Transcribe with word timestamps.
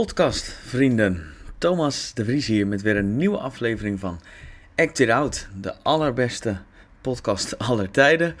podcast, 0.00 0.56
vrienden. 0.64 1.22
Thomas 1.58 2.14
de 2.14 2.24
Vries 2.24 2.46
hier 2.46 2.66
met 2.66 2.82
weer 2.82 2.96
een 2.96 3.16
nieuwe 3.16 3.38
aflevering 3.38 4.00
van 4.00 4.20
Act 4.76 4.98
It 4.98 5.10
Out. 5.10 5.48
De 5.60 5.74
allerbeste 5.82 6.56
podcast 7.00 7.58
aller 7.68 7.90
tijden. 7.90 8.34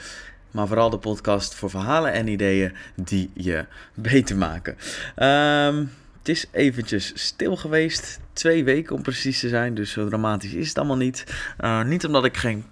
Maar 0.50 0.66
vooral 0.66 0.90
de 0.90 0.98
podcast 0.98 1.54
voor 1.54 1.70
verhalen 1.70 2.12
en 2.12 2.28
ideeën 2.28 2.72
die 2.94 3.30
je 3.34 3.66
beter 3.94 4.36
maken. 4.36 4.76
Ehm, 5.14 5.84
het 6.18 6.28
is 6.28 6.46
eventjes 6.52 7.12
stil 7.14 7.56
geweest. 7.56 8.20
Twee 8.32 8.64
weken 8.64 8.96
om 8.96 9.02
precies 9.02 9.40
te 9.40 9.48
zijn. 9.48 9.74
Dus 9.74 9.90
zo 9.90 10.08
dramatisch 10.08 10.52
is 10.52 10.68
het 10.68 10.78
allemaal 10.78 10.96
niet. 10.96 11.24
Uh, 11.60 11.84
niet 11.84 12.06
omdat 12.06 12.24
ik 12.24 12.36
geen 12.36 12.64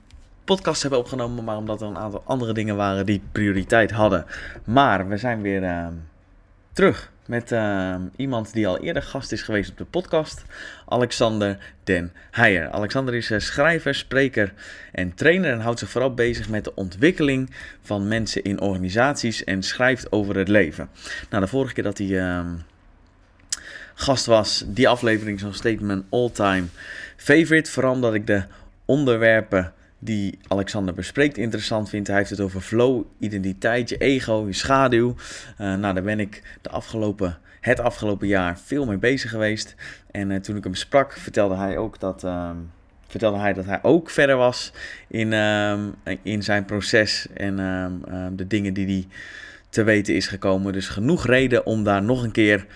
podcast 0.45 0.83
heb 0.83 0.93
opgenomen. 0.93 1.45
Maar 1.45 1.57
omdat 1.57 1.81
er 1.81 1.87
een 1.87 1.99
aantal 1.99 2.23
andere 2.25 2.53
dingen 2.53 2.77
waren 2.77 3.07
die 3.07 3.23
prioriteit 3.33 3.91
hadden. 3.91 4.27
Maar 4.65 5.09
we 5.09 5.17
zijn 5.17 5.43
weer 5.43 5.63
uh, 5.63 5.87
terug 6.73 7.11
met 7.29 7.53
uh, 7.53 7.95
iemand 8.17 8.53
die 8.53 8.67
al 8.67 8.79
eerder 8.79 9.03
gast 9.03 9.33
is 9.33 9.43
geweest 9.43 9.71
op 9.71 9.79
de 9.79 9.85
podcast, 9.85 10.45
Alexander 10.87 11.59
Den 11.85 12.13
Heijer. 12.31 12.71
Alexander 12.71 13.15
is 13.15 13.31
uh, 13.31 13.39
schrijver, 13.39 13.95
spreker 13.95 14.53
en 14.93 15.15
trainer 15.15 15.53
en 15.53 15.61
houdt 15.61 15.79
zich 15.79 15.91
vooral 15.91 16.15
bezig 16.15 16.49
met 16.49 16.65
de 16.65 16.75
ontwikkeling 16.75 17.51
van 17.83 18.09
mensen 18.09 18.43
in 18.43 18.61
organisaties 18.61 19.45
en 19.45 19.63
schrijft 19.63 20.13
over 20.13 20.37
het 20.37 20.49
leven. 20.49 20.89
Nou, 21.31 21.43
de 21.43 21.49
vorige 21.49 21.75
keer 21.75 21.85
dat 21.85 21.99
hij 21.99 22.07
uh, 22.07 22.41
gast 23.95 24.27
was, 24.27 24.65
die 24.67 24.89
aflevering 24.89 25.41
zo'n 25.41 25.55
statement 25.55 26.05
all-time 26.11 26.67
favorite, 27.17 27.71
vooral 27.71 27.93
omdat 27.93 28.15
ik 28.15 28.27
de 28.27 28.43
onderwerpen 28.85 29.73
die 29.99 30.39
Alexander 30.49 30.95
bespreekt 30.95 31.37
interessant 31.37 31.89
vindt. 31.89 32.09
Hij 32.09 32.17
heeft 32.17 32.31
het 32.31 32.41
over 32.41 32.61
flow, 32.61 33.05
identiteit, 33.19 33.89
je 33.89 33.97
ego, 33.97 34.45
je 34.47 34.53
schaduw. 34.53 35.15
Uh, 35.61 35.75
nou, 35.75 35.95
daar 35.95 36.03
ben 36.03 36.21
ik 36.21 36.59
de 36.63 36.71
afgelopen, 36.71 37.39
het 37.61 37.81
afgelopen 37.81 38.27
jaar 38.27 38.59
veel 38.59 38.87
mee 38.87 38.97
bezig 38.97 39.31
geweest. 39.31 39.75
En 40.11 40.31
uh, 40.31 40.41
toen 40.41 40.57
ik 40.57 40.65
hem 40.65 40.75
sprak, 40.75 41.13
vertelde 41.13 41.57
hij 41.57 41.77
ook 41.77 42.01
dat, 42.01 42.25
uh, 42.25 42.51
vertelde 43.07 43.39
hij, 43.39 43.53
dat 43.53 43.65
hij 43.65 43.79
ook 43.83 44.11
verder 44.11 44.37
was 44.37 44.73
in, 45.09 45.33
in 46.23 46.43
zijn 46.43 46.65
proces 46.65 47.27
en 47.35 47.57
de 48.37 48.47
dingen 48.47 48.75
die 48.75 48.87
hij 48.87 49.07
te 49.69 49.83
weten 49.83 50.15
is 50.15 50.27
gekomen. 50.27 50.73
Dus 50.73 50.89
genoeg 50.89 51.27
reden 51.27 51.67
om 51.67 51.85
daar 51.85 52.03
nog 52.03 52.23
een 52.23 52.33
keer 52.33 52.67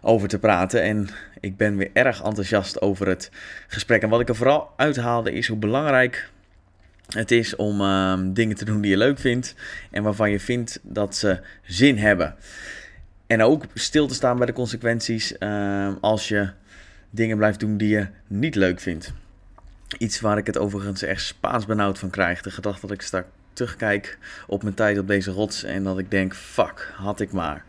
over 0.00 0.28
te 0.28 0.38
praten. 0.38 0.82
En 0.82 1.08
ik 1.40 1.56
ben 1.56 1.76
weer 1.76 1.90
erg 1.92 2.22
enthousiast 2.22 2.80
over 2.80 3.08
het 3.08 3.30
gesprek. 3.66 4.02
En 4.02 4.08
wat 4.08 4.20
ik 4.20 4.28
er 4.28 4.36
vooral 4.36 4.70
uithaalde 4.76 5.32
is 5.32 5.48
hoe 5.48 5.58
belangrijk 5.58 6.32
het 7.08 7.30
is 7.30 7.56
om 7.56 7.80
uh, 7.80 8.18
dingen 8.24 8.56
te 8.56 8.64
doen 8.64 8.80
die 8.80 8.90
je 8.90 8.96
leuk 8.96 9.18
vindt 9.18 9.54
en 9.90 10.02
waarvan 10.02 10.30
je 10.30 10.40
vindt 10.40 10.78
dat 10.82 11.16
ze 11.16 11.40
zin 11.62 11.98
hebben. 11.98 12.34
En 13.26 13.42
ook 13.42 13.64
stil 13.74 14.06
te 14.06 14.14
staan 14.14 14.36
bij 14.36 14.46
de 14.46 14.52
consequenties 14.52 15.34
uh, 15.38 15.92
als 16.00 16.28
je 16.28 16.50
dingen 17.10 17.36
blijft 17.36 17.60
doen 17.60 17.76
die 17.76 17.88
je 17.88 18.06
niet 18.26 18.54
leuk 18.54 18.80
vindt. 18.80 19.12
Iets 19.98 20.20
waar 20.20 20.38
ik 20.38 20.46
het 20.46 20.58
overigens 20.58 21.02
echt 21.02 21.22
spaans 21.22 21.66
benauwd 21.66 21.98
van 21.98 22.10
krijg. 22.10 22.42
De 22.42 22.50
gedachte 22.50 22.86
dat 22.86 22.96
ik 22.96 23.02
straks 23.02 23.28
terugkijk 23.52 24.18
op 24.46 24.62
mijn 24.62 24.74
tijd 24.74 24.98
op 24.98 25.08
deze 25.08 25.30
rots 25.30 25.64
en 25.64 25.84
dat 25.84 25.98
ik 25.98 26.10
denk, 26.10 26.34
fuck, 26.34 26.92
had 26.96 27.20
ik 27.20 27.32
maar. 27.32 27.64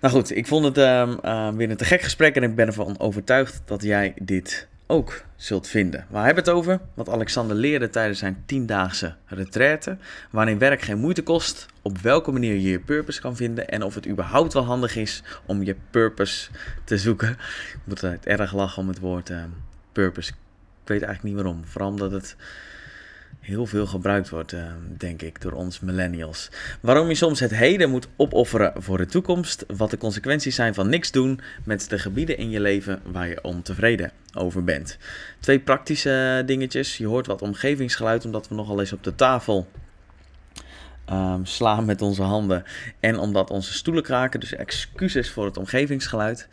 Nou 0.00 0.14
goed, 0.14 0.36
ik 0.36 0.46
vond 0.46 0.64
het 0.64 0.78
uh, 0.78 1.54
weer 1.54 1.70
een 1.70 1.76
te 1.76 1.84
gek 1.84 2.00
gesprek 2.02 2.36
en 2.36 2.42
ik 2.42 2.54
ben 2.54 2.66
ervan 2.66 2.98
overtuigd 2.98 3.62
dat 3.64 3.82
jij 3.82 4.14
dit 4.20 4.68
ook 4.86 5.24
zult 5.36 5.68
vinden. 5.68 6.06
Waar 6.08 6.24
hebben 6.24 6.44
we 6.44 6.50
het 6.50 6.58
over? 6.58 6.80
Wat 6.94 7.08
Alexander 7.08 7.56
leerde 7.56 7.90
tijdens 7.90 8.18
zijn 8.18 8.42
tiendaagse 8.46 9.14
retraite. 9.26 9.96
Waarin 10.30 10.58
werk 10.58 10.80
geen 10.80 10.98
moeite 10.98 11.22
kost. 11.22 11.66
Op 11.82 11.98
welke 11.98 12.32
manier 12.32 12.54
je 12.54 12.70
je 12.70 12.80
purpose 12.80 13.20
kan 13.20 13.36
vinden. 13.36 13.68
En 13.68 13.82
of 13.82 13.94
het 13.94 14.08
überhaupt 14.08 14.52
wel 14.52 14.64
handig 14.64 14.96
is 14.96 15.22
om 15.46 15.62
je 15.62 15.76
purpose 15.90 16.50
te 16.84 16.98
zoeken. 16.98 17.30
Ik 17.72 17.80
moet 17.84 18.00
het 18.00 18.26
erg 18.26 18.54
lachen 18.54 18.82
om 18.82 18.88
het 18.88 18.98
woord 18.98 19.30
uh, 19.30 19.44
purpose. 19.92 20.30
Ik 20.30 20.88
weet 20.88 21.02
eigenlijk 21.02 21.34
niet 21.34 21.44
waarom. 21.44 21.64
Vooral 21.66 21.90
omdat 21.90 22.10
het 22.10 22.36
heel 23.46 23.66
veel 23.66 23.86
gebruikt 23.86 24.28
wordt, 24.28 24.52
uh, 24.52 24.64
denk 24.96 25.22
ik, 25.22 25.40
door 25.40 25.52
ons 25.52 25.80
millennials. 25.80 26.50
Waarom 26.80 27.08
je 27.08 27.14
soms 27.14 27.40
het 27.40 27.54
heden 27.54 27.90
moet 27.90 28.08
opofferen 28.16 28.72
voor 28.82 28.98
de 28.98 29.06
toekomst. 29.06 29.64
Wat 29.76 29.90
de 29.90 29.98
consequenties 29.98 30.54
zijn 30.54 30.74
van 30.74 30.88
niks 30.88 31.10
doen 31.10 31.40
met 31.64 31.90
de 31.90 31.98
gebieden 31.98 32.38
in 32.38 32.50
je 32.50 32.60
leven 32.60 33.00
waar 33.04 33.28
je 33.28 33.42
ontevreden 33.42 34.12
over 34.34 34.64
bent. 34.64 34.98
Twee 35.40 35.58
praktische 35.58 36.42
dingetjes. 36.46 36.96
Je 36.96 37.06
hoort 37.06 37.26
wat 37.26 37.42
omgevingsgeluid, 37.42 38.24
omdat 38.24 38.48
we 38.48 38.54
nogal 38.54 38.80
eens 38.80 38.92
op 38.92 39.04
de 39.04 39.14
tafel 39.14 39.68
um, 41.12 41.44
slaan 41.44 41.84
met 41.84 42.02
onze 42.02 42.22
handen. 42.22 42.64
En 43.00 43.18
omdat 43.18 43.50
onze 43.50 43.72
stoelen 43.72 44.02
kraken. 44.02 44.40
Dus 44.40 44.54
excuses 44.54 45.30
voor 45.30 45.44
het 45.44 45.56
omgevingsgeluid. 45.56 46.48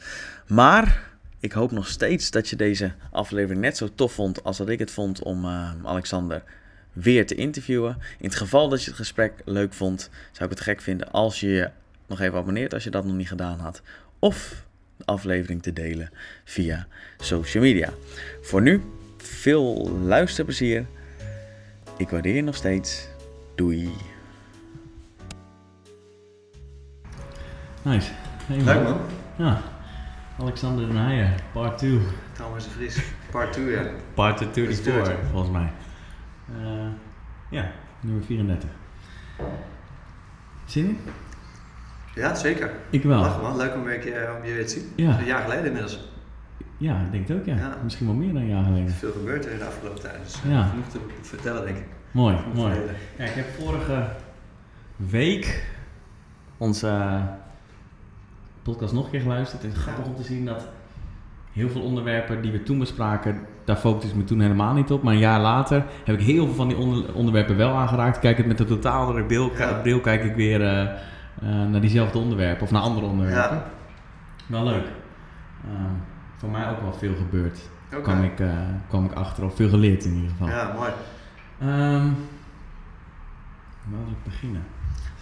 Maar 0.47 1.11
ik 1.39 1.51
hoop 1.51 1.71
nog 1.71 1.87
steeds 1.87 2.31
dat 2.31 2.49
je 2.49 2.55
deze 2.55 2.91
aflevering 3.11 3.61
net 3.61 3.77
zo 3.77 3.89
tof 3.95 4.13
vond 4.13 4.43
als 4.43 4.57
dat 4.57 4.69
ik 4.69 4.79
het 4.79 4.91
vond 4.91 5.23
om 5.23 5.45
uh, 5.45 5.71
Alexander 5.83 6.43
weer 6.93 7.25
te 7.25 7.35
interviewen. 7.35 7.97
In 8.19 8.25
het 8.25 8.35
geval 8.35 8.69
dat 8.69 8.83
je 8.83 8.89
het 8.89 8.99
gesprek 8.99 9.33
leuk 9.45 9.73
vond, 9.73 10.09
zou 10.31 10.49
ik 10.49 10.57
het 10.57 10.65
gek 10.65 10.81
vinden 10.81 11.11
als 11.11 11.39
je 11.39 11.47
je 11.47 11.69
nog 12.07 12.19
even 12.19 12.37
abonneert 12.37 12.73
als 12.73 12.83
je 12.83 12.89
dat 12.89 13.05
nog 13.05 13.15
niet 13.15 13.27
gedaan 13.27 13.59
had. 13.59 13.81
Of 14.19 14.65
de 14.97 15.05
aflevering 15.05 15.61
te 15.61 15.73
delen 15.73 16.09
via 16.43 16.87
social 17.17 17.63
media. 17.63 17.89
Voor 18.41 18.61
nu, 18.61 18.81
veel 19.17 19.89
luisterplezier. 19.89 20.85
Ik 21.97 22.09
waardeer 22.09 22.35
je 22.35 22.41
nog 22.41 22.55
steeds. 22.55 23.07
Doei. 23.55 23.91
Nice. 27.81 28.11
Hey, 28.45 28.57
Leuk 28.57 28.83
man. 28.83 28.99
Ja. 29.37 29.61
Alexander 30.39 30.87
Den 30.87 30.97
Heijer, 30.97 31.33
part 31.53 31.77
2. 31.77 31.99
Thomas 32.33 32.63
de 32.63 32.69
Vries, 32.69 33.01
part 33.31 33.53
2 33.53 33.65
ja. 33.65 33.85
Part 34.13 34.53
2 34.53 34.75
volgens 35.31 35.51
mij. 35.51 35.71
Uh, 36.61 36.87
ja, 37.49 37.71
nummer 38.01 38.23
34. 38.23 38.69
Zin 40.65 40.85
in? 40.85 40.97
Ja, 42.15 42.35
zeker. 42.35 42.71
Ik 42.89 43.03
wel. 43.03 43.41
Man, 43.41 43.57
leuk 43.57 43.75
om, 43.75 43.83
weer, 43.83 44.35
om 44.37 44.45
je 44.45 44.53
weer 44.53 44.65
te 44.65 44.71
zien. 44.71 44.91
Ja. 44.95 45.19
Een 45.19 45.25
jaar 45.25 45.41
geleden 45.41 45.65
inmiddels. 45.65 45.99
Ja, 46.77 47.01
ik 47.01 47.11
denk 47.11 47.27
het 47.27 47.37
ook 47.37 47.45
ja. 47.45 47.55
ja. 47.55 47.77
Misschien 47.83 48.05
wel 48.05 48.15
meer 48.15 48.33
dan 48.33 48.41
een 48.41 48.47
jaar 48.47 48.63
geleden. 48.63 48.89
Veel 48.89 49.11
gebeurd 49.11 49.45
er 49.45 49.51
in 49.51 49.57
de 49.57 49.65
afgelopen 49.65 50.01
tijd. 50.01 50.23
Dus 50.23 50.39
ja. 50.47 50.63
genoeg 50.63 50.87
te 50.87 50.99
vertellen 51.21 51.65
denk 51.65 51.77
ik. 51.77 51.85
Mooi, 52.11 52.37
mooi. 52.53 52.73
Ja, 53.17 53.23
ik 53.23 53.33
heb 53.33 53.45
vorige 53.59 54.07
week 54.95 55.63
onze 56.57 57.21
podcast 58.61 58.93
nog 58.93 59.05
een 59.05 59.11
keer 59.11 59.21
geluisterd. 59.21 59.61
Het 59.61 59.71
is 59.71 59.77
grappig 59.77 60.05
om 60.05 60.15
te 60.15 60.23
zien 60.23 60.45
dat 60.45 60.67
heel 61.53 61.69
veel 61.69 61.81
onderwerpen 61.81 62.41
die 62.41 62.51
we 62.51 62.63
toen 62.63 62.79
bespraken, 62.79 63.39
daar 63.63 63.75
focus 63.75 64.09
ik 64.09 64.15
me 64.15 64.23
toen 64.23 64.39
helemaal 64.39 64.73
niet 64.73 64.91
op. 64.91 65.03
Maar 65.03 65.13
een 65.13 65.19
jaar 65.19 65.39
later 65.39 65.85
heb 66.03 66.19
ik 66.19 66.25
heel 66.25 66.45
veel 66.45 66.55
van 66.55 66.67
die 66.67 66.77
onderwerpen 67.13 67.57
wel 67.57 67.75
aangeraakt. 67.75 68.19
Kijk 68.19 68.37
het 68.37 68.45
met 68.45 68.59
een 68.59 68.65
totaal 68.65 69.01
andere 69.01 69.23
bril, 69.23 69.51
bril 69.81 69.99
kijk 69.99 70.23
ik 70.23 70.35
weer 70.35 70.61
uh, 70.61 70.81
uh, 71.43 71.69
naar 71.69 71.81
diezelfde 71.81 72.17
onderwerpen 72.17 72.63
of 72.63 72.71
naar 72.71 72.81
andere 72.81 73.05
onderwerpen. 73.05 73.57
Ja. 73.57 73.63
Wel 74.47 74.63
leuk. 74.63 74.85
Uh, 75.65 75.71
voor 76.37 76.49
mij 76.49 76.69
ook 76.69 76.81
wel 76.81 76.93
veel 76.93 77.15
gebeurd. 77.15 77.59
Okay. 77.87 78.01
Kwam, 78.01 78.23
ik, 78.23 78.41
kwam 78.87 79.05
ik 79.05 79.13
achter, 79.13 79.43
of 79.43 79.55
veel 79.55 79.69
geleerd 79.69 80.05
in 80.05 80.13
ieder 80.13 80.29
geval. 80.29 80.47
Ja, 80.47 80.73
mooi. 80.75 80.89
Um, 81.61 82.15
waar 83.83 83.99
wil 84.03 84.11
ik 84.11 84.23
beginnen? 84.23 84.63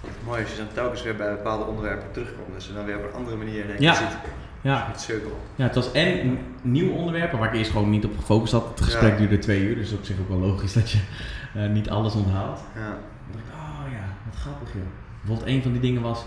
Het 0.01 0.09
is 0.09 0.25
mooi 0.25 0.41
als 0.41 0.51
je 0.51 0.57
dan 0.57 0.73
telkens 0.73 1.03
weer 1.03 1.15
bij 1.15 1.31
bepaalde 1.31 1.65
onderwerpen 1.65 2.11
terugkomt. 2.11 2.53
Dus 2.53 2.67
je 2.67 2.73
dan 2.73 2.85
weer 2.85 2.97
op 2.97 3.03
een 3.03 3.13
andere 3.13 3.37
manier 3.37 3.67
denk 3.67 3.79
ja. 3.79 3.93
ziet. 3.93 4.17
Ja. 4.61 4.87
Het 4.87 5.01
cirkel. 5.01 5.39
Ja, 5.55 5.63
het 5.63 5.75
was 5.75 5.91
en 5.91 6.37
nieuwe 6.61 6.93
onderwerpen 6.93 7.39
waar 7.39 7.47
ik 7.47 7.59
eerst 7.59 7.71
gewoon 7.71 7.89
niet 7.89 8.05
op 8.05 8.17
gefocust 8.17 8.53
had. 8.53 8.69
Het 8.69 8.81
gesprek 8.81 9.17
duurde 9.17 9.37
twee 9.37 9.61
uur, 9.61 9.75
dus 9.75 9.93
op 9.93 10.03
zich 10.03 10.19
ook 10.19 10.29
wel 10.29 10.37
logisch 10.37 10.73
dat 10.73 10.91
je 10.91 10.99
uh, 11.55 11.69
niet 11.69 11.89
alles 11.89 12.13
onthoudt. 12.13 12.59
Ja. 12.75 12.81
Dan 12.81 12.95
dacht 13.31 13.45
ik, 13.47 13.53
oh 13.53 13.91
ja, 13.91 14.05
wat 14.25 14.35
grappig 14.39 14.73
joh. 14.73 14.81
Bijvoorbeeld 15.21 15.55
een 15.55 15.61
van 15.61 15.71
die 15.71 15.81
dingen 15.81 16.01
was, 16.01 16.25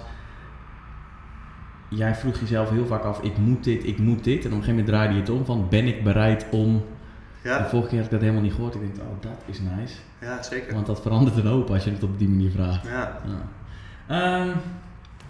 jij 1.88 2.14
vroeg 2.14 2.40
jezelf 2.40 2.70
heel 2.70 2.86
vaak 2.86 3.02
af, 3.02 3.20
ik 3.22 3.36
moet 3.38 3.64
dit, 3.64 3.86
ik 3.86 3.98
moet 3.98 4.24
dit. 4.24 4.44
En 4.44 4.50
op 4.50 4.58
een 4.58 4.64
gegeven 4.64 4.68
moment 4.68 4.86
draaide 4.86 5.14
je 5.14 5.20
het 5.20 5.30
om 5.30 5.44
van, 5.44 5.68
ben 5.68 5.86
ik 5.86 6.04
bereid 6.04 6.46
om... 6.50 6.84
Ja. 7.42 7.58
De 7.58 7.68
vorige 7.68 7.88
keer 7.88 7.96
had 7.96 8.06
ik 8.06 8.12
dat 8.12 8.20
helemaal 8.20 8.42
niet 8.42 8.52
gehoord. 8.52 8.74
Ik 8.74 8.80
denk, 8.80 8.96
oh 8.96 9.20
dat 9.20 9.42
is 9.46 9.60
nice. 9.60 9.94
Ja, 10.20 10.42
zeker. 10.42 10.74
Want 10.74 10.86
dat 10.86 11.02
verandert 11.02 11.36
een 11.36 11.46
hoop 11.46 11.70
als 11.70 11.84
je 11.84 11.90
het 11.90 12.02
op 12.02 12.18
die 12.18 12.28
manier 12.28 12.50
vraagt. 12.50 12.86
Ja. 12.86 13.20
Ja, 14.08 14.40
um, 14.40 14.52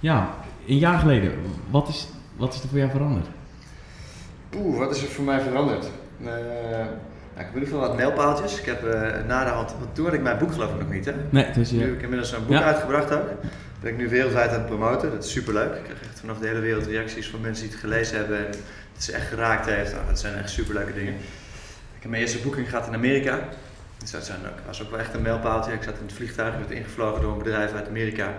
ja 0.00 0.34
een 0.66 0.78
jaar 0.78 0.98
geleden, 0.98 1.32
wat 1.70 1.88
is 1.88 2.08
wat 2.36 2.54
is 2.54 2.62
er 2.62 2.68
voor 2.68 2.78
jou 2.78 2.90
veranderd? 2.90 3.26
Oeh, 4.56 4.78
wat 4.78 4.96
is 4.96 5.02
er 5.02 5.08
voor 5.08 5.24
mij 5.24 5.40
veranderd? 5.40 5.84
Uh, 6.20 6.26
nou, 6.26 6.38
ik 7.36 7.40
heb 7.40 7.54
in 7.54 7.60
ieder 7.60 7.68
geval 7.68 7.88
wat 7.88 7.96
mijlpaaltjes. 7.96 8.58
Ik 8.58 8.64
heb 8.64 8.84
uh, 8.84 8.92
na 9.26 9.44
de 9.44 9.50
hand, 9.50 9.74
want 9.78 9.94
toen 9.94 10.04
had 10.04 10.14
ik 10.14 10.22
mijn 10.22 10.38
boek 10.38 10.52
geloof 10.52 10.70
ik 10.70 10.80
nog 10.80 10.90
niet 10.90 11.04
hè? 11.04 11.12
Nee, 11.30 11.50
dus 11.52 11.70
Nu 11.70 11.80
heb 11.80 11.92
ik 11.92 12.02
inmiddels 12.02 12.32
een 12.32 12.46
boek 12.46 12.56
uitgebracht 12.56 13.12
ook. 13.12 13.26
Dat 13.26 13.36
ben 13.80 13.90
ik 13.90 13.96
nu 13.96 14.08
wereldwijd 14.08 14.50
aan 14.50 14.58
het 14.58 14.66
promoten. 14.66 15.10
Dat 15.10 15.24
is 15.24 15.30
super 15.30 15.52
leuk. 15.52 15.74
Ik 15.74 15.82
krijg 15.82 16.02
echt 16.02 16.20
vanaf 16.20 16.38
de 16.38 16.46
hele 16.46 16.60
wereld 16.60 16.86
reacties 16.86 17.28
van 17.28 17.40
mensen 17.40 17.64
die 17.64 17.72
het 17.72 17.80
gelezen 17.80 18.16
hebben 18.16 18.38
en 18.38 18.46
het 18.92 19.02
ze 19.02 19.12
echt 19.12 19.26
geraakt 19.26 19.66
heeft. 19.66 19.92
Nou, 19.92 20.06
dat 20.06 20.20
zijn 20.20 20.34
echt 20.34 20.50
super 20.50 20.74
leuke 20.74 20.92
dingen. 20.92 21.12
Ik 21.96 22.00
heb 22.00 22.10
mijn 22.10 22.22
eerste 22.22 22.38
boeking 22.38 22.68
gehad 22.68 22.86
in 22.86 22.94
Amerika. 22.94 23.38
Dus 23.98 24.10
dat 24.10 24.24
zijn 24.24 24.38
ook, 24.46 24.66
was 24.66 24.82
ook 24.82 24.90
wel 24.90 24.98
echt 24.98 25.14
een 25.14 25.22
mijlpaaltje. 25.22 25.72
Ik 25.72 25.82
zat 25.82 25.94
in 25.98 26.06
het 26.06 26.14
vliegtuig, 26.14 26.52
ik 26.52 26.58
werd 26.58 26.70
ingevlogen 26.70 27.20
door 27.22 27.32
een 27.32 27.38
bedrijf 27.38 27.72
uit 27.72 27.88
Amerika. 27.88 28.32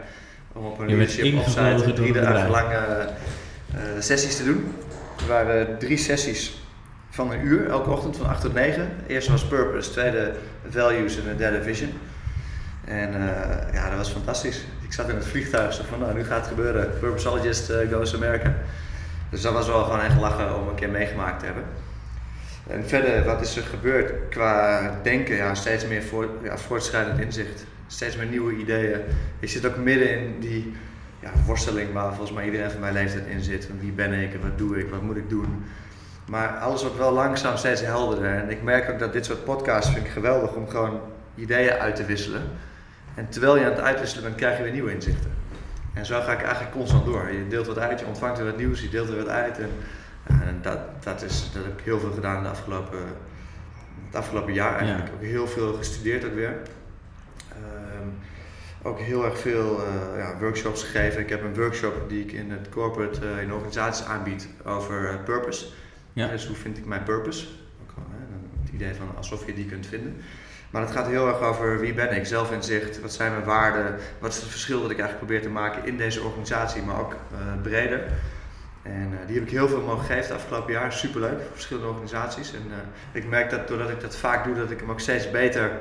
Om 0.54 0.66
op 0.66 0.80
een 0.80 0.88
leadership 0.88 1.38
offsite 1.38 1.94
drie 1.94 2.14
dagen 2.14 2.50
lang 2.50 2.72
uh, 2.72 3.02
eh, 3.02 3.08
sessies 4.00 4.36
te 4.36 4.44
doen. 4.44 4.74
Er 5.18 5.28
waren 5.28 5.78
drie 5.78 5.98
sessies 5.98 6.64
van 7.10 7.32
een 7.32 7.46
uur, 7.46 7.70
elke 7.70 7.90
ochtend 7.90 8.18
van 8.18 8.28
8 8.28 8.42
tot 8.42 8.54
9. 8.54 8.90
De 9.08 9.14
eerste 9.14 9.32
was 9.32 9.46
Purpose, 9.48 9.92
tweede 9.92 10.34
Values 10.70 11.18
en 11.18 11.24
de 11.24 11.36
derde 11.36 11.64
Vision. 11.64 11.92
En 12.86 13.14
eh, 13.14 13.74
ja, 13.74 13.90
dat 13.90 13.98
was 13.98 14.10
fantastisch. 14.10 14.66
Ik 14.84 14.94
zat 14.94 15.10
in 15.10 15.16
het 15.16 15.26
vliegtuig, 15.26 15.74
zo 15.74 15.84
van 15.90 16.00
nou, 16.00 16.14
nu 16.14 16.24
gaat 16.24 16.40
het 16.40 16.48
gebeuren. 16.48 16.90
Purposeologist 17.00 17.70
uh, 17.70 17.94
goes 17.94 18.16
America. 18.16 18.54
Dus 19.30 19.42
dat 19.42 19.54
was 19.54 19.68
wel 19.68 19.84
gewoon 19.84 20.02
echt 20.02 20.20
lachen 20.20 20.56
om 20.62 20.68
een 20.68 20.76
keer 20.76 20.90
meegemaakt 20.90 21.40
te 21.40 21.46
hebben. 21.46 21.64
En 22.68 22.88
verder, 22.88 23.24
wat 23.24 23.42
is 23.42 23.58
er 23.58 23.64
gebeurd 23.64 24.30
qua 24.30 25.00
denken? 25.04 25.36
Ja, 25.36 25.56
steeds 25.56 25.88
meer 25.88 26.04
ja, 26.44 26.58
voortschrijdend 26.58 27.20
inzicht. 27.20 27.66
Steeds 27.88 28.16
meer 28.16 28.26
nieuwe 28.26 28.56
ideeën. 28.56 29.00
Je 29.40 29.48
zit 29.48 29.66
ook 29.66 29.76
midden 29.76 30.20
in 30.20 30.40
die 30.40 30.74
ja, 31.26 31.32
worsteling 31.46 31.94
waar 31.94 32.10
volgens 32.10 32.32
mij 32.32 32.46
iedereen 32.46 32.72
van 32.72 32.80
mijn 32.80 32.94
leeftijd 32.94 33.26
in 33.26 33.42
zit. 33.42 33.70
Wie 33.80 33.92
ben 33.92 34.14
ik 34.14 34.34
en 34.34 34.42
wat 34.42 34.58
doe 34.58 34.80
ik, 34.80 34.90
wat 34.90 35.02
moet 35.02 35.18
ik 35.18 35.30
doen? 35.30 35.66
Maar 36.30 36.58
alles 36.58 36.82
wordt 36.82 36.98
wel 36.98 37.12
langzaam 37.12 37.58
steeds 37.58 37.82
helderder. 37.82 38.34
En 38.34 38.50
ik 38.50 38.64
merk 38.64 38.90
ook 38.90 39.00
dat 39.00 39.14
dit 39.14 39.26
soort 39.26 39.44
podcasts 39.44 39.92
vind 39.92 40.06
ik 40.06 40.12
geweldig 40.12 40.54
om 40.54 40.70
gewoon 40.70 41.00
ideeën 41.36 41.72
uit 41.72 41.96
te 41.96 42.06
wisselen. 42.06 42.42
En 43.16 43.30
terwijl 43.30 43.58
je 43.58 43.66
aan 43.66 43.72
het 43.72 43.80
uitwisselen 43.80 44.24
bent, 44.24 44.36
krijg 44.36 44.58
je 44.58 44.64
weer 44.64 44.72
nieuwe 44.72 44.94
inzichten. 44.94 45.32
En 45.94 46.06
zo 46.06 46.22
ga 46.22 46.32
ik 46.32 46.42
eigenlijk 46.42 46.72
constant 46.72 47.06
door. 47.06 47.32
Je 47.32 47.48
deelt 47.48 47.68
wat 47.68 47.80
uit, 47.80 48.00
je 48.00 48.06
ontvangt 48.06 48.38
weer 48.38 48.48
wat 48.48 48.58
nieuws, 48.58 48.82
je 48.82 48.90
deelt 48.90 49.10
er 49.10 49.18
wat 49.18 49.28
uit. 49.28 49.60
En, 49.60 49.70
en 50.24 50.60
dat, 50.62 50.80
dat, 51.04 51.22
is, 51.22 51.50
dat 51.54 51.64
heb 51.64 51.80
ik 51.80 51.86
heel 51.86 52.00
veel 52.00 52.12
gedaan 52.12 52.44
de 52.44 52.50
afgelopen, 52.50 53.00
het 54.06 54.16
afgelopen 54.16 54.54
jaar 54.54 54.78
eigenlijk. 54.78 55.10
Ook 55.14 55.22
heel 55.22 55.48
veel 55.48 55.74
gestudeerd 55.74 56.26
ook 56.26 56.34
weer. 56.34 56.54
Ook 58.86 59.00
heel 59.00 59.26
erg 59.26 59.40
veel 59.40 59.80
uh, 59.80 60.18
ja, 60.18 60.38
workshops 60.40 60.84
gegeven. 60.84 61.20
Ik 61.20 61.30
heb 61.30 61.44
een 61.44 61.56
workshop 61.56 62.10
die 62.10 62.24
ik 62.24 62.32
in 62.32 62.52
het 62.52 62.70
corporate, 62.70 63.20
uh, 63.26 63.42
in 63.42 63.54
organisaties 63.54 64.06
aanbied 64.06 64.48
over 64.66 65.12
uh, 65.12 65.24
purpose. 65.24 65.66
Ja. 66.14 66.28
Dus 66.28 66.48
hoe 66.48 66.56
vind 66.56 66.78
ik 66.78 66.86
mijn 66.86 67.04
purpose? 67.04 67.48
Ook 67.82 68.06
het 68.64 68.74
idee 68.74 68.94
van 68.94 69.08
alsof 69.18 69.46
je 69.46 69.54
die 69.54 69.66
kunt 69.66 69.88
vinden. 69.88 70.16
Maar 70.70 70.82
het 70.82 70.92
gaat 70.92 71.08
heel 71.08 71.28
erg 71.28 71.40
over 71.40 71.80
wie 71.80 71.94
ben 71.94 72.16
ik, 72.16 72.26
zelfinzicht, 72.26 73.02
wat 73.02 73.14
zijn 73.14 73.32
mijn 73.32 73.44
waarden, 73.44 73.96
wat 74.20 74.32
is 74.32 74.40
het 74.40 74.50
verschil 74.50 74.82
dat 74.82 74.92
ik 74.92 75.00
eigenlijk 75.00 75.28
probeer 75.28 75.42
te 75.42 75.54
maken 75.54 75.86
in 75.86 75.98
deze 75.98 76.24
organisatie, 76.24 76.82
maar 76.82 77.00
ook 77.00 77.16
breder. 77.62 78.04
En 78.82 79.20
die 79.26 79.36
heb 79.36 79.46
ik 79.46 79.52
heel 79.52 79.68
veel 79.68 79.82
mogen 79.82 80.06
geven 80.06 80.22
het 80.22 80.32
afgelopen 80.32 80.74
jaar. 80.74 80.94
Superleuk 80.94 81.42
voor 81.42 81.52
verschillende 81.54 81.90
organisaties. 81.90 82.54
En 82.54 82.62
ik 83.12 83.28
merk 83.28 83.50
dat 83.50 83.68
doordat 83.68 83.90
ik 83.90 84.02
dat 84.02 84.16
vaak 84.16 84.44
doe, 84.44 84.56
dat 84.56 84.72
ik 84.72 84.80
hem 84.80 84.92
ook 84.92 85.00
steeds 85.00 85.32
beter 85.32 85.72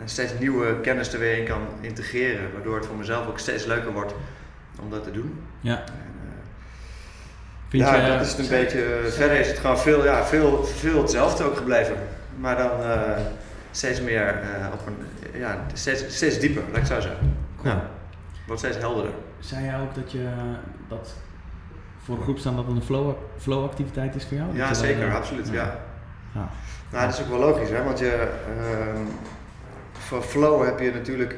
en 0.00 0.08
steeds 0.08 0.32
nieuwe 0.38 0.80
kennis 0.80 1.12
er 1.12 1.18
weer 1.18 1.38
in 1.38 1.44
kan 1.44 1.60
integreren. 1.80 2.52
Waardoor 2.52 2.76
het 2.76 2.86
voor 2.86 2.96
mezelf 2.96 3.26
ook 3.26 3.38
steeds 3.38 3.64
leuker 3.64 3.92
wordt 3.92 4.14
om 4.80 4.90
dat 4.90 5.04
te 5.04 5.10
doen. 5.10 5.40
Ja. 5.60 5.78
En, 5.78 6.14
uh, 7.70 7.80
ja, 7.80 7.94
je, 7.94 8.12
dat 8.12 8.20
is 8.20 8.30
het 8.30 8.38
een 8.38 8.48
beetje. 8.48 9.00
verder 9.08 9.38
is 9.38 9.48
het 9.48 9.58
gewoon 9.58 9.78
veel, 9.78 10.04
ja, 10.04 10.24
veel, 10.24 10.64
veel 10.64 11.00
hetzelfde 11.00 11.44
ook 11.44 11.56
gebleven. 11.56 11.96
Maar 12.38 12.56
dan 12.56 12.70
steeds 13.70 14.00
meer 14.00 14.34
op 14.72 14.86
een. 14.86 14.96
Ja, 15.40 15.66
steeds, 15.72 16.16
steeds 16.16 16.38
dieper, 16.38 16.62
laat 16.72 16.80
ik 16.80 16.86
zo 16.86 17.00
zeggen. 17.00 17.36
Cool. 17.62 17.74
Ja. 17.74 17.90
Wordt 18.46 18.62
steeds 18.62 18.76
helderder. 18.76 19.12
Zei 19.40 19.64
jij 19.64 19.80
ook 19.80 19.94
dat 19.94 20.12
je 20.12 20.28
dat 20.88 21.14
voor 22.04 22.16
een 22.16 22.22
groep 22.22 22.38
staan 22.38 22.56
dat 22.56 22.66
het 22.66 22.76
een 22.76 22.82
flow, 22.82 23.14
flow 23.38 23.64
activiteit 23.64 24.14
is 24.14 24.24
voor 24.24 24.36
jou? 24.36 24.56
Ja, 24.56 24.74
zeker, 24.74 25.14
absoluut. 25.14 25.48
Ja. 25.48 25.54
Ja. 25.54 25.80
ja. 26.32 26.48
Nou, 26.90 27.06
dat 27.06 27.14
is 27.14 27.20
ook 27.20 27.28
wel 27.28 27.38
logisch, 27.38 27.68
hè? 27.68 27.82
want 27.82 27.98
je, 27.98 28.28
uh, 28.58 29.00
voor 30.10 30.22
flow 30.22 30.64
heb 30.64 30.78
je 30.78 30.92
natuurlijk 30.92 31.32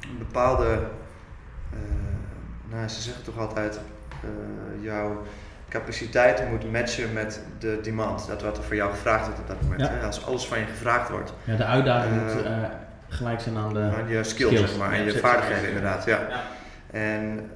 een 0.00 0.18
bepaalde, 0.18 0.82
uh, 1.74 1.78
nou, 2.70 2.88
ze 2.88 3.00
zeggen 3.00 3.24
toch 3.24 3.38
altijd, 3.38 3.80
jouw 4.80 5.22
capaciteit 5.68 6.50
moet 6.50 6.72
matchen 6.72 7.12
met 7.12 7.40
de 7.58 7.78
demand, 7.82 8.26
dat 8.26 8.42
wat 8.42 8.56
er 8.56 8.62
voor 8.62 8.74
jou 8.74 8.90
gevraagd 8.90 9.24
wordt 9.26 9.40
op 9.40 9.46
dat 9.46 9.62
moment. 9.62 9.80
Ja. 9.80 9.88
Hè? 9.88 10.06
Als 10.06 10.26
alles 10.26 10.46
van 10.46 10.58
je 10.58 10.64
gevraagd 10.64 11.10
wordt. 11.10 11.32
Ja, 11.44 11.56
de 11.56 11.64
uitdaging 11.64 12.14
Uh, 12.14 12.34
moet 12.34 12.68
gelijk 13.08 13.40
zijn 13.40 13.56
aan 13.56 13.74
de 13.74 13.80
aan 13.80 14.08
je 14.08 14.24
skills, 14.24 14.52
skills. 14.52 14.70
zeg 14.70 14.78
maar, 14.78 14.92
en 14.92 15.04
je 15.04 15.18
vaardigheden 15.18 15.68
inderdaad. 15.68 16.04
Ja. 16.04 16.20
Ja. 16.28 16.42
En 16.98 17.50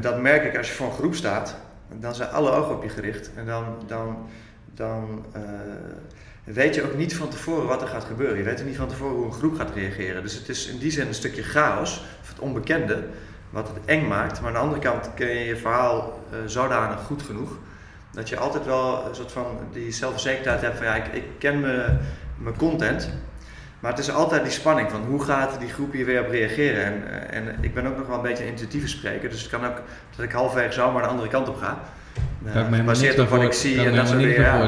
dat 0.00 0.20
merk 0.20 0.44
ik 0.44 0.56
als 0.56 0.68
je 0.68 0.74
voor 0.74 0.86
een 0.86 0.92
groep 0.92 1.14
staat, 1.14 1.56
dan 1.92 2.14
zijn 2.14 2.30
alle 2.30 2.50
ogen 2.50 2.74
op 2.74 2.82
je 2.82 2.88
gericht. 2.88 3.30
En 3.34 3.46
dan, 3.46 3.64
dan, 3.86 4.28
dan 4.74 5.24
weet 6.54 6.74
je 6.74 6.82
ook 6.82 6.96
niet 6.96 7.16
van 7.16 7.28
tevoren 7.28 7.66
wat 7.66 7.82
er 7.82 7.88
gaat 7.88 8.04
gebeuren. 8.04 8.36
Je 8.36 8.42
weet 8.42 8.60
ook 8.60 8.66
niet 8.66 8.76
van 8.76 8.88
tevoren 8.88 9.16
hoe 9.16 9.26
een 9.26 9.32
groep 9.32 9.56
gaat 9.56 9.74
reageren. 9.74 10.22
Dus 10.22 10.34
het 10.34 10.48
is 10.48 10.66
in 10.66 10.78
die 10.78 10.90
zin 10.90 11.06
een 11.06 11.14
stukje 11.14 11.42
chaos, 11.42 12.04
of 12.22 12.28
het 12.28 12.38
onbekende, 12.38 13.04
wat 13.50 13.68
het 13.68 13.76
eng 13.84 14.08
maakt. 14.08 14.40
Maar 14.40 14.48
aan 14.48 14.54
de 14.54 14.60
andere 14.60 14.80
kant 14.80 15.10
ken 15.14 15.28
je 15.28 15.44
je 15.44 15.56
verhaal 15.56 16.22
uh, 16.32 16.38
zodanig 16.46 17.00
goed 17.00 17.22
genoeg, 17.22 17.50
dat 18.10 18.28
je 18.28 18.36
altijd 18.36 18.64
wel 18.64 19.06
een 19.08 19.14
soort 19.14 19.32
van 19.32 19.46
die 19.72 19.92
zelfverzekerdheid 19.92 20.60
hebt 20.60 20.76
van 20.76 20.86
ja, 20.86 20.94
ik, 20.94 21.06
ik 21.12 21.24
ken 21.38 21.60
mijn 22.36 22.56
content. 22.56 23.10
Maar 23.80 23.90
het 23.90 24.00
is 24.00 24.10
altijd 24.10 24.42
die 24.42 24.52
spanning 24.52 24.90
van 24.90 25.04
hoe 25.04 25.24
gaat 25.24 25.60
die 25.60 25.68
groep 25.68 25.92
hier 25.92 26.04
weer 26.04 26.20
op 26.20 26.30
reageren. 26.30 26.84
En, 26.84 27.30
en 27.30 27.56
ik 27.60 27.74
ben 27.74 27.86
ook 27.86 27.96
nog 27.96 28.06
wel 28.06 28.16
een 28.16 28.22
beetje 28.22 28.44
een 28.44 28.50
intuïtieve 28.50 28.88
spreker, 28.88 29.30
dus 29.30 29.40
het 29.40 29.50
kan 29.50 29.64
ook 29.64 29.82
dat 30.16 30.24
ik 30.24 30.32
halverwege 30.32 30.72
zomaar 30.72 31.02
de 31.02 31.08
andere 31.08 31.28
kant 31.28 31.48
op 31.48 31.56
ga. 31.56 31.78
Helemaal 32.44 32.78
gebaseerd 32.78 33.18
op 33.18 33.28
wat 33.28 33.42
ik 33.42 33.52
zie 33.52 33.84
en 33.84 33.94
dat 33.94 34.08
soort 34.08 34.20
dingen. 34.20 34.40
ja. 34.40 34.60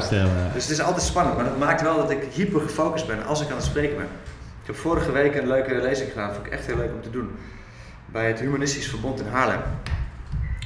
Dus 0.53 0.63
het 0.63 0.71
is 0.71 0.81
altijd 0.81 1.05
spannend, 1.05 1.37
maar 1.37 1.45
dat 1.45 1.59
maakt 1.59 1.83
wel 1.83 1.97
dat 1.97 2.11
ik 2.11 2.23
hyper 2.33 2.61
gefocust 2.61 3.07
ben 3.07 3.27
als 3.27 3.41
ik 3.43 3.49
aan 3.49 3.57
het 3.57 3.65
spreken 3.65 3.97
ben. 3.97 4.07
Ik 4.61 4.67
heb 4.67 4.77
vorige 4.77 5.13
week 5.13 5.35
een 5.35 5.47
leuke 5.47 5.75
lezing 5.75 6.11
gedaan, 6.11 6.35
vond 6.35 6.47
ik 6.47 6.53
echt 6.53 6.67
heel 6.67 6.77
leuk 6.77 6.93
om 6.95 7.03
te 7.03 7.11
doen. 7.11 7.31
Bij 8.07 8.27
het 8.27 8.41
Humanistisch 8.41 8.89
Verbond 8.89 9.21
in 9.21 9.27
Haarlem. 9.27 9.61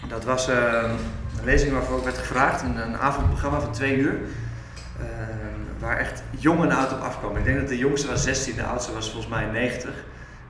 Dat 0.08 0.24
was 0.24 0.48
uh, 0.48 0.54
een 1.38 1.44
lezing 1.44 1.72
waarvoor 1.72 1.98
ik 1.98 2.04
werd 2.04 2.18
gevraagd, 2.18 2.62
een, 2.62 2.76
een 2.76 2.96
avondprogramma 2.96 3.60
van 3.60 3.72
twee 3.72 3.96
uur. 3.96 4.12
Uh, 5.00 5.06
waar 5.78 5.98
echt 5.98 6.22
jong 6.30 6.62
en 6.62 6.70
oud 6.70 6.92
op 6.92 7.00
afkwam. 7.00 7.36
Ik 7.36 7.44
denk 7.44 7.58
dat 7.58 7.68
de 7.68 7.78
jongste 7.78 8.06
was 8.06 8.22
16, 8.22 8.56
de 8.56 8.62
oudste 8.62 8.92
was 8.92 9.10
volgens 9.10 9.32
mij 9.32 9.44
90. 9.44 9.90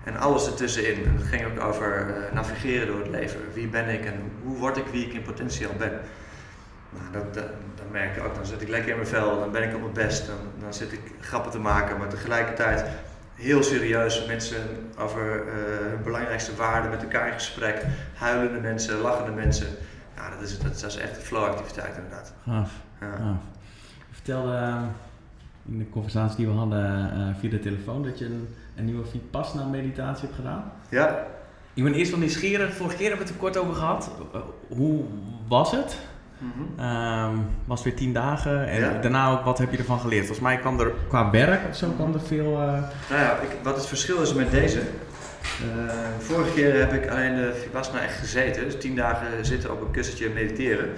En 0.05 0.17
alles 0.17 0.47
ertussenin. 0.47 1.05
En 1.05 1.17
het 1.17 1.27
ging 1.27 1.45
ook 1.47 1.65
over 1.65 2.07
uh, 2.09 2.33
navigeren 2.35 2.87
door 2.87 2.99
het 2.99 3.11
leven. 3.11 3.41
Wie 3.53 3.69
ben 3.69 3.89
ik 3.89 4.05
en 4.05 4.15
hoe 4.45 4.57
word 4.57 4.77
ik 4.77 4.87
wie 4.91 5.07
ik 5.07 5.13
in 5.13 5.23
potentie 5.23 5.67
al 5.67 5.75
ben. 5.79 6.01
Nou, 6.99 7.13
dat, 7.13 7.35
dat, 7.35 7.45
dat 7.75 7.91
merk 7.91 8.17
ik 8.17 8.25
ook. 8.25 8.35
Dan 8.35 8.47
zit 8.47 8.63
ik 8.63 8.69
lekker 8.69 8.91
in 8.91 8.97
mijn 8.97 9.09
vel, 9.09 9.39
dan 9.39 9.51
ben 9.51 9.63
ik 9.63 9.75
op 9.75 9.81
mijn 9.81 9.93
best. 9.93 10.27
Dan, 10.27 10.37
dan 10.61 10.75
zit 10.75 10.93
ik 10.93 11.01
grappen 11.21 11.51
te 11.51 11.59
maken, 11.59 11.99
maar 11.99 12.09
tegelijkertijd 12.09 12.85
heel 13.35 13.63
serieus 13.63 14.27
mensen 14.27 14.59
over 14.99 15.45
uh, 15.47 15.53
hun 15.91 16.03
belangrijkste 16.03 16.57
waarden 16.57 16.91
met 16.91 17.03
elkaar 17.03 17.27
in 17.27 17.33
gesprek. 17.33 17.87
Huilende 18.15 18.61
mensen, 18.61 19.01
lachende 19.01 19.33
mensen. 19.33 19.67
Ja, 20.17 20.31
dat 20.31 20.49
is, 20.49 20.59
dat 20.59 20.91
is 20.91 20.97
echt 20.97 21.17
een 21.17 21.23
flow-activiteit 21.23 21.97
inderdaad. 21.97 22.33
Gaaf. 22.45 22.71
Ja. 23.01 23.17
gaaf. 23.17 23.43
Je 24.09 24.15
vertelde 24.15 24.53
uh, 24.53 24.83
in 25.69 25.79
de 25.79 25.89
conversatie 25.91 26.37
die 26.37 26.47
we 26.47 26.53
hadden 26.53 27.13
uh, 27.17 27.35
via 27.39 27.51
de 27.51 27.59
telefoon 27.59 28.03
dat 28.03 28.19
je 28.19 28.25
een, 28.25 28.49
een 28.77 28.85
nieuwe 28.85 29.05
Vipassana 29.07 29.65
meditatie 29.65 30.25
hebt 30.25 30.37
gedaan. 30.37 30.73
Ja. 30.89 31.27
Ik 31.75 31.83
ben 31.83 31.95
eerst 31.95 32.11
wel 32.11 32.21
nieuwsgierig. 32.21 32.75
Vorige 32.75 32.97
keer 32.97 33.09
hebben 33.09 33.27
we 33.27 33.33
het 33.33 33.43
er 33.43 33.49
kort 33.49 33.57
over 33.57 33.75
gehad. 33.75 34.11
Uh, 34.35 34.41
hoe 34.69 35.05
was 35.49 35.71
het? 35.71 35.99
Mm 36.43 36.53
-hmm. 36.77 36.85
um, 37.31 37.47
was 37.65 37.83
weer 37.83 37.95
tien 37.97 38.13
dagen 38.13 38.67
en 38.69 38.81
Ja. 38.81 38.99
daarna 39.01 39.31
ook 39.31 39.45
wat 39.45 39.59
heb 39.59 39.71
je 39.73 39.79
ervan 39.79 40.01
geleerd? 40.01 40.27
Volgens 40.27 40.47
mij 40.47 40.57
kwam 40.59 40.81
er 40.81 40.93
qua 41.09 41.31
werk 41.31 41.61
of 41.69 41.77
zo 41.77 41.91
kwam 41.91 42.15
er 42.15 42.21
veel. 42.21 42.53
uh, 42.53 42.67
Nou 43.11 43.21
ja, 43.23 43.33
ik, 43.39 43.49
wat 43.63 43.77
het 43.77 43.87
verschil 43.87 44.23
is 44.23 44.35
met 44.35 44.51
deze. 44.51 44.79
Uh, 44.79 45.93
vorige 46.19 46.53
keer 46.53 46.79
heb 46.79 46.93
ik 46.93 47.11
alleen 47.11 47.35
de 47.35 47.59
Vipassana 47.63 48.01
echt 48.01 48.19
gezeten, 48.19 48.65
dus 48.65 48.79
tien 48.81 48.97
dagen 48.97 49.27
zitten 49.47 49.73
op 49.73 49.81
een 49.81 49.91
kussentje 49.91 50.27
en 50.27 50.33
mediteren. 50.33 50.89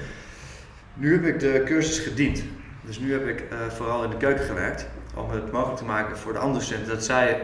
Nu 0.94 1.12
heb 1.12 1.24
ik 1.24 1.40
de 1.40 1.62
cursus 1.64 1.98
gediend. 1.98 2.42
Dus 2.80 2.98
nu 2.98 3.12
heb 3.12 3.26
ik 3.26 3.40
uh, 3.40 3.58
vooral 3.68 4.04
in 4.04 4.10
de 4.10 4.16
keuken 4.16 4.44
gewerkt 4.44 4.86
om 5.14 5.30
het 5.30 5.52
mogelijk 5.52 5.78
te 5.78 5.84
maken 5.84 6.18
voor 6.18 6.32
de 6.32 6.38
andere 6.38 6.64
studenten 6.64 6.94
dat 6.94 7.04
zij 7.04 7.40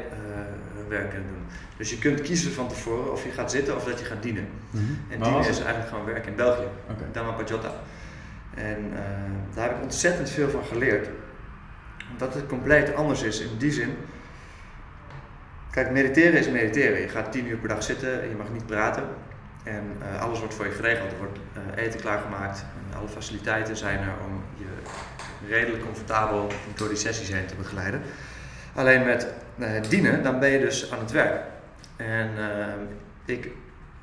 hun 0.77 0.89
werk 0.89 1.11
kunnen 1.11 1.29
doen. 1.29 1.45
Dus 1.81 1.91
je 1.91 1.99
kunt 1.99 2.21
kiezen 2.21 2.53
van 2.53 2.69
tevoren 2.69 3.13
of 3.13 3.25
je 3.25 3.31
gaat 3.31 3.51
zitten 3.51 3.77
of 3.77 3.85
dat 3.85 3.99
je 3.99 4.05
gaat 4.05 4.23
dienen. 4.23 4.49
mm 4.71 4.81
-hmm. 4.81 4.99
En 5.09 5.23
dienen 5.23 5.41
is 5.41 5.59
eigenlijk 5.59 5.89
gewoon 5.89 6.05
werk 6.05 6.27
in 6.27 6.35
België, 6.35 6.67
okay. 6.91 7.07
Dhamma 7.13 7.33
Pajota. 7.33 7.73
En 8.55 8.79
uh, 8.93 8.99
daar 9.55 9.69
heb 9.69 9.77
ik 9.77 9.83
ontzettend 9.83 10.31
veel 10.31 10.51
van 10.51 10.65
geleerd. 10.65 11.09
Omdat 12.11 12.35
het 12.35 12.47
compleet 12.47 12.95
anders 12.95 13.23
is 13.23 13.41
in 13.41 13.49
die 13.59 13.73
zin. 13.73 13.97
Kijk, 15.71 15.91
mediteren 15.91 16.39
is 16.39 16.49
mediteren. 16.49 17.01
Je 17.01 17.09
gaat 17.09 17.33
tien 17.33 17.47
uur 17.47 17.57
per 17.57 17.69
dag 17.69 17.83
zitten, 17.83 18.29
je 18.29 18.35
mag 18.37 18.53
niet 18.53 18.67
praten. 18.67 19.05
En 19.65 19.97
uh, 20.03 20.23
alles 20.23 20.39
wordt 20.39 20.55
voor 20.55 20.67
je 20.67 20.73
geregeld. 20.73 21.13
Er 21.13 21.19
wordt 21.19 21.39
uh, 21.57 21.83
eten 21.85 22.01
klaargemaakt. 22.01 22.65
En 22.91 22.99
alle 22.99 23.09
faciliteiten 23.09 23.77
zijn 23.77 23.99
er 23.99 24.15
om 24.27 24.43
je 24.57 24.67
redelijk 25.49 25.85
comfortabel 25.85 26.51
door 26.75 26.89
die 26.89 26.97
sessies 26.97 27.33
heen 27.33 27.47
te 27.47 27.55
begeleiden. 27.55 28.03
Alleen 28.75 29.05
met 29.05 29.27
uh, 29.57 29.69
dienen, 29.89 30.23
dan 30.23 30.39
ben 30.39 30.51
je 30.51 30.59
dus 30.59 30.93
aan 30.93 30.99
het 30.99 31.11
werk. 31.11 31.43
En 32.09 32.29
ik, 33.25 33.49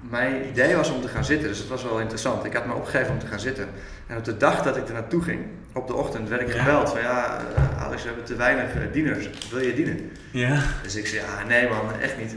mijn 0.02 0.48
idee 0.48 0.76
was 0.76 0.90
om 0.90 1.02
te 1.02 1.08
gaan 1.08 1.26
zitten, 1.26 1.48
dus 1.48 1.58
het 1.58 1.68
was 1.68 1.84
wel 1.84 2.00
interessant. 2.00 2.46
Ik 2.46 2.54
had 2.54 2.66
me 2.66 2.74
opgegeven 2.74 3.14
om 3.14 3.20
te 3.20 3.28
gaan 3.28 3.40
zitten. 3.40 3.68
En 4.08 4.18
op 4.18 4.24
de 4.24 4.38
dag 4.38 4.64
dat 4.64 4.78
ik 4.78 4.88
er 4.88 4.94
naartoe 4.94 5.22
ging, 5.22 5.46
op 5.74 5.88
de 5.88 5.94
ochtend, 5.94 6.30
werd 6.30 6.42
ik 6.42 6.52
gebeld 6.52 6.90
van 6.90 7.02
ja, 7.02 7.42
uh, 7.58 7.84
Alex, 7.84 8.02
we 8.02 8.08
hebben 8.08 8.26
te 8.26 8.36
weinig 8.36 8.76
uh, 8.76 8.82
dieners. 8.92 9.30
Wil 9.52 9.60
je 9.60 9.74
dienen? 9.74 10.12
Ja. 10.32 10.62
Dus 10.84 10.96
ik 10.96 11.08
zei 11.08 11.22
ja, 11.22 11.44
nee 11.48 11.70
man, 11.70 12.00
echt 12.02 12.18
niet. 12.18 12.36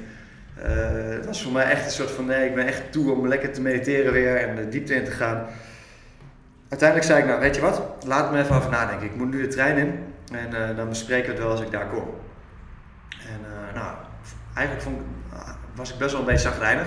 Uh, 0.59 0.67
het 1.17 1.27
was 1.27 1.43
voor 1.43 1.53
mij 1.53 1.65
echt 1.65 1.85
een 1.85 1.91
soort 1.91 2.11
van 2.11 2.27
nee, 2.27 2.49
ik 2.49 2.55
ben 2.55 2.67
echt 2.67 2.93
toe 2.93 3.13
om 3.13 3.29
lekker 3.29 3.53
te 3.53 3.61
mediteren 3.61 4.13
weer 4.13 4.37
en 4.37 4.57
de 4.57 4.69
diepte 4.69 4.95
in 4.95 5.05
te 5.05 5.11
gaan. 5.11 5.47
uiteindelijk 6.69 7.09
zei 7.09 7.21
ik, 7.21 7.27
nou 7.27 7.41
weet 7.41 7.55
je 7.55 7.61
wat, 7.61 7.83
laat 8.07 8.33
me 8.33 8.39
even 8.39 8.57
over 8.57 8.71
nadenken. 8.71 9.07
Ik 9.07 9.17
moet 9.17 9.31
nu 9.31 9.43
de 9.43 9.49
trein 9.49 9.77
in 9.77 9.99
en 10.33 10.69
eh, 10.69 10.77
dan 10.77 10.89
bespreken 10.89 11.27
we 11.27 11.33
het 11.33 11.43
wel 11.43 11.51
als 11.51 11.61
ik 11.61 11.71
daar 11.71 11.87
kom. 11.87 12.09
En 13.09 13.41
uh, 13.41 13.75
nou, 13.75 13.97
eigenlijk 14.55 14.87
vond, 14.87 14.99
was 15.75 15.93
ik 15.93 15.99
best 15.99 16.11
wel 16.11 16.21
een 16.21 16.27
beetje 16.27 16.49
zagrijnig. 16.49 16.87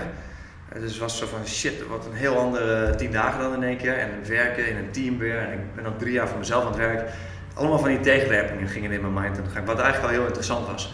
dus 0.74 0.92
het 0.92 1.00
was 1.00 1.18
zo 1.18 1.28
van 1.28 1.48
shit, 1.48 1.88
wat 1.88 2.06
een 2.06 2.14
heel 2.14 2.38
andere 2.38 2.96
tien 2.96 3.12
dagen 3.12 3.40
dan 3.42 3.54
in 3.54 3.64
één 3.64 3.78
keer. 3.78 3.98
En 3.98 4.10
werken 4.28 4.70
in 4.70 4.78
een 4.78 4.92
team 4.92 5.18
weer. 5.18 5.38
En 5.38 5.54
ik 5.54 5.76
ben 5.76 5.84
dan 5.84 5.98
drie 5.98 6.14
jaar 6.14 6.28
voor 6.28 6.38
mezelf 6.38 6.62
aan 6.64 6.70
het 6.70 6.78
werk. 6.78 7.10
Allemaal 7.54 7.80
van 7.80 7.90
die 7.90 8.00
tegenwerpingen 8.00 8.68
gingen 8.68 8.92
in 8.92 9.02
mijn 9.02 9.14
mind. 9.14 9.38
En 9.38 9.66
wat 9.66 9.80
eigenlijk 9.80 10.02
wel 10.02 10.10
heel 10.10 10.26
interessant 10.26 10.68
was. 10.68 10.94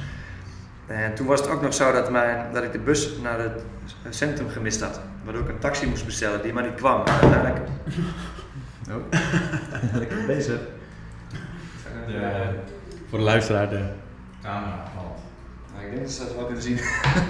En 0.88 1.14
toen 1.16 1.28
was 1.28 1.40
het 1.40 1.50
ook 1.50 1.62
nog 1.62 1.74
zo 1.74 1.92
dat, 1.92 2.12
mijn, 2.12 2.54
dat 2.54 2.64
ik 2.64 2.72
de 2.72 2.80
bus 2.80 3.10
naar 3.22 3.40
het 3.40 3.64
centrum 4.10 4.50
gemist 4.50 4.82
had. 4.82 5.02
Waardoor 5.24 5.44
ik 5.44 5.50
een 5.50 5.60
taxi 5.60 5.88
moest 5.88 6.06
bestellen 6.06 6.42
die 6.42 6.54
maar 6.54 6.64
niet 6.64 6.76
kwam. 6.76 7.06
En 7.06 7.14
uiteindelijk... 7.14 7.68
Oh, 8.90 9.20
lekker 10.00 10.26
bezig. 10.26 10.60
De, 12.08 12.44
voor 13.10 13.18
de 13.18 13.24
luisteraar, 13.24 13.70
de 13.70 13.90
camera 14.44 14.84
valt. 14.96 15.29
Ik 15.84 15.90
denk 15.92 16.02
dat 16.02 16.12
ze 16.12 16.24
dat 16.26 16.36
wel 16.36 16.46
kunnen 16.46 16.64
zien. 16.64 16.78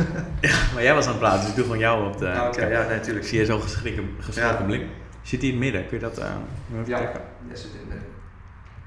ja, 0.49 0.57
maar 0.73 0.83
jij 0.83 0.93
was 0.93 1.05
aan 1.05 1.11
het 1.11 1.19
praten, 1.19 1.39
dus 1.39 1.49
ik 1.49 1.55
doe 1.55 1.63
gewoon 1.63 1.79
jou 1.79 2.07
op 2.07 2.17
de... 2.17 2.31
Ah, 2.31 2.47
Oké, 2.47 2.65
ja, 2.65 2.87
natuurlijk. 2.87 3.23
Ik 3.23 3.29
zie 3.29 3.39
je 3.39 3.45
zo'n 3.45 3.61
geschrokken, 3.61 4.09
geschrokken 4.19 4.65
blik. 4.65 4.81
Zit 5.21 5.41
hij 5.41 5.49
in 5.49 5.55
het 5.55 5.63
midden? 5.63 5.87
Kun 5.87 5.97
je 5.97 6.03
dat 6.03 6.19
uh, 6.19 6.25
even 6.71 6.87
ja, 6.87 6.97
kijken? 6.97 7.21
Ja, 7.49 7.55
zit 7.55 7.65
in 7.65 7.79
het 7.79 7.87
midden. 7.87 8.07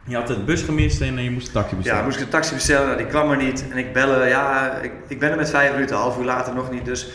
Je 0.05 0.17
had 0.17 0.27
de 0.27 0.45
bus 0.45 0.63
gemist 0.63 1.01
en 1.01 1.23
je 1.23 1.31
moest 1.31 1.47
een 1.47 1.53
taxi 1.53 1.77
bestellen. 1.77 1.99
Ja, 1.99 2.05
moest 2.05 2.19
ik 2.19 2.25
een 2.25 2.31
taxi 2.31 2.55
bestellen, 2.55 2.87
nou, 2.87 2.99
die 2.99 3.07
kwam 3.07 3.31
er 3.31 3.37
niet. 3.37 3.65
En 3.71 3.77
ik 3.77 3.93
bellen, 3.93 4.29
ja, 4.29 4.73
ik, 4.79 4.93
ik 5.07 5.19
ben 5.19 5.31
er 5.31 5.37
met 5.37 5.51
vijf 5.51 5.73
minuten, 5.73 5.97
een 5.97 6.03
half 6.03 6.19
uur 6.19 6.25
later 6.25 6.55
nog 6.55 6.71
niet. 6.71 6.85
Dus 6.85 7.13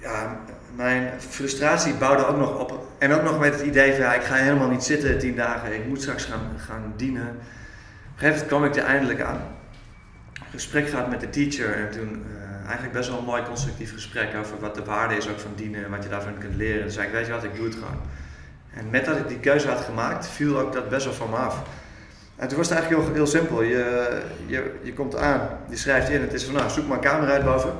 ja, 0.00 0.40
mijn 0.76 1.10
frustratie 1.18 1.94
bouwde 1.94 2.26
ook 2.26 2.36
nog 2.36 2.58
op. 2.58 2.86
En 2.98 3.12
ook 3.12 3.22
nog 3.22 3.38
met 3.38 3.52
het 3.52 3.62
idee 3.62 3.92
van, 3.92 4.00
ja, 4.00 4.14
ik 4.14 4.22
ga 4.22 4.34
helemaal 4.34 4.68
niet 4.68 4.84
zitten 4.84 5.18
tien 5.18 5.36
dagen. 5.36 5.74
Ik 5.74 5.86
moet 5.86 6.02
straks 6.02 6.24
gaan, 6.24 6.40
gaan 6.56 6.92
dienen. 6.96 7.28
Op 7.28 7.28
een 7.28 8.28
gegeven 8.28 8.46
moment 8.46 8.46
kwam 8.46 8.64
ik 8.64 8.76
er 8.76 8.94
eindelijk 8.94 9.20
aan. 9.20 9.40
Gesprek 10.50 10.88
gehad 10.88 11.10
met 11.10 11.20
de 11.20 11.30
teacher 11.30 11.74
en 11.74 11.90
toen 11.90 12.24
uh, 12.32 12.64
eigenlijk 12.64 12.92
best 12.92 13.08
wel 13.08 13.18
een 13.18 13.24
mooi 13.24 13.42
constructief 13.42 13.92
gesprek 13.92 14.36
over 14.36 14.60
wat 14.60 14.74
de 14.74 14.84
waarde 14.84 15.16
is 15.16 15.28
ook 15.28 15.38
van 15.38 15.52
dienen 15.56 15.84
en 15.84 15.90
wat 15.90 16.02
je 16.02 16.08
daarvan 16.08 16.38
kunt 16.38 16.54
leren. 16.54 16.84
Dus 16.84 16.94
zei 16.94 17.06
ik, 17.06 17.12
weet 17.12 17.26
je 17.26 17.32
wat, 17.32 17.44
ik 17.44 17.54
doe 17.54 17.64
het 17.64 17.74
gewoon. 17.74 18.00
En 18.74 18.90
met 18.90 19.04
dat 19.04 19.16
ik 19.16 19.28
die 19.28 19.38
keuze 19.38 19.68
had 19.68 19.80
gemaakt, 19.80 20.28
viel 20.28 20.58
ook 20.58 20.72
dat 20.72 20.88
best 20.88 21.04
wel 21.04 21.14
van 21.14 21.30
me 21.30 21.36
af. 21.36 21.62
En 22.36 22.48
toen 22.48 22.56
was 22.56 22.68
het 22.68 22.78
eigenlijk 22.78 23.06
heel, 23.06 23.14
heel 23.14 23.26
simpel. 23.26 23.62
Je, 23.62 24.22
je, 24.46 24.78
je 24.82 24.92
komt 24.92 25.16
aan, 25.16 25.48
je 25.68 25.76
schrijft 25.76 26.08
in, 26.08 26.20
het 26.20 26.32
is 26.32 26.44
van 26.44 26.54
nou, 26.54 26.70
zoek 26.70 26.86
maar 26.86 26.96
een 26.96 27.02
camera 27.02 27.32
uit 27.32 27.44
boven, 27.44 27.72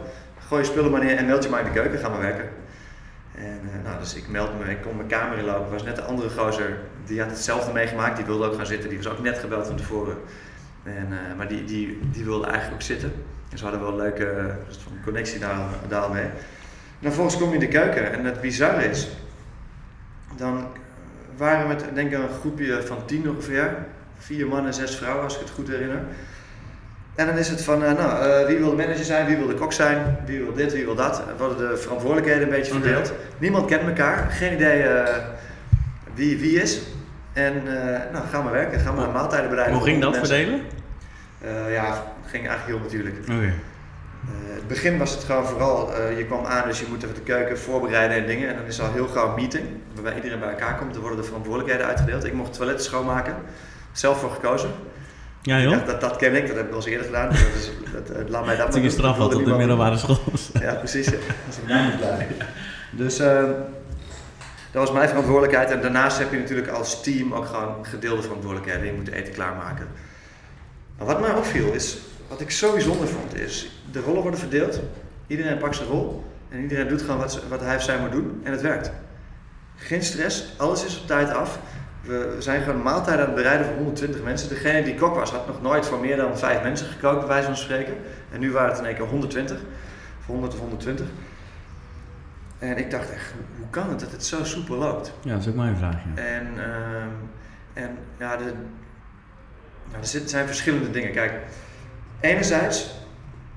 gooi 0.46 0.62
je 0.62 0.68
spullen 0.68 0.90
maar 0.90 1.04
neer 1.04 1.16
en 1.16 1.26
meld 1.26 1.44
je 1.44 1.50
maar 1.50 1.60
in 1.60 1.72
de 1.72 1.80
keuken, 1.80 1.98
ga 1.98 2.08
maar 2.08 2.20
werken. 2.20 2.48
En 3.34 3.60
uh, 3.64 3.84
nou, 3.84 3.98
dus 3.98 4.14
ik 4.14 4.28
meld 4.28 4.58
me, 4.58 4.70
ik 4.70 4.82
kom 4.82 4.96
mijn 4.96 5.08
kamer 5.08 5.38
inlopen. 5.38 5.70
Was 5.70 5.82
net 5.82 5.98
een 5.98 6.04
andere 6.04 6.30
gozer, 6.30 6.78
die 7.04 7.20
had 7.20 7.30
hetzelfde 7.30 7.72
meegemaakt, 7.72 8.16
die 8.16 8.24
wilde 8.24 8.46
ook 8.46 8.54
gaan 8.54 8.66
zitten, 8.66 8.88
die 8.88 8.98
was 8.98 9.12
ook 9.12 9.22
net 9.22 9.38
gebeld 9.38 9.66
van 9.66 9.76
tevoren. 9.76 10.16
En, 10.96 11.08
uh, 11.10 11.36
maar 11.36 11.48
die, 11.48 11.64
die, 11.64 11.98
die 12.12 12.24
wilde 12.24 12.46
eigenlijk 12.46 12.74
ook 12.74 12.86
zitten. 12.86 13.12
Dus 13.48 13.60
we 13.60 13.66
hadden 13.66 13.84
wel 13.84 13.92
een 13.92 14.04
leuke 14.04 14.54
connectie 15.04 15.38
daar, 15.38 15.58
daar 15.88 16.10
mee. 16.10 16.22
En 16.22 17.06
dan 17.06 17.12
vervolgens 17.12 17.36
kom 17.36 17.48
je 17.48 17.54
in 17.54 17.60
de 17.60 17.68
keuken 17.68 18.12
en 18.12 18.24
het 18.24 18.40
bizarre 18.40 18.84
is, 18.84 19.08
dan 20.36 20.66
waren 21.36 21.62
we 21.62 21.74
met 21.74 21.84
denk 21.94 22.12
ik 22.12 22.18
een 22.18 22.28
groepje 22.40 22.82
van 22.82 23.04
tien 23.06 23.30
ongeveer, 23.30 23.76
vier 24.18 24.46
mannen, 24.46 24.74
zes 24.74 24.96
vrouwen 24.96 25.24
als 25.24 25.34
ik 25.34 25.40
het 25.40 25.50
goed 25.50 25.68
herinner. 25.68 26.00
En 27.14 27.26
dan 27.26 27.38
is 27.38 27.48
het 27.48 27.62
van, 27.62 27.82
uh, 27.82 27.92
nou, 27.92 28.26
uh, 28.26 28.46
wie 28.46 28.58
wil 28.58 28.70
de 28.70 28.76
manager 28.76 29.04
zijn, 29.04 29.26
wie 29.26 29.36
wil 29.36 29.46
de 29.46 29.54
kok 29.54 29.72
zijn, 29.72 30.16
wie 30.26 30.38
wil 30.38 30.52
dit, 30.52 30.72
wie 30.72 30.84
wil 30.84 30.94
dat. 30.94 31.18
Er 31.18 31.36
worden 31.38 31.70
de 31.70 31.76
verantwoordelijkheden 31.76 32.42
een 32.42 32.48
beetje 32.48 32.72
verdeeld. 32.72 33.10
Okay. 33.10 33.22
Niemand 33.38 33.66
kent 33.66 33.82
elkaar, 33.82 34.30
geen 34.30 34.52
idee 34.52 34.82
uh, 34.82 35.04
wie 36.14 36.38
wie 36.38 36.60
is. 36.60 36.80
En 37.32 37.62
nou, 38.12 38.26
gaan 38.30 38.44
we 38.44 38.50
werken, 38.50 38.80
gaan 38.80 38.96
we 38.96 39.00
oh. 39.00 39.14
maaltijden 39.14 39.50
bereiden. 39.50 39.76
Hoe 39.76 39.86
ging 39.86 40.02
dat 40.02 40.10
mensen. 40.10 40.36
verdelen? 40.36 40.60
Ja, 41.70 41.86
het 42.20 42.30
ging 42.30 42.48
eigenlijk 42.48 42.66
heel 42.66 42.78
natuurlijk. 42.78 43.16
Okay. 43.22 43.54
het 44.54 44.68
begin 44.68 44.98
was 44.98 45.12
het 45.12 45.24
gewoon 45.24 45.46
vooral, 45.46 46.02
je 46.16 46.24
kwam 46.26 46.44
aan, 46.44 46.68
dus 46.68 46.80
je 46.80 46.86
moet 46.88 47.02
even 47.02 47.14
de 47.14 47.20
keuken 47.20 47.58
voorbereiden 47.58 48.16
en 48.16 48.26
dingen. 48.26 48.48
En 48.48 48.56
dan 48.56 48.64
is 48.64 48.78
er 48.78 48.84
al 48.84 48.92
heel 48.92 49.08
gauw 49.08 49.28
een 49.28 49.34
meeting, 49.34 49.64
waarbij 49.94 50.14
iedereen 50.14 50.38
bij 50.38 50.48
elkaar 50.48 50.76
komt. 50.76 50.94
Er 50.94 51.00
worden 51.00 51.18
de 51.18 51.24
verantwoordelijkheden 51.24 51.86
uitgedeeld. 51.86 52.24
Ik 52.24 52.32
mocht 52.32 52.48
het 52.48 52.56
toilet 52.56 52.82
schoonmaken, 52.82 53.34
zelf 53.92 54.20
voor 54.20 54.30
gekozen. 54.30 54.70
Ja, 55.42 55.60
joh. 55.60 55.70
Ja, 55.70 55.78
dat, 55.78 56.00
dat 56.00 56.16
ken 56.16 56.34
ik, 56.34 56.46
dat 56.46 56.56
heb 56.56 56.64
ik 56.64 56.70
al 56.70 56.76
eens 56.76 56.86
eerder 56.86 57.06
gedaan. 57.06 57.28
Dus 57.28 57.40
dat 57.40 57.54
is, 57.54 57.70
dat, 57.92 58.10
uh, 58.10 58.28
laat 58.28 58.44
mij 58.46 58.56
dat 58.56 58.76
is 58.76 58.84
een 58.84 58.90
straf 58.90 59.16
wat 59.16 59.34
op 59.34 59.44
de 59.44 59.54
middelbare 59.54 59.96
school. 59.96 60.18
Ja, 60.60 60.74
precies. 60.74 61.04
Ja. 61.04 61.10
Dat 61.10 61.20
is 61.48 61.84
niet 61.86 61.96
blij. 61.96 62.26
Dus 62.90 63.20
uh, 63.20 63.42
dat 64.70 64.82
was 64.82 64.92
mijn 64.92 65.08
verantwoordelijkheid. 65.08 65.70
En 65.70 65.80
daarnaast 65.80 66.18
heb 66.18 66.32
je 66.32 66.38
natuurlijk 66.38 66.68
als 66.68 67.02
team 67.02 67.34
ook 67.34 67.46
gewoon 67.46 67.86
gedeelde 67.86 68.22
verantwoordelijkheden. 68.22 68.86
Je 68.86 68.92
moet 68.92 69.10
eten 69.10 69.32
klaarmaken. 69.32 69.86
Maar 71.00 71.08
wat 71.08 71.20
mij 71.20 71.34
opviel 71.34 71.72
is, 71.72 71.98
wat 72.28 72.40
ik 72.40 72.50
zo 72.50 72.72
bijzonder 72.72 73.08
vond, 73.08 73.34
is 73.34 73.70
de 73.92 74.00
rollen 74.00 74.22
worden 74.22 74.40
verdeeld. 74.40 74.80
Iedereen 75.26 75.58
pakt 75.58 75.76
zijn 75.76 75.88
rol. 75.88 76.24
En 76.48 76.60
iedereen 76.60 76.88
doet 76.88 77.00
gewoon 77.00 77.18
wat, 77.18 77.42
wat 77.48 77.60
hij 77.60 77.76
of 77.76 77.82
zij 77.82 77.98
moet 77.98 78.12
doen. 78.12 78.40
En 78.42 78.52
het 78.52 78.60
werkt. 78.60 78.90
Geen 79.76 80.02
stress, 80.02 80.54
alles 80.56 80.84
is 80.84 81.00
op 81.00 81.06
tijd 81.06 81.30
af. 81.30 81.58
We 82.02 82.36
zijn 82.38 82.62
gewoon 82.62 82.82
maaltijden 82.82 83.20
aan 83.20 83.32
het 83.32 83.42
bereiden 83.42 83.66
voor 83.66 83.74
120 83.74 84.22
mensen. 84.22 84.48
Degene 84.48 84.82
die 84.82 84.94
kok 84.94 85.14
was, 85.14 85.30
had 85.30 85.46
nog 85.46 85.62
nooit 85.62 85.86
voor 85.86 86.00
meer 86.00 86.16
dan 86.16 86.38
5 86.38 86.62
mensen 86.62 86.86
gekookt, 86.86 87.18
bij 87.18 87.28
wijze 87.28 87.46
van 87.46 87.56
spreken. 87.56 87.94
En 88.32 88.40
nu 88.40 88.52
waren 88.52 88.70
het 88.70 88.78
in 88.78 88.84
één 88.84 88.96
keer 88.96 89.06
120. 89.06 89.58
Voor 90.20 90.34
100 90.34 90.52
of 90.52 90.60
120. 90.60 91.06
En 92.58 92.78
ik 92.78 92.90
dacht 92.90 93.12
echt, 93.12 93.32
hoe 93.56 93.70
kan 93.70 93.88
het 93.88 94.00
dat 94.00 94.12
het 94.12 94.24
zo 94.24 94.44
soepel 94.44 94.76
loopt? 94.76 95.12
Ja, 95.22 95.32
dat 95.32 95.40
is 95.40 95.48
ook 95.48 95.54
mijn 95.54 95.76
vraag. 95.76 95.96
Ja. 96.14 96.22
En, 96.22 96.46
uh, 96.56 97.82
en 97.84 97.98
ja, 98.18 98.36
de, 98.36 98.52
nou, 99.90 100.02
er 100.02 100.28
zijn 100.28 100.46
verschillende 100.46 100.90
dingen. 100.90 101.12
Kijk, 101.12 101.32
enerzijds 102.20 102.90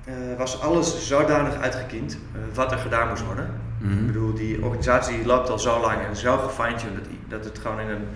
uh, 0.08 0.14
was 0.38 0.60
alles 0.60 1.06
zodanig 1.06 1.60
uitgekiend 1.60 2.12
uh, 2.12 2.40
wat 2.54 2.72
er 2.72 2.78
gedaan 2.78 3.08
moest 3.08 3.24
worden. 3.24 3.60
Mm 3.78 3.88
-hmm. 3.88 3.98
Ik 4.00 4.06
bedoel, 4.06 4.34
die 4.34 4.64
organisatie 4.64 5.26
loopt 5.26 5.50
al 5.50 5.58
zo 5.58 5.80
lang 5.80 6.06
en 6.08 6.16
zo 6.16 6.36
gefine-tuned 6.36 6.94
dat, 6.94 7.04
dat 7.28 7.44
het 7.44 7.58
gewoon 7.58 7.80
in 7.80 7.88
een. 7.88 8.06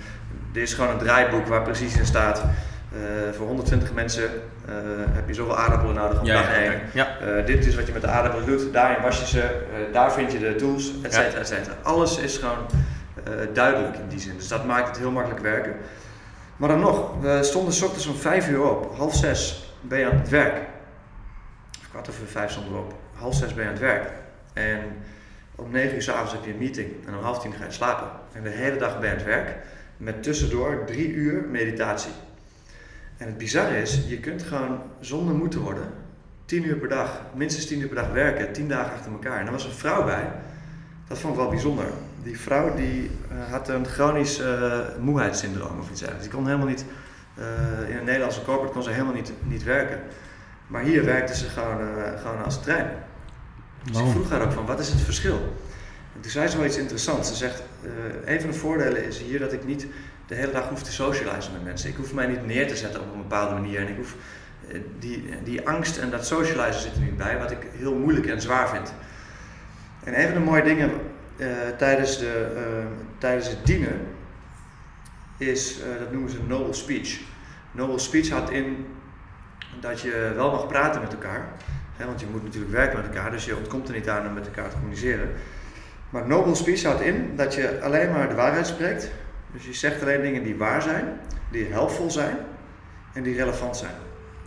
Er 0.54 0.60
is 0.60 0.75
gewoon 0.75 0.90
een 0.90 0.98
draaiboek 0.98 1.46
waar 1.46 1.62
precies 1.62 1.96
in 1.96 2.06
staat. 2.06 2.44
Uh, 2.92 3.00
voor 3.37 3.46
120 3.46 3.92
mensen 3.92 4.30
heb 5.10 5.28
je 5.28 5.34
zoveel 5.34 5.56
aardappelen 5.58 5.94
nodig 5.94 6.20
op 6.20 6.26
ja, 6.26 6.34
dag 6.34 6.52
1. 6.52 6.80
Ja, 6.92 7.08
ja. 7.20 7.40
Dit 7.40 7.66
is 7.66 7.75
wat 7.75 7.87
je 7.87 7.92
met 7.92 8.02
de 8.02 8.08
aardappelen 8.08 8.46
doet, 8.46 8.72
daarin 8.72 9.02
was 9.02 9.20
je 9.20 9.26
ze, 9.26 9.60
daar 9.92 10.12
vind 10.12 10.32
je 10.32 10.38
de 10.38 10.54
tools, 10.54 10.92
et 11.02 11.14
cetera, 11.14 11.40
et 11.40 11.48
cetera. 11.48 11.75
Alles 11.82 12.18
is 12.18 12.37
gewoon 12.37 12.66
duidelijk 13.52 13.96
in 13.96 14.08
die 14.08 14.20
zin. 14.20 14.37
Dus 14.37 14.48
dat 14.48 14.64
maakt 14.64 14.88
het 14.88 14.98
heel 14.98 15.10
makkelijk 15.10 15.42
werken. 15.42 15.72
Maar 16.58 16.68
dan 16.68 16.80
nog, 16.80 17.20
we 17.20 17.38
stonden 17.42 17.72
s 17.72 17.82
ochtends 17.82 18.06
om 18.06 18.14
5 18.14 18.48
uur 18.48 18.70
op, 18.70 18.96
half 18.96 19.14
6 19.14 19.72
ben 19.80 19.98
je 19.98 20.10
aan 20.10 20.18
het 20.18 20.28
werk. 20.28 20.68
Of 21.80 21.88
kwart 21.90 22.08
over 22.08 22.26
5 22.26 22.50
stonden 22.50 22.72
we 22.72 22.78
op, 22.78 22.94
half 23.14 23.34
6 23.34 23.54
ben 23.54 23.62
je 23.62 23.68
aan 23.68 23.74
het 23.74 23.84
werk. 23.84 24.10
En 24.52 24.80
om 25.54 25.70
9 25.70 25.94
uur 25.94 26.02
s 26.02 26.08
avonds 26.08 26.32
heb 26.32 26.44
je 26.44 26.50
een 26.50 26.58
meeting 26.58 27.06
en 27.06 27.16
om 27.16 27.22
half 27.22 27.38
10 27.38 27.52
ga 27.52 27.64
je 27.64 27.70
slapen. 27.70 28.08
En 28.32 28.42
de 28.42 28.48
hele 28.48 28.76
dag 28.76 29.00
ben 29.00 29.04
je 29.04 29.10
aan 29.10 29.16
het 29.16 29.26
werk 29.26 29.56
met 29.96 30.22
tussendoor 30.22 30.84
3 30.86 31.08
uur 31.08 31.44
meditatie. 31.48 32.12
En 33.16 33.26
het 33.26 33.38
bizarre 33.38 33.80
is, 33.80 34.00
je 34.08 34.20
kunt 34.20 34.42
gewoon 34.42 34.82
zonder 35.00 35.34
moeten 35.34 35.60
worden 35.60 35.92
10 36.44 36.64
uur 36.64 36.76
per 36.76 36.88
dag, 36.88 37.22
minstens 37.34 37.66
10 37.66 37.80
uur 37.80 37.86
per 37.86 37.96
dag 37.96 38.12
werken, 38.12 38.52
10 38.52 38.68
dagen 38.68 38.92
achter 38.92 39.12
elkaar. 39.12 39.40
En 39.40 39.46
er 39.46 39.52
was 39.52 39.64
een 39.64 39.70
vrouw 39.70 40.04
bij, 40.04 40.32
dat 41.08 41.18
vond 41.18 41.34
ik 41.34 41.40
wel 41.40 41.48
bijzonder. 41.48 41.86
Die 42.28 42.40
vrouw 42.40 42.75
die 42.75 43.11
uh, 43.32 43.50
had 43.50 43.68
een 43.68 43.87
chronisch 43.87 44.40
uh, 44.40 44.78
moeheidssyndroom 45.00 45.78
of 45.78 45.90
iets 45.90 46.00
dergelijks. 46.00 46.28
Die 46.28 46.37
kon 46.37 46.47
helemaal 46.47 46.66
niet, 46.66 46.85
uh, 47.38 47.90
in 47.90 47.97
een 47.97 48.04
Nederlandse 48.04 48.42
corporate 48.42 48.73
kon 48.73 48.82
ze 48.82 48.90
helemaal 48.90 49.14
niet, 49.14 49.32
niet 49.42 49.62
werken. 49.62 50.00
Maar 50.66 50.82
hier 50.82 51.04
werkte 51.04 51.37
ze 51.37 51.49
gewoon, 51.49 51.78
gewoon 52.23 52.44
als 52.44 52.62
trein. 52.62 52.90
Dus 53.82 53.99
wow. 53.99 54.06
ik 54.06 54.12
vroeg 54.12 54.30
haar 54.30 54.42
ook 54.42 54.52
van, 54.52 54.66
wat 54.66 54.80
is 54.80 54.88
het 54.88 55.00
verschil? 55.00 55.56
En 56.14 56.20
toen 56.20 56.30
zei 56.30 56.49
ze 56.49 56.56
wel 56.56 56.66
iets 56.66 56.76
interessants. 56.76 57.28
Ze 57.28 57.35
zegt, 57.35 57.62
een 58.25 58.40
van 58.40 58.50
de 58.50 58.56
voordelen 58.56 59.04
is 59.04 59.18
hier 59.18 59.38
dat 59.38 59.52
ik 59.52 59.64
niet 59.64 59.87
de 60.26 60.35
hele 60.35 60.52
dag 60.52 60.68
hoef 60.68 60.82
te 60.82 60.92
socializen 60.92 61.52
met 61.52 61.64
mensen. 61.64 61.90
Ik 61.90 61.97
hoef 61.97 62.14
mij 62.14 62.26
niet 62.26 62.47
neer 62.47 62.68
te 62.68 62.76
zetten 62.76 63.00
op 63.00 63.12
een 63.12 63.23
bepaalde 63.23 63.54
manier. 63.54 63.80
En 63.80 63.88
ik 63.88 63.97
hoef, 63.97 64.14
die, 64.99 65.28
die 65.44 65.68
angst 65.68 65.97
en 65.97 66.11
dat 66.11 66.26
socializen 66.26 66.82
zit 66.82 66.94
er 66.94 67.00
niet 67.00 67.16
bij, 67.16 67.38
wat 67.38 67.50
ik 67.50 67.66
heel 67.76 67.94
moeilijk 67.94 68.26
en 68.26 68.40
zwaar 68.40 68.68
vind. 68.68 68.92
En 70.04 70.20
een 70.20 70.26
van 70.26 70.35
de 70.35 70.44
mooie 70.50 70.62
dingen 70.62 70.90
tijdens, 71.76 72.18
de, 72.18 72.52
uh, 72.54 72.87
tijdens 73.18 73.49
het 73.49 73.66
dienen 73.66 74.07
is, 75.37 75.78
uh, 75.78 75.99
dat 75.99 76.12
noemen 76.12 76.30
ze 76.30 76.38
noble 76.47 76.73
speech. 76.73 77.21
Noble 77.73 77.99
speech 77.99 78.30
houdt 78.30 78.50
in 78.50 78.87
dat 79.80 80.00
je 80.00 80.33
wel 80.35 80.50
mag 80.50 80.66
praten 80.66 81.00
met 81.00 81.12
elkaar. 81.12 81.49
Hè, 81.97 82.07
want 82.07 82.21
je 82.21 82.26
moet 82.30 82.42
natuurlijk 82.42 82.73
werken 82.73 82.97
met 82.97 83.07
elkaar, 83.07 83.30
dus 83.30 83.45
je 83.45 83.57
ontkomt 83.57 83.88
er 83.88 83.95
niet 83.95 84.09
aan 84.09 84.26
om 84.26 84.33
met 84.33 84.47
elkaar 84.47 84.68
te 84.68 84.75
communiceren. 84.75 85.30
Maar 86.11 86.26
noble 86.26 86.54
speech 86.54 86.83
houdt 86.83 87.00
in 87.00 87.37
dat 87.37 87.54
je 87.54 87.80
alleen 87.83 88.11
maar 88.11 88.28
de 88.28 88.35
waarheid 88.35 88.66
spreekt. 88.66 89.11
Dus 89.52 89.64
je 89.64 89.75
zegt 89.75 90.02
alleen 90.02 90.23
dingen 90.23 90.42
die 90.42 90.57
waar 90.57 90.83
zijn, 90.83 91.21
die 91.50 91.66
helpvol 91.66 92.11
zijn 92.11 92.37
en 93.12 93.23
die 93.23 93.37
relevant 93.37 93.76
zijn. 93.76 93.95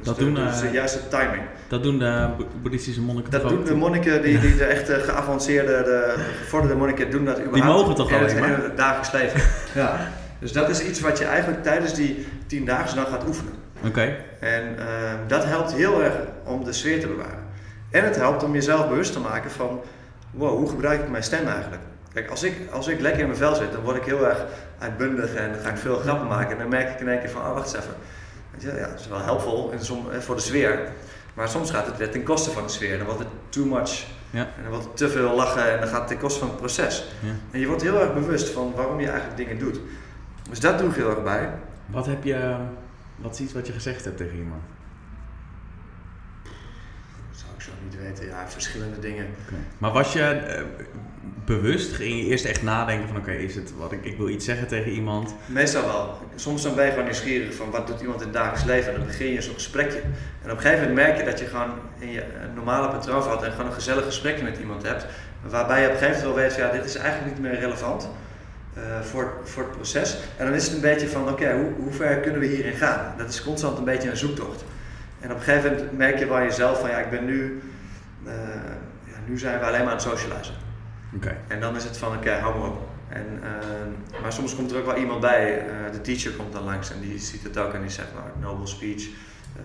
Dus 0.02 0.10
dat 0.10 0.20
de, 0.20 0.24
doen, 0.24 0.46
dus 0.46 0.60
de 0.60 0.66
uh, 0.66 0.74
juiste 0.74 1.08
timing. 1.08 1.44
Dat 1.68 1.84
doen 1.84 2.00
de 2.00 2.30
boeddhistische 2.62 3.02
monniken 3.02 3.32
Dat 3.32 3.50
doen 3.50 3.64
de 3.64 3.76
monniken, 3.76 4.22
die, 4.22 4.40
die 4.40 4.56
de 4.56 4.64
echt 4.64 4.90
uh, 4.90 4.96
geavanceerde, 4.96 5.72
de 5.84 6.16
gevorderde 6.42 6.76
monniken 6.76 7.12
doen 7.12 7.26
dat 7.26 7.42
überhaupt 7.42 7.78
mogen 7.78 7.96
toch 7.96 8.14
alleen 8.14 8.40
maar? 8.40 8.50
in 8.50 8.64
het 8.64 8.78
dagelijks 8.78 9.12
leven. 9.12 9.42
ja. 9.82 10.08
Dus 10.40 10.52
dat 10.52 10.70
is 10.70 10.84
iets 10.84 11.00
wat 11.00 11.18
je 11.18 11.26
eigenlijk 11.26 11.64
tijdens 11.64 11.94
die 11.94 12.28
tien 12.48 12.66
dagen 12.66 12.96
dan 12.96 13.06
gaat 13.06 13.28
oefenen. 13.28 13.54
Oké. 13.86 14.16
En 14.40 14.64
ehm, 14.78 15.28
dat 15.28 15.46
helpt 15.46 15.74
heel 15.74 16.04
erg 16.04 16.14
om 16.44 16.64
de 16.64 16.74
sfeer 16.74 17.00
te 17.00 17.08
bewaren. 17.08 17.44
En 17.90 18.04
het 18.04 18.16
helpt 18.16 18.44
om 18.44 18.54
jezelf 18.54 18.88
bewust 18.88 19.14
te 19.14 19.20
maken 19.20 19.52
van, 19.52 19.82
wow, 20.32 20.58
hoe 20.58 20.70
gebruik 20.70 21.02
ik 21.02 21.10
mijn 21.10 21.24
stem 21.24 21.48
eigenlijk? 21.48 21.82
Kijk, 22.14 22.30
als 22.30 22.44
ik, 22.44 22.54
als 22.72 22.88
ik 22.88 23.00
lekker 23.00 23.22
in 23.22 23.28
mijn 23.28 23.38
vel 23.38 23.56
zit, 23.56 23.72
dan 23.72 23.82
word 23.82 23.98
ik 23.98 24.04
heel 24.04 24.28
erg 24.28 24.46
uitbundig 24.80 25.34
en 25.34 25.52
ga 25.64 25.70
ik 25.70 25.78
veel 25.78 25.96
grappen 25.96 26.28
maken. 26.28 26.52
En 26.52 26.58
dan 26.58 26.70
merk 26.70 26.90
ik 26.90 27.00
in 27.00 27.10
één 27.10 27.20
keer 27.20 27.30
van, 27.30 27.42
oh 27.42 27.54
wacht 27.54 27.74
eens 27.74 27.84
even. 27.84 27.96
Ja, 28.62 28.88
dat 28.88 29.00
is 29.00 29.08
wel 29.08 29.22
helpvol 29.22 29.72
en 29.72 29.86
som, 29.86 30.06
voor 30.20 30.36
de 30.36 30.42
sfeer. 30.42 30.92
Maar 31.34 31.50
soms 31.50 31.72
gaat 31.72 31.86
het 31.86 31.98
weer 31.98 32.12
ten 32.12 32.24
koste 32.24 32.52
van 32.52 32.64
de 32.64 32.70
sfeer. 32.70 32.98
Dan 32.98 33.06
wordt 33.06 33.20
het 33.20 33.30
too 33.50 33.66
much. 33.66 34.06
Ja. 34.30 34.40
En 34.40 34.62
dan 34.62 34.72
wordt 34.72 34.86
het 34.86 34.98
te 34.98 35.10
veel 35.10 35.36
lachen 35.36 35.72
en 35.72 35.80
dan 35.80 35.90
gaat 35.90 36.00
het 36.00 36.08
ten 36.08 36.18
koste 36.18 36.40
van 36.40 36.48
het 36.48 36.58
proces. 36.58 37.06
Ja. 37.20 37.32
En 37.52 37.60
je 37.60 37.68
wordt 37.68 37.82
heel 37.82 38.02
erg 38.02 38.14
bewust 38.14 38.50
van 38.50 38.74
waarom 38.76 39.00
je 39.00 39.08
eigenlijk 39.08 39.38
dingen 39.38 39.60
doet. 39.60 39.80
Dus 40.50 40.60
dat 40.60 40.80
doe 40.80 40.90
ik 40.90 40.96
heel 40.96 41.10
erg 41.10 41.24
bij. 41.24 41.54
Wat 41.86 42.06
heb 42.06 42.24
je, 42.24 42.56
wat 43.16 43.34
is 43.34 43.40
iets 43.40 43.54
wat 43.54 43.68
je 43.68 43.74
gezegd 43.74 44.06
hebt 44.06 44.18
tegen 44.18 44.38
iemand? 44.38 44.62
Dat 47.32 47.40
zou 47.40 47.52
ik 47.56 47.62
zo 47.62 47.72
niet 47.84 47.98
weten. 47.98 48.26
Ja, 48.26 48.50
verschillende 48.50 49.00
dingen. 49.00 49.28
Maar 49.78 49.92
was 49.92 50.14
je 50.14 50.24
eh, 50.24 50.64
bewust? 51.46 51.94
Ging 51.94 52.18
je 52.18 52.26
eerst 52.26 52.46
echt 52.46 52.64
nadenken 52.64 53.08
van 53.08 53.18
oké, 53.18 53.32
is 53.32 53.56
het 53.56 53.74
wat 53.78 53.92
ik, 53.92 54.06
ik 54.06 54.18
wil 54.18 54.30
iets 54.30 54.46
zeggen 54.46 54.68
tegen 54.68 54.92
iemand? 54.92 55.36
Meestal 55.46 55.86
wel. 55.86 56.18
Soms 56.36 56.74
ben 56.76 56.86
je 56.86 56.90
gewoon 56.90 57.06
nieuwsgierig 57.06 57.56
van 57.56 57.72
wat 57.72 57.88
doet 57.88 58.02
iemand 58.02 58.20
in 58.20 58.28
het 58.28 58.36
dagelijks 58.36 58.64
leven 58.64 58.92
en 58.92 58.98
dan 58.98 59.08
begin 59.08 59.32
je 59.34 59.42
zo'n 59.42 59.54
gesprekje. 59.54 60.02
En 60.42 60.52
op 60.52 60.58
een 60.58 60.62
gegeven 60.62 60.88
moment 60.88 61.08
merk 61.08 61.18
je 61.18 61.24
dat 61.26 61.40
je 61.40 61.46
gewoon 61.46 61.72
in 62.00 62.12
je 62.12 62.24
normale 62.56 62.88
patroon 62.88 63.24
valt 63.24 63.42
en 63.42 63.52
gewoon 63.52 63.66
een 63.66 63.74
gezellig 63.74 64.06
gesprekje 64.06 64.44
met 64.44 64.58
iemand 64.58 64.84
hebt. 64.84 65.06
Waarbij 65.42 65.82
je 65.82 65.88
op 65.88 65.94
een 65.94 66.00
gegeven 66.00 66.28
moment 66.28 66.36
wel 66.36 66.48
weet, 66.48 66.56
ja, 66.56 66.78
dit 66.78 66.86
is 66.86 66.96
eigenlijk 66.96 67.34
niet 67.34 67.44
meer 67.44 67.60
relevant 67.60 68.10
eh, 68.74 69.02
voor, 69.02 69.34
voor 69.44 69.64
het 69.64 69.72
proces. 69.72 70.18
En 70.38 70.46
dan 70.46 70.56
is 70.56 70.66
het 70.66 70.74
een 70.74 70.82
beetje 70.82 71.08
van, 71.08 71.30
oké, 71.30 71.54
hoe, 71.54 71.72
hoe 71.78 71.92
ver 71.92 72.20
kunnen 72.20 72.40
we 72.40 72.48
hierin 72.48 72.76
gaan? 72.76 73.14
Dat 73.18 73.30
is 73.30 73.44
constant 73.44 73.78
een 73.78 73.84
beetje 73.84 74.10
een 74.10 74.18
zoektocht. 74.18 74.64
En 75.20 75.32
op 75.32 75.38
een 75.38 75.44
gegeven 75.44 75.72
moment 75.72 75.98
merk 75.98 76.20
je 76.20 76.28
bij 76.28 76.44
jezelf 76.44 76.80
van, 76.80 76.90
ja, 76.90 76.98
ik 76.98 77.10
ben 77.10 77.26
nu, 77.26 77.62
eh, 78.26 78.34
ja, 79.06 79.16
nu 79.26 79.38
zijn 79.38 79.60
we 79.60 79.66
alleen 79.66 79.80
maar 79.80 79.90
aan 79.90 79.94
het 79.94 80.02
socializen. 80.02 80.71
En 81.48 81.60
dan 81.60 81.76
is 81.76 81.84
het 81.84 81.98
van, 81.98 82.16
oké, 82.16 82.32
hou 82.32 82.60
maar 82.60 82.68
op. 82.68 82.90
En, 83.10 83.40
eh, 83.44 84.22
maar 84.22 84.34
soms 84.34 84.56
komt 84.56 84.72
er 84.72 84.78
ook 84.78 84.86
wel 84.86 84.98
iemand 84.98 85.20
bij, 85.20 85.60
eh, 85.60 85.92
de 85.92 86.02
teacher 86.02 86.32
komt 86.32 86.54
dan 86.54 86.64
langs 86.64 86.92
en 86.92 87.00
die 87.02 87.20
ziet 87.20 87.44
het 87.44 87.58
ook 87.58 87.74
en 87.74 87.82
die 87.82 87.90
zegt, 87.90 88.08
nou, 88.14 88.26
noble 88.40 88.68
speech. 88.68 89.04
Eh, 89.56 89.62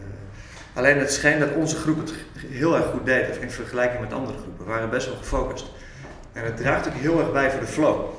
alleen 0.75 0.99
het 0.99 1.13
scheen 1.13 1.39
dat 1.39 1.55
onze 1.55 1.77
groep 1.77 1.97
het 1.99 2.15
heel 2.47 2.77
erg 2.77 2.87
goed 2.87 3.07
deed 3.07 3.37
in 3.37 3.51
vergelijking 3.51 4.01
met 4.01 4.13
andere 4.13 4.39
groepen. 4.39 4.65
We 4.65 4.71
waren 4.71 4.91
best 4.91 5.07
wel 5.07 5.17
gefocust. 5.17 5.71
En 6.33 6.45
het 6.45 6.57
draagt 6.57 6.87
ook 6.87 6.95
heel 6.95 7.19
erg 7.19 7.33
bij 7.33 7.51
voor 7.51 7.61
de 7.61 7.67
flow. 7.67 7.95
Op 7.95 8.15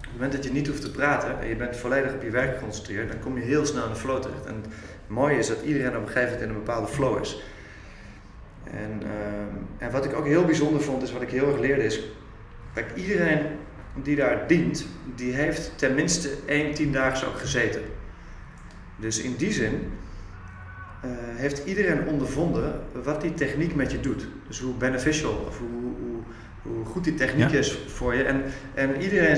het 0.00 0.12
moment 0.12 0.32
dat 0.32 0.44
je 0.44 0.52
niet 0.52 0.66
hoeft 0.66 0.80
te 0.80 0.90
praten 0.90 1.40
en 1.40 1.48
je 1.48 1.56
bent 1.56 1.76
volledig 1.76 2.12
op 2.12 2.22
je 2.22 2.30
werk 2.30 2.54
geconcentreerd, 2.54 3.10
dan 3.10 3.20
kom 3.20 3.38
je 3.38 3.44
heel 3.44 3.66
snel 3.66 3.84
in 3.84 3.92
de 3.92 3.96
flow 3.96 4.22
terecht. 4.22 4.46
En 4.46 4.54
het 4.54 4.72
mooie 5.06 5.38
is 5.38 5.48
dat 5.48 5.62
iedereen 5.62 5.96
op 5.96 6.02
een 6.02 6.06
gegeven 6.06 6.24
moment 6.24 6.42
in 6.42 6.48
een 6.48 6.64
bepaalde 6.64 6.88
flow 6.88 7.20
is. 7.20 7.42
En, 8.64 9.02
ehm, 9.02 9.56
en 9.78 9.90
wat 9.90 10.04
ik 10.04 10.14
ook 10.14 10.26
heel 10.26 10.44
bijzonder 10.44 10.82
vond, 10.82 11.02
is 11.02 11.12
wat 11.12 11.22
ik 11.22 11.30
heel 11.30 11.48
erg 11.48 11.58
leerde, 11.58 11.84
is 11.84 12.00
Kijk, 12.74 12.96
iedereen 12.96 13.38
die 14.02 14.16
daar 14.16 14.46
dient, 14.46 14.86
die 15.14 15.32
heeft 15.32 15.72
tenminste 15.78 16.28
één 16.46 16.74
tiendaagse 16.74 17.26
ook 17.26 17.38
gezeten. 17.38 17.80
Dus 18.96 19.20
in 19.20 19.34
die 19.36 19.52
zin 19.52 19.92
eh, 21.00 21.10
heeft 21.14 21.62
iedereen 21.64 22.06
ondervonden 22.06 22.80
wat 23.02 23.20
die 23.20 23.34
techniek 23.34 23.74
met 23.74 23.90
je 23.92 24.00
doet. 24.00 24.26
Dus 24.48 24.60
hoe 24.60 24.74
beneficial 24.74 25.44
of 25.48 25.58
hoe, 25.58 25.68
hoe, 26.00 26.22
hoe 26.62 26.84
goed 26.84 27.04
die 27.04 27.14
techniek 27.14 27.50
Ja. 27.50 27.58
is 27.58 27.78
voor 27.86 28.14
je. 28.14 28.22
En, 28.22 28.42
en 28.74 29.00
iedereen 29.00 29.36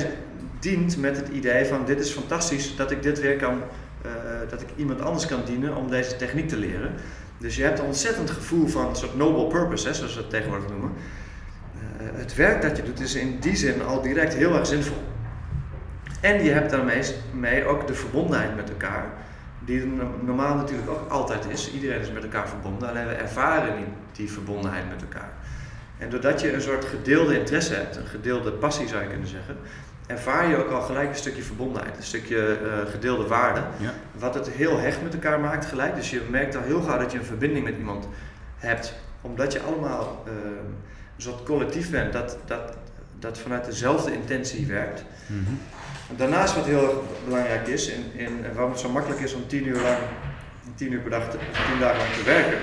dient 0.60 0.96
met 0.96 1.16
het 1.16 1.28
idee 1.28 1.64
van 1.64 1.84
dit 1.84 2.00
is 2.00 2.10
fantastisch 2.10 2.76
dat 2.76 2.90
ik 2.90 3.02
dit 3.02 3.20
weer 3.20 3.36
kan, 3.36 3.62
eh, 4.02 4.10
dat 4.50 4.60
ik 4.60 4.68
iemand 4.76 5.00
anders 5.00 5.26
kan 5.26 5.44
dienen 5.44 5.76
om 5.76 5.90
deze 5.90 6.16
techniek 6.16 6.48
te 6.48 6.56
leren. 6.56 6.92
Dus 7.38 7.56
je 7.56 7.62
hebt 7.62 7.78
een 7.78 7.84
ontzettend 7.84 8.30
gevoel 8.30 8.66
van 8.66 8.88
een 8.88 8.96
soort 8.96 9.16
noble 9.16 9.46
purpose, 9.46 9.88
hè, 9.88 9.94
zoals 9.94 10.14
we 10.14 10.20
het 10.20 10.30
tegenwoordig 10.30 10.70
noemen. 10.70 10.92
Eh, 11.98 12.06
het 12.12 12.34
werk 12.34 12.62
dat 12.62 12.76
je 12.76 12.82
doet 12.82 13.00
is 13.00 13.14
in 13.14 13.38
die 13.40 13.56
zin 13.56 13.82
al 13.82 14.02
direct 14.02 14.34
heel 14.34 14.54
erg 14.56 14.66
zinvol. 14.66 15.02
En 16.20 16.44
je 16.44 16.50
hebt 16.50 16.70
daarmee 16.70 17.02
mee 17.32 17.64
ook 17.64 17.86
de 17.86 17.94
verbondenheid 17.94 18.56
met 18.56 18.70
elkaar, 18.70 19.04
die 19.64 19.80
er 19.80 19.86
no- 19.86 20.20
normaal 20.22 20.54
natuurlijk 20.54 20.90
ook 20.90 21.10
altijd 21.10 21.46
is. 21.48 21.72
Iedereen 21.72 22.00
is 22.00 22.12
met 22.12 22.22
elkaar 22.22 22.48
verbonden, 22.48 22.88
alleen 22.88 23.06
we 23.06 23.12
ervaren 23.12 23.76
niet 23.76 23.86
die 24.12 24.32
verbondenheid 24.32 24.88
met 24.88 25.02
elkaar. 25.02 25.28
En 25.98 26.10
doordat 26.10 26.40
je 26.40 26.52
een 26.52 26.60
soort 26.60 26.84
gedeelde 26.84 27.38
interesse 27.38 27.74
hebt, 27.74 27.96
een 27.96 28.06
gedeelde 28.06 28.52
passie 28.52 28.88
zou 28.88 29.02
je 29.02 29.08
kunnen 29.08 29.28
zeggen, 29.28 29.56
ervaar 30.06 30.48
je 30.48 30.56
ook 30.56 30.70
al 30.70 30.80
gelijk 30.80 31.08
een 31.08 31.14
stukje 31.14 31.42
verbondenheid, 31.42 31.96
een 31.96 32.02
stukje 32.02 32.58
eh, 32.58 32.90
gedeelde 32.90 33.26
waarde. 33.26 33.60
Ja. 33.76 33.92
Wat 34.12 34.34
het 34.34 34.50
heel 34.50 34.78
hecht 34.78 35.02
met 35.02 35.14
elkaar 35.14 35.40
maakt 35.40 35.66
gelijk. 35.66 35.94
Dus 35.94 36.10
je 36.10 36.22
merkt 36.30 36.56
al 36.56 36.62
heel 36.62 36.80
gauw 36.80 36.98
dat 36.98 37.12
je 37.12 37.18
een 37.18 37.24
verbinding 37.24 37.64
met 37.64 37.76
iemand 37.76 38.08
hebt, 38.56 38.94
omdat 39.20 39.52
je 39.52 39.60
allemaal 39.60 40.22
eh, 40.26 40.32
een 41.16 41.22
soort 41.22 41.42
collectief 41.42 41.90
bent 41.90 42.12
dat, 42.12 42.38
dat, 42.44 42.76
dat 43.18 43.38
vanuit 43.38 43.64
dezelfde 43.64 44.12
intentie 44.12 44.66
werkt. 44.66 45.04
Mhm. 45.26 45.52
Daarnaast 46.16 46.54
wat 46.54 46.64
heel 46.64 46.82
erg 46.82 47.24
belangrijk 47.24 47.66
is, 47.66 47.88
in, 47.88 48.02
in, 48.12 48.44
en 48.44 48.54
waarom 48.54 48.70
het 48.70 48.80
zo 48.80 48.88
makkelijk 48.90 49.20
is 49.20 49.34
om 49.34 49.46
tien 49.46 49.66
uur 49.66 49.80
lang, 49.82 49.98
tien 50.74 50.92
uur 50.92 51.00
per 51.00 51.10
dag, 51.10 51.30
te, 51.30 51.36
of 51.36 51.66
tien 51.70 51.78
dagen 51.80 51.98
lang 51.98 52.10
te 52.10 52.24
werken, 52.24 52.58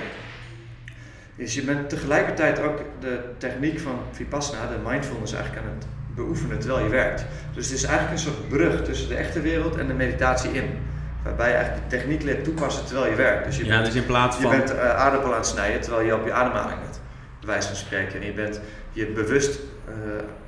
is 1.35 1.53
je 1.53 1.63
bent 1.63 1.89
tegelijkertijd 1.89 2.59
ook 2.59 2.77
de 2.99 3.19
techniek 3.37 3.79
van 3.79 3.99
Vipassana, 4.11 4.67
de 4.67 4.89
mindfulness 4.89 5.33
eigenlijk 5.33 5.65
aan 5.65 5.73
het 5.73 5.85
beoefenen 6.15 6.59
terwijl 6.59 6.83
je 6.83 6.89
werkt. 6.89 7.25
Dus 7.53 7.65
het 7.65 7.75
is 7.75 7.83
eigenlijk 7.83 8.13
een 8.13 8.23
soort 8.23 8.49
brug 8.49 8.83
tussen 8.83 9.07
de 9.09 9.15
echte 9.15 9.41
wereld 9.41 9.75
en 9.75 9.87
de 9.87 9.93
meditatie 9.93 10.51
in. 10.51 10.77
Waarbij 11.23 11.47
je 11.49 11.53
eigenlijk 11.55 11.89
de 11.89 11.97
techniek 11.97 12.23
leert 12.23 12.43
toepassen 12.43 12.85
terwijl 12.85 13.09
je 13.09 13.15
werkt. 13.15 13.45
Dus 13.45 13.57
je 13.57 13.65
Ja, 13.65 13.69
bent, 13.69 13.85
dus 13.85 13.95
in 13.95 14.05
plaats 14.05 14.37
je 14.37 14.41
van... 14.41 14.51
bent 14.51 14.71
eh, 14.75 14.95
aardappel 14.95 15.31
aan 15.31 15.37
het 15.37 15.45
snijden 15.47 15.81
terwijl 15.81 16.05
je 16.05 16.15
op 16.15 16.25
je 16.25 16.33
ademhaling 16.33 16.79
bent, 16.79 17.01
wijze 17.45 17.67
van 17.67 17.75
spreken. 17.75 18.19
En 18.19 18.25
je 18.25 18.33
bent 18.33 18.59
je 18.91 19.05
bewust 19.05 19.59
eh, 19.87 19.93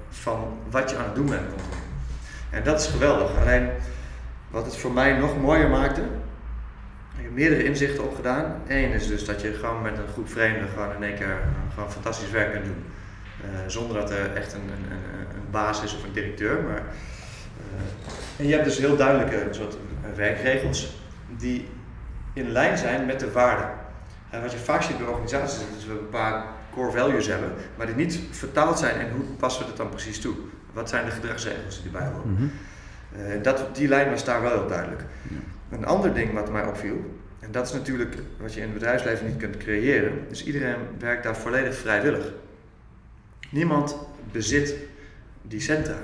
van 0.09 0.57
wat 0.69 0.89
je 0.89 0.97
aan 0.97 1.05
het 1.05 1.15
doen 1.15 1.29
bent. 1.29 1.51
En 2.49 2.63
dat 2.63 2.79
is 2.79 2.87
geweldig. 2.87 3.31
Alleen 3.41 3.69
wat 4.49 4.65
het 4.65 4.77
voor 4.77 4.91
mij 4.91 5.17
nog 5.17 5.41
mooier 5.41 5.69
maakte, 5.69 6.01
ik 7.17 7.23
heb 7.23 7.31
meerdere 7.31 7.63
inzichten 7.63 8.03
opgedaan. 8.03 8.61
Eén 8.67 8.91
is 8.91 9.07
dus 9.07 9.25
dat 9.25 9.41
je 9.41 9.53
gewoon 9.53 9.81
met 9.81 9.97
een 9.97 10.07
groep 10.13 10.29
vreemden 10.29 10.69
gewoon 10.69 10.95
in 10.95 11.03
één 11.03 11.15
keer 11.15 11.29
eh, 11.29 11.73
gewoon 11.73 11.91
fantastisch 11.91 12.31
werk 12.31 12.51
kunt 12.51 12.65
doen. 12.65 12.83
Eh, 13.41 13.59
zonder 13.67 13.97
dat 13.97 14.11
er 14.11 14.35
echt 14.35 14.53
een, 14.53 14.61
een, 14.61 14.91
een, 14.91 15.35
een 15.35 15.51
baas 15.51 15.83
is 15.83 15.95
of 15.95 16.03
een 16.03 16.13
directeur. 16.13 16.63
Maar, 16.63 16.81
en 18.37 18.47
je 18.47 18.53
hebt 18.53 18.65
dus 18.65 18.77
heel 18.77 18.95
duidelijke 18.95 19.47
soort 19.51 19.77
werkregels 20.15 20.95
die 21.37 21.67
in 22.33 22.51
lijn 22.51 22.77
zijn 22.77 23.05
met 23.05 23.19
de 23.19 23.31
waarden. 23.31 23.69
En 24.29 24.41
wat 24.41 24.51
je 24.51 24.57
vaak 24.57 24.81
ziet 24.81 24.97
bij 24.97 25.07
organisaties 25.07 25.59
is 25.59 25.85
dat 25.85 25.95
we 25.95 25.99
een 25.99 26.09
paar 26.09 26.43
core 26.75 26.91
values 26.91 27.27
hebben, 27.27 27.51
maar 27.77 27.85
die 27.85 27.95
niet 27.95 28.19
vertaald 28.31 28.79
zijn 28.79 28.99
en 28.99 29.11
hoe 29.11 29.23
passen 29.37 29.61
we 29.61 29.67
dat 29.67 29.77
dan 29.77 29.89
precies 29.89 30.19
toe? 30.19 30.35
Wat 30.73 30.89
zijn 30.89 31.05
de 31.05 31.11
gedragsregels 31.11 31.81
die 31.83 31.91
erbij 31.91 32.07
horen? 32.07 32.31
Mhm. 32.33 32.43
Eh, 33.15 33.43
dat, 33.43 33.75
die 33.75 33.87
lijn 33.87 34.09
was 34.09 34.25
daar 34.25 34.41
wel 34.41 34.51
heel 34.51 34.67
duidelijk. 34.67 35.01
Ja. 35.29 35.77
Een 35.77 35.85
ander 35.85 36.13
ding 36.13 36.33
wat 36.33 36.51
mij 36.51 36.65
opviel, 36.65 37.19
en 37.39 37.51
dat 37.51 37.67
is 37.67 37.73
natuurlijk 37.73 38.15
wat 38.39 38.53
je 38.53 38.59
in 38.59 38.65
het 38.65 38.73
bedrijfsleven 38.73 39.25
niet 39.25 39.37
kunt 39.37 39.57
creëren, 39.57 40.13
dus 40.29 40.45
iedereen 40.45 40.75
werkt 40.99 41.23
daar 41.23 41.37
volledig 41.37 41.75
vrijwillig. 41.75 42.31
Niemand 43.49 43.97
bezit 44.31 44.75
die 45.41 45.59
centra. 45.59 45.97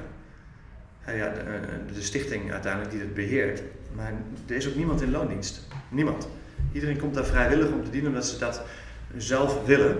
Eh, 1.06 1.18
ja, 1.18 1.30
de, 1.30 1.94
de 1.94 2.02
stichting 2.02 2.52
uiteindelijk 2.52 2.92
die 2.92 3.02
het 3.02 3.14
beheert, 3.14 3.62
maar 3.96 4.14
er 4.48 4.56
is 4.56 4.68
ook 4.68 4.76
niemand 4.76 5.02
in 5.02 5.12
loondienst. 5.12 5.68
Niemand. 5.90 6.28
Iedereen 6.72 6.98
komt 6.98 7.14
daar 7.14 7.26
vrijwillig 7.26 7.72
om 7.72 7.84
te 7.84 7.90
dienen 7.90 8.10
omdat 8.10 8.26
ze 8.26 8.38
dat 8.38 8.62
zelf 9.18 9.66
willen. 9.66 9.98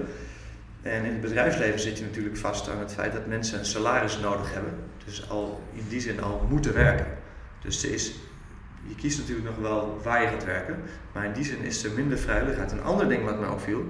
En 0.82 1.06
in 1.06 1.12
het 1.12 1.22
bedrijfsleven 1.22 1.80
zit 1.80 1.98
je 1.98 2.04
natuurlijk 2.04 2.38
vast 2.38 2.70
aan 2.70 2.80
het 2.80 2.94
feit 2.94 3.14
dat 3.14 3.26
mensen 3.26 3.60
een 3.60 3.66
salaris 3.66 4.20
nodig 4.20 4.54
hebben. 4.54 4.74
Dus 5.06 5.30
al 5.30 5.62
in 5.74 5.86
die 5.88 6.02
zin 6.02 6.22
al 6.22 6.46
moeten 6.50 6.74
werken. 6.74 7.06
Dus 7.62 7.86
is, 7.86 8.14
je 8.88 8.96
kiest 8.96 9.20
natuurlijk 9.20 9.48
nog 9.48 9.58
wel 9.58 10.00
waar 10.04 10.22
je 10.22 10.28
gaat 10.28 10.46
werken. 10.46 10.82
Maar 11.12 11.26
in 11.26 11.34
die 11.34 11.46
zin 11.46 11.64
is 11.64 11.84
er 11.84 11.92
minder 11.92 12.18
vrijwilligheid. 12.18 12.72
Een 12.72 12.84
ander 12.84 13.10
ding 13.10 13.26
wat 13.26 13.40
mij 13.40 13.50
opviel 13.50 13.86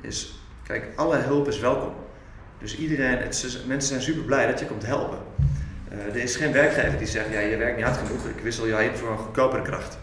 is, 0.00 0.40
kijk, 0.62 0.86
alle 0.96 1.16
hulp 1.16 1.48
is 1.48 1.58
welkom. 1.58 1.92
Dus 2.58 2.76
iedereen, 2.76 3.18
mensen 3.66 3.80
zijn 3.80 4.02
super 4.02 4.22
blij 4.22 4.46
dat 4.46 4.60
je 4.60 4.66
komt 4.66 4.86
helpen. 4.86 5.18
Eh, 5.88 5.98
er 5.98 6.16
is 6.16 6.36
geen 6.36 6.52
werkgever 6.52 6.98
die 6.98 7.06
zegt, 7.06 7.32
ja, 7.32 7.40
je 7.40 7.56
werkt 7.56 7.76
niet 7.76 7.84
hard 7.84 7.96
genoeg, 7.96 8.26
ik 8.26 8.42
wissel 8.42 8.66
jou 8.66 8.82
in 8.82 8.96
voor 8.96 9.10
een 9.10 9.18
goedkopere 9.18 9.62
kracht. 9.62 9.98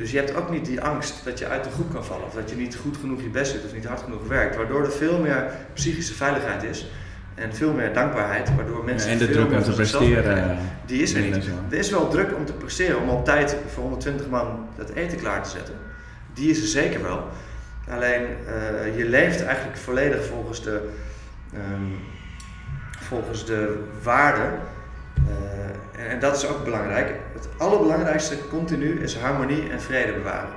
Dus 0.00 0.10
je 0.10 0.16
hebt 0.16 0.34
ook 0.34 0.50
niet 0.50 0.64
die 0.64 0.80
angst 0.80 1.24
dat 1.24 1.38
je 1.38 1.46
uit 1.46 1.64
de 1.64 1.70
groep 1.70 1.92
kan 1.92 2.04
vallen, 2.04 2.26
of 2.26 2.32
dat 2.34 2.50
je 2.50 2.56
niet 2.56 2.76
goed 2.76 2.96
genoeg 2.96 3.22
je 3.22 3.28
best 3.28 3.52
doet 3.52 3.64
of 3.64 3.72
niet 3.74 3.84
hard 3.84 4.00
genoeg 4.00 4.26
werkt, 4.26 4.56
waardoor 4.56 4.84
er 4.84 4.92
veel 4.92 5.18
meer 5.18 5.50
psychische 5.74 6.14
veiligheid 6.14 6.62
is 6.62 6.90
en 7.34 7.54
veel 7.54 7.72
meer 7.72 7.92
dankbaarheid, 7.92 8.54
waardoor 8.56 8.84
mensen 8.84 9.10
en 9.10 9.18
de 9.18 9.24
veel 9.24 9.34
druk 9.34 9.48
meer 9.48 9.58
om 9.58 9.64
te 9.64 9.72
presteren. 9.72 10.58
Die 10.86 11.02
is 11.02 11.14
er 11.14 11.22
niet. 11.22 11.50
Er 11.70 11.78
is 11.78 11.90
wel 11.90 12.08
druk 12.08 12.36
om 12.36 12.44
te 12.44 12.52
presteren, 12.52 13.00
om 13.00 13.08
op 13.08 13.24
tijd 13.24 13.56
voor 13.66 13.82
120 13.82 14.28
man 14.28 14.68
dat 14.76 14.90
eten 14.90 15.18
klaar 15.18 15.42
te 15.42 15.50
zetten. 15.50 15.74
Die 16.34 16.50
is 16.50 16.60
er 16.60 16.68
zeker 16.68 17.02
wel. 17.02 17.28
Alleen 17.88 18.22
eh, 18.46 18.96
je 18.96 19.04
leeft 19.08 19.44
eigenlijk 19.44 19.78
volledig 19.78 20.24
volgens 20.24 20.62
de, 20.62 20.88
ehm, 21.54 21.92
volgens 23.00 23.46
de 23.46 23.84
waarden. 24.02 24.52
eh, 25.28 25.49
En, 26.08 26.18
dat 26.20 26.36
is 26.36 26.46
ook 26.46 26.64
belangrijk. 26.64 27.14
Het 27.34 27.48
allerbelangrijkste 27.58 28.48
continu 28.48 29.00
is 29.02 29.16
harmonie 29.16 29.70
en 29.70 29.80
vrede 29.80 30.12
bewaren. 30.12 30.48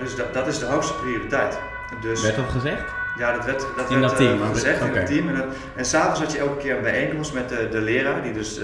Dus 0.00 0.16
dat, 0.16 0.34
dat 0.34 0.46
is 0.46 0.58
de 0.58 0.64
hoogste 0.66 0.94
prioriteit. 0.94 1.58
Dus, 2.00 2.22
Werd 2.22 2.36
dat 2.36 2.48
gezegd? 2.48 2.82
ja, 3.18 3.32
dat 3.32 3.44
werd, 3.44 3.60
dat 3.76 3.90
In 3.90 4.00
werd 4.00 4.08
dat 4.10 4.16
team, 4.18 4.42
eh, 4.42 4.48
gezegd 4.48 4.80
in 4.80 4.92
het 4.96 5.06
team. 5.06 5.28
En, 5.28 5.34
dat- 5.34 5.46
en 5.76 5.84
s'avonds 5.84 6.20
had 6.20 6.32
je 6.32 6.38
elke 6.38 6.56
keer 6.56 6.76
een 6.76 6.82
bijeenkomst 6.82 7.34
met 7.34 7.48
de, 7.48 7.68
de 7.70 7.80
leraar, 7.80 8.22
die 8.22 8.32
dus, 8.32 8.60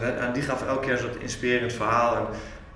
net- 0.00 0.18
en 0.18 0.32
die 0.32 0.42
gaf 0.42 0.66
elke 0.66 0.80
keer 0.84 0.92
een 0.92 0.98
soort 0.98 1.16
inspirerend 1.16 1.72
verhaal. 1.72 2.30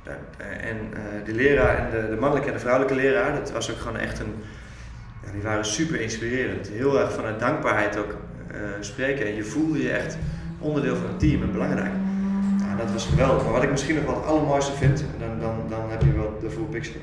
En, 0.04 0.16
eh, 0.38 0.68
en 0.70 0.76
de 1.24 1.32
leraar 1.34 1.76
en 1.78 1.90
de, 1.90 2.08
de 2.10 2.16
mannelijke 2.20 2.48
en 2.48 2.54
de 2.54 2.60
vrouwelijke 2.60 2.94
leraar, 3.00 3.34
dat 3.34 3.52
was 3.52 3.70
ook 3.70 3.78
gewoon 3.78 3.96
echt 3.98 4.18
een, 4.18 4.34
ja, 5.24 5.32
die 5.32 5.42
waren 5.42 5.64
super 5.64 6.00
inspirerend. 6.00 6.68
Heel 6.68 7.00
erg 7.00 7.12
vanuit 7.12 7.40
dankbaarheid 7.40 7.96
ook 7.98 8.14
spreken. 8.80 9.26
En 9.26 9.34
je 9.34 9.44
voelde 9.44 9.82
je 9.82 9.90
echt 9.90 10.16
onderdeel 10.66 10.96
van 10.96 11.08
het 11.08 11.18
team 11.18 11.42
en 11.42 11.52
belangrijk. 11.52 11.92
Ja, 12.58 12.76
dat 12.76 12.92
was 12.92 13.06
geweldig. 13.06 13.42
Maar 13.42 13.52
wat 13.52 13.62
ik 13.62 13.70
misschien 13.70 13.94
nog 13.94 14.04
wel 14.04 14.14
het 14.14 14.24
allermooiste 14.24 14.72
vind, 14.72 15.04
dan, 15.18 15.40
dan, 15.40 15.54
dan 15.68 15.90
heb 15.90 16.02
je 16.02 16.12
wel 16.12 16.38
de 16.40 16.50
full 16.50 16.64
picture. 16.70 16.98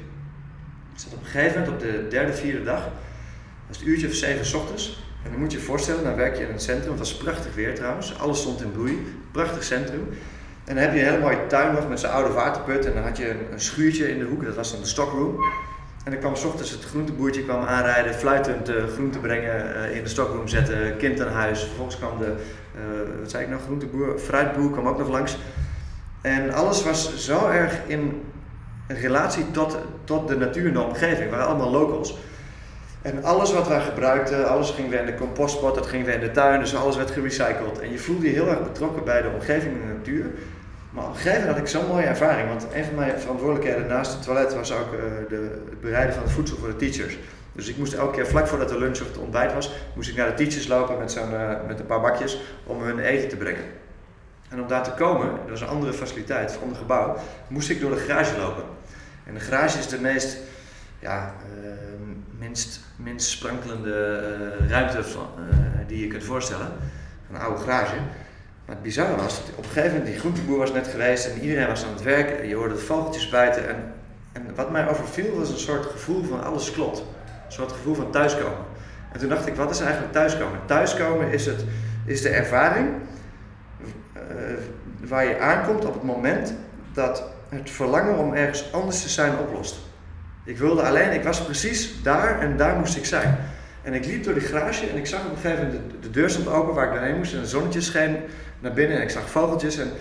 Is 0.95 1.03
dat 1.03 1.13
op 1.13 1.19
een 1.19 1.25
gegeven 1.25 1.59
moment 1.59 1.73
op 1.73 1.79
de 1.79 2.07
derde, 2.09 2.33
vierde 2.33 2.63
dag, 2.63 2.89
was 3.67 3.77
het 3.77 3.85
uurtje 3.87 4.07
of 4.07 4.13
zeven 4.13 4.59
ochtends. 4.59 5.03
En 5.23 5.31
dan 5.31 5.39
moet 5.39 5.51
je 5.51 5.57
je 5.57 5.63
voorstellen, 5.63 6.03
dan 6.03 6.15
werk 6.15 6.37
je 6.37 6.43
in 6.43 6.53
een 6.53 6.59
centrum. 6.59 6.89
Het 6.89 6.99
was 6.99 7.17
prachtig 7.17 7.55
weer 7.55 7.75
trouwens. 7.75 8.19
Alles 8.19 8.39
stond 8.39 8.61
in 8.61 8.71
bloei. 8.71 9.07
Prachtig 9.31 9.63
centrum. 9.63 10.07
En 10.65 10.75
dan 10.75 10.83
heb 10.83 10.93
je 10.93 10.99
een 10.99 11.05
hele 11.05 11.19
mooie 11.19 11.47
tuin 11.47 11.73
nog 11.73 11.89
met 11.89 11.99
zijn 11.99 12.11
oude 12.11 12.33
waterput. 12.33 12.85
En 12.85 12.93
dan 12.93 13.03
had 13.03 13.17
je 13.17 13.29
een, 13.29 13.51
een 13.51 13.59
schuurtje 13.59 14.09
in 14.09 14.19
de 14.19 14.25
hoek. 14.25 14.45
Dat 14.45 14.55
was 14.55 14.71
dan 14.71 14.81
de 14.81 14.87
stockroom. 14.87 15.35
En 16.03 16.11
dan 16.11 16.19
kwam 16.19 16.35
's 16.35 16.43
ochtends 16.43 16.71
het 16.71 16.83
groenteboertje 16.83 17.43
kwam 17.43 17.63
aanrijden, 17.63 18.13
fluitend 18.13 18.69
uh, 18.69 18.83
groente 18.93 19.19
brengen, 19.19 19.75
uh, 19.75 19.95
in 19.95 20.03
de 20.03 20.09
stockroom 20.09 20.47
zetten, 20.47 20.97
kind 20.97 21.21
aan 21.21 21.31
huis. 21.31 21.59
Vervolgens 21.59 21.97
kwam 21.97 22.17
de, 22.19 22.25
uh, 22.75 23.19
wat 23.19 23.29
zei 23.29 23.43
ik 23.43 23.49
nou, 23.49 23.61
groenteboer, 23.61 24.19
fruitboer 24.19 24.71
kwam 24.71 24.87
ook 24.87 24.97
nog 24.97 25.09
langs. 25.09 25.37
En 26.21 26.53
alles 26.53 26.83
was 26.83 27.17
zo 27.25 27.47
erg 27.47 27.79
in 27.87 28.21
relatie 28.87 29.51
tot, 29.51 29.77
tot 30.03 30.27
de 30.27 30.37
natuur 30.37 30.67
en 30.67 30.73
de 30.73 30.81
omgeving. 30.81 31.29
We 31.29 31.35
waren 31.35 31.47
allemaal 31.47 31.71
locals. 31.71 32.17
En 33.01 33.23
alles 33.23 33.53
wat 33.53 33.67
wij 33.67 33.81
gebruikten, 33.81 34.49
alles 34.49 34.69
ging 34.71 34.89
weer 34.89 34.99
in 34.99 35.05
de 35.05 35.15
compostpot, 35.15 35.75
dat 35.75 35.87
ging 35.87 36.05
weer 36.05 36.13
in 36.13 36.19
de 36.19 36.31
tuin, 36.31 36.59
dus 36.59 36.75
alles 36.75 36.95
werd 36.95 37.11
gerecycled. 37.11 37.79
En 37.79 37.91
je 37.91 37.99
voelde 37.99 38.25
je 38.25 38.33
heel 38.33 38.47
erg 38.47 38.63
betrokken 38.63 39.03
bij 39.03 39.21
de 39.21 39.29
omgeving 39.33 39.73
en 39.73 39.87
de 39.87 39.93
natuur. 39.93 40.25
Maar 40.93 41.03
op 41.03 41.09
een 41.09 41.15
gegeven 41.15 41.39
moment 41.39 41.57
had 41.57 41.67
ik 41.67 41.73
zo'n 41.73 41.87
mooie 41.87 42.05
ervaring, 42.05 42.47
want 42.47 42.67
een 42.73 42.85
van 42.85 42.95
mijn 42.95 43.19
verantwoordelijkheden 43.19 43.87
naast 43.87 44.13
het 44.13 44.23
toilet 44.23 44.53
was 44.53 44.71
ook 44.71 44.93
uh, 44.93 44.99
de, 45.29 45.61
het 45.69 45.81
bereiden 45.81 46.13
van 46.13 46.23
het 46.23 46.31
voedsel 46.31 46.57
voor 46.57 46.67
de 46.67 46.75
teachers. 46.75 47.17
Dus 47.51 47.67
ik 47.67 47.77
moest 47.77 47.93
elke 47.93 48.15
keer 48.15 48.27
vlak 48.27 48.47
voordat 48.47 48.69
de 48.69 48.77
lunch 48.77 49.01
of 49.01 49.07
het 49.07 49.17
ontbijt 49.17 49.53
was, 49.53 49.71
moest 49.95 50.09
ik 50.09 50.15
naar 50.15 50.27
de 50.27 50.33
teachers 50.33 50.67
lopen 50.67 50.97
met, 50.97 51.15
uh, 51.15 51.49
met 51.67 51.79
een 51.79 51.85
paar 51.85 52.01
bakjes 52.01 52.41
om 52.63 52.81
hun 52.81 52.99
eten 52.99 53.29
te 53.29 53.35
brengen. 53.35 53.63
En 54.49 54.61
om 54.61 54.67
daar 54.67 54.83
te 54.83 54.91
komen, 54.91 55.29
dat 55.29 55.49
was 55.49 55.61
een 55.61 55.67
andere 55.67 55.93
faciliteit, 55.93 56.53
een 56.53 56.61
ander 56.61 56.77
gebouw, 56.77 57.17
moest 57.47 57.69
ik 57.69 57.79
door 57.79 57.91
de 57.91 57.97
garage 57.97 58.37
lopen. 58.37 58.63
En 59.25 59.33
de 59.33 59.39
garage 59.39 59.79
is 59.79 59.87
de 59.87 59.99
meest, 59.99 60.37
ja, 60.99 61.33
uh, 61.63 61.69
minst, 62.39 62.79
minst 62.95 63.29
sprankelende 63.29 64.67
ruimte 64.67 65.03
van, 65.03 65.27
die 65.87 65.99
je 65.99 66.07
kunt 66.07 66.23
voorstellen. 66.23 66.71
Een 67.31 67.39
oude 67.39 67.61
garage. 67.61 67.95
Maar 68.65 68.75
het 68.75 68.83
bizarre 68.83 69.15
was, 69.15 69.41
op 69.55 69.63
een 69.63 69.69
gegeven 69.69 69.89
moment, 69.89 70.05
die 70.05 70.19
groenteboer 70.19 70.57
was 70.57 70.73
net 70.73 70.87
geweest 70.87 71.25
en 71.25 71.41
iedereen 71.41 71.67
was 71.67 71.85
aan 71.85 71.93
het 71.93 72.03
werken. 72.03 72.41
En 72.41 72.47
je 72.47 72.55
hoorde 72.55 72.73
de 72.73 72.79
vogeltjes 72.79 73.29
buiten. 73.29 73.69
En, 73.69 73.93
en 74.31 74.55
wat 74.55 74.71
mij 74.71 74.89
overviel 74.89 75.37
was 75.37 75.49
een 75.49 75.57
soort 75.57 75.85
gevoel 75.85 76.23
van 76.23 76.43
alles 76.43 76.71
klopt. 76.71 76.97
Een 77.45 77.51
soort 77.51 77.71
gevoel 77.71 77.95
van 77.95 78.11
thuiskomen. 78.11 78.57
En 79.11 79.19
toen 79.19 79.29
dacht 79.29 79.47
ik, 79.47 79.55
wat 79.55 79.69
is 79.69 79.79
eigenlijk 79.79 80.13
thuiskomen? 80.13 80.59
Thuiskomen 80.65 81.31
is, 81.31 81.45
het, 81.45 81.65
is 82.05 82.21
de 82.21 82.29
ervaring 82.29 82.89
uh, 84.15 84.21
waar 85.07 85.25
je 85.25 85.39
aankomt 85.39 85.85
op 85.85 85.93
het 85.93 86.03
moment 86.03 86.53
dat 86.93 87.23
het 87.49 87.69
verlangen 87.69 88.17
om 88.17 88.33
ergens 88.33 88.73
anders 88.73 89.01
te 89.01 89.09
zijn 89.09 89.37
oplost. 89.37 89.75
Ik 90.45 90.57
wilde 90.57 90.81
alleen, 90.81 91.11
ik 91.11 91.23
was 91.23 91.43
precies 91.43 92.01
daar 92.01 92.39
en 92.39 92.57
daar 92.57 92.75
moest 92.75 92.97
ik 92.97 93.05
zijn. 93.05 93.37
En 93.81 93.93
ik 93.93 94.05
liep 94.05 94.23
door 94.23 94.33
die 94.33 94.43
garage 94.43 94.87
en 94.87 94.97
ik 94.97 95.05
zag 95.05 95.25
op 95.25 95.31
een 95.31 95.37
gegeven 95.37 95.65
moment 95.65 95.91
de, 95.91 95.99
de 95.99 96.09
deur 96.09 96.29
stond 96.29 96.47
open 96.47 96.73
waar 96.73 96.85
ik 96.85 96.93
doorheen 96.93 97.17
moest 97.17 97.33
en 97.33 97.39
een 97.39 97.45
zonnetje 97.45 97.81
scheen 97.81 98.17
naar 98.63 98.73
binnen 98.73 98.97
en 98.97 99.03
ik 99.03 99.09
zag 99.09 99.29
vogeltjes 99.29 99.77
en 99.77 99.91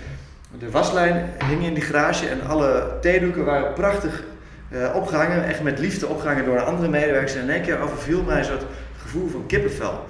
de 0.59 0.71
waslijn 0.71 1.31
hing 1.49 1.65
in 1.65 1.75
die 1.75 1.83
garage 1.83 2.29
en 2.29 2.47
alle 2.47 2.93
theedoeken 3.01 3.45
waren 3.45 3.73
prachtig 3.73 4.25
uh, 4.71 4.95
opgehangen, 4.95 5.45
echt 5.45 5.63
met 5.63 5.79
liefde 5.79 6.07
opgehangen 6.07 6.45
door 6.45 6.61
andere 6.61 6.89
medewerkers. 6.89 7.35
En 7.35 7.43
in 7.43 7.51
één 7.51 7.63
keer 7.63 7.81
overviel 7.81 8.23
mij 8.23 8.39
een 8.39 8.45
soort 8.45 8.65
gevoel 8.97 9.29
van 9.29 9.47
kippenvel. 9.47 10.07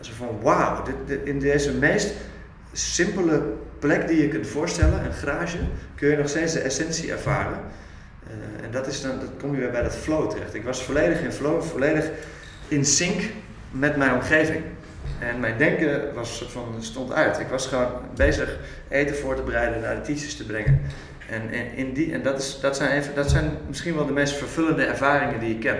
Zo 0.00 0.12
van 0.16 0.40
wauw, 0.42 0.82
in 1.24 1.38
deze 1.38 1.72
meest 1.72 2.14
simpele 2.72 3.42
plek 3.78 4.08
die 4.08 4.22
je 4.22 4.28
kunt 4.28 4.46
voorstellen, 4.46 5.04
een 5.04 5.12
garage, 5.12 5.58
kun 5.94 6.08
je 6.08 6.16
nog 6.16 6.28
steeds 6.28 6.52
de 6.52 6.60
essentie 6.60 7.12
ervaren. 7.12 7.58
Uh, 8.26 8.64
en 8.64 8.70
dat, 8.70 8.86
is 8.86 9.02
dan, 9.02 9.18
dat 9.20 9.30
kom 9.40 9.54
je 9.54 9.60
weer 9.60 9.70
bij 9.70 9.82
dat 9.82 9.96
flow 9.96 10.30
terecht. 10.30 10.54
Ik 10.54 10.64
was 10.64 10.82
volledig 10.82 11.20
in 11.20 11.32
flow, 11.32 11.62
volledig 11.62 12.10
in 12.68 12.84
sync 12.84 13.22
met 13.70 13.96
mijn 13.96 14.14
omgeving. 14.14 14.62
En 15.18 15.40
mijn 15.40 15.58
denken 15.58 16.14
was 16.14 16.44
van, 16.48 16.74
stond 16.78 17.12
uit. 17.12 17.40
Ik 17.40 17.46
was 17.46 17.66
gewoon 17.66 17.92
bezig 18.14 18.58
eten 18.88 19.16
voor 19.16 19.36
te 19.36 19.42
bereiden, 19.42 19.80
naar 19.80 19.94
de 19.94 20.00
teachers 20.00 20.36
te 20.36 20.46
brengen. 20.46 20.80
En, 21.28 21.52
in 21.76 21.92
die, 21.92 22.12
en 22.12 22.22
dat, 22.22 22.38
is, 22.38 22.60
dat, 22.60 22.76
zijn 22.76 22.90
even, 22.90 23.14
dat 23.14 23.30
zijn 23.30 23.50
misschien 23.66 23.94
wel 23.94 24.06
de 24.06 24.12
meest 24.12 24.34
vervullende 24.34 24.84
ervaringen 24.84 25.40
die 25.40 25.54
ik 25.54 25.60
ken. 25.60 25.78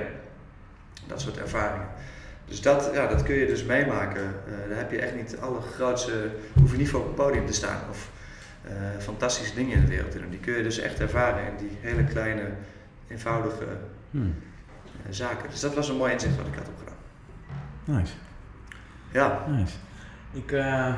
Dat 1.07 1.20
soort 1.20 1.38
ervaringen. 1.38 1.88
Dus 2.49 2.61
dat, 2.61 2.90
ja, 2.92 3.07
dat 3.07 3.23
kun 3.23 3.35
je 3.35 3.47
dus 3.47 3.64
meemaken. 3.64 4.23
Uh, 4.23 4.68
daar 4.68 4.79
heb 4.79 4.90
je 4.90 4.99
echt 4.99 5.14
niet 5.14 5.37
alle 5.40 5.61
grootste, 5.61 6.31
hoef 6.61 6.70
je 6.70 6.77
niet 6.77 6.88
voor 6.88 7.01
op 7.01 7.07
het 7.07 7.14
podium 7.14 7.47
te 7.47 7.53
staan. 7.53 7.81
Of 7.90 8.11
uh, 8.66 8.73
fantastische 8.99 9.55
dingen 9.55 9.77
in 9.77 9.81
de 9.81 9.88
wereld 9.88 10.11
te 10.11 10.18
doen. 10.18 10.31
Die 10.31 10.40
kun 10.40 10.57
je 10.57 10.62
dus 10.62 10.79
echt 10.79 11.01
ervaren 11.01 11.44
in 11.47 11.66
die 11.66 11.79
hele 11.81 12.05
kleine, 12.05 12.42
eenvoudige 13.09 13.66
hmm. 14.11 14.35
uh, 15.07 15.12
zaken. 15.12 15.51
Dus 15.51 15.61
dat 15.61 15.75
was 15.75 15.88
een 15.88 15.97
mooi 15.97 16.12
inzicht 16.12 16.37
wat 16.37 16.47
ik 16.47 16.55
had 16.55 16.68
opgedaan. 16.68 16.97
Nice. 17.85 18.12
Ja. 19.14 19.44
Nice. 19.48 19.74
Ik 20.33 20.53
uh, 20.53 20.94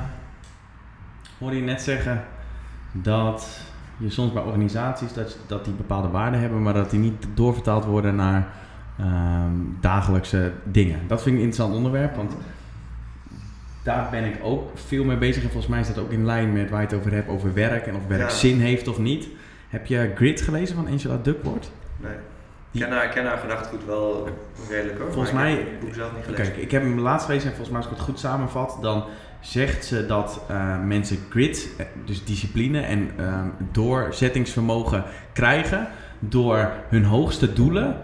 hoorde 1.38 1.56
je 1.56 1.62
net 1.62 1.82
zeggen 1.82 2.24
dat 2.92 3.60
je 3.96 4.10
soms 4.10 4.32
bij 4.32 4.42
organisaties 4.42 5.12
dat, 5.12 5.38
dat 5.46 5.64
die 5.64 5.74
bepaalde 5.74 6.08
waarden 6.08 6.40
hebben, 6.40 6.62
maar 6.62 6.74
dat 6.74 6.90
die 6.90 7.00
niet 7.00 7.26
doorvertaald 7.34 7.84
worden 7.84 8.14
naar 8.14 8.46
um, 9.00 9.76
dagelijkse 9.80 10.52
dingen. 10.64 11.00
Dat 11.06 11.22
vind 11.22 11.34
ik 11.34 11.40
een 11.40 11.48
interessant 11.48 11.74
onderwerp, 11.74 12.16
want 12.16 12.36
daar 13.82 14.10
ben 14.10 14.24
ik 14.24 14.38
ook 14.42 14.78
veel 14.78 15.04
mee 15.04 15.16
bezig. 15.16 15.42
En 15.42 15.50
volgens 15.50 15.72
mij 15.72 15.80
is 15.80 15.86
dat 15.86 15.98
ook 15.98 16.10
in 16.10 16.24
lijn 16.24 16.52
met 16.52 16.70
waar 16.70 16.80
je 16.80 16.86
het 16.86 16.96
over 16.96 17.12
hebt, 17.12 17.28
over 17.28 17.54
werk 17.54 17.86
en 17.86 17.96
of 17.96 18.06
werk 18.06 18.30
ja. 18.30 18.36
zin 18.36 18.60
heeft 18.60 18.88
of 18.88 18.98
niet. 18.98 19.28
Heb 19.68 19.86
je 19.86 20.12
Grit 20.14 20.40
gelezen 20.40 20.76
van 20.76 20.86
Angela 20.88 21.18
Duckworth? 21.22 21.70
Nee. 21.96 22.16
Ik 22.76 22.82
ken 22.82 22.92
haar, 22.92 23.04
ik 23.04 23.10
ken 23.10 23.26
haar 23.26 23.38
gedachtegoed 23.38 23.84
wel 23.84 24.28
redelijk 24.68 24.98
hoor. 24.98 25.12
Volgens 25.12 25.32
mij. 25.32 25.54
Ik 25.54 25.80
boek 25.80 25.94
zelf 25.94 26.14
niet 26.14 26.24
gelezen. 26.24 26.44
Kijk, 26.44 26.56
ik 26.56 26.70
heb 26.70 26.82
hem 26.82 26.98
laatst 26.98 27.26
gelezen 27.26 27.50
en 27.50 27.56
volgens 27.56 27.76
mij 27.76 27.84
als 27.84 27.90
ik 27.90 27.96
het 27.96 28.06
goed 28.06 28.20
samenvat, 28.20 28.78
dan 28.80 29.04
zegt 29.40 29.84
ze 29.84 30.06
dat 30.06 30.40
uh, 30.50 30.84
mensen 30.84 31.18
grit, 31.30 31.68
dus 32.04 32.24
discipline 32.24 32.80
en 32.80 33.10
uh, 33.20 33.40
doorzettingsvermogen 33.72 35.04
krijgen 35.32 35.88
door 36.18 36.72
hun 36.88 37.04
hoogste 37.04 37.52
doelen 37.52 38.00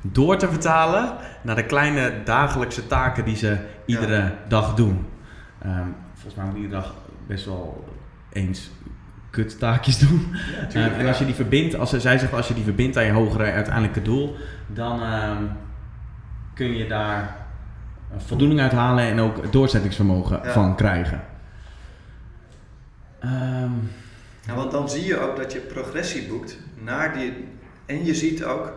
door 0.00 0.36
te 0.36 0.48
vertalen 0.48 1.16
naar 1.42 1.56
de 1.56 1.66
kleine 1.66 2.12
dagelijkse 2.24 2.86
taken 2.86 3.24
die 3.24 3.36
ze 3.36 3.58
iedere 3.84 4.16
ja. 4.16 4.32
dag 4.48 4.74
doen. 4.74 5.06
Um, 5.66 5.94
volgens 6.12 6.34
mij 6.34 6.44
moet 6.44 6.56
iedere 6.56 6.74
dag 6.74 6.94
best 7.26 7.44
wel 7.44 7.84
eens 8.32 8.70
kuttaakjes 9.30 9.98
doen. 9.98 10.28
Ja, 10.60 10.66
tuurlijk, 10.70 10.94
um, 10.94 11.00
en 11.00 11.06
als 11.06 11.18
je 11.18 11.24
die 11.24 11.34
verbindt, 11.34 11.74
als 11.78 11.90
zij 11.90 12.18
zegt 12.18 12.32
als 12.32 12.48
je 12.48 12.54
die 12.54 12.64
verbindt 12.64 12.96
aan 12.96 13.04
je 13.04 13.12
hogere 13.12 13.52
uiteindelijke 13.52 14.02
doel, 14.02 14.36
dan 14.66 15.02
um, 15.02 15.50
kun 16.54 16.76
je 16.76 16.86
daar 16.86 17.36
voldoening 18.16 18.60
uit 18.60 18.72
halen 18.72 19.04
en 19.04 19.20
ook 19.20 19.52
doorzettingsvermogen 19.52 20.40
Ja. 20.44 20.50
van 20.52 20.76
krijgen. 20.76 21.20
Ehm, 23.20 23.70
Ja, 24.46 24.54
want 24.54 24.70
dan 24.70 24.88
zie 24.90 25.04
je 25.04 25.18
ook 25.18 25.36
dat 25.36 25.52
je 25.52 25.58
progressie 25.58 26.26
boekt 26.28 26.58
naar 26.78 27.14
die. 27.18 27.44
En 27.86 28.04
je 28.04 28.14
ziet 28.14 28.44
ook 28.44 28.72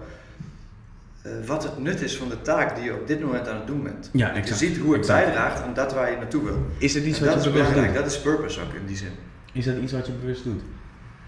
eh, 1.22 1.32
wat 1.46 1.64
het 1.64 1.78
nut 1.80 2.02
is 2.02 2.18
van 2.18 2.30
de 2.30 2.42
taak 2.42 2.76
die 2.76 2.84
je 2.84 2.94
op 2.94 3.08
dit 3.08 3.22
moment 3.22 3.48
aan 3.48 3.56
het 3.56 3.68
doen 3.68 3.84
bent. 3.84 4.10
ja, 4.14 4.36
Je 4.36 4.54
ziet 4.54 4.78
hoe 4.78 4.92
het 4.92 5.02
Exact. 5.02 5.26
bijdraagt 5.26 5.62
aan 5.62 5.74
dat 5.74 5.94
waar 5.94 6.12
je 6.12 6.18
naartoe 6.18 6.44
wil. 6.44 6.66
Is 6.78 6.94
het 6.94 7.04
iets 7.04 7.20
En 7.20 7.26
wat 7.26 7.34
dat 7.34 7.44
je 7.44 7.50
is 7.50 7.56
belangrijk, 7.56 7.94
dat 7.94 8.06
is 8.06 8.20
purpose 8.22 8.62
ook 8.62 8.74
in 8.74 8.86
die 8.86 8.96
zin. 8.98 9.12
Is 9.54 9.66
dat 9.66 9.76
iets 9.78 9.92
wat 9.92 10.06
je 10.06 10.12
bewust 10.12 10.44
doet? 10.44 10.62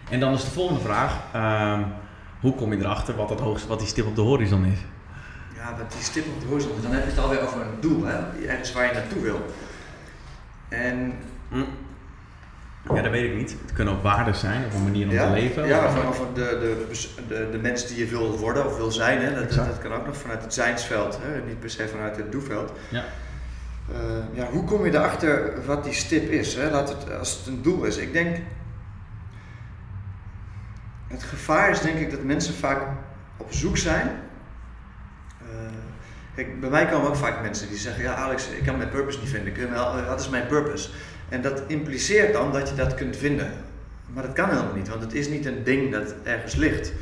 En 0.10 0.20
dan 0.20 0.34
is 0.34 0.44
de 0.44 0.52
volgende 0.52 0.82
vraag: 0.82 1.14
ehm, 1.34 1.82
hoe 2.40 2.56
kom 2.56 2.74
je 2.74 2.80
erachter 2.80 3.16
wat, 3.16 3.30
dat 3.30 3.40
hoogste, 3.40 3.68
wat 3.68 3.80
die 3.80 3.88
stip 3.88 4.06
op 4.06 4.16
de 4.16 4.22
horizon 4.22 4.66
is? 4.66 4.80
Ja, 5.56 5.76
wat 5.78 5.92
die 5.92 6.02
stip 6.02 6.26
op 6.28 6.42
de 6.42 6.48
horizon, 6.48 6.72
dan 6.82 6.92
heb 6.92 7.04
je 7.04 7.10
het 7.10 7.20
alweer 7.20 7.42
over 7.42 7.62
een 7.62 7.80
doel, 7.82 8.04
hè? 8.06 8.18
ergens 8.48 8.72
waar 8.74 8.86
je 8.86 8.94
naartoe 8.94 9.22
wil. 9.22 9.46
En 10.70 11.14
Ja, 12.94 13.02
dat 13.02 13.12
weet 13.12 13.32
ik 13.32 13.38
niet. 13.38 13.56
Het 13.62 13.74
kunnen 13.74 13.94
ook 13.94 14.04
waarden 14.04 14.36
zijn 14.36 14.66
of 14.66 14.74
een 14.74 14.84
manier 14.84 15.08
om 15.08 15.14
ja, 15.14 15.28
te 15.28 15.34
leven. 15.34 15.68
ja, 15.68 15.86
of- 15.86 16.08
of, 16.20 16.28
de, 16.34 16.42
de, 16.42 16.88
de, 17.28 17.48
de 17.52 17.58
mens 17.58 17.88
die 17.88 17.98
je 17.98 18.06
wil 18.06 18.38
worden 18.38 18.66
of 18.66 18.78
wil 18.78 18.92
zijn, 18.92 19.22
hè? 19.22 19.34
Dat, 19.36 19.50
dat, 19.54 19.66
dat 19.66 19.78
kan 19.80 19.94
ook 19.94 20.06
nog 20.06 20.18
vanuit 20.18 20.42
het 20.42 20.54
zijnsveld, 20.54 21.20
hè? 21.22 21.42
niet 21.48 21.60
per 21.60 21.70
se 21.70 21.88
vanuit 21.88 22.18
het 22.18 22.32
doeveld. 22.32 22.72
Ja. 22.90 23.04
Eh, 23.92 24.38
ja, 24.38 24.50
hoe 24.52 24.64
kom 24.64 24.86
je 24.86 24.92
erachter 24.92 25.66
wat 25.66 25.84
die 25.84 25.94
stip 25.94 26.30
is? 26.30 26.56
Hè? 26.56 26.70
Laat 26.70 26.90
het, 26.90 27.18
als 27.20 27.38
het 27.38 27.48
een 27.48 27.62
doel 27.62 27.84
is. 27.84 27.98
Ik 27.98 28.14
denk, 28.14 28.38
het 31.08 31.24
gevaar 31.24 31.70
is 31.70 31.82
denk 31.82 32.00
ik 32.00 32.12
dat 32.12 32.24
mensen 32.24 32.54
vaak 32.54 32.82
op 33.38 33.54
zoek 33.54 33.78
zijn. 33.78 34.08
Uh, 35.42 35.50
kijk, 36.36 36.60
bij 36.60 36.70
mij 36.70 36.88
komen 36.88 37.08
ook 37.08 37.16
vaak 37.16 37.42
mensen 37.42 37.68
die 37.70 37.78
zeggen: 37.78 38.04
Ja, 38.04 38.16
Alex, 38.16 38.50
ik 38.50 38.64
kan 38.64 38.78
mijn 38.78 38.90
purpose 38.90 39.20
niet 39.20 39.30
vinden. 39.30 39.72
Wel, 39.72 40.06
wat 40.06 40.20
is 40.20 40.30
mijn 40.30 40.48
purpose? 40.48 40.90
En 41.30 41.42
dat 41.42 41.64
impliceert 41.68 42.34
dan 42.34 42.52
dat 42.52 42.70
je 42.70 42.76
dat 42.76 42.96
kunt 42.96 43.18
vinden. 43.18 43.52
Maar 44.14 44.24
dat 44.24 44.34
kan 44.34 44.50
helemaal 44.50 44.76
niet, 44.76 44.90
want 44.90 45.02
het 45.02 45.14
is 45.14 45.28
niet 45.28 45.46
een 45.46 45.64
ding 45.64 45.92
dat 45.92 46.16
ergens 46.24 46.56
ligt. 46.56 46.94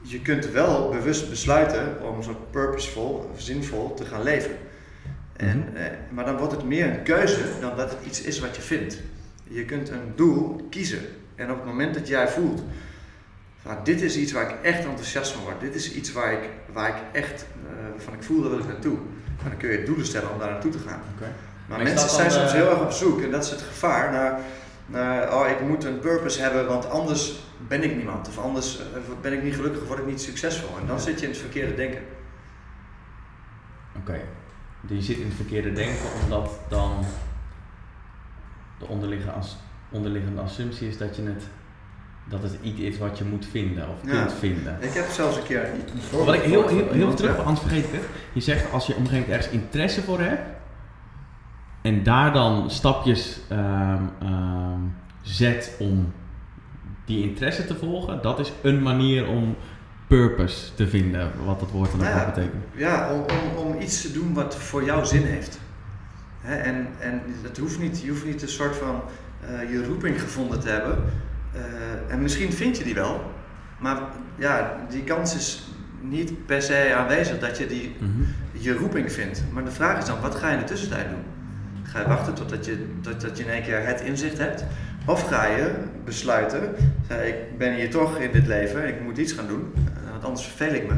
Je 0.00 0.20
kunt 0.20 0.50
wel 0.50 0.90
bewust 0.90 1.30
besluiten 1.30 2.02
om 2.02 2.22
zo 2.22 2.46
purposevol, 2.50 3.30
of 3.34 3.40
zinvol 3.40 3.94
te 3.94 4.04
gaan 4.04 4.22
leven. 4.22 4.56
En, 5.42 5.68
eh, 5.74 5.84
maar 6.10 6.24
dan 6.24 6.36
wordt 6.36 6.52
het 6.52 6.64
meer 6.64 6.86
een 6.86 7.02
keuze 7.02 7.40
dan 7.60 7.76
dat 7.76 7.90
het 7.90 7.98
iets 8.06 8.22
is 8.22 8.40
wat 8.40 8.56
je 8.56 8.62
vindt. 8.62 8.98
Je 9.44 9.64
kunt 9.64 9.88
een 9.88 10.12
doel 10.14 10.66
kiezen. 10.70 11.00
En 11.34 11.50
op 11.50 11.56
het 11.56 11.66
moment 11.66 11.94
dat 11.94 12.08
jij 12.08 12.28
voelt, 12.28 12.62
van, 13.62 13.76
dit 13.84 14.00
is 14.00 14.16
iets 14.16 14.32
waar 14.32 14.50
ik 14.50 14.56
echt 14.62 14.84
enthousiast 14.84 15.32
van 15.32 15.42
word, 15.42 15.60
dit 15.60 15.74
is 15.74 15.92
iets 15.92 16.12
waar 16.12 16.32
ik, 16.32 16.48
waar 16.72 16.88
ik 16.88 17.02
echt, 17.12 17.46
uh, 17.64 18.04
van 18.04 18.14
ik 18.14 18.22
voel, 18.22 18.42
dat 18.42 18.50
wil 18.50 18.60
ik 18.60 18.66
naartoe. 18.66 18.98
dan 19.42 19.56
kun 19.56 19.70
je 19.70 19.82
doelen 19.82 20.06
stellen 20.06 20.30
om 20.30 20.38
daar 20.38 20.50
naartoe 20.50 20.70
te 20.70 20.78
gaan. 20.78 21.00
Maar, 21.68 21.82
mensen 21.82 22.08
zijn 22.08 22.30
soms 22.30 22.50
eh, 22.50 22.56
heel 22.56 22.70
erg 22.70 22.80
op 22.80 22.90
zoek 22.90 23.22
en 23.22 23.30
dat 23.30 23.44
is 23.44 23.50
het 23.50 23.60
gevaar 23.60 24.12
naar, 24.12 24.40
naar, 24.86 25.34
oh 25.34 25.48
ik 25.48 25.60
moet 25.60 25.84
een 25.84 25.98
purpose 25.98 26.42
hebben, 26.42 26.66
want 26.66 26.90
anders 26.90 27.42
ben 27.68 27.82
ik 27.82 27.96
niemand. 27.96 28.28
Of 28.28 28.38
anders 28.38 28.78
eh, 28.78 28.84
ben 29.20 29.32
ik 29.32 29.42
niet 29.42 29.54
gelukkig, 29.54 29.86
word 29.86 29.98
ik 29.98 30.06
niet 30.06 30.20
succesvol. 30.20 30.78
En 30.80 30.86
dan 30.86 31.00
zit 31.00 31.18
je 31.18 31.26
in 31.26 31.32
het 31.32 31.40
verkeerde 31.40 31.74
denken. 31.74 32.00
Oké. 33.96 34.20
Je 34.88 35.02
zit 35.02 35.16
in 35.16 35.26
het 35.26 35.34
verkeerde 35.34 35.72
denken 35.72 36.06
omdat 36.22 36.60
dan 36.68 37.04
de 38.78 38.86
onderliggende, 38.86 39.32
as, 39.32 39.56
onderliggende 39.90 40.40
assumptie 40.40 40.88
is 40.88 40.98
dat 40.98 41.16
je 41.16 41.22
het 41.22 41.44
dat 42.24 42.42
het 42.42 42.58
iets 42.62 42.80
is 42.80 42.98
wat 42.98 43.18
je 43.18 43.24
moet 43.24 43.46
vinden 43.46 43.88
of 43.88 44.10
kunt 44.10 44.32
vinden. 44.32 44.76
Ik 44.80 44.92
heb 44.92 45.08
zelfs 45.08 45.36
een 45.36 45.42
keer 45.42 45.68
een 45.70 46.24
Wat 46.24 46.34
ik 46.34 46.40
heel, 46.40 46.68
heel, 46.68 46.88
heel, 46.90 47.14
terug, 47.14 47.38
anders 47.38 47.60
vergeet 47.60 47.84
ik 47.84 47.92
het. 47.92 48.04
Je 48.32 48.40
zegt 48.40 48.72
als 48.72 48.86
je 48.86 48.94
op 48.96 49.08
ergens 49.10 49.48
interesse 49.48 50.02
voor 50.02 50.20
hebt 50.20 50.42
en 51.82 52.02
daar 52.02 52.32
dan 52.32 52.70
stapjes 52.70 53.40
um, 53.52 54.10
um, 54.22 54.94
zet 55.22 55.76
om 55.78 56.12
die 57.04 57.28
interesse 57.28 57.64
te 57.64 57.74
volgen, 57.74 58.22
dat 58.22 58.38
is 58.38 58.52
een 58.62 58.82
manier 58.82 59.28
om 59.28 59.56
purpose 60.16 60.74
te 60.74 60.88
vinden, 60.88 61.30
wat 61.44 61.60
dat 61.60 61.70
woord 61.70 61.90
dan 61.90 62.00
ook 62.00 62.06
ja, 62.06 62.24
betekent. 62.34 62.64
Ja, 62.74 63.12
om, 63.12 63.20
om, 63.20 63.66
om, 63.66 63.80
iets 63.80 64.02
te 64.02 64.12
doen 64.12 64.34
wat 64.34 64.56
voor 64.56 64.84
jou 64.84 65.06
zin 65.06 65.22
heeft. 65.22 65.58
en 66.42 66.86
en 66.98 67.22
dat 67.42 67.56
hoeft 67.56 67.78
niet, 67.78 68.00
je 68.00 68.10
hoeft 68.10 68.24
niet 68.24 68.42
een 68.42 68.48
soort 68.48 68.76
van 68.76 69.02
uh, 69.50 69.70
je 69.70 69.84
roeping 69.86 70.20
gevonden 70.20 70.60
te 70.60 70.68
hebben. 70.68 70.98
Uh, 71.54 72.12
en 72.12 72.22
misschien 72.22 72.52
vind 72.52 72.78
je 72.78 72.84
die 72.84 72.94
wel, 72.94 73.32
maar 73.78 74.00
ja, 74.38 74.76
die 74.88 75.04
kans 75.04 75.34
is 75.34 75.70
niet 76.00 76.46
per 76.46 76.62
se 76.62 76.94
aanwezig 76.94 77.38
dat 77.38 77.58
je 77.58 77.66
die, 77.66 77.96
mm 77.98 78.12
-hmm. 78.14 78.26
je 78.52 78.76
roeping 78.76 79.12
vindt. 79.12 79.42
Maar 79.52 79.64
de 79.64 79.70
vraag 79.70 79.98
is 79.98 80.04
dan, 80.04 80.20
wat 80.20 80.34
ga 80.34 80.48
je 80.48 80.54
in 80.54 80.60
de 80.60 80.66
tussentijd 80.66 81.08
doen? 81.08 81.24
Ga 81.82 82.00
je 82.00 82.06
wachten 82.06 82.34
totdat 82.34 82.64
je, 82.64 82.86
totdat 83.00 83.38
je 83.38 83.44
in 83.44 83.50
één 83.50 83.62
keer 83.62 83.86
het 83.86 84.00
inzicht 84.00 84.38
hebt? 84.38 84.64
Of 85.06 85.28
ga 85.28 85.46
je 85.46 85.74
besluiten, 86.04 86.74
ik 87.24 87.58
ben 87.58 87.74
hier 87.74 87.90
toch 87.90 88.18
in 88.18 88.32
dit 88.32 88.46
leven, 88.46 88.88
ik 88.88 89.02
moet 89.02 89.18
iets 89.18 89.32
gaan 89.32 89.46
doen, 89.46 89.72
eh, 89.74 90.01
want 90.22 90.34
anders 90.34 90.54
verveel 90.54 90.74
ik 90.74 90.88
me. 90.88 90.94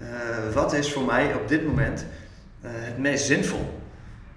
Uh, 0.00 0.54
wat 0.54 0.72
is 0.72 0.92
voor 0.92 1.02
mij 1.02 1.34
op 1.34 1.48
dit 1.48 1.66
moment 1.66 2.06
uh, 2.64 2.70
het 2.72 2.98
meest 2.98 3.26
zinvol? 3.26 3.80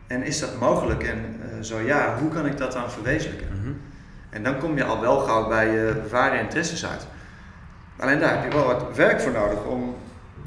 En 0.07 0.23
is 0.23 0.39
dat 0.39 0.59
mogelijk? 0.59 1.03
En 1.03 1.41
uh, 1.41 1.63
zo 1.63 1.79
ja, 1.79 2.17
hoe 2.17 2.29
kan 2.29 2.45
ik 2.45 2.57
dat 2.57 2.71
dan 2.71 2.91
verwezenlijken? 2.91 3.47
Mm 3.51 3.63
-hmm. 3.63 3.81
En 4.29 4.43
dan 4.43 4.57
kom 4.57 4.77
je 4.77 4.83
al 4.83 5.01
wel 5.01 5.19
gauw 5.19 5.47
bij 5.47 5.67
je 5.71 6.01
ware 6.09 6.39
interesses 6.39 6.85
uit. 6.85 7.07
Alleen 7.97 8.19
daar 8.19 8.41
heb 8.41 8.51
je 8.51 8.57
wel 8.57 8.67
wat 8.67 8.95
werk 8.95 9.21
voor 9.21 9.31
nodig 9.31 9.63
om, 9.63 9.95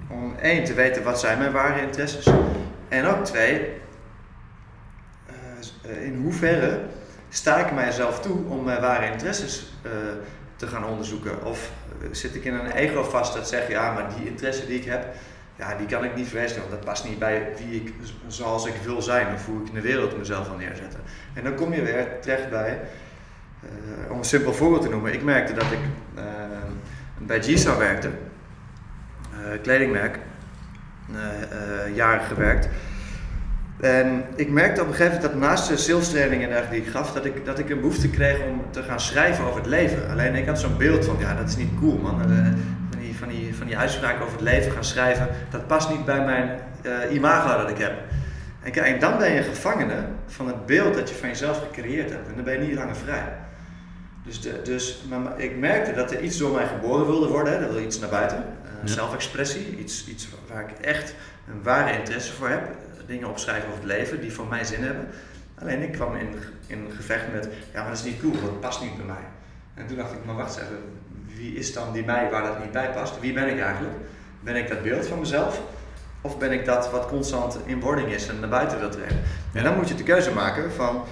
om 0.08 0.34
één 0.42 0.64
te 0.64 0.74
weten 0.74 1.02
wat 1.02 1.20
zijn 1.20 1.38
mijn 1.38 1.52
ware 1.52 1.80
interesses. 1.80 2.26
En 2.88 3.06
ook 3.06 3.24
twee, 3.24 3.80
in 5.82 6.20
hoeverre 6.22 6.80
sta 7.28 7.66
ik 7.66 7.72
mijzelf 7.72 8.20
toe 8.20 8.38
om 8.48 8.64
mijn 8.64 8.80
ware 8.80 9.12
interesses 9.12 9.72
te 10.56 10.66
gaan 10.66 10.84
onderzoeken? 10.84 11.44
Of 11.44 11.58
eh, 11.58 11.81
zit 12.10 12.34
ik 12.34 12.44
in 12.44 12.54
een 12.54 12.70
ego 12.70 13.02
vast 13.02 13.34
dat 13.34 13.48
zegt, 13.48 13.68
ja, 13.68 13.92
maar 13.92 14.08
die 14.16 14.26
interesse 14.26 14.66
die 14.66 14.78
ik 14.78 14.84
heb, 14.84 15.14
ja, 15.56 15.74
die 15.74 15.86
kan 15.86 16.04
ik 16.04 16.14
niet 16.16 16.28
verwezenlijken, 16.28 16.70
want 16.70 16.82
dat 16.82 16.92
past 16.92 17.08
niet 17.08 17.18
bij 17.18 17.48
wie 17.56 17.80
ik, 17.80 17.94
zoals 18.26 18.66
ik 18.66 18.74
wil 18.84 19.02
zijn 19.02 19.34
of 19.34 19.46
hoe 19.46 19.60
ik 19.60 19.68
in 19.68 19.74
de 19.74 19.80
wereld 19.80 20.18
mezelf 20.18 20.48
wil 20.48 20.56
neerzetten. 20.56 21.00
En 21.32 21.44
dan 21.44 21.54
kom 21.54 21.74
je 21.74 21.82
weer 21.82 22.06
terecht 22.20 22.50
bij, 22.50 22.80
uh, 23.64 24.10
om 24.10 24.18
een 24.18 24.24
simpel 24.24 24.52
voorbeeld 24.54 24.82
te 24.82 24.88
noemen, 24.88 25.12
ik 25.12 25.22
merkte 25.22 25.52
dat 25.52 25.72
ik 25.72 25.78
uh, 26.16 26.22
bij 27.18 27.42
Gisa 27.42 27.76
werkte, 27.76 28.10
kledingmerk, 29.62 30.18
jaren 31.94 32.24
gewerkt. 32.24 32.68
En 33.82 34.24
ik 34.34 34.50
merkte 34.50 34.80
op 34.80 34.86
een 34.86 34.94
gegeven 34.94 35.14
moment 35.14 35.32
dat 35.32 35.48
naast 35.48 35.68
de 35.68 35.76
salestraining 35.76 36.46
en 36.46 36.64
die 36.70 36.80
ik 36.80 36.86
gaf, 36.86 37.12
dat 37.12 37.24
ik, 37.24 37.44
dat 37.44 37.58
ik 37.58 37.70
een 37.70 37.80
behoefte 37.80 38.10
kreeg 38.10 38.38
om 38.50 38.64
te 38.70 38.82
gaan 38.82 39.00
schrijven 39.00 39.44
over 39.44 39.56
het 39.56 39.66
leven. 39.66 40.10
Alleen 40.10 40.34
ik 40.34 40.46
had 40.46 40.60
zo'n 40.60 40.76
beeld 40.76 41.04
van, 41.04 41.16
ja, 41.18 41.34
dat 41.34 41.48
is 41.48 41.56
niet 41.56 41.78
cool 41.78 41.96
man. 41.96 42.30
Uh, 42.30 42.36
van, 42.90 42.98
die, 43.00 43.16
van, 43.16 43.28
die, 43.28 43.54
van 43.54 43.66
die 43.66 43.78
uitspraken 43.78 44.20
over 44.22 44.32
het 44.32 44.42
leven 44.42 44.72
gaan 44.72 44.84
schrijven, 44.84 45.28
dat 45.50 45.66
past 45.66 45.90
niet 45.90 46.04
bij 46.04 46.24
mijn 46.24 46.58
uh, 46.82 47.14
imago 47.14 47.60
dat 47.60 47.70
ik 47.70 47.78
heb. 47.78 47.92
En, 48.62 48.72
kijk, 48.72 49.00
dan 49.00 49.18
ben 49.18 49.32
je 49.32 49.42
gevangene 49.42 50.04
van 50.26 50.46
het 50.46 50.66
beeld 50.66 50.94
dat 50.94 51.08
je 51.08 51.14
van 51.14 51.28
jezelf 51.28 51.58
gecreëerd 51.58 52.10
hebt. 52.10 52.28
En 52.28 52.34
dan 52.34 52.44
ben 52.44 52.60
je 52.60 52.66
niet 52.66 52.76
langer 52.76 52.96
vrij. 52.96 53.32
Dus, 54.24 54.40
de, 54.40 54.60
dus 54.64 55.04
maar, 55.08 55.40
ik 55.40 55.58
merkte 55.58 55.92
dat 55.92 56.12
er 56.12 56.20
iets 56.20 56.38
door 56.38 56.54
mij 56.54 56.66
geboren 56.66 57.06
wilde 57.06 57.28
worden, 57.28 57.60
er 57.62 57.72
wil 57.72 57.82
iets 57.82 57.98
naar 57.98 58.10
buiten. 58.10 58.44
Uh, 58.64 58.70
Zelfexpressie, 58.84 59.78
iets, 59.78 60.08
iets 60.08 60.28
waar 60.48 60.62
ik 60.62 60.86
echt 60.86 61.14
een 61.48 61.62
ware 61.62 61.98
interesse 61.98 62.32
voor 62.32 62.48
heb 62.48 62.62
dingen 63.06 63.28
opschrijven 63.28 63.68
over 63.68 63.80
het 63.80 63.92
leven 63.92 64.20
die 64.20 64.32
voor 64.32 64.46
mij 64.46 64.64
zin 64.64 64.82
hebben. 64.82 65.08
Alleen 65.58 65.82
ik 65.82 65.92
kwam 65.92 66.16
in, 66.16 66.34
in 66.66 66.90
gevecht 66.96 67.32
met, 67.32 67.48
ja 67.72 67.80
maar 67.80 67.90
dat 67.90 67.98
is 67.98 68.04
niet 68.04 68.20
cool, 68.20 68.32
dat 68.32 68.60
past 68.60 68.82
niet 68.82 68.96
bij 68.96 69.06
mij. 69.06 69.24
En 69.74 69.86
toen 69.86 69.96
dacht 69.96 70.12
ik, 70.12 70.24
maar 70.24 70.34
wacht 70.34 70.56
even, 70.56 70.78
wie 71.26 71.54
is 71.54 71.72
dan 71.72 71.92
die 71.92 72.04
mij 72.04 72.30
waar 72.30 72.42
dat 72.42 72.58
niet 72.58 72.72
bij 72.72 72.90
past? 72.90 73.20
Wie 73.20 73.32
ben 73.32 73.48
ik 73.48 73.60
eigenlijk? 73.60 73.94
Ben 74.40 74.56
ik 74.56 74.68
dat 74.68 74.82
beeld 74.82 75.06
van 75.06 75.18
mezelf? 75.18 75.60
Of 76.20 76.38
ben 76.38 76.52
ik 76.52 76.64
dat 76.64 76.90
wat 76.90 77.06
constant 77.06 77.58
in 77.64 77.80
wording 77.80 78.08
is 78.08 78.28
en 78.28 78.40
naar 78.40 78.48
buiten 78.48 78.78
wil 78.78 78.90
treden? 78.90 79.20
En 79.52 79.64
dan 79.64 79.76
moet 79.76 79.88
je 79.88 79.94
de 79.94 80.02
keuze 80.02 80.32
maken 80.32 80.72
van, 80.72 81.04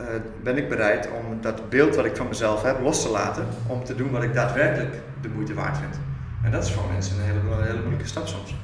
uh, 0.00 0.06
ben 0.42 0.56
ik 0.56 0.68
bereid 0.68 1.08
om 1.10 1.40
dat 1.40 1.68
beeld 1.68 1.94
wat 1.94 2.04
ik 2.04 2.16
van 2.16 2.28
mezelf 2.28 2.62
heb 2.62 2.80
los 2.80 3.02
te 3.02 3.08
laten, 3.08 3.46
om 3.66 3.84
te 3.84 3.94
doen 3.94 4.10
wat 4.10 4.22
ik 4.22 4.34
daadwerkelijk 4.34 4.94
de 5.20 5.28
moeite 5.28 5.54
waard 5.54 5.78
vind. 5.78 6.00
En 6.44 6.50
dat 6.50 6.64
is 6.64 6.72
voor 6.72 6.92
mensen 6.92 7.16
een 7.16 7.24
hele, 7.24 7.62
hele 7.62 7.80
moeilijke 7.80 8.06
stap 8.06 8.26
soms. 8.26 8.54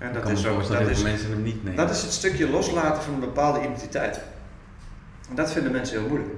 En 0.00 0.12
dat 0.12 0.28
is 0.28 0.46
ook 0.46 0.68
dat 0.68 0.88
is, 0.88 1.02
mensen 1.02 1.30
hem 1.30 1.42
niet 1.42 1.64
nemen. 1.64 1.86
Dat 1.86 1.90
is 1.90 2.02
het 2.02 2.12
stukje 2.12 2.50
loslaten 2.50 3.02
van 3.02 3.14
een 3.14 3.20
bepaalde 3.20 3.60
identiteit. 3.60 4.20
En 5.28 5.34
dat 5.34 5.52
vinden 5.52 5.72
mensen 5.72 5.98
heel 5.98 6.08
moeilijk. 6.08 6.32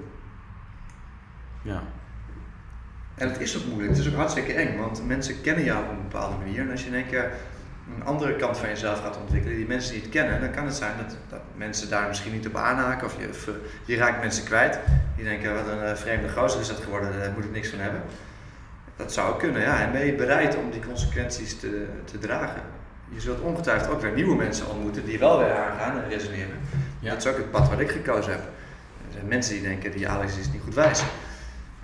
Ja. 1.62 1.82
En 3.14 3.28
het 3.28 3.40
is 3.40 3.56
ook 3.56 3.64
moeilijk, 3.64 3.88
het 3.88 3.98
is 3.98 4.08
ook 4.08 4.16
hartstikke 4.16 4.52
eng, 4.52 4.78
want 4.78 5.06
mensen 5.06 5.40
kennen 5.40 5.64
jou 5.64 5.84
op 5.84 5.90
een 5.90 6.02
bepaalde 6.02 6.36
manier. 6.36 6.60
En 6.60 6.70
als 6.70 6.82
je 6.82 6.88
in 6.88 6.94
één 6.94 7.06
keer 7.06 7.30
een 7.96 8.04
andere 8.04 8.36
kant 8.36 8.58
van 8.58 8.68
jezelf 8.68 9.00
gaat 9.00 9.18
ontwikkelen, 9.20 9.56
die 9.56 9.66
mensen 9.66 9.94
niet 9.94 10.08
kennen, 10.08 10.40
dan 10.40 10.50
kan 10.50 10.64
het 10.64 10.74
zijn 10.74 10.92
dat, 10.96 11.16
dat 11.28 11.40
mensen 11.56 11.90
daar 11.90 12.08
misschien 12.08 12.32
niet 12.32 12.46
op 12.46 12.56
aanhaken 12.56 13.06
of 13.06 13.20
je, 13.20 13.28
of 13.28 13.48
eh, 13.48 13.54
je 13.84 13.96
raakt 13.96 14.20
mensen 14.20 14.44
kwijt. 14.44 14.78
Die 15.16 15.24
denken, 15.24 15.54
wat 15.54 15.68
een 15.68 15.82
uh, 15.82 15.94
vreemde 15.94 16.28
gozer 16.28 16.60
is 16.60 16.68
dat 16.68 16.80
geworden, 16.80 17.18
daar 17.18 17.32
moet 17.32 17.44
ik 17.44 17.52
niks 17.52 17.68
van 17.68 17.78
hebben. 17.78 18.02
Dat 18.96 19.12
zou 19.12 19.38
kunnen, 19.38 19.60
ja. 19.62 19.80
En 19.80 19.92
ben 19.92 20.06
je 20.06 20.14
bereid 20.14 20.56
om 20.56 20.70
die 20.70 20.86
consequenties 20.86 21.58
te, 21.58 21.86
te 22.04 22.18
dragen? 22.18 22.62
Je 23.14 23.20
zult 23.20 23.40
ongetwijfeld 23.40 23.90
ook 23.90 24.00
weer 24.00 24.12
nieuwe 24.12 24.36
mensen 24.36 24.68
ontmoeten 24.68 25.04
die 25.04 25.18
wel 25.18 25.38
weer 25.38 25.54
aangaan 25.54 26.02
en 26.02 26.08
resoneren. 26.08 26.58
Ja. 26.98 27.10
Dat 27.10 27.24
is 27.24 27.30
ook 27.30 27.36
het 27.36 27.50
pad 27.50 27.68
wat 27.68 27.80
ik 27.80 27.90
gekozen 27.90 28.32
heb. 28.32 28.40
Er 29.06 29.12
zijn 29.12 29.28
mensen 29.28 29.54
die 29.54 29.62
denken, 29.62 29.90
die 29.90 30.08
Alex 30.08 30.38
is 30.38 30.52
niet 30.52 30.62
goed 30.62 30.74
wijs. 30.74 31.04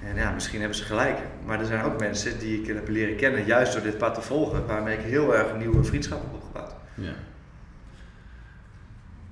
En 0.05 0.17
ja, 0.17 0.31
misschien 0.31 0.61
hebben 0.61 0.79
ze 0.79 0.85
gelijk. 0.85 1.19
Maar 1.45 1.61
er 1.61 1.67
zijn 1.67 1.85
ook 1.85 2.01
mensen 2.01 2.39
die 2.39 2.61
ik 2.61 2.67
heb 2.67 2.89
leren 2.89 3.17
kennen, 3.17 3.45
juist 3.45 3.73
door 3.73 3.83
dit 3.83 3.99
pad 3.99 4.15
te 4.15 4.21
volgen, 4.21 4.67
waarmee 4.67 4.99
ik 4.99 5.05
heel 5.05 5.35
erg 5.35 5.57
nieuwe 5.57 5.85
vriendschappen 5.85 6.29
heb 6.31 6.37
opgebouwd. 6.37 6.75
Ja. 6.95 7.13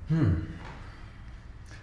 Hmm. 0.06 0.44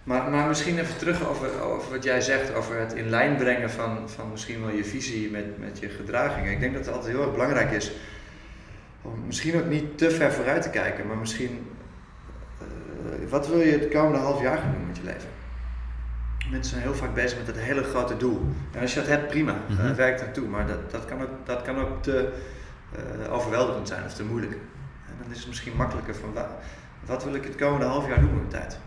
Maar, 0.04 0.30
maar 0.30 0.48
misschien 0.48 0.78
even 0.78 0.98
terug 0.98 1.28
over, 1.28 1.60
over 1.60 1.90
wat 1.90 2.04
jij 2.04 2.20
zegt, 2.20 2.54
over 2.54 2.78
het 2.78 2.92
in 2.92 3.08
lijn 3.08 3.36
brengen 3.36 3.70
van, 3.70 4.10
van 4.10 4.30
misschien 4.30 4.60
wel 4.60 4.74
je 4.74 4.84
visie 4.84 5.30
met, 5.30 5.58
met 5.58 5.78
je 5.78 5.88
gedragingen. 5.88 6.52
Ik 6.52 6.60
denk 6.60 6.74
dat 6.74 6.86
het 6.86 6.94
altijd 6.94 7.12
heel 7.12 7.22
erg 7.22 7.32
belangrijk 7.32 7.70
is 7.70 7.92
om 9.04 9.26
misschien 9.26 9.56
ook 9.56 9.66
niet 9.66 9.98
te 9.98 10.10
ver 10.10 10.32
vooruit 10.32 10.62
te 10.62 10.70
kijken, 10.70 11.06
maar 11.06 11.16
misschien 11.16 11.70
uh, 12.62 13.30
wat 13.30 13.48
wil 13.48 13.60
je 13.60 13.78
het 13.78 13.88
komende 13.88 14.18
half 14.18 14.42
jaar 14.42 14.58
gaan 14.58 14.72
doen 14.72 14.86
met 14.86 14.96
je 14.96 15.04
leven? 15.04 15.28
Mensen 16.50 16.70
zijn 16.70 16.82
heel 16.82 16.94
vaak 16.94 17.14
bezig 17.14 17.38
met 17.38 17.46
het 17.46 17.58
hele 17.58 17.82
grote 17.82 18.16
doel. 18.16 18.48
En 18.72 18.80
als 18.80 18.94
je 18.94 19.00
dat 19.00 19.08
hebt, 19.08 19.28
prima, 19.28 19.56
mm 19.68 19.76
-hmm. 19.76 19.94
werk 19.94 20.20
naartoe. 20.20 20.48
Maar 20.48 20.66
dat, 20.66 20.90
dat, 20.90 21.04
kan 21.04 21.22
ook, 21.22 21.28
dat 21.44 21.62
kan 21.62 21.78
ook 21.78 22.02
te 22.02 22.32
uh, 23.24 23.32
overweldigend 23.32 23.88
zijn 23.88 24.04
of 24.04 24.14
te 24.14 24.24
moeilijk. 24.24 24.52
En 25.06 25.14
dan 25.22 25.30
is 25.30 25.38
het 25.38 25.46
misschien 25.46 25.76
makkelijker 25.76 26.14
van 26.14 26.32
wat 27.06 27.24
wil 27.24 27.34
ik 27.34 27.44
het 27.44 27.56
komende 27.56 27.86
half 27.86 28.08
jaar 28.08 28.20
doen 28.20 28.34
met 28.34 28.50
de 28.50 28.56
tijd? 28.56 28.78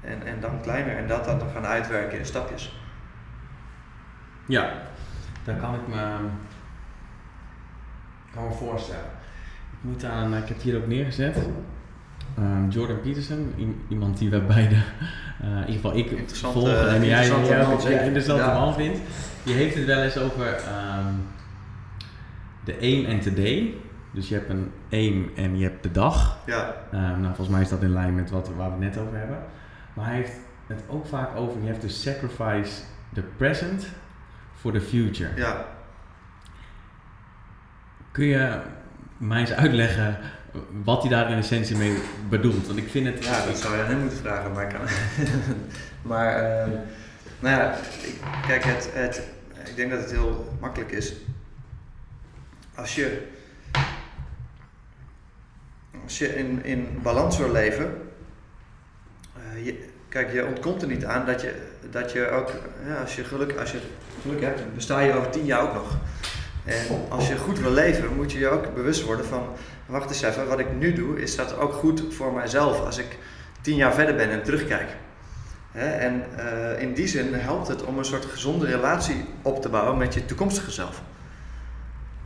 En, 0.00 0.26
en 0.26 0.40
dan 0.40 0.60
kleiner 0.60 0.96
en 0.96 1.06
dat 1.06 1.24
dan 1.24 1.40
gaan 1.54 1.66
uitwerken 1.66 2.18
in 2.18 2.26
stapjes. 2.26 2.78
Ja, 4.46 4.72
daar 5.44 5.56
kan 5.56 5.74
ik 5.74 5.88
me, 5.88 6.16
kan 8.34 8.48
me 8.48 8.52
voorstellen. 8.52 9.13
Ik 9.84 9.90
moet 9.90 10.04
aan, 10.04 10.34
ik 10.34 10.38
heb 10.38 10.48
het 10.56 10.62
hier 10.62 10.76
ook 10.76 10.86
neergezet. 10.86 11.36
Ehm, 12.36 12.68
Jordan 12.68 13.00
Peterson, 13.00 13.52
iemand 13.88 14.18
die 14.18 14.30
we 14.30 14.40
beide, 14.40 14.74
eh, 15.40 15.48
in 15.48 15.58
ieder 15.58 15.74
geval 15.74 15.96
ik 15.96 16.28
volgen 16.28 16.88
en 16.88 17.04
jij, 17.04 17.26
ja, 17.26 18.00
interessante 18.00 18.42
Ja. 18.42 18.58
man 18.58 18.74
vindt. 18.74 18.98
Die 19.42 19.54
heeft 19.54 19.74
het 19.74 19.84
wel 19.84 20.02
eens 20.02 20.18
over 20.18 20.54
ehm, 20.54 21.12
de 22.64 22.78
aim 22.80 23.04
en 23.04 23.20
today. 23.20 23.74
Dus 24.10 24.28
je 24.28 24.34
hebt 24.34 24.48
een 24.50 24.70
aim 24.90 25.30
en 25.36 25.58
je 25.58 25.64
hebt 25.64 25.82
de 25.82 25.90
dag. 25.90 26.38
Ja, 26.46 26.74
Ehm, 26.90 27.02
nou, 27.02 27.24
volgens 27.26 27.48
mij 27.48 27.60
is 27.60 27.68
dat 27.68 27.82
in 27.82 27.92
lijn 27.92 28.14
met 28.14 28.30
wat, 28.30 28.48
waar 28.56 28.78
we 28.78 28.84
het 28.84 28.94
net 28.94 29.04
over 29.04 29.18
hebben. 29.18 29.38
Maar 29.94 30.06
hij 30.06 30.14
heeft 30.16 30.32
het 30.66 30.82
ook 30.88 31.06
vaak 31.06 31.36
over, 31.36 31.56
you 31.56 31.66
have 31.68 31.80
to 31.80 31.88
sacrifice 31.88 32.82
the 33.12 33.22
present 33.36 33.86
for 34.54 34.72
the 34.72 34.80
future. 34.80 35.30
ja. 35.36 35.64
Kun 38.10 38.24
je 38.26 38.60
mij 39.26 39.40
eens 39.40 39.52
uitleggen 39.52 40.18
wat 40.84 41.00
hij 41.00 41.10
daar 41.10 41.30
in 41.30 41.36
essentie 41.36 41.76
mee 41.76 41.98
bedoelt? 42.28 42.66
Want 42.66 42.78
ik 42.78 42.88
vind 42.88 43.06
het... 43.06 43.24
Ja, 43.24 43.46
dat 43.46 43.58
zou 43.58 43.76
je 43.76 43.82
aan 43.82 43.88
hem 43.88 43.98
moeten 43.98 44.18
vragen, 44.18 44.52
maar 44.52 44.66
kan. 44.66 44.80
maar, 46.10 46.34
eh, 46.34 46.68
nou 47.40 47.60
ja, 47.60 47.74
kijk, 48.46 48.64
het, 48.64 48.90
het, 48.92 49.22
ik 49.64 49.76
denk 49.76 49.90
dat 49.90 50.00
het 50.00 50.10
heel 50.10 50.56
makkelijk 50.60 50.90
is. 50.90 51.12
Als 52.74 52.94
je, 52.94 53.26
als 56.02 56.18
je 56.18 56.36
in, 56.36 56.64
in 56.64 56.98
balans 57.02 57.38
wil 57.38 57.52
leven, 57.52 57.92
eh, 59.36 59.64
je, 59.64 59.88
kijk, 60.08 60.32
je 60.32 60.46
ontkomt 60.46 60.82
er 60.82 60.88
niet 60.88 61.04
aan 61.04 61.26
dat 61.26 61.40
je, 61.40 61.72
dat 61.90 62.12
je 62.12 62.28
ook, 62.28 62.50
ja, 62.86 62.94
als 62.94 63.16
je 63.16 63.24
geluk, 63.24 63.56
als 63.58 63.72
je 63.72 63.80
geluk 64.22 64.40
hebt, 64.40 64.74
besta 64.74 65.00
je 65.00 65.12
over 65.12 65.30
tien 65.30 65.44
jaar 65.44 65.62
ook 65.62 65.74
nog. 65.74 65.98
En 66.64 67.08
als 67.08 67.28
je 67.28 67.36
goed 67.36 67.58
wil 67.58 67.72
leven, 67.72 68.16
moet 68.16 68.32
je 68.32 68.38
je 68.38 68.48
ook 68.48 68.74
bewust 68.74 69.02
worden 69.04 69.26
van, 69.26 69.46
wacht 69.86 70.08
eens 70.08 70.22
even, 70.22 70.48
wat 70.48 70.58
ik 70.58 70.76
nu 70.78 70.92
doe, 70.92 71.22
is 71.22 71.36
dat 71.36 71.58
ook 71.58 71.72
goed 71.72 72.02
voor 72.10 72.32
mijzelf 72.32 72.80
als 72.80 72.98
ik 72.98 73.18
tien 73.60 73.76
jaar 73.76 73.94
verder 73.94 74.14
ben 74.14 74.30
en 74.30 74.42
terugkijk. 74.42 74.88
En 75.72 76.24
eh, 76.36 76.82
in 76.82 76.94
die 76.94 77.06
zin 77.06 77.34
helpt 77.34 77.68
het 77.68 77.84
om 77.84 77.98
een 77.98 78.04
soort 78.04 78.24
gezonde 78.24 78.66
relatie 78.66 79.24
op 79.42 79.62
te 79.62 79.68
bouwen 79.68 79.98
met 79.98 80.14
je 80.14 80.24
toekomstige 80.24 80.70
zelf. 80.70 81.02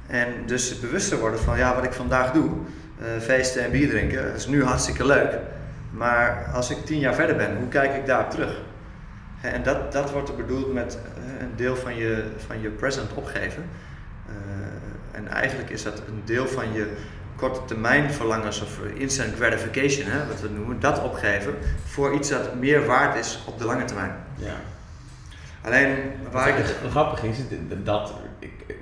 En 0.07 0.29
dus 0.46 0.81
bewust 0.81 1.09
te 1.09 1.18
worden 1.18 1.40
van, 1.40 1.59
ja, 1.59 1.74
wat 1.74 1.85
ik 1.85 1.92
vandaag 1.92 2.33
doe, 2.33 2.51
eh, 2.98 3.07
feesten 3.20 3.64
en 3.64 3.70
bier 3.70 3.88
drinken, 3.88 4.27
dat 4.27 4.37
is 4.37 4.46
nu 4.46 4.64
hartstikke 4.64 5.07
leuk. 5.07 5.38
Maar 5.90 6.51
als 6.55 6.70
ik 6.70 6.85
tien 6.85 6.98
jaar 6.98 7.14
verder 7.14 7.37
ben, 7.37 7.57
hoe 7.57 7.68
kijk 7.68 7.94
ik 7.94 8.07
daarop 8.07 8.31
terug? 8.31 8.61
En 9.40 9.62
dat, 9.62 9.92
dat 9.92 10.11
wordt 10.11 10.29
er 10.29 10.37
bedoeld 10.37 10.72
met 10.72 10.98
eh, 10.98 11.40
een 11.40 11.57
deel 11.57 11.77
van 11.77 11.96
je, 11.96 12.24
van 12.46 12.61
je 12.61 12.68
present 12.68 13.14
opgeven. 13.14 13.64
Eh, 14.28 15.18
en 15.18 15.28
eigenlijk 15.28 15.70
is 15.70 15.82
dat 15.82 16.02
een 16.08 16.22
deel 16.24 16.46
van 16.46 16.72
je 16.72 16.96
korte 17.36 17.60
termijn 17.64 18.10
verlangens 18.12 18.62
of 18.62 18.80
instant 18.94 19.34
gratification, 19.34 20.06
hè, 20.10 20.26
wat 20.26 20.40
we 20.40 20.48
noemen, 20.48 20.80
dat 20.80 21.02
opgeven 21.02 21.54
voor 21.84 22.14
iets 22.14 22.28
dat 22.28 22.54
meer 22.54 22.86
waard 22.86 23.16
is 23.18 23.38
op 23.46 23.58
de 23.58 23.64
lange 23.64 23.84
termijn. 23.84 24.12
Ja. 24.34 24.54
Alleen 25.64 25.96
waar 26.32 26.48
ik 26.48 26.54
het. 26.56 26.76
grappig 26.90 27.22
is, 27.22 27.36
dat- 27.68 27.84
dat 27.86 28.14
ik, 28.38 28.50
ik- 28.66 28.76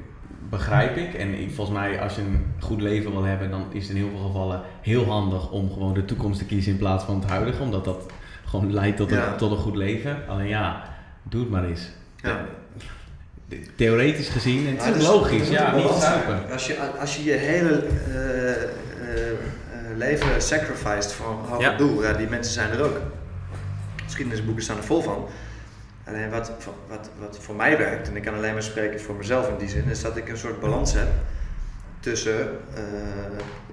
begrijp 0.48 0.96
ik. 0.96 1.14
En 1.14 1.34
ik- 1.34 1.54
volgens 1.54 1.76
mij, 1.78 2.00
als 2.00 2.14
je 2.14 2.20
een 2.22 2.54
goed 2.60 2.80
leven 2.80 3.10
wil 3.10 3.24
hebben, 3.24 3.50
dan 3.50 3.66
is 3.72 3.88
het 3.88 3.96
in 3.96 4.02
heel 4.02 4.10
veel 4.10 4.26
gevallen 4.26 4.60
heel 4.82 5.04
handig 5.04 5.50
om 5.50 5.72
gewoon 5.72 5.94
de 5.94 6.04
toekomst 6.04 6.38
te 6.38 6.44
kiezen 6.46 6.72
in 6.72 6.78
plaats 6.78 7.04
van 7.04 7.20
het 7.20 7.28
huidige. 7.30 7.62
Omdat 7.62 7.84
dat 7.84 8.10
gewoon 8.44 8.72
leidt 8.72 8.96
tot 8.96 9.10
een, 9.10 9.18
Ja. 9.18 9.34
tot 9.34 9.50
een 9.50 9.56
goed 9.56 9.76
leven. 9.76 10.16
Alleen 10.28 10.48
ja, 10.48 10.82
doe 11.22 11.40
het 11.40 11.50
maar 11.50 11.64
eens. 11.64 11.88
Ja. 12.16 12.44
Theoretisch 13.76 14.28
gezien, 14.28 14.66
en 14.66 14.74
het 14.76 14.84
Ja, 14.84 14.88
is 14.90 14.94
dus- 14.94 15.06
logisch, 15.06 15.48
ja, 15.48 15.76
niet 15.76 15.90
zuipen. 16.00 16.50
Als 16.52 16.66
je, 16.66 16.90
als 17.00 17.16
je 17.16 17.24
je 17.24 17.32
hele 17.32 17.82
eh, 18.08 18.52
eh, 18.52 19.30
eh, 19.30 19.36
leven 19.96 20.42
sacrificed 20.42 21.12
voor 21.12 21.28
een 21.30 21.48
hoger 21.48 21.60
Ja. 21.70 21.76
doel, 21.76 22.02
ja, 22.02 22.12
die 22.12 22.28
mensen 22.28 22.52
zijn 22.52 22.70
er 22.70 22.82
ook. 22.84 22.96
Geschiedenisboeken 24.04 24.62
staan 24.62 24.76
er 24.76 24.84
vol 24.84 25.02
van. 25.02 25.28
Alleen 26.06 26.30
wat, 26.30 26.52
wat, 26.88 27.10
wat 27.18 27.38
voor 27.40 27.54
mij 27.54 27.78
werkt, 27.78 28.08
en 28.08 28.16
ik 28.16 28.22
kan 28.22 28.34
alleen 28.34 28.52
maar 28.52 28.62
spreken 28.62 29.00
voor 29.00 29.14
mezelf 29.14 29.48
in 29.48 29.56
die 29.58 29.68
zin, 29.68 29.84
is 29.90 30.02
dat 30.02 30.16
ik 30.16 30.28
een 30.28 30.36
soort 30.38 30.60
balans 30.60 30.92
heb 30.92 31.08
tussen 32.00 32.40
eh, 32.74 32.82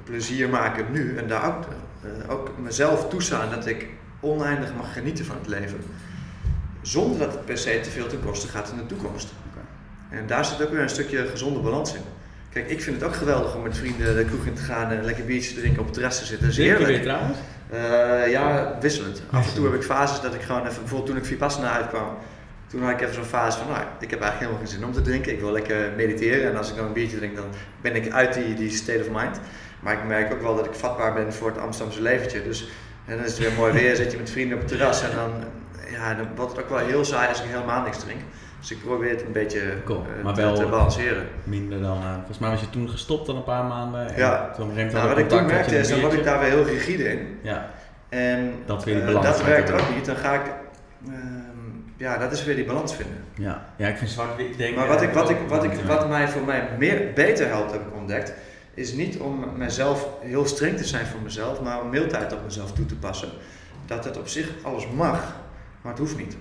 plezier 0.03 0.49
maken 0.49 0.85
nu 0.91 1.17
en 1.17 1.27
daar 1.27 1.45
ook, 1.47 1.63
ook 2.29 2.51
mezelf 2.57 3.09
toestaan 3.09 3.49
dat 3.49 3.65
ik 3.65 3.87
oneindig 4.19 4.73
mag 4.75 4.93
genieten 4.93 5.25
van 5.25 5.35
het 5.35 5.47
leven. 5.47 5.83
Zonder 6.81 7.19
dat 7.19 7.31
het 7.31 7.45
per 7.45 7.57
se 7.57 7.79
te 7.83 7.89
veel 7.89 8.07
ten 8.07 8.19
koste 8.25 8.47
gaat 8.47 8.69
in 8.69 8.77
de 8.77 8.85
toekomst. 8.85 9.33
En 10.13 10.27
daar 10.27 10.45
zit 10.45 10.61
ook 10.63 10.69
weer 10.71 10.81
een 10.81 10.89
stukje 10.89 11.27
gezonde 11.27 11.59
balans 11.59 11.93
in. 11.93 12.01
Kijk, 12.49 12.69
ik 12.69 12.81
vind 12.81 12.95
het 12.95 13.05
ook 13.05 13.15
geweldig 13.15 13.55
om 13.55 13.61
met 13.61 13.77
vrienden 13.77 14.15
de 14.15 14.25
kroeg 14.25 14.45
in 14.45 14.53
te 14.53 14.61
gaan 14.61 14.91
en 14.91 14.97
een 14.97 15.05
lekker 15.05 15.25
biertje 15.25 15.53
te 15.53 15.59
drinken 15.59 15.79
op 15.79 15.85
het 15.85 15.93
terras 15.93 16.17
te 16.19 16.25
zitten. 16.25 16.47
Dat 16.47 16.57
is 16.57 16.63
Drink 16.63 16.77
je 16.77 16.85
heerlijk. 16.85 17.03
weer 17.03 17.13
trouwens? 17.13 17.37
Eh, 17.69 18.31
ja, 18.31 18.75
wisselend. 18.81 19.21
Af 19.31 19.47
en 19.47 19.53
toe 19.53 19.65
heb 19.65 19.73
ik 19.73 19.83
fases 19.83 20.21
dat 20.21 20.33
ik 20.33 20.41
gewoon 20.41 20.61
even, 20.67 20.79
bijvoorbeeld 20.79 21.09
toen 21.09 21.17
ik 21.17 21.25
Vipassana 21.25 21.71
uitkwam, 21.71 22.17
toen 22.67 22.81
had 22.83 22.91
ik 22.91 23.01
even 23.01 23.13
zo'n 23.13 23.23
fase 23.23 23.57
van, 23.57 23.67
nou, 23.67 23.79
ik 23.99 24.09
heb 24.09 24.21
eigenlijk 24.21 24.39
helemaal 24.39 24.59
geen 24.59 24.67
zin 24.67 24.85
om 24.85 24.93
te 24.93 25.01
drinken. 25.01 25.31
Ik 25.31 25.39
wil 25.39 25.51
lekker 25.51 25.91
mediteren 25.95 26.51
en 26.51 26.57
als 26.57 26.69
ik 26.69 26.75
dan 26.75 26.85
een 26.85 26.93
biertje 26.93 27.17
drink, 27.17 27.35
dan 27.35 27.45
ben 27.81 27.95
ik 27.95 28.11
uit 28.11 28.33
die, 28.33 28.53
die 28.53 28.69
state 28.69 28.99
of 28.99 29.07
mind. 29.09 29.39
Maar 29.79 29.93
ik 29.93 30.03
merk 30.07 30.33
ook 30.33 30.41
wel 30.41 30.55
dat 30.55 30.65
ik 30.65 30.73
vatbaar 30.73 31.13
ben 31.13 31.33
voor 31.33 31.47
het 31.47 31.57
Amsterdamse 31.57 32.01
leventje. 32.01 32.43
Dus 32.43 32.67
en 33.05 33.15
dan 33.15 33.25
is 33.25 33.31
het 33.31 33.39
weer 33.39 33.51
mooi 33.57 33.73
weer, 33.73 33.95
zit 34.01 34.11
je 34.11 34.17
met 34.17 34.29
vrienden 34.29 34.53
op 34.57 34.63
het 34.63 34.71
terras 34.71 35.01
en 35.01 35.15
dan, 35.15 35.31
ja, 35.91 36.13
dan 36.13 36.27
wordt 36.35 36.51
het 36.51 36.61
ook 36.61 36.69
wel 36.69 36.85
heel 36.87 37.05
saai 37.05 37.27
als 37.27 37.41
ik 37.41 37.49
helemaal 37.49 37.83
niks 37.83 37.99
drink. 37.99 38.19
Dus 38.63 38.71
ik 38.71 38.83
probeer 38.83 39.09
het 39.09 39.21
een 39.21 39.31
beetje 39.31 39.61
Cool, 39.85 40.05
eh, 40.17 40.23
maar 40.23 40.33
te, 40.33 40.41
wel- 40.41 40.55
te 40.55 40.65
balanceren. 40.65 41.27
Minder 41.43 41.81
dan, 41.81 41.97
eh, 41.97 42.13
volgens 42.15 42.37
mij 42.39 42.49
was 42.49 42.59
je 42.59 42.69
toen 42.69 42.89
gestopt 42.89 43.29
al 43.29 43.35
een 43.35 43.43
paar 43.43 43.63
maanden. 43.63 44.07
En 44.09 44.17
Ja. 44.17 44.51
toen 44.55 44.73
Nou, 44.75 45.07
wat 45.07 45.17
ik 45.17 45.29
toen 45.29 45.45
merkte 45.45 45.77
is, 45.77 45.87
dan 45.89 45.99
word 45.99 46.13
ik 46.13 46.23
daar 46.23 46.39
weer 46.39 46.49
heel 46.49 46.63
rigide 46.65 47.03
in. 47.03 47.39
Ja, 47.41 47.69
En 48.09 48.53
Dat 48.65 48.83
weer 48.83 49.05
die 49.05 49.15
eh, 49.15 49.21
dat 49.21 49.43
werkt 49.43 49.71
ook 49.71 49.95
niet. 49.95 50.05
Dan 50.05 50.15
ga 50.15 50.33
ik, 50.33 50.41
ehm, 51.07 51.13
ja, 51.97 52.17
dat 52.17 52.31
is 52.31 52.43
weer 52.43 52.55
die 52.55 52.65
balans 52.65 52.95
vinden. 52.95 53.17
ja. 53.33 53.65
ja, 53.75 53.87
ik 53.87 53.97
vind 53.97 54.09
zwart-wit 54.09 54.57
denk 54.57 54.75
Maar 54.75 54.87
wat, 54.87 55.01
ik, 55.01 55.09
wat, 55.13 55.29
ik, 55.29 55.37
wat, 55.47 55.63
ik, 55.63 55.71
wat 55.87 56.07
mij 56.09 56.27
voor 56.27 56.41
mij 56.41 56.67
meer, 56.79 57.13
beter 57.15 57.47
helpt, 57.47 57.71
heb 57.71 57.81
ik 57.81 57.95
ontdekt, 57.95 58.33
is 58.73 58.93
niet 58.93 59.17
om 59.17 59.45
mezelf 59.57 60.07
heel 60.21 60.45
streng 60.45 60.77
te 60.77 60.83
zijn 60.85 61.05
voor 61.05 61.21
mezelf, 61.21 61.61
maar 61.61 61.81
om 61.81 61.89
mildheid 61.89 62.33
op 62.33 62.43
mezelf 62.43 62.71
toe 62.73 62.85
te 62.85 62.95
passen. 62.95 63.29
Dat 63.85 64.03
het 64.05 64.17
op 64.17 64.27
zich 64.27 64.49
alles 64.63 64.87
mag, 64.87 65.35
maar 65.81 65.91
het 65.91 65.99
hoeft 66.01 66.17
niet. 66.17 66.37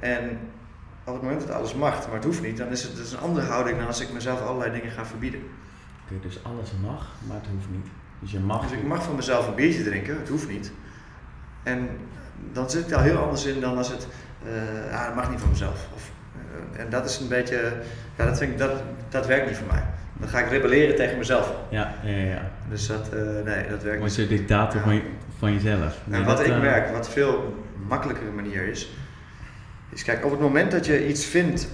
En 0.00 0.38
op 1.04 1.12
het 1.14 1.22
moment 1.22 1.40
dat 1.40 1.50
alles 1.50 1.74
mag, 1.74 2.06
maar 2.06 2.14
het 2.14 2.24
hoeft 2.24 2.42
niet, 2.42 2.56
dan 2.56 2.68
is 2.68 2.82
het 2.82 2.96
dus 2.96 3.12
een 3.12 3.18
andere 3.18 3.46
houding 3.46 3.78
dan 3.78 3.86
als 3.86 4.00
ik 4.00 4.12
mezelf 4.12 4.40
allerlei 4.40 4.72
dingen 4.72 4.90
ga 4.90 5.06
verbieden. 5.06 5.40
Oké, 6.04 6.20
dus 6.20 6.38
alles 6.44 6.70
mag, 6.82 7.06
maar 7.26 7.36
het 7.36 7.46
hoeft 7.52 7.70
niet. 7.70 7.86
Dus 8.18 8.30
je 8.30 8.38
mag. 8.38 8.62
Dus 8.62 8.78
ik 8.78 8.84
mag 8.84 9.02
van 9.02 9.16
mezelf 9.16 9.48
een 9.48 9.54
biertje 9.54 9.82
drinken, 9.82 10.18
het 10.18 10.28
hoeft 10.28 10.48
niet. 10.48 10.72
En 11.62 11.88
dan 12.52 12.70
zit 12.70 12.82
ik 12.82 12.88
daar 12.88 13.02
heel 13.02 13.18
anders 13.18 13.44
in 13.44 13.60
dan 13.60 13.76
als 13.76 13.88
het, 13.88 14.06
eh 14.44 14.98
ah, 14.98 15.04
dat 15.06 15.14
mag 15.14 15.30
niet 15.30 15.40
van 15.40 15.48
mezelf. 15.48 15.88
Of, 15.94 16.10
eh, 16.74 16.80
en 16.80 16.90
dat 16.90 17.04
is 17.04 17.18
een 17.18 17.28
beetje, 17.28 17.72
ja, 18.16 18.24
dat, 18.24 18.38
vind 18.38 18.50
ik, 18.50 18.58
dat, 18.58 18.82
dat 19.08 19.26
werkt 19.26 19.46
niet 19.46 19.56
voor 19.56 19.66
mij. 19.66 19.84
Dan 20.12 20.28
ga 20.28 20.38
ik 20.38 20.48
rebelleren 20.48 20.96
tegen 20.96 21.18
mezelf. 21.18 21.52
Ja, 21.68 21.94
ja, 22.02 22.10
ja. 22.10 22.24
ja. 22.24 22.50
Dus 22.68 22.86
dat, 22.86 23.08
eh, 23.08 23.20
nee, 23.20 23.68
dat 23.68 23.82
werkt 23.82 23.98
Word 23.98 24.00
niet. 24.00 24.14
je 24.14 24.26
dictator 24.26 24.80
van, 24.80 24.94
je, 24.94 25.02
van 25.38 25.52
jezelf. 25.52 26.00
Nee, 26.04 26.20
En 26.20 26.26
wat 26.26 26.36
dat, 26.36 26.46
ik 26.46 26.60
merk, 26.60 26.90
wat 26.90 27.08
veel 27.08 27.64
makkelijkere 27.88 28.30
manier 28.30 28.68
is, 28.68 28.90
is 29.94 30.02
kijk, 30.04 30.24
op 30.24 30.30
het 30.30 30.40
moment 30.40 30.70
dat 30.70 30.86
je 30.86 31.08
iets 31.08 31.24
vindt. 31.24 31.68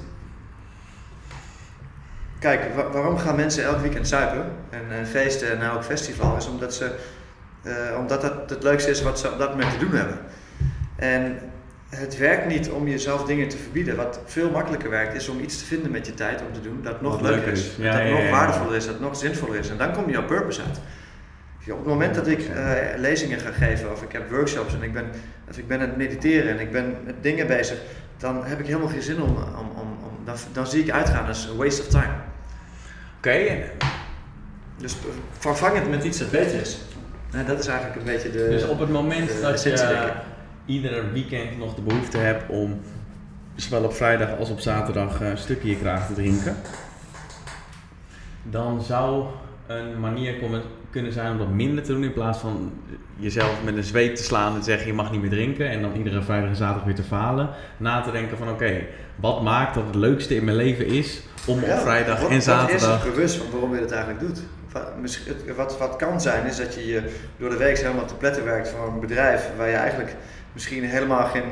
Kijk, 2.39 2.75
wa- 2.75 2.91
waarom 2.91 3.19
gaan 3.19 3.37
mensen 3.37 3.65
elk 3.65 3.79
weekend 3.81 4.09
zuipen 4.09 4.45
en, 4.71 4.81
en 4.99 5.07
feesten 5.07 5.51
en 5.51 5.63
elk 5.63 5.85
festival? 5.85 6.37
Is 6.37 6.47
omdat, 6.49 6.75
ze, 6.75 6.91
eh, 7.63 7.73
omdat 7.99 8.21
dat 8.21 8.51
het 8.51 8.63
leukste 8.63 8.91
is 8.91 9.03
wat 9.03 9.19
ze 9.19 9.33
op 9.33 9.39
dat 9.39 9.51
moment 9.51 9.73
te 9.73 9.79
doen 9.87 9.95
hebben. 9.95 10.19
En 10.97 11.39
het 11.89 12.19
werkt 12.19 12.47
niet 12.47 12.71
om 12.71 12.89
jezelf 12.89 13.25
dingen 13.25 13.49
te 13.49 13.57
verbieden. 13.57 13.97
Wat 13.97 14.21
veel 14.27 14.51
makkelijker 14.51 14.91
werkt, 14.91 15.15
is 15.15 15.29
om 15.29 15.41
iets 15.41 15.59
te 15.59 15.65
vinden 15.65 15.91
met 15.91 16.07
je 16.07 16.15
tijd 16.15 16.41
om 16.41 16.53
te 16.53 16.61
doen 16.61 16.81
dat 16.83 17.01
nog 17.01 17.21
leuker 17.21 17.53
is. 17.53 17.61
is. 17.67 17.77
Ja, 17.77 17.93
dat 17.93 18.03
ja, 18.03 18.11
nog 18.11 18.23
ja, 18.23 18.31
waardevoller 18.31 18.77
is, 18.77 18.87
dat 18.87 19.01
nog 19.01 19.17
zinvoller 19.17 19.59
is. 19.59 19.71
En 19.71 19.77
dan 19.77 19.93
kom 19.93 20.11
je 20.11 20.19
op 20.19 20.27
purpose 20.27 20.63
uit. 20.63 20.81
Op 21.71 21.79
het 21.79 21.87
moment 21.87 22.15
dat 22.15 22.27
ik 22.27 22.41
eh, 22.41 22.73
lezingen 22.97 23.39
ga 23.39 23.51
geven 23.51 23.93
of 23.93 24.03
ik 24.03 24.13
heb 24.13 24.31
workshops 24.31 24.75
en 24.75 24.83
ik 24.83 24.93
ben, 24.93 25.05
of 25.51 25.59
ik 25.59 25.67
ben 25.69 25.81
aan 25.81 25.89
het 25.89 25.97
mediteren 25.97 26.51
en 26.51 26.61
ik 26.61 26.73
ben 26.73 26.97
met 27.05 27.15
dingen 27.21 27.47
bezig, 27.47 27.79
dan 28.21 28.45
heb 28.45 28.61
ik 28.61 28.67
helemaal 28.67 28.89
geen 28.89 29.03
zin 29.03 29.23
om, 29.23 29.37
om, 29.37 29.71
om, 29.77 29.89
om 30.05 30.25
dan, 30.25 30.35
dan 30.53 30.67
zie 30.67 30.83
ik 30.83 30.91
uitgaan 30.91 31.27
als 31.27 31.47
een 31.47 31.57
waste 31.57 31.83
of 31.83 31.89
time. 31.89 32.15
Oké, 33.17 33.63
Dus 34.77 34.97
vervang 35.39 35.75
het 35.75 35.91
met 35.91 36.05
iets 36.05 36.19
dat 36.19 36.31
beter 36.31 36.61
is. 36.61 36.79
Nou, 37.31 37.47
dat 37.47 37.59
is 37.59 37.67
eigenlijk 37.67 37.99
een 37.99 38.07
beetje 38.07 38.31
de. 38.31 38.49
dus 38.49 38.67
op 38.67 38.79
het 38.79 38.91
moment 38.91 39.29
de 39.29 39.41
dat 39.41 39.63
je 39.63 40.13
iedere 40.67 41.11
weekend 41.11 41.59
nog 41.59 41.75
de 41.75 41.83
behoefte 41.83 42.19
hebt 42.19 42.51
om 42.51 42.81
zowel 43.55 43.85
op 43.85 43.95
vrijdag 43.95 44.39
als 44.39 44.51
op 44.51 44.61
zaterdag 44.61 45.21
eh, 45.21 45.29
een 45.29 45.39
stukje 45.39 45.77
kraag 45.77 46.07
te 46.07 46.13
drinken, 46.13 46.57
dan 48.43 48.83
zou 48.83 49.27
een 49.67 50.01
manier 50.01 50.39
komen- 50.39 50.63
kunnen 50.91 51.13
zijn 51.13 51.31
om 51.33 51.39
dat 51.39 51.49
minder 51.51 51.85
te 51.85 51.93
doen 51.93 52.05
in 52.05 52.13
plaats 52.13 52.39
van 52.39 52.73
jezelf 53.17 53.53
met 53.65 53.77
een 53.77 53.85
zweep 53.85 54.15
te 54.15 54.23
slaan 54.23 54.53
en 54.55 54.59
te 54.59 54.65
zeggen 54.65 54.87
je 54.87 54.93
mag 54.93 55.11
niet 55.11 55.21
meer 55.21 55.31
drinken 55.31 55.69
en 55.71 55.83
dan 55.83 55.95
iedere 55.97 56.23
vrijdag 56.23 56.49
en 56.49 56.57
zaterdag 56.57 56.85
weer 56.85 56.95
te 56.95 57.03
falen. 57.03 57.49
Na 57.77 58.01
te 58.01 58.11
denken 58.11 58.37
van 58.39 58.49
oké, 58.51 58.81
wat 59.17 59.43
maakt 59.43 59.75
dat 59.75 59.85
het 59.87 59.95
leukste 59.95 60.35
in 60.37 60.45
mijn 60.45 60.57
leven 60.57 60.87
is 60.87 61.21
om 61.47 61.61
Ja, 61.61 61.75
op 61.75 61.81
vrijdag 61.81 62.21
wat- 62.21 62.29
en 62.29 62.35
Wat 62.35 62.43
zaterdag... 62.45 63.05
is 63.07 63.11
bewust 63.13 63.37
van 63.37 63.51
waarom 63.51 63.75
je 63.75 63.81
dat 63.81 63.91
eigenlijk 63.91 64.21
doet? 64.21 64.41
Wat, 64.73 65.19
wat, 65.57 65.79
wat 65.79 65.97
kan 65.97 66.21
zijn 66.21 66.47
is 66.47 66.57
dat 66.57 66.75
je 66.75 66.87
je 66.87 67.03
door 67.39 67.51
de 67.51 67.57
week 67.57 67.79
helemaal 67.79 68.05
te 68.07 68.15
pletten 68.15 68.45
werkt 68.45 68.69
voor 68.69 68.87
een 68.89 69.01
bedrijf 69.01 69.49
waar 69.57 69.69
je 69.69 69.75
eigenlijk 69.75 70.17
misschien 70.53 70.85
helemaal 70.85 71.27
geen, 71.27 71.43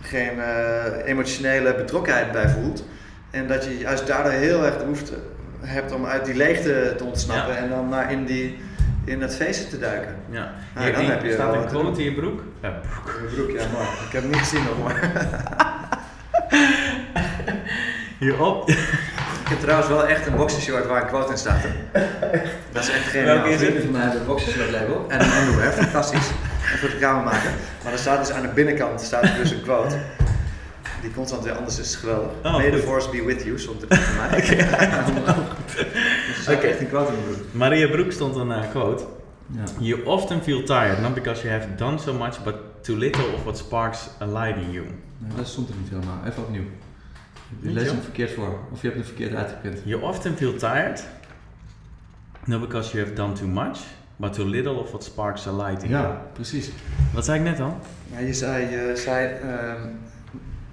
geen 0.00 0.40
eh, 0.40 0.84
emotionele 1.04 1.74
betrokkenheid 1.74 2.32
bij 2.32 2.48
voelt. 2.48 2.84
En 3.30 3.46
dat 3.48 3.64
je 3.64 3.78
juist 3.78 4.06
daardoor 4.06 4.32
heel 4.32 4.64
erg 4.64 4.76
de 4.76 4.82
behoefte 4.82 5.14
hebt 5.60 5.92
om 5.92 6.04
uit 6.06 6.24
die 6.24 6.34
leegte 6.36 6.94
te 6.96 7.04
ontsnappen 7.04 7.54
Ja. 7.54 7.60
en 7.60 7.68
dan 7.68 7.88
naar 7.88 8.12
in, 8.12 8.24
die, 8.24 8.58
in 9.08 9.20
het 9.22 9.36
feesten 9.36 9.68
te 9.68 9.78
duiken. 9.78 10.16
Ja, 10.30 10.52
Ja, 10.74 10.82
Hier- 10.82 10.92
dan 10.92 11.04
heb 11.04 11.22
je 11.22 11.32
staat 11.32 11.54
een 11.54 11.68
doen. 11.72 11.98
in 11.98 12.04
je 12.04 12.12
broek. 12.12 12.40
Ja, 12.62 12.68
broek. 12.70 13.20
Broek, 13.34 13.50
ja 13.50 13.64
mooi. 13.72 13.84
Ik 14.06 14.12
heb 14.12 14.22
hem 14.22 14.30
niet 14.30 14.38
gezien 14.40 14.62
nog 14.64 14.82
maar. 14.82 15.10
Hierop. 18.18 18.68
Ik 18.70 19.48
heb 19.54 19.60
trouwens 19.60 19.88
wel 19.88 20.06
echt 20.06 20.26
een 20.26 20.36
boxershort 20.36 20.86
waar 20.86 21.02
een 21.02 21.08
quote 21.08 21.32
in 21.32 21.38
staat. 21.38 21.56
hè. 21.62 22.00
Dat 22.72 22.82
is 22.82 22.90
echt 22.90 23.02
geen 23.04 23.24
Welke 23.24 23.48
is 23.48 23.60
het? 23.60 23.74
van 23.82 23.90
mij 23.90 24.00
hebben 24.00 24.20
een 24.20 24.26
boxershort 24.26 24.70
label. 24.70 25.04
En 25.08 25.20
een 25.20 25.36
underwear, 25.42 25.72
fantastisch. 25.72 26.28
En 26.72 26.78
voor 26.78 26.88
de 26.88 26.96
kamer 26.96 27.24
maken. 27.24 27.50
Maar 27.84 27.92
er 27.92 27.98
staat 27.98 28.26
dus 28.26 28.34
aan 28.36 28.42
de 28.42 28.48
binnenkant 28.48 29.00
staat 29.00 29.36
dus 29.36 29.50
een 29.50 29.62
quote. 29.62 29.96
Die 31.02 31.10
constant 31.14 31.44
weer 31.44 31.52
anders 31.52 31.78
is, 31.78 31.94
geweldig. 31.96 32.30
Oh, 32.44 32.56
May 32.56 32.70
the 32.70 32.78
force 32.78 33.10
be 33.10 33.24
with 33.24 33.42
you, 33.42 33.58
stond 33.58 33.82
er 33.82 33.96
van 33.96 34.16
mij. 34.16 34.40
Dus 36.36 36.48
Oké. 36.56 36.66
echt 36.66 36.80
een 36.80 36.88
quote 36.88 37.12
in 37.12 37.18
mijn 37.18 37.34
broek. 37.34 37.52
Maria 37.52 37.88
Broek 37.88 38.12
stond 38.12 38.36
een 38.36 38.52
eh, 38.52 38.70
quote. 38.70 39.04
You 39.78 40.04
often 40.04 40.42
feel 40.42 40.62
tired, 40.62 41.00
not 41.00 41.14
because 41.14 41.42
you 41.46 41.60
have 41.60 41.74
done 41.74 41.98
so 41.98 42.12
much, 42.14 42.42
but 42.42 42.54
too 42.82 42.96
little 42.96 43.24
of 43.34 43.42
what 43.42 43.58
sparks 43.58 44.08
a 44.20 44.26
light 44.26 44.56
in 44.56 44.70
you. 44.70 44.86
Nee, 45.18 45.30
dat 45.36 45.48
stond 45.48 45.68
er 45.68 45.74
niet 45.80 45.88
helemaal. 45.90 46.18
Even 46.26 46.42
opnieuw. 46.42 46.64
Je 47.60 47.70
leest 47.70 47.90
hem 47.90 48.00
verkeerd 48.00 48.30
voor. 48.30 48.58
Of 48.72 48.80
je 48.82 48.86
hebt 48.86 48.98
hem 48.98 49.04
verkeerd 49.08 49.34
uitgeprint. 49.34 49.78
You 49.84 50.02
often 50.02 50.36
feel 50.36 50.54
tired, 50.56 51.04
not 52.44 52.60
because 52.60 52.92
you 52.92 53.04
have 53.04 53.14
done 53.16 53.32
too 53.32 53.46
much, 53.48 53.78
but 54.16 54.32
too 54.32 54.46
little 54.46 54.72
of 54.72 54.88
what 54.88 55.04
sparks 55.04 55.46
a 55.46 55.52
light 55.52 55.82
in 55.82 55.88
you. 55.90 56.02
Ja, 56.02 56.22
precies. 56.32 56.70
Wat 57.12 57.24
zei 57.24 57.38
ik 57.38 57.44
net 57.44 57.60
al? 57.60 57.78
Je 58.18 58.32
zei, 58.32 58.70
je 58.70 58.92
zei 58.96 59.26
ehm, 59.34 59.88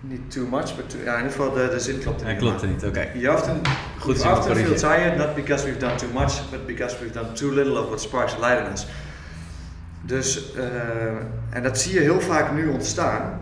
niet 0.09 0.31
too 0.31 0.45
much, 0.45 0.75
but 0.75 0.89
too, 0.89 0.99
ja, 1.03 1.11
in 1.11 1.17
ieder 1.17 1.31
geval 1.31 1.51
de, 1.53 1.67
de 1.69 1.79
zin 1.79 1.99
klopt 1.99 2.19
er 2.19 2.25
Hij 2.25 2.35
niet. 2.35 2.43
klopt 2.43 2.61
er 2.61 2.67
niet, 2.67 2.85
oké. 2.85 3.07
You 3.13 3.35
often, 3.35 3.61
Goed 3.99 4.21
you 4.21 4.37
often 4.37 4.55
feel 4.55 4.75
tired, 4.75 5.17
not 5.17 5.35
because 5.35 5.65
we've 5.65 5.79
done 5.79 5.95
too 5.95 6.09
much, 6.13 6.49
but 6.51 6.65
because 6.65 6.95
we've 6.99 7.13
done 7.13 7.31
too 7.31 7.51
little 7.53 7.79
of 7.81 7.85
what 7.87 8.01
sparks 8.01 8.35
light 8.39 8.59
in 8.65 8.71
us. 8.71 8.87
Dus, 10.01 10.53
eh, 10.53 10.65
en 11.49 11.63
dat 11.63 11.79
zie 11.79 11.93
je 11.93 11.99
heel 11.99 12.21
vaak 12.21 12.51
nu 12.51 12.67
ontstaan. 12.67 13.39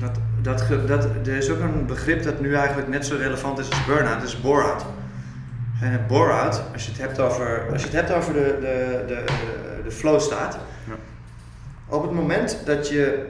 Dat, 0.00 0.18
dat, 0.42 0.88
dat, 0.88 1.04
er 1.04 1.36
is 1.36 1.50
ook 1.50 1.60
een 1.60 1.86
begrip 1.86 2.22
dat 2.22 2.40
nu 2.40 2.54
eigenlijk 2.54 2.88
net 2.88 3.06
zo 3.06 3.16
relevant 3.16 3.58
is 3.58 3.70
als 3.70 3.84
burn-out, 3.84 4.20
dat 4.20 4.28
is 4.28 4.40
bore-out. 4.40 4.84
En 5.80 6.04
bore-out, 6.08 6.62
als 6.72 6.84
je 6.84 6.90
het 6.90 7.00
hebt 7.00 7.20
over, 7.20 7.66
als 7.72 7.80
je 7.82 7.88
het 7.88 7.96
hebt 7.96 8.12
over 8.12 8.32
de, 8.32 8.56
de, 8.60 9.04
de, 9.06 9.14
de, 9.26 9.82
de 9.84 9.90
flow 9.90 10.20
staat. 10.20 10.58
Ja. 10.88 10.94
Op 11.88 12.02
het 12.02 12.12
moment 12.12 12.58
dat 12.64 12.88
je 12.88 13.26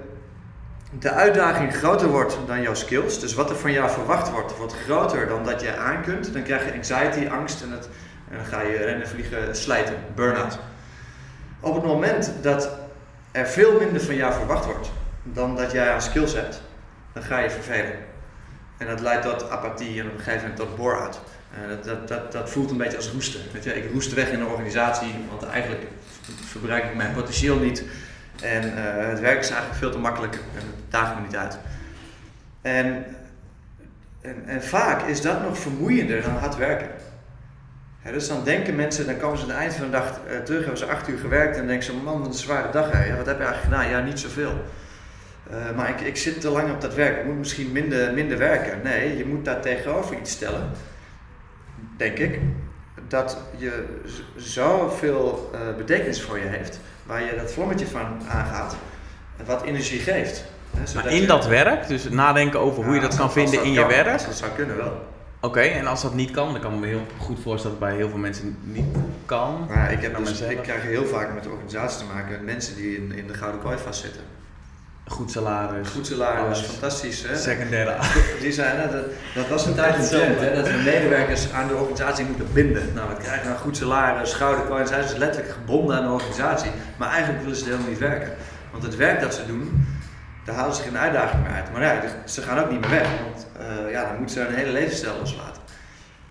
de 0.98 1.10
uitdaging 1.10 1.74
groter 1.74 2.08
wordt 2.08 2.38
dan 2.46 2.62
jouw 2.62 2.74
skills, 2.74 3.20
dus 3.20 3.34
wat 3.34 3.50
er 3.50 3.56
van 3.56 3.72
jou 3.72 3.90
verwacht 3.90 4.30
wordt, 4.30 4.56
wordt 4.56 4.74
groter 4.74 5.28
dan 5.28 5.44
dat 5.44 5.60
je 5.60 5.76
aan 5.76 6.02
kunt, 6.02 6.32
dan 6.32 6.42
krijg 6.42 6.64
je 6.64 6.72
anxiety, 6.72 7.28
angst 7.28 7.62
en, 7.62 7.70
dan 7.70 8.44
ga 8.44 8.60
je 8.60 8.76
rennen, 8.76 9.08
vliegen, 9.08 9.56
slijten, 9.56 9.94
burn-out. 10.14 10.58
Op 11.60 11.74
het 11.74 11.84
moment 11.84 12.32
dat 12.40 12.70
er 13.30 13.46
veel 13.46 13.78
minder 13.78 14.00
van 14.00 14.14
jou 14.14 14.32
verwacht 14.32 14.64
wordt 14.64 14.90
dan 15.22 15.56
dat 15.56 15.72
jij 15.72 15.92
aan 15.92 16.02
skills 16.02 16.34
hebt, 16.34 16.62
dan 17.12 17.22
ga 17.22 17.38
je 17.38 17.50
vervelen. 17.50 17.96
En 18.76 18.86
dat 18.86 19.00
leidt 19.00 19.22
tot 19.22 19.50
apathie 19.50 20.00
en 20.00 20.06
op 20.06 20.12
een 20.12 20.20
gegeven 20.20 20.40
moment 20.40 20.56
tot 20.56 20.76
bore-out. 20.76 21.20
Eh, 21.52 21.68
dat, 21.68 21.84
dat, 21.84 22.08
dat, 22.08 22.32
dat 22.32 22.50
voelt 22.50 22.70
een 22.70 22.76
beetje 22.76 22.96
als 22.96 23.10
roesten. 23.10 23.40
Weet 23.52 23.64
je, 23.64 23.74
ik 23.74 23.92
roest 23.92 24.14
weg 24.14 24.30
in 24.30 24.40
een 24.40 24.46
organisatie, 24.46 25.14
want 25.30 25.42
eigenlijk 25.42 25.82
verbruik 26.44 26.84
ik 26.84 26.94
mijn 26.94 27.12
potentieel 27.12 27.56
niet. 27.56 27.84
En 28.40 28.76
eh, 28.76 29.08
het 29.08 29.20
werk 29.20 29.38
is 29.38 29.50
eigenlijk 29.50 29.78
veel 29.78 29.90
te 29.90 29.98
makkelijk 29.98 30.34
en 30.34 30.60
het 30.60 30.90
daagt 30.90 31.14
me 31.14 31.20
niet 31.20 31.36
uit. 31.36 31.58
En, 32.62 33.04
en, 34.20 34.46
en 34.46 34.62
vaak 34.62 35.02
is 35.02 35.20
dat 35.20 35.42
nog 35.42 35.58
vermoeiender 35.58 36.22
dan 36.22 36.36
hard 36.36 36.56
werken. 36.56 36.88
Dus 38.10 38.28
dan 38.28 38.44
denken 38.44 38.76
mensen, 38.76 39.06
dan 39.06 39.16
komen 39.16 39.38
ze 39.38 39.44
aan 39.44 39.50
het 39.50 39.58
eind 39.58 39.74
van 39.74 39.84
de 39.84 39.90
dag 39.90 40.20
eh, 40.28 40.38
terug, 40.38 40.60
hebben 40.60 40.78
ze 40.78 40.86
acht 40.86 41.08
uur 41.08 41.18
gewerkt 41.18 41.56
en 41.56 41.66
denken 41.66 41.84
ze, 41.84 41.94
man, 41.94 42.18
wat 42.18 42.26
een 42.26 42.34
zware 42.34 42.72
dag. 42.72 42.90
Hè. 42.90 43.16
Wat 43.16 43.26
heb 43.26 43.38
je 43.38 43.44
eigenlijk 43.44 43.62
gedaan? 43.62 43.88
Ja, 43.88 44.00
niet 44.00 44.20
zoveel. 44.20 44.64
Eh, 45.50 45.76
maar 45.76 45.88
ik, 45.88 46.00
ik 46.00 46.16
zit 46.16 46.40
te 46.40 46.48
lang 46.48 46.70
op 46.70 46.80
dat 46.80 46.94
werk, 46.94 47.18
ik 47.18 47.24
moet 47.24 47.38
misschien 47.38 47.72
minder, 47.72 48.12
minder 48.12 48.38
werken. 48.38 48.80
Nee, 48.82 49.16
je 49.16 49.24
moet 49.24 49.44
daar 49.44 49.60
tegenover 49.60 50.18
iets 50.18 50.30
stellen, 50.30 50.70
denk 51.96 52.18
ik, 52.18 52.38
dat 53.08 53.38
je 53.56 54.00
zoveel 54.36 55.50
eh 55.54 55.76
betekenis 55.76 56.22
voor 56.22 56.38
je 56.38 56.46
heeft, 56.46 56.80
waar 57.12 57.24
je 57.24 57.36
dat 57.36 57.52
vlammetje 57.52 57.86
van 57.86 58.06
aangaat, 58.28 58.76
wat 59.46 59.62
energie 59.62 60.00
geeft. 60.00 60.44
Hè, 60.76 60.94
Maar 60.94 61.06
in 61.12 61.20
je- 61.20 61.26
dat 61.26 61.46
werk, 61.46 61.88
dus 61.88 62.08
nadenken 62.08 62.60
over 62.60 62.84
hoe 62.84 62.94
je 62.94 63.00
dat 63.00 63.16
kan 63.16 63.32
vinden 63.32 63.54
dat 63.54 63.64
in 63.64 63.72
je 63.72 63.86
werk. 63.86 64.12
als 64.12 64.26
Dat 64.26 64.34
zou 64.34 64.50
kunnen 64.52 64.76
wel. 64.76 65.10
Oké, 65.40 65.60
en 65.60 65.86
als 65.86 66.02
dat 66.02 66.14
niet 66.14 66.30
kan, 66.30 66.52
dan 66.52 66.60
kan 66.60 66.72
ik 66.74 66.80
me 66.80 66.86
heel 66.86 67.06
goed 67.18 67.38
voorstellen 67.42 67.78
dat 67.78 67.88
het 67.88 67.94
bij 67.96 68.02
heel 68.04 68.08
veel 68.12 68.18
mensen 68.18 68.56
niet 68.62 68.96
kan. 69.26 69.66
Maar 69.68 69.92
ik, 69.92 70.02
heb 70.02 70.16
dus, 70.16 70.40
ik 70.40 70.58
krijg 70.62 70.82
heel 70.82 71.06
vaak 71.06 71.34
met 71.34 71.46
organisaties 71.46 71.98
te 71.98 72.04
maken 72.14 72.44
mensen 72.44 72.76
die 72.76 72.96
in, 72.96 73.12
in 73.12 73.26
de 73.26 73.34
gouden 73.34 73.60
kooi 73.60 73.78
vastzitten. 73.78 74.22
Goed 75.06 75.30
salaris, 75.30 75.88
Goed 75.88 76.06
salaris, 76.06 76.40
Alles. 76.44 76.60
fantastisch. 76.60 77.22
Hè? 77.26 77.36
secundaire 77.36 77.96
Die 78.40 78.52
zijn, 78.52 78.76
hè, 78.80 78.90
dat, 78.90 79.04
dat 79.34 79.48
was 79.48 79.66
een 79.66 79.74
tijd 79.74 80.12
een 80.12 80.18
hè, 80.38 80.54
dat 80.54 80.66
we 80.66 80.76
medewerkers 80.84 81.52
aan 81.52 81.68
de 81.68 81.74
organisatie 81.74 82.24
moeten 82.24 82.52
binden. 82.52 82.92
Nou, 82.94 83.08
we 83.08 83.16
krijgen 83.16 83.50
een 83.50 83.56
goed 83.58 83.76
salaris, 83.76 84.36
kooi, 84.68 84.86
zijn 84.86 85.08
ze 85.08 85.18
letterlijk 85.18 85.52
gebonden 85.54 85.96
aan 85.96 86.02
de 86.04 86.10
organisatie. 86.12 86.70
Maar 86.96 87.08
eigenlijk 87.10 87.42
willen 87.42 87.56
ze 87.56 87.64
helemaal 87.64 87.88
niet 87.88 87.98
werken. 87.98 88.32
Want 88.70 88.82
het 88.82 88.96
werk 88.96 89.20
dat 89.20 89.34
ze 89.34 89.46
doen, 89.46 89.86
daar 90.44 90.54
halen 90.54 90.74
ze 90.74 90.82
geen 90.82 90.98
uitdaging 90.98 91.42
meer 91.42 91.52
uit. 91.52 91.72
Maar 91.72 91.82
ja, 91.82 92.00
ze 92.26 92.42
gaan 92.42 92.58
ook 92.58 92.70
niet 92.70 92.80
meer 92.80 92.90
weg, 92.90 93.08
want 93.22 93.46
eh, 93.58 93.90
ja, 93.90 94.04
dan 94.08 94.16
moeten 94.16 94.34
ze 94.36 94.40
hun 94.42 94.54
hele 94.54 94.72
levensstijl 94.72 95.18
loslaten. 95.18 95.62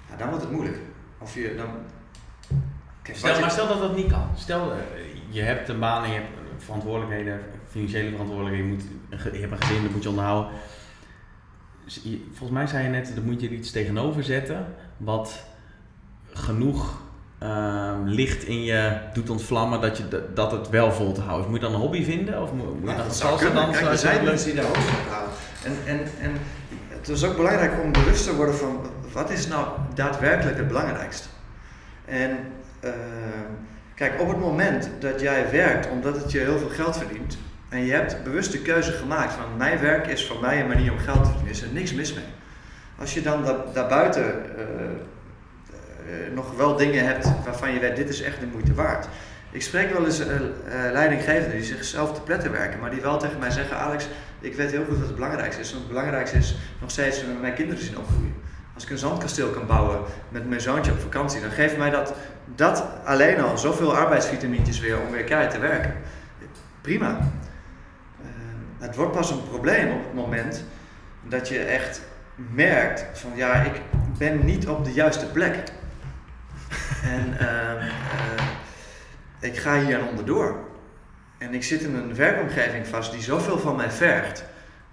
Ja, 0.09 0.15
dan 0.17 0.27
wordt 0.29 0.43
het 0.43 0.51
moeilijk. 0.53 0.77
Of 1.19 1.33
je 1.35 1.55
dan... 1.57 1.67
Kijk, 3.01 3.17
Stel, 3.17 3.33
je- 3.35 3.41
maar 3.41 3.51
stel 3.51 3.67
dat 3.67 3.79
dat 3.79 3.95
niet 3.95 4.11
kan. 4.11 4.29
Stel, 4.35 4.71
eh, 4.71 4.77
je 5.29 5.41
hebt 5.41 5.69
een 5.69 5.79
baan 5.79 6.03
en 6.03 6.09
je 6.09 6.15
hebt 6.15 6.63
verantwoordelijkheden, 6.63 7.41
financiële 7.71 8.09
verantwoordelijkheden, 8.09 8.67
je, 8.67 8.73
moet, 8.73 9.33
je 9.33 9.39
hebt 9.39 9.51
een 9.51 9.61
gezin, 9.61 9.83
dat 9.83 9.91
moet 9.91 10.03
je 10.03 10.09
onderhouden. 10.09 10.51
Dus 11.83 12.01
volgens 12.27 12.51
mij 12.51 12.67
zei 12.67 12.83
je 12.83 12.89
net, 12.89 13.11
daar 13.15 13.23
moet 13.23 13.41
je 13.41 13.47
er 13.47 13.53
iets 13.53 13.71
tegenover 13.71 14.23
zetten 14.23 14.65
wat 14.97 15.45
genoeg 16.33 17.01
ehm, 17.39 18.03
licht 18.03 18.43
in 18.43 18.63
je 18.63 18.97
doet 19.13 19.29
ontvlammen 19.29 19.81
dat, 19.81 19.97
je, 19.97 20.29
dat 20.33 20.51
het 20.51 20.69
wel 20.69 20.91
vol 20.91 21.11
te 21.11 21.21
houden 21.21 21.45
is. 21.45 21.51
Moet 21.51 21.59
je 21.59 21.65
dan 21.65 21.75
een 21.75 21.81
hobby 21.81 22.03
vinden? 22.03 22.41
Of 22.41 22.53
moet, 22.53 22.79
moet 22.79 22.89
je 22.89 22.95
dan 22.95 23.05
dat 23.05 23.15
salsa 23.15 23.49
dansen? 23.49 23.71
Kijk, 23.71 23.83
er 23.83 23.89
dat 23.89 23.99
zijn 23.99 24.23
mensen 24.23 24.45
die 24.47 24.55
daar 24.55 24.69
ook 24.69 24.75
van 24.75 25.13
houden. 25.13 25.33
En, 25.63 25.73
en, 25.85 25.99
en 26.19 26.31
het 26.87 27.09
is 27.09 27.23
ook 27.23 27.35
belangrijk 27.35 27.83
om 27.83 27.91
bewust 27.91 28.25
te 28.25 28.35
worden 28.35 28.55
van 28.55 28.79
wat 29.13 29.29
is 29.29 29.47
nou 29.47 29.67
daadwerkelijk 29.93 30.57
het 30.57 30.67
belangrijkste. 30.67 31.27
En 32.05 32.37
ehm, 32.79 33.51
kijk, 33.95 34.21
op 34.21 34.27
het 34.27 34.39
moment 34.39 34.89
dat 34.99 35.21
jij 35.21 35.51
werkt 35.51 35.89
omdat 35.89 36.15
het 36.15 36.31
je 36.31 36.39
heel 36.39 36.57
veel 36.57 36.69
geld 36.69 36.97
verdient 36.97 37.37
en 37.71 37.85
je 37.85 37.91
hebt 37.93 38.23
bewust 38.23 38.51
de 38.51 38.59
keuze 38.61 38.91
gemaakt 38.91 39.33
van 39.33 39.57
mijn 39.57 39.79
werk 39.79 40.07
is 40.07 40.27
voor 40.27 40.41
mij 40.41 40.61
een 40.61 40.67
manier 40.67 40.91
om 40.91 40.97
geld 40.97 41.23
te 41.23 41.29
verdienen, 41.29 41.51
is 41.51 41.61
er 41.61 41.67
niks 41.71 41.93
mis 41.93 42.13
mee. 42.13 42.23
Als 42.99 43.13
je 43.13 43.21
dan 43.21 43.43
da- 43.45 43.65
daarbuiten 43.73 44.23
eh, 44.57 44.63
eh, 44.65 46.33
nog 46.33 46.55
wel 46.55 46.75
dingen 46.75 47.05
hebt 47.05 47.31
waarvan 47.45 47.73
je 47.73 47.79
weet 47.79 47.95
dit 47.95 48.09
is 48.09 48.21
echt 48.21 48.39
de 48.39 48.45
moeite 48.45 48.73
waard. 48.73 49.07
Ik 49.51 49.61
spreek 49.61 49.93
wel 49.93 50.05
eens 50.05 50.19
eh, 50.19 50.35
leidinggevenden 50.91 51.51
die 51.57 51.63
zichzelf 51.65 52.13
te 52.13 52.21
pletten 52.21 52.51
werken, 52.51 52.79
maar 52.79 52.89
die 52.89 53.01
wel 53.01 53.17
tegen 53.17 53.39
mij 53.39 53.51
zeggen: 53.51 53.77
Alex, 53.77 54.07
ik 54.39 54.55
weet 54.55 54.71
heel 54.71 54.85
goed 54.85 54.97
wat 54.97 55.05
het 55.05 55.15
belangrijkste 55.15 55.61
is. 55.61 55.69
Want 55.71 55.83
het 55.83 55.91
belangrijkste 55.93 56.37
is 56.37 56.55
nog 56.81 56.91
steeds 56.91 57.23
mijn 57.41 57.53
kinderen 57.53 57.83
zien 57.83 57.97
opgroeien. 57.97 58.35
Als 58.73 58.83
ik 58.83 58.89
een 58.89 58.97
zandkasteel 58.97 59.49
kan 59.49 59.65
bouwen 59.67 59.99
met 60.29 60.47
mijn 60.49 60.61
zoontje 60.61 60.91
op 60.91 60.99
vakantie, 60.99 61.41
dan 61.41 61.51
geeft 61.51 61.77
mij 61.77 61.89
dat, 61.89 62.13
dat 62.55 62.83
alleen 63.05 63.41
al 63.41 63.57
zoveel 63.57 63.95
arbeidsvitamintjes 63.95 64.79
weer 64.79 64.99
om 64.99 65.11
weer 65.11 65.23
keihard 65.23 65.53
te 65.53 65.59
werken. 65.59 65.93
Prima. 66.81 67.19
Het 68.81 68.95
wordt 68.95 69.11
pas 69.11 69.31
een 69.31 69.47
probleem 69.47 69.91
op 69.91 70.03
het 70.03 70.13
moment 70.13 70.63
dat 71.23 71.47
je 71.47 71.59
echt 71.59 72.01
merkt 72.35 73.19
van 73.19 73.31
ja, 73.35 73.53
ik 73.53 73.81
ben 74.17 74.45
niet 74.45 74.67
op 74.67 74.85
de 74.85 74.93
juiste 74.93 75.25
plek. 75.25 75.57
En 77.03 77.37
ehm, 77.39 77.77
eh, 77.77 77.89
ik 79.39 79.57
ga 79.57 79.79
hier 79.79 79.99
aan 79.99 80.07
onderdoor. 80.07 80.59
En 81.37 81.53
ik 81.53 81.63
zit 81.63 81.81
in 81.81 81.95
een 81.95 82.15
werkomgeving 82.15 82.87
vast 82.87 83.11
die 83.11 83.21
zoveel 83.21 83.59
van 83.59 83.75
mij 83.75 83.91
vergt, 83.91 84.45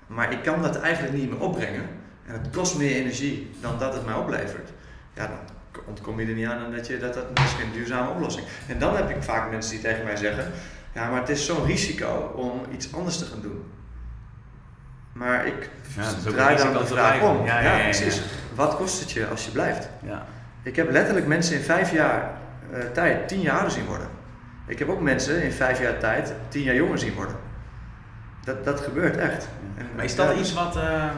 maar 0.06 0.32
ik 0.32 0.42
kan 0.42 0.62
dat 0.62 0.80
eigenlijk 0.80 1.16
niet 1.16 1.30
meer 1.30 1.40
opbrengen. 1.40 1.84
En 2.26 2.32
het 2.32 2.50
kost 2.50 2.76
meer 2.76 2.94
energie 2.94 3.50
dan 3.60 3.78
dat 3.78 3.94
het 3.94 4.06
mij 4.06 4.14
oplevert. 4.14 4.70
Ja, 5.14 5.26
dan, 5.26 5.38
ontkom 5.86 6.20
je 6.20 6.26
er 6.26 6.34
niet 6.34 6.46
aan 6.46 6.64
en 6.64 6.76
dat, 6.76 6.86
je, 6.86 6.98
dat, 6.98 7.14
dat 7.14 7.24
is 7.34 7.52
geen 7.52 7.72
duurzame 7.72 8.10
oplossing. 8.10 8.46
En 8.68 8.78
dan 8.78 8.96
heb 8.96 9.10
ik 9.10 9.22
vaak 9.22 9.50
mensen 9.50 9.70
die 9.70 9.80
tegen 9.80 10.04
mij 10.04 10.16
zeggen, 10.16 10.52
ja 10.98 11.10
maar 11.10 11.20
het 11.20 11.28
is 11.28 11.46
zo'n 11.46 11.64
risico 11.66 12.32
om 12.36 12.60
iets 12.74 12.94
anders 12.94 13.18
te 13.18 13.24
gaan 13.24 13.40
doen. 13.42 13.62
Maar 15.12 15.46
ik 15.46 15.70
Ja, 15.96 16.30
draai 16.30 16.56
dan 16.56 16.72
de 16.72 16.86
vraag 16.86 17.22
om. 17.22 17.44
Ja, 17.46 17.78
precies. 17.82 18.22
Wat 18.54 18.76
kost 18.76 19.00
het 19.00 19.10
je 19.10 19.26
als 19.26 19.44
je 19.44 19.50
blijft? 19.50 19.88
Ja. 20.02 20.26
Ik 20.62 20.76
heb 20.76 20.90
letterlijk 20.90 21.26
mensen 21.26 21.56
in 21.56 21.62
vijf 21.62 21.92
jaar 21.92 22.30
eh, 22.72 22.80
tijd 22.92 23.28
tien 23.28 23.40
jaar 23.40 23.54
ouder 23.54 23.70
zien 23.72 23.84
worden. 23.86 24.08
Ik 24.66 24.78
heb 24.78 24.88
ook 24.88 25.00
mensen 25.00 25.42
in 25.42 25.52
vijf 25.52 25.80
jaar 25.80 25.98
tijd 25.98 26.32
tien 26.48 26.62
jaar 26.62 26.74
jonger 26.74 26.98
zien 26.98 27.14
worden. 27.14 27.36
Dat, 28.44 28.64
dat 28.64 28.80
gebeurt 28.80 29.16
echt. 29.16 29.48
En, 29.76 29.86
Maar 29.96 30.04
is 30.04 30.14
dat 30.14 30.32
ja, 30.34 30.40
iets 30.40 30.52
wat, 30.54 30.76
eh, 30.76 31.04
eh, 31.04 31.10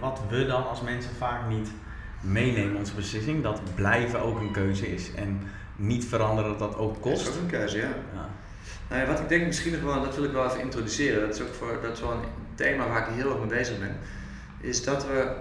wat 0.00 0.20
we 0.28 0.46
dan 0.46 0.68
als 0.68 0.80
mensen 0.82 1.10
vaak 1.18 1.48
niet 1.48 1.68
meenemen 2.20 2.76
onze 2.76 2.94
beslissing? 2.94 3.42
Dat 3.42 3.60
blijven 3.74 4.22
ook 4.22 4.40
een 4.40 4.52
keuze 4.52 4.94
is 4.94 5.14
en 5.14 5.40
niet 5.76 6.04
veranderen 6.04 6.50
dat 6.50 6.58
dat 6.58 6.76
ook 6.76 7.02
Dat 7.04 7.12
is 7.12 7.22
kost? 7.24 7.28
ook 7.28 7.42
een 7.42 7.46
keuze, 7.50 7.78
ja. 7.78 7.88
Nou 8.94 9.06
wat 9.06 9.20
ik 9.20 9.28
denk 9.28 9.46
misschien 9.46 9.72
nog 9.72 9.80
wel, 9.80 10.02
dat 10.02 10.14
wil 10.14 10.24
ik 10.24 10.32
wel 10.32 10.46
even 10.46 10.60
introduceren, 10.60 11.20
dat 11.20 11.34
is 11.34 11.40
ook 11.40 11.54
voor, 11.54 11.78
dat 11.82 11.92
is 11.92 12.00
wel 12.00 12.12
een 12.12 12.24
thema 12.54 12.88
waar 12.88 13.08
ik 13.08 13.14
heel 13.14 13.30
erg 13.30 13.38
mee 13.38 13.58
bezig 13.58 13.78
ben, 13.78 13.96
is 14.60 14.84
dat 14.84 15.06
we 15.06 15.32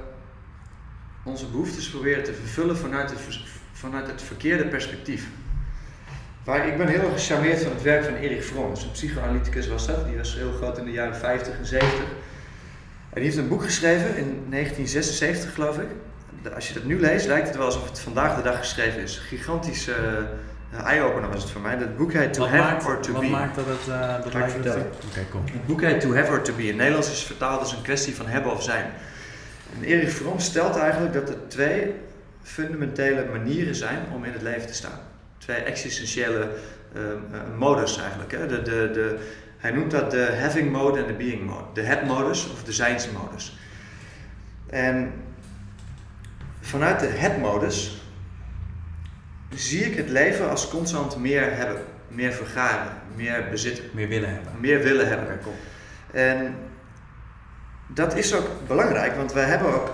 onze 1.24 1.46
behoeftes 1.46 1.90
proberen 1.90 2.24
te 2.24 2.34
vervullen 2.34 2.78
vanuit 2.78 3.10
het, 3.10 3.20
vanuit 3.74 4.08
het 4.08 4.22
verkeerde 4.22 4.68
perspectief. 4.68 5.28
Waar, 6.44 6.68
ik 6.68 6.78
ben 6.78 6.88
heel 6.88 7.02
erg 7.02 7.14
gecharmeerd 7.14 7.62
van 7.62 7.72
het 7.72 7.82
werk 7.82 8.04
van 8.04 8.14
Erik 8.14 8.44
Fromm, 8.44 8.72
een 8.72 8.92
psychoanalyticus 8.92 9.68
was 9.68 9.88
dat, 9.88 10.06
die 10.06 10.18
was 10.18 10.36
heel 10.36 10.52
groot 10.52 10.78
in 10.78 10.86
de 10.86 10.92
jaren 10.92 11.16
50 11.16 11.58
en 11.58 11.66
70. 11.66 12.00
En 12.00 12.06
die 13.14 13.24
heeft 13.24 13.38
een 13.38 13.48
boek 13.48 13.64
geschreven 13.64 14.08
in 14.08 14.46
1976 14.50 15.54
geloof 15.54 15.78
ik. 15.78 15.88
Als 16.56 16.68
je 16.68 16.74
dat 16.74 16.84
nu 16.84 17.00
leest, 17.00 17.28
lijkt 17.28 17.48
het 17.48 17.58
wel 17.58 17.66
alsof 17.66 17.90
het 17.90 18.00
vandaag 18.00 18.36
de 18.36 18.42
dag 18.42 18.58
geschreven 18.58 19.02
is. 19.02 19.18
Gigantische 19.18 19.92
uh, 19.92 20.24
eye-opener 20.78 21.30
was 21.30 21.42
het 21.42 21.52
voor 21.52 21.62
mij. 21.62 21.78
Dat 21.78 21.98
boek 21.98 22.14
heet 22.14 22.34
To 22.34 22.40
Wat, 22.40 22.50
Have 22.50 22.62
maakt, 22.62 22.86
or 22.86 23.00
To 23.00 23.12
wat 23.12 23.22
Be. 23.22 23.28
maakt 23.28 23.56
dat 23.56 23.66
het 23.66 23.88
eh 23.88 24.16
dat 24.18 24.26
ik 24.26 24.34
lijkt 24.34 24.52
vertellen. 24.52 24.86
Oké, 25.10 25.26
cool. 25.30 25.44
Het 25.46 25.66
boek 25.66 25.82
heet 25.82 26.02
To 26.02 26.16
Have 26.16 26.32
or 26.32 26.42
To 26.42 26.54
Be. 26.54 26.68
In 26.68 26.76
Nederlands 26.76 27.12
is 27.12 27.18
het 27.18 27.26
vertaald 27.26 27.60
als 27.60 27.74
een 27.74 27.82
kwestie 27.82 28.16
van 28.16 28.28
hebben 28.28 28.52
of 28.52 28.64
zijn. 28.64 28.86
En 29.76 29.84
Erik 29.84 30.10
Fromm 30.10 30.40
stelt 30.40 30.78
eigenlijk 30.78 31.14
dat 31.14 31.30
er 31.30 31.48
twee 31.48 31.94
fundamentele 32.42 33.26
manieren 33.32 33.76
zijn 33.76 34.00
om 34.14 34.24
in 34.24 34.34
het 34.34 34.42
leven 34.42 34.68
te 34.68 34.74
staan. 34.74 35.00
Twee 35.38 35.58
existentiële 35.58 36.50
ehm, 36.96 37.06
eh, 37.06 37.58
modus 37.58 37.98
eigenlijk. 37.98 38.32
Hè. 38.32 38.48
De, 38.48 38.62
de, 38.62 38.90
de, 38.94 39.18
hij 39.58 39.72
noemt 39.72 39.92
dat 39.92 40.12
de 40.12 40.38
having 40.42 40.72
mode 40.72 41.00
en 41.00 41.08
de 41.08 41.14
being 41.14 41.46
mode. 41.46 41.66
De 41.74 41.88
have 41.88 42.06
modus 42.06 42.50
of 42.52 42.64
de 42.64 42.72
zijnsmodus. 42.72 43.58
En 44.70 45.12
vanuit 46.62 47.00
de 47.00 47.18
have 47.20 47.40
modus 47.40 48.03
zie 49.56 49.84
ik 49.84 49.98
het 49.98 50.10
leven 50.10 50.50
als 50.50 50.70
constant 50.70 51.18
meer 51.18 51.56
hebben, 51.56 51.82
meer 52.08 52.32
vergaren, 52.32 52.92
meer 53.16 53.48
bezitten, 53.50 53.84
Meer 53.92 54.08
willen 54.08 54.30
hebben. 54.30 54.52
meer 54.60 54.84
willen 54.84 55.08
hebben. 55.08 55.40
En 56.12 56.56
dat 57.88 58.16
is 58.18 58.36
ook 58.36 58.48
belangrijk, 58.68 59.16
want 59.16 59.34
wij 59.34 59.44
hebben 59.44 59.74
ook, 59.74 59.92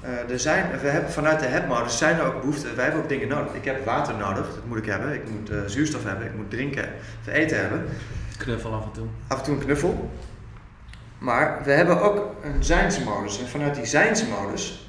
eh, 0.00 0.30
er 0.30 0.38
zijn, 0.38 0.70
we 0.80 0.88
hebben 0.88 1.10
vanuit 1.10 1.40
de 1.40 1.46
hebmodus 1.46 1.98
zijn 1.98 2.18
er 2.18 2.24
ook 2.24 2.40
behoeften, 2.40 2.74
wij 2.76 2.84
hebben 2.84 3.02
ook 3.02 3.08
dingen 3.08 3.28
nodig. 3.28 3.54
Ik 3.54 3.64
heb 3.64 3.84
water 3.84 4.14
nodig, 4.14 4.46
dat 4.54 4.66
moet 4.66 4.78
ik 4.78 4.86
hebben. 4.86 5.12
Ik 5.12 5.30
moet 5.30 5.50
eh, 5.50 5.58
zuurstof 5.66 6.04
hebben, 6.04 6.26
ik 6.26 6.34
moet 6.34 6.50
drinken, 6.50 6.88
of 7.20 7.32
eten 7.32 7.60
hebben. 7.60 7.86
Knuffel 8.36 8.72
af 8.72 8.84
en 8.84 8.92
toe. 8.92 9.06
Af 9.26 9.38
en 9.38 9.44
toe 9.44 9.54
een 9.54 9.64
knuffel. 9.64 10.10
Maar 11.18 11.60
we 11.64 11.70
hebben 11.70 12.00
ook 12.00 12.34
een 12.44 12.64
zijnsmodus. 12.64 13.40
En 13.40 13.46
vanuit 13.48 13.74
die 13.74 13.84
zijnsmodus, 13.84 14.85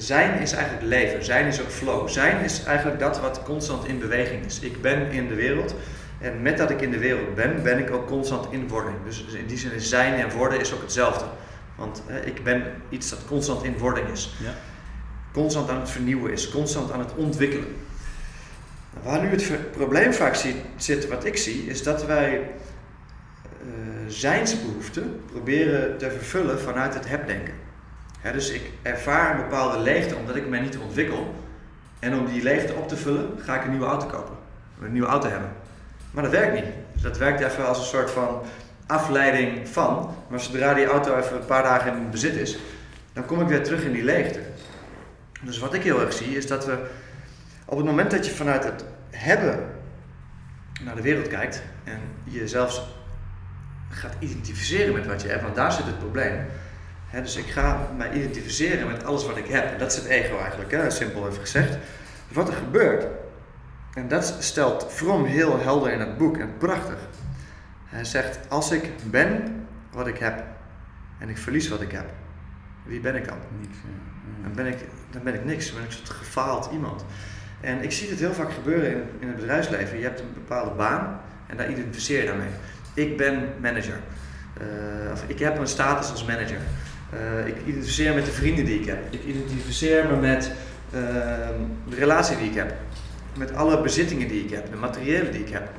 zijn 0.00 0.40
is 0.40 0.52
eigenlijk 0.52 0.86
leven, 0.86 1.24
zijn 1.24 1.46
is 1.46 1.60
ook 1.60 1.70
flow. 1.70 2.08
Zijn 2.08 2.44
is 2.44 2.64
eigenlijk 2.64 3.00
dat 3.00 3.20
wat 3.20 3.42
constant 3.42 3.86
in 3.86 3.98
beweging 3.98 4.44
is. 4.44 4.60
Ik 4.60 4.82
ben 4.82 5.10
in 5.10 5.28
de 5.28 5.34
wereld. 5.34 5.74
En 6.20 6.42
met 6.42 6.58
dat 6.58 6.70
ik 6.70 6.80
in 6.80 6.90
de 6.90 6.98
wereld 6.98 7.34
ben, 7.34 7.62
ben 7.62 7.78
ik 7.78 7.90
ook 7.90 8.06
constant 8.06 8.52
in 8.52 8.68
wording. 8.68 8.96
Dus 9.04 9.24
in 9.24 9.46
die 9.46 9.58
zin 9.58 9.72
is 9.72 9.88
zijn 9.88 10.14
en 10.14 10.30
worden 10.36 10.60
is 10.60 10.74
ook 10.74 10.80
hetzelfde. 10.80 11.24
Want 11.76 12.02
eh, 12.06 12.26
ik 12.26 12.44
ben 12.44 12.62
iets 12.88 13.10
dat 13.10 13.24
constant 13.26 13.64
in 13.64 13.78
wording 13.78 14.08
is. 14.08 14.34
Ja. 14.42 14.54
Constant 15.32 15.70
aan 15.70 15.80
het 15.80 15.90
vernieuwen 15.90 16.32
is, 16.32 16.50
constant 16.50 16.92
aan 16.92 16.98
het 16.98 17.14
ontwikkelen. 17.14 17.76
Waar 19.02 19.22
nu 19.22 19.28
het 19.28 19.70
probleem 19.70 20.12
vaak 20.12 20.34
zit, 20.34 20.56
zit, 20.76 21.08
wat 21.08 21.24
ik 21.24 21.36
zie, 21.36 21.66
is 21.66 21.82
dat 21.82 22.06
wij 22.06 22.50
eh 23.60 23.66
zijnsbehoeften 24.06 25.20
proberen 25.32 25.98
te 25.98 26.10
vervullen 26.10 26.60
vanuit 26.60 26.94
het 26.94 27.08
hebdenken. 27.08 27.54
Dus 28.22 28.50
ik 28.50 28.70
ervaar 28.82 29.30
een 29.34 29.42
bepaalde 29.42 29.78
leegte 29.78 30.16
omdat 30.16 30.36
ik 30.36 30.48
mij 30.48 30.60
niet 30.60 30.78
ontwikkel. 30.78 31.34
En 31.98 32.18
om 32.18 32.26
die 32.26 32.42
leegte 32.42 32.74
op 32.74 32.88
te 32.88 32.96
vullen, 32.96 33.28
ga 33.38 33.56
ik 33.56 33.64
een 33.64 33.70
nieuwe 33.70 33.86
auto 33.86 34.06
kopen. 34.06 34.34
Een 34.82 34.92
nieuwe 34.92 35.08
auto 35.08 35.28
hebben. 35.28 35.50
Maar 36.10 36.22
dat 36.22 36.32
werkt 36.32 36.54
niet. 36.54 37.02
Dat 37.02 37.18
werkt 37.18 37.40
even 37.40 37.66
als 37.66 37.78
een 37.78 37.84
soort 37.84 38.10
van 38.10 38.42
afleiding 38.86 39.68
van. 39.68 40.14
Maar 40.28 40.40
zodra 40.40 40.74
die 40.74 40.86
auto 40.86 41.16
even 41.16 41.36
een 41.36 41.44
paar 41.44 41.62
dagen 41.62 41.96
in 41.96 42.10
bezit 42.10 42.34
is, 42.34 42.58
dan 43.12 43.26
kom 43.26 43.40
ik 43.40 43.48
weer 43.48 43.64
terug 43.64 43.82
in 43.82 43.92
die 43.92 44.04
leegte. 44.04 44.40
Dus 45.40 45.58
wat 45.58 45.74
ik 45.74 45.82
heel 45.82 46.00
erg 46.00 46.12
zie, 46.12 46.36
is 46.36 46.46
dat 46.46 46.66
we 46.66 46.78
op 47.64 47.76
het 47.76 47.86
moment 47.86 48.10
dat 48.10 48.26
je 48.26 48.32
vanuit 48.32 48.64
het 48.64 48.84
hebben 49.10 49.66
naar 50.84 50.96
de 50.96 51.02
wereld 51.02 51.28
kijkt 51.28 51.62
en 51.84 52.00
je 52.24 52.48
zelfs 52.48 52.82
gaat 53.90 54.14
identificeren 54.18 54.94
met 54.94 55.06
wat 55.06 55.22
je 55.22 55.28
hebt, 55.28 55.42
want 55.42 55.54
daar 55.54 55.72
zit 55.72 55.84
het 55.84 55.98
probleem. 55.98 56.46
Dus 57.12 57.36
ik 57.36 57.46
ga 57.46 57.88
mij 57.96 58.12
identificeren 58.12 58.86
met 58.86 59.04
alles 59.04 59.26
wat 59.26 59.36
ik 59.36 59.46
heb. 59.46 59.72
En 59.72 59.78
dat 59.78 59.92
is 59.92 59.96
het 59.96 60.06
ego 60.06 60.38
eigenlijk, 60.38 60.70
hè, 60.70 60.90
simpel 60.90 61.28
even 61.28 61.40
gezegd. 61.40 61.70
Dus 62.28 62.36
wat 62.36 62.48
er 62.48 62.54
gebeurt, 62.54 63.06
en 63.94 64.08
dat 64.08 64.36
stelt 64.38 64.86
Fromm 64.90 65.24
heel 65.24 65.60
helder 65.60 65.92
in 65.92 66.00
het 66.00 66.18
boek 66.18 66.36
en 66.36 66.56
prachtig. 66.58 66.98
Hij 67.84 68.04
zegt, 68.04 68.38
als 68.48 68.70
ik 68.70 68.90
ben 69.10 69.66
wat 69.92 70.06
ik 70.06 70.18
heb 70.18 70.44
en 71.18 71.28
ik 71.28 71.38
verlies 71.38 71.68
wat 71.68 71.80
ik 71.80 71.92
heb, 71.92 72.10
wie 72.84 73.00
ben 73.00 73.16
ik 73.16 73.28
dan? 73.28 73.38
Niks. 73.60 73.76
ja. 73.76 74.42
Dan 74.42 74.54
ben 74.54 74.66
ik, 74.66 74.78
dan 75.10 75.22
ben 75.22 75.34
ik 75.34 75.44
niks, 75.44 75.66
dan 75.66 75.74
ben 75.74 75.84
ik 75.84 75.90
een 75.90 75.96
soort 75.96 76.10
gefaald 76.10 76.68
iemand. 76.72 77.04
En 77.60 77.82
ik 77.82 77.92
zie 77.92 78.10
het 78.10 78.18
heel 78.18 78.32
vaak 78.32 78.52
gebeuren 78.52 78.90
in, 78.90 79.02
in 79.18 79.28
het 79.28 79.36
bedrijfsleven. 79.36 79.98
Je 79.98 80.04
hebt 80.04 80.20
een 80.20 80.32
bepaalde 80.34 80.70
baan 80.70 81.20
en 81.46 81.56
daar 81.56 81.70
identificeer 81.70 82.20
je 82.20 82.26
daarmee. 82.26 82.48
Ik 82.94 83.16
ben 83.16 83.48
manager. 83.60 84.00
Eh, 84.60 85.12
of 85.12 85.24
ik 85.26 85.38
heb 85.38 85.58
een 85.58 85.66
status 85.66 86.10
als 86.10 86.24
manager. 86.24 86.58
Eh, 87.12 87.46
ik 87.46 87.56
identificeer 87.66 88.14
met 88.14 88.24
de 88.24 88.30
vrienden 88.30 88.64
die 88.64 88.80
ik 88.80 88.86
heb. 88.86 89.12
Ik 89.12 89.24
identificeer 89.24 90.06
me 90.06 90.16
met 90.16 90.52
ehm, 90.92 91.60
de 91.88 91.96
relatie 91.96 92.36
die 92.36 92.48
ik 92.48 92.54
heb. 92.54 92.74
Met 93.36 93.54
alle 93.54 93.80
bezittingen 93.82 94.28
die 94.28 94.44
ik 94.44 94.50
heb, 94.50 94.70
de 94.70 94.76
materiële 94.76 95.30
die 95.30 95.40
ik 95.40 95.48
heb. 95.48 95.70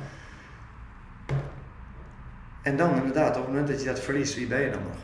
En 2.61 2.77
dan 2.77 2.95
inderdaad, 2.95 3.29
op 3.29 3.43
het 3.43 3.47
moment 3.47 3.67
dat 3.67 3.79
je 3.79 3.85
dat 3.85 3.99
verliest, 3.99 4.35
wie 4.35 4.47
ben 4.47 4.61
je 4.61 4.71
dan 4.71 4.83
nog? 4.83 4.97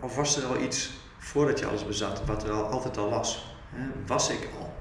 Of 0.00 0.16
was 0.16 0.36
er 0.36 0.44
al 0.44 0.60
iets 0.60 1.00
voordat 1.18 1.58
je 1.58 1.66
alles 1.66 1.86
bezat, 1.86 2.22
wat 2.26 2.44
er 2.44 2.50
al, 2.50 2.64
altijd 2.64 2.96
al 2.96 3.10
was? 3.10 3.56
Was 4.06 4.30
ik 4.30 4.48
al? 4.58 4.74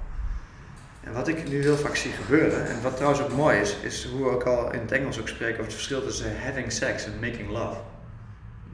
En 1.03 1.13
wat 1.13 1.27
ik 1.27 1.49
nu 1.49 1.61
heel 1.61 1.77
vaak 1.77 1.95
zie 1.95 2.11
gebeuren, 2.11 2.67
en 2.67 2.81
wat 2.81 2.95
trouwens 2.95 3.21
ook 3.21 3.33
mooi 3.33 3.59
is, 3.59 3.75
is 3.81 4.05
hoe 4.05 4.23
we 4.23 4.29
ook 4.29 4.43
al 4.43 4.73
in 4.73 4.79
het 4.79 4.91
Engels 4.91 5.19
ook 5.19 5.27
spreken 5.27 5.53
over 5.53 5.63
het 5.63 5.73
verschil 5.73 6.01
tussen 6.01 6.41
having 6.41 6.71
sex 6.71 7.05
en 7.05 7.19
making 7.19 7.49
love. 7.49 7.77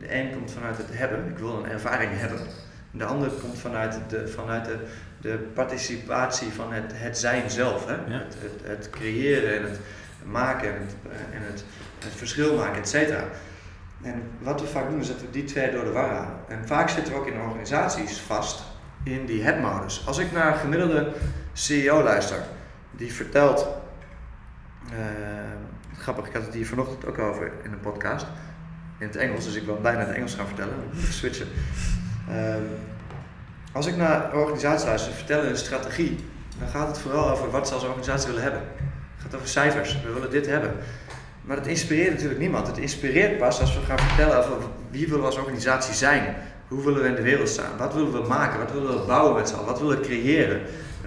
De 0.05 0.15
een 0.15 0.31
komt 0.31 0.51
vanuit 0.51 0.77
het 0.77 0.87
hebben, 0.91 1.27
ik 1.29 1.37
wil 1.37 1.57
een 1.57 1.69
ervaring 1.69 2.11
hebben. 2.13 2.39
En 2.91 2.97
de 2.97 3.05
ander 3.05 3.29
komt 3.29 3.57
vanuit 3.57 3.99
de, 4.07 4.27
vanuit 4.27 4.65
de, 4.65 4.77
de 5.21 5.37
participatie 5.53 6.51
van 6.51 6.73
het, 6.73 6.91
het 6.95 7.17
zijn 7.17 7.49
zelf. 7.49 7.85
Hè? 7.85 7.93
Ja. 7.93 8.23
Het, 8.23 8.35
het, 8.39 8.61
het 8.63 8.89
creëren 8.89 9.57
en 9.57 9.63
het 9.63 9.79
maken 10.23 10.75
en 10.75 10.81
het, 10.81 10.95
en 11.31 11.41
het, 11.51 11.63
het 12.03 12.13
verschil 12.13 12.55
maken, 12.55 12.81
et 12.81 12.89
cetera. 12.89 13.23
En 14.01 14.23
wat 14.39 14.61
we 14.61 14.67
vaak 14.67 14.89
doen 14.89 14.99
is 14.99 15.07
dat 15.07 15.21
we 15.21 15.29
die 15.29 15.43
twee 15.43 15.71
door 15.71 15.83
de 15.83 15.91
war 15.91 16.09
halen. 16.09 16.39
En 16.47 16.67
vaak 16.67 16.89
zitten 16.89 17.13
we 17.13 17.19
ook 17.19 17.27
in 17.27 17.41
organisaties 17.41 18.19
vast 18.19 18.63
in 19.03 19.25
die 19.25 19.43
heb-modus. 19.43 20.07
Als 20.07 20.17
ik 20.17 20.31
naar 20.31 20.53
een 20.53 20.59
gemiddelde 20.59 21.13
CEO 21.53 22.03
luister, 22.03 22.39
die 22.91 23.13
vertelt, 23.13 23.67
eh, 24.91 25.97
grappig, 25.97 26.27
ik 26.27 26.33
had 26.33 26.45
het 26.45 26.53
hier 26.53 26.67
vanochtend 26.67 27.05
ook 27.05 27.19
over 27.19 27.51
in 27.63 27.71
een 27.71 27.79
podcast, 27.79 28.25
in 28.97 29.07
het 29.07 29.15
Engels, 29.15 29.45
dus 29.45 29.55
ik 29.55 29.65
wil 29.65 29.79
bijna 29.81 29.99
het 29.99 30.15
Engels 30.15 30.35
gaan 30.35 30.47
vertellen, 30.47 30.73
switchen. 31.09 31.47
Ehm, 32.29 32.63
als 33.71 33.85
ik 33.85 33.97
naar 33.97 34.33
organisaties 34.33 34.85
luister, 34.85 35.13
vertellen 35.13 35.49
een 35.49 35.57
strategie, 35.57 36.19
dan 36.59 36.67
gaat 36.67 36.87
het 36.87 36.97
vooral 36.97 37.29
over 37.29 37.49
wat 37.49 37.67
ze 37.67 37.73
als 37.73 37.83
organisatie 37.83 38.27
willen 38.27 38.43
hebben. 38.43 38.61
Het 38.61 39.23
gaat 39.23 39.35
over 39.35 39.47
cijfers, 39.47 40.01
we 40.01 40.13
willen 40.13 40.31
dit 40.31 40.45
hebben. 40.45 40.71
Maar 41.41 41.57
het 41.57 41.67
inspireert 41.67 42.11
natuurlijk 42.11 42.39
niemand. 42.39 42.67
Het 42.67 42.77
inspireert 42.77 43.37
pas 43.37 43.59
als 43.59 43.75
we 43.75 43.81
gaan 43.81 43.99
vertellen 43.99 44.37
over 44.37 44.57
wie 44.91 45.05
willen 45.05 45.19
we 45.19 45.25
als 45.25 45.37
organisatie 45.37 45.93
zijn. 45.93 46.35
Hoe 46.67 46.83
willen 46.83 47.01
we 47.01 47.07
in 47.07 47.15
de 47.15 47.21
wereld 47.21 47.49
staan? 47.49 47.77
Wat 47.77 47.93
willen 47.93 48.11
we 48.11 48.27
maken? 48.27 48.59
Wat 48.59 48.71
willen 48.71 48.99
we 48.99 49.05
bouwen 49.05 49.35
met 49.35 49.49
z'n 49.49 49.55
allen? 49.55 49.65
Wat 49.65 49.79
willen 49.79 49.99
we 49.99 50.03
creëren? 50.03 50.61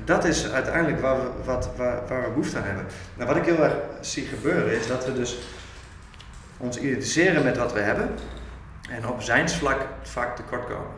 Dat 0.05 0.25
is 0.25 0.51
uiteindelijk 0.51 1.01
waar 1.01 1.17
we, 1.17 1.29
wat, 1.45 1.71
waar 1.77 2.23
we 2.23 2.29
behoefte 2.29 2.57
aan 2.59 2.65
hebben. 2.65 2.87
Nou, 3.15 3.29
wat 3.29 3.37
ik 3.39 3.45
heel 3.45 3.65
erg 3.65 3.75
zie 4.01 4.25
gebeuren 4.27 4.79
is 4.79 4.87
dat 4.87 5.05
we 5.05 5.13
dus 5.13 5.39
ons 6.59 6.79
identificeren 6.79 7.45
met 7.45 7.57
wat 7.57 7.73
we 7.73 7.81
hebben. 7.81 8.11
En 8.91 9.09
op 9.09 9.23
zijnsvlak 9.23 9.87
vaak 10.03 10.37
tekort 10.37 10.67
komen. 10.67 10.97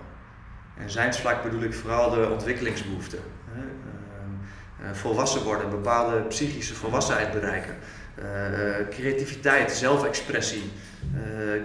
En 0.76 0.90
zijnsvlak 0.90 1.42
bedoel 1.42 1.62
ik 1.62 1.74
vooral 1.74 2.10
de 2.10 2.28
ontwikkelingsbehoeften. 2.30 3.18
Hè? 3.50 3.60
Ehm, 3.60 4.88
eh, 4.88 4.96
volwassen 4.96 5.42
worden, 5.42 5.70
bepaalde 5.70 6.20
psychische 6.20 6.74
volwassenheid 6.74 7.30
bereiken. 7.30 7.76
Eh, 8.14 8.78
eh, 8.78 8.88
creativiteit, 8.88 9.72
zelfexpressie, 9.72 10.72
eh, 11.14 11.20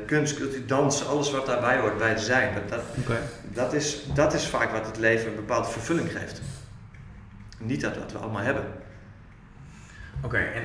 kunst, 0.05 0.37
cultuur, 0.37 0.67
dans, 0.67 1.07
alles 1.07 1.31
wat 1.31 1.45
daarbij 1.45 1.77
hoort 1.77 1.97
bij 1.97 2.09
het 2.09 2.21
zijn. 2.21 2.53
Dat, 2.67 2.81
dat, 3.53 3.73
is, 3.73 4.05
dat 4.13 4.33
is 4.33 4.47
vaak 4.47 4.71
wat 4.71 4.85
het 4.85 4.97
leven 4.97 5.27
een 5.27 5.35
bepaalde 5.35 5.69
vervulling 5.69 6.11
geeft. 6.11 6.41
Niet 7.59 7.81
dat 7.81 7.97
wat 7.97 8.11
we 8.11 8.17
allemaal 8.17 8.41
hebben. 8.41 8.63
Oké, 10.21 10.37
en. 10.37 10.63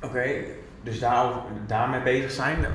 Oké, 0.00 0.44
dus 0.84 0.98
daar, 0.98 1.26
daarmee 1.66 2.02
bezig 2.02 2.30
zijn. 2.30 2.64
eh, 2.64 2.70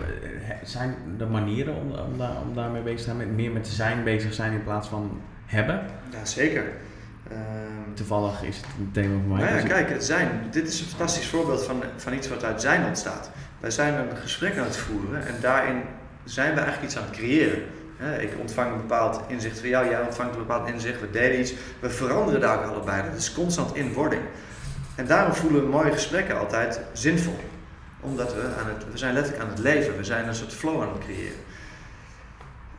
Zijn 0.63 0.95
er 1.19 1.27
manieren 1.27 1.75
om, 1.75 1.91
om, 1.91 2.17
daar, 2.17 2.35
om 2.47 2.55
daarmee 2.55 2.81
bezig 2.81 2.97
te 2.99 3.03
zijn? 3.03 3.17
Met, 3.17 3.29
meer 3.35 3.51
met 3.51 3.67
zijn 3.67 4.03
bezig 4.03 4.33
zijn 4.33 4.51
in 4.53 4.63
plaats 4.63 4.87
van 4.87 5.21
hebben? 5.45 5.81
Ja, 6.09 6.25
zeker. 6.25 6.63
Ehm, 7.31 7.93
Toevallig 7.93 8.43
is 8.43 8.57
het 8.57 8.65
een 8.79 8.89
thema 8.91 9.13
voor 9.19 9.35
mij. 9.37 9.43
Nou 9.43 9.55
ja, 9.55 9.61
dus- 9.61 9.71
kijk, 9.71 9.89
het 9.89 10.03
zijn. 10.05 10.29
Dit 10.51 10.67
is 10.67 10.79
een 10.79 10.85
fantastisch 10.87 11.27
voorbeeld 11.27 11.63
van, 11.63 11.83
van 11.97 12.13
iets 12.13 12.29
wat 12.29 12.43
uit 12.43 12.61
zijn 12.61 12.85
ontstaat. 12.85 13.29
Wij 13.59 13.71
zijn 13.71 13.93
een 13.93 14.17
gesprek 14.17 14.57
aan 14.57 14.63
het 14.63 14.77
voeren 14.77 15.27
en 15.27 15.35
daarin 15.41 15.81
zijn 16.23 16.53
we 16.53 16.59
eigenlijk 16.59 16.85
iets 16.91 16.97
aan 16.97 17.07
het 17.07 17.17
creëren. 17.17 17.61
Ik 18.19 18.29
ontvang 18.39 18.71
een 18.71 18.77
bepaald 18.77 19.21
inzicht 19.27 19.59
van 19.59 19.69
jou, 19.69 19.89
jij 19.89 20.01
ontvangt 20.01 20.31
een 20.33 20.39
bepaald 20.39 20.69
inzicht, 20.69 20.99
we 20.99 21.09
delen 21.11 21.39
iets. 21.39 21.53
We 21.79 21.89
veranderen 21.89 22.41
daar 22.41 22.57
ook 22.57 22.71
allebei. 22.71 23.03
Dat 23.09 23.17
is 23.19 23.33
constant 23.33 23.75
in 23.75 23.93
wording. 23.93 24.21
En 24.95 25.05
daarom 25.05 25.33
voelen 25.33 25.67
mooie 25.69 25.91
gesprekken 25.91 26.39
altijd 26.39 26.79
zinvol. 26.93 27.39
Omdat 27.99 28.33
we 28.33 28.41
aan 28.41 28.67
het, 28.67 28.91
we 28.91 28.97
zijn 28.97 29.13
letterlijk 29.13 29.43
aan 29.43 29.49
het 29.49 29.59
leven, 29.59 29.97
we 29.97 30.03
zijn 30.03 30.27
een 30.27 30.35
soort 30.35 30.53
flow 30.53 30.81
aan 30.81 30.93
het 30.93 31.03
creëren. 31.03 31.39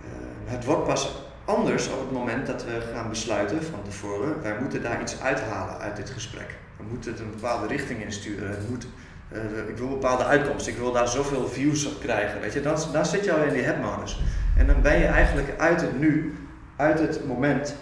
Eh, 0.00 0.06
het 0.44 0.64
wordt 0.64 0.84
pas 0.84 1.14
anders 1.44 1.88
op 1.88 2.00
het 2.00 2.10
moment 2.10 2.46
dat 2.46 2.64
we 2.64 2.90
gaan 2.94 3.08
besluiten 3.08 3.62
van 3.62 3.82
tevoren, 3.82 4.42
wij 4.42 4.56
moeten 4.60 4.82
daar 4.82 5.00
iets 5.00 5.20
uithalen 5.20 5.78
uit 5.78 5.96
dit 5.96 6.10
gesprek. 6.10 6.58
We 6.76 6.84
moeten 6.90 7.12
het 7.12 7.20
een 7.20 7.30
bepaalde 7.30 7.66
richting 7.66 8.02
insturen. 8.02 8.50
Het 8.50 8.68
moet, 8.68 8.86
eh, 9.28 9.68
ik 9.68 9.76
wil 9.76 9.86
een 9.86 9.92
bepaalde 9.92 10.24
uitkomst, 10.24 10.66
ik 10.66 10.76
wil 10.76 10.92
daar 10.92 11.08
zoveel 11.08 11.48
views 11.48 11.86
op 11.86 12.00
krijgen. 12.00 12.40
Weet 12.40 12.52
je? 12.52 12.60
Dan, 12.60 13.06
zit 13.06 13.24
je 13.24 13.32
al 13.32 13.42
in 13.42 13.52
die 13.52 13.62
hebmodus. 13.62 14.20
En 14.56 14.66
dan 14.66 14.82
ben 14.82 14.98
je 14.98 15.04
eigenlijk 15.04 15.58
uit 15.58 15.80
het 15.80 15.98
nu, 15.98 16.34
uit 16.76 16.98
het 16.98 17.26
moment. 17.26 17.74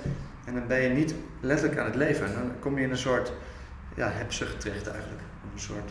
En 0.45 0.55
dan 0.55 0.67
ben 0.67 0.81
je 0.81 0.89
niet 0.89 1.15
letterlijk 1.41 1.81
aan 1.81 1.87
het 1.87 1.95
leven. 1.95 2.27
En 2.27 2.33
dan 2.33 2.53
kom 2.61 2.79
je 2.79 2.85
in 2.85 2.91
een 2.91 2.97
soort 2.97 3.33
ja, 3.95 4.11
hebzucht 4.11 4.61
terecht 4.61 4.89
eigenlijk. 4.89 5.23
Een 5.55 5.61
soort, 5.61 5.91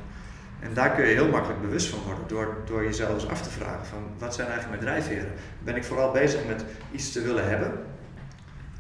en 0.59 0.73
daar 0.73 0.91
kun 0.91 1.05
je 1.05 1.13
heel 1.13 1.29
makkelijk 1.29 1.61
bewust 1.61 1.87
van 1.87 1.99
worden 2.05 2.27
door, 2.27 2.57
door 2.65 2.83
jezelf 2.83 3.13
eens 3.13 3.27
af 3.27 3.41
te 3.41 3.49
vragen 3.49 3.85
van 3.85 4.03
wat 4.17 4.35
zijn 4.35 4.47
eigenlijk 4.47 4.81
mijn 4.81 4.93
drijfveren? 4.93 5.31
Ben 5.63 5.75
ik 5.75 5.83
vooral 5.83 6.11
bezig 6.11 6.45
met 6.45 6.63
iets 6.91 7.11
te 7.11 7.21
willen 7.21 7.49
hebben? 7.49 7.71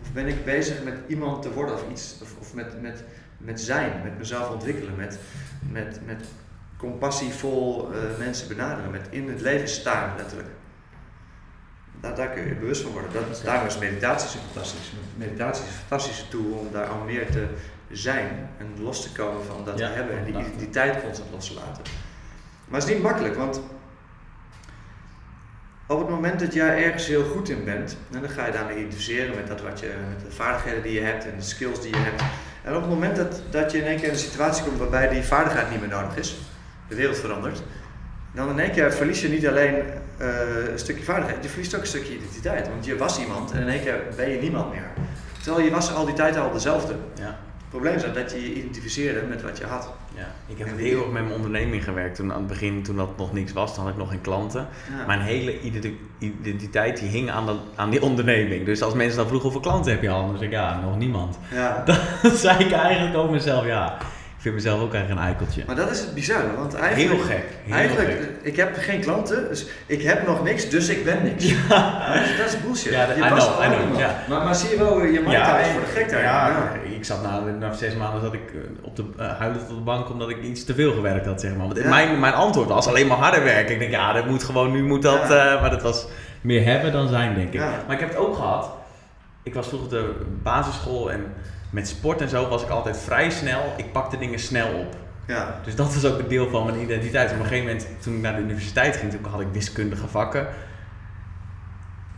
Of 0.01 0.13
ben 0.13 0.27
ik 0.27 0.45
bezig 0.45 0.83
met 0.83 0.95
iemand 1.07 1.41
te 1.41 1.53
worden 1.53 1.75
of 1.75 1.83
iets, 1.91 2.15
of, 2.21 2.35
of 2.39 2.53
met, 2.53 2.81
met, 2.81 3.03
met 3.37 3.61
zijn, 3.61 3.91
met 4.03 4.17
mezelf 4.17 4.49
ontwikkelen, 4.49 4.95
met, 4.95 5.19
met, 5.71 5.99
met 6.05 6.27
compassievol 6.77 7.91
eh, 7.93 7.99
mensen 8.17 8.47
benaderen, 8.47 8.91
met 8.91 9.07
in 9.09 9.29
het 9.29 9.41
leven 9.41 9.67
staan 9.67 10.13
letterlijk. 10.17 10.49
Daar, 11.99 12.15
daar 12.15 12.29
kun 12.29 12.47
je 12.47 12.55
bewust 12.55 12.81
van 12.81 12.91
worden. 12.91 13.13
Dat, 13.13 13.41
daarom 13.43 13.67
is 13.67 13.77
meditatie 13.77 14.39
fantastisch. 14.39 14.93
Meditatie 15.15 15.63
is 15.63 15.69
een 15.69 15.75
fantastische 15.75 16.27
tool 16.27 16.51
om 16.51 16.71
daar 16.71 16.87
al 16.87 17.03
meer 17.03 17.31
te 17.31 17.47
zijn 17.91 18.49
en 18.57 18.83
los 18.83 19.01
te 19.01 19.11
komen 19.11 19.45
van 19.45 19.65
dat 19.65 19.79
Ja, 19.79 19.89
we 19.89 19.95
hebben 19.95 20.17
en 20.17 20.23
die 20.23 20.37
identiteit 20.39 21.01
constant 21.01 21.31
los 21.31 21.47
te 21.47 21.53
laten. 21.53 21.83
Maar 22.67 22.79
het 22.79 22.89
is 22.89 22.95
niet 22.95 23.03
makkelijk, 23.03 23.35
want 23.35 23.61
op 25.87 25.99
het 25.99 26.09
moment 26.09 26.39
dat 26.39 26.53
jij 26.53 26.83
ergens 26.83 27.07
heel 27.07 27.23
goed 27.23 27.49
in 27.49 27.63
bent, 27.63 27.97
en 28.11 28.21
dan 28.21 28.29
ga 28.29 28.45
je 28.45 28.51
daarmee 28.51 28.77
identificeren 28.77 29.35
met, 29.35 29.47
dat 29.47 29.61
wat 29.61 29.79
je, 29.79 29.93
met 30.09 30.25
de 30.25 30.35
vaardigheden 30.35 30.83
die 30.83 30.93
je 30.93 31.01
hebt 31.01 31.25
en 31.25 31.35
de 31.37 31.43
skills 31.43 31.81
die 31.81 31.95
je 31.95 32.01
hebt. 32.01 32.23
En 32.63 32.75
op 32.75 32.81
het 32.81 32.89
moment 32.89 33.15
dat, 33.15 33.41
dat 33.49 33.71
je 33.71 33.77
in 33.77 33.85
één 33.85 33.95
keer 33.95 34.05
in 34.07 34.13
een 34.13 34.19
situatie 34.19 34.63
komt 34.63 34.77
waarbij 34.77 35.09
die 35.09 35.23
vaardigheid 35.23 35.69
niet 35.69 35.79
meer 35.79 35.89
nodig 35.89 36.17
is, 36.17 36.37
de 36.87 36.95
wereld 36.95 37.17
verandert, 37.17 37.63
dan 38.33 38.49
in 38.49 38.59
één 38.59 38.71
keer 38.71 38.93
verlies 38.93 39.21
je 39.21 39.29
niet 39.29 39.47
alleen 39.47 39.75
eh, 40.17 40.71
een 40.71 40.79
stukje 40.79 41.03
vaardigheid, 41.03 41.43
je 41.43 41.49
verliest 41.49 41.75
ook 41.75 41.81
een 41.81 41.87
stukje 41.87 42.15
identiteit. 42.15 42.67
Want 42.67 42.85
je 42.85 42.97
was 42.97 43.19
iemand 43.19 43.51
en 43.51 43.61
in 43.61 43.67
één 43.67 43.83
keer 43.83 44.01
ben 44.15 44.29
je 44.29 44.41
niemand 44.41 44.73
meer. 44.73 44.87
Terwijl 45.43 45.65
je 45.65 45.71
was 45.71 45.93
al 45.93 46.05
die 46.05 46.13
tijd 46.13 46.37
al 46.37 46.51
dezelfde. 46.51 46.95
Ja. 47.15 47.39
Het 47.77 47.85
probleem 47.85 48.13
is 48.15 48.21
dat 48.21 48.31
je 48.31 48.41
je 48.49 48.53
identificeerde 48.55 49.21
met 49.29 49.41
wat 49.41 49.57
je 49.57 49.65
had. 49.65 49.91
Ja, 50.15 50.27
ik 50.47 50.57
heb 50.57 50.67
heel 50.77 50.97
erg 51.03 51.11
met 51.11 51.21
mijn 51.23 51.35
onderneming 51.35 51.83
gewerkt. 51.83 52.15
Toen 52.15 52.31
aan 52.31 52.37
het 52.37 52.47
begin, 52.47 52.83
toen 52.83 52.95
dat 52.95 53.17
nog 53.17 53.33
niks 53.33 53.53
was, 53.53 53.75
had 53.75 53.87
ik 53.87 53.97
nog 53.97 54.09
geen 54.09 54.21
klanten. 54.21 54.67
Ja. 54.97 55.05
Mijn 55.05 55.19
hele 55.21 55.61
identi- 55.61 55.99
identiteit 56.19 56.99
die 56.99 57.09
hing 57.09 57.31
aan, 57.31 57.45
de, 57.45 57.55
aan 57.75 57.89
die 57.89 58.01
onderneming. 58.01 58.65
Dus 58.65 58.81
als 58.81 58.93
mensen 58.93 59.17
dan 59.17 59.27
vroegen 59.27 59.49
hoeveel 59.51 59.71
klanten 59.71 59.91
heb 59.91 60.01
je 60.01 60.09
al, 60.09 60.25
dan 60.27 60.37
zeg 60.37 60.45
ik 60.47 60.51
ja, 60.53 60.79
nog 60.79 60.97
niemand. 60.97 61.37
Ja. 61.53 61.83
Dan 62.21 62.31
zei 62.35 62.63
ik 62.63 62.71
eigenlijk 62.71 63.17
over 63.17 63.31
mezelf, 63.31 63.65
ja, 63.65 63.97
ik 64.37 64.43
vind 64.43 64.55
mezelf 64.55 64.81
ook 64.81 64.93
eigenlijk 64.93 65.21
een 65.21 65.27
eikeltje. 65.27 65.63
Maar 65.67 65.75
dat 65.75 65.89
is 65.89 65.99
het 65.99 66.13
bizarre, 66.13 66.55
want 66.55 66.73
eigenlijk... 66.73 67.13
Heel 67.15 67.23
gek. 67.25 67.43
Heel 67.63 67.75
Eigenlijk, 67.75 68.09
gek. 68.09 68.29
ik 68.41 68.55
heb 68.55 68.77
geen 68.77 68.99
klanten, 69.01 69.47
dus 69.49 69.65
ik 69.85 70.01
heb 70.01 70.25
nog 70.27 70.43
niks, 70.43 70.69
dus 70.69 70.89
ik 70.89 71.05
ben 71.05 71.23
niks. 71.23 71.43
Dat, 71.45 72.15
is, 72.15 72.37
dat 72.37 72.47
is 72.47 72.61
bullshit. 72.65 72.91
Ja, 72.91 73.05
dat- 73.05 73.15
je 73.15 73.23
I 73.25 73.29
was 73.29 73.45
know, 73.45 73.55
al 73.57 73.63
I 73.63 73.67
know, 73.67 73.79
iemand. 73.81 73.99
ja. 73.99 74.23
Maar, 74.29 74.43
maar 74.43 74.55
zie 74.55 74.69
je 74.69 74.77
wel, 74.77 75.03
je 75.05 75.19
mind 75.19 75.31
Ja, 75.31 75.63
voor 75.63 75.81
de 75.81 75.87
gek 75.87 76.09
daar. 76.09 76.21
Ja, 76.21 76.47
Ja. 76.47 76.71
Ik 76.97 77.05
zat 77.05 77.23
na, 77.23 77.39
na 77.39 77.73
zes 77.73 77.95
maanden 77.95 78.21
zat 78.21 78.33
ik 78.33 78.41
eh, 78.53 78.59
op 78.85 78.95
de, 78.95 79.03
uh, 79.19 79.37
huilend 79.37 79.61
op 79.61 79.67
de 79.75 79.83
bank 79.83 80.09
omdat 80.09 80.29
ik 80.29 80.41
iets 80.43 80.63
te 80.65 80.73
veel 80.73 80.93
gewerkt 80.93 81.25
had, 81.25 81.41
zeg 81.41 81.55
maar. 81.55 81.67
Want 81.67 81.77
Ja. 81.79 81.89
mijn, 81.89 82.19
mijn 82.19 82.33
antwoord 82.33 82.67
was 82.69 82.87
alleen 82.87 83.07
maar 83.07 83.17
harder 83.17 83.43
werken. 83.43 83.73
Ik 83.73 83.79
denk, 83.79 83.91
ja, 83.91 84.13
dat 84.13 84.25
moet 84.25 84.43
gewoon, 84.43 84.71
nu 84.71 84.83
moet 84.83 85.01
dat, 85.01 85.27
Ja. 85.27 85.53
eh, 85.53 85.61
maar 85.61 85.69
dat 85.69 85.81
was 85.81 86.07
meer 86.41 86.63
hebben 86.65 86.91
dan 86.91 87.07
zijn, 87.07 87.35
denk 87.35 87.47
ik. 87.47 87.53
Ja. 87.59 87.69
Maar 87.85 87.95
ik 87.95 87.99
heb 87.99 88.09
het 88.09 88.17
ook 88.17 88.35
gehad. 88.35 88.69
Ik 89.43 89.53
was 89.53 89.67
vroeger 89.67 89.87
op 89.87 89.93
de 89.93 90.13
basisschool 90.43 91.11
en 91.11 91.25
met 91.69 91.87
sport 91.87 92.21
en 92.21 92.29
zo 92.29 92.47
was 92.47 92.63
ik 92.63 92.69
altijd 92.69 92.97
vrij 92.97 93.29
snel. 93.29 93.61
Ik 93.77 93.91
pakte 93.91 94.17
dingen 94.17 94.39
snel 94.39 94.67
op. 94.67 94.95
Ja. 95.27 95.59
Dus 95.63 95.75
dat 95.75 95.93
was 95.93 96.05
ook 96.11 96.19
een 96.19 96.27
deel 96.27 96.49
van 96.49 96.65
mijn 96.65 96.79
identiteit. 96.81 97.31
Op 97.31 97.39
een 97.39 97.45
gegeven 97.45 97.65
moment, 97.65 97.87
toen 98.01 98.15
ik 98.15 98.21
naar 98.21 98.35
de 98.35 98.41
universiteit 98.41 98.95
ging, 98.95 99.11
toen 99.11 99.25
had 99.31 99.41
ik 99.41 99.47
wiskundige 99.51 100.07
vakken. 100.07 100.47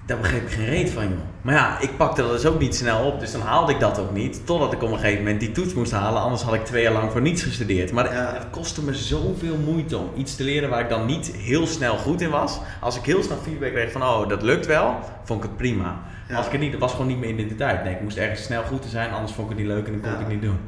Daar 0.10 0.18
begreep 0.18 0.42
ik 0.42 0.52
geen 0.52 0.66
reet 0.66 0.90
van, 0.90 1.04
joh. 1.04 1.18
Maar 1.42 1.54
ja, 1.56 1.80
ik 1.80 1.98
pakte 1.98 2.22
dat 2.22 2.32
dus 2.32 2.46
ook 2.46 2.60
niet 2.60 2.76
snel 2.76 3.06
op, 3.06 3.20
dus 3.20 3.32
dan 3.32 3.42
haalde 3.42 3.72
ik 3.74 3.80
dat 3.80 4.00
ook 4.00 4.12
niet. 4.12 4.46
Totdat 4.46 4.74
ik 4.74 4.84
op 4.84 4.92
een 4.92 4.98
gegeven 5.00 5.18
moment 5.24 5.40
die 5.40 5.52
toets 5.52 5.74
moest 5.74 5.92
halen, 5.92 6.22
anders 6.22 6.42
had 6.42 6.54
ik 6.54 6.66
twee 6.66 6.82
jaar 6.84 6.92
lang 6.94 7.12
voor 7.12 7.22
niets 7.22 7.44
gestudeerd. 7.44 7.92
Maar 7.92 8.14
Ja. 8.14 8.34
het 8.34 8.50
kostte 8.50 8.84
me 8.84 8.94
zoveel 8.96 9.56
moeite 9.58 9.98
om 9.98 10.10
iets 10.16 10.36
te 10.36 10.44
leren 10.44 10.70
waar 10.70 10.80
ik 10.80 10.90
dan 10.90 11.06
niet 11.06 11.32
heel 11.36 11.68
snel 11.68 11.98
goed 11.98 12.22
in 12.22 12.30
was. 12.30 12.60
Als 12.82 12.98
ik 12.98 13.04
heel 13.04 13.24
snel 13.24 13.38
feedback 13.44 13.72
kreeg 13.72 13.92
van, 13.92 14.02
oh, 14.04 14.30
dat 14.30 14.42
lukt 14.42 14.66
wel, 14.66 14.96
vond 15.24 15.44
ik 15.44 15.50
het 15.50 15.58
prima. 15.58 16.00
Ja. 16.28 16.36
Als 16.36 16.46
ik 16.46 16.52
het 16.52 16.62
niet, 16.62 16.72
dat 16.72 16.82
was 16.82 16.92
gewoon 16.92 17.08
niet 17.08 17.20
mijn 17.20 17.34
identiteit. 17.34 17.84
Nee, 17.84 17.94
ik 17.94 18.02
moest 18.02 18.18
ergens 18.18 18.44
snel 18.44 18.64
goed 18.64 18.84
in 18.84 18.90
zijn, 18.90 19.12
anders 19.12 19.34
vond 19.34 19.52
ik 19.52 19.58
het 19.58 19.66
niet 19.66 19.76
leuk 19.76 19.86
en 19.86 19.92
dan 19.92 20.02
kon 20.02 20.10
Ja. 20.12 20.16
ik 20.16 20.22
het 20.24 20.34
niet 20.34 20.42
doen. 20.42 20.60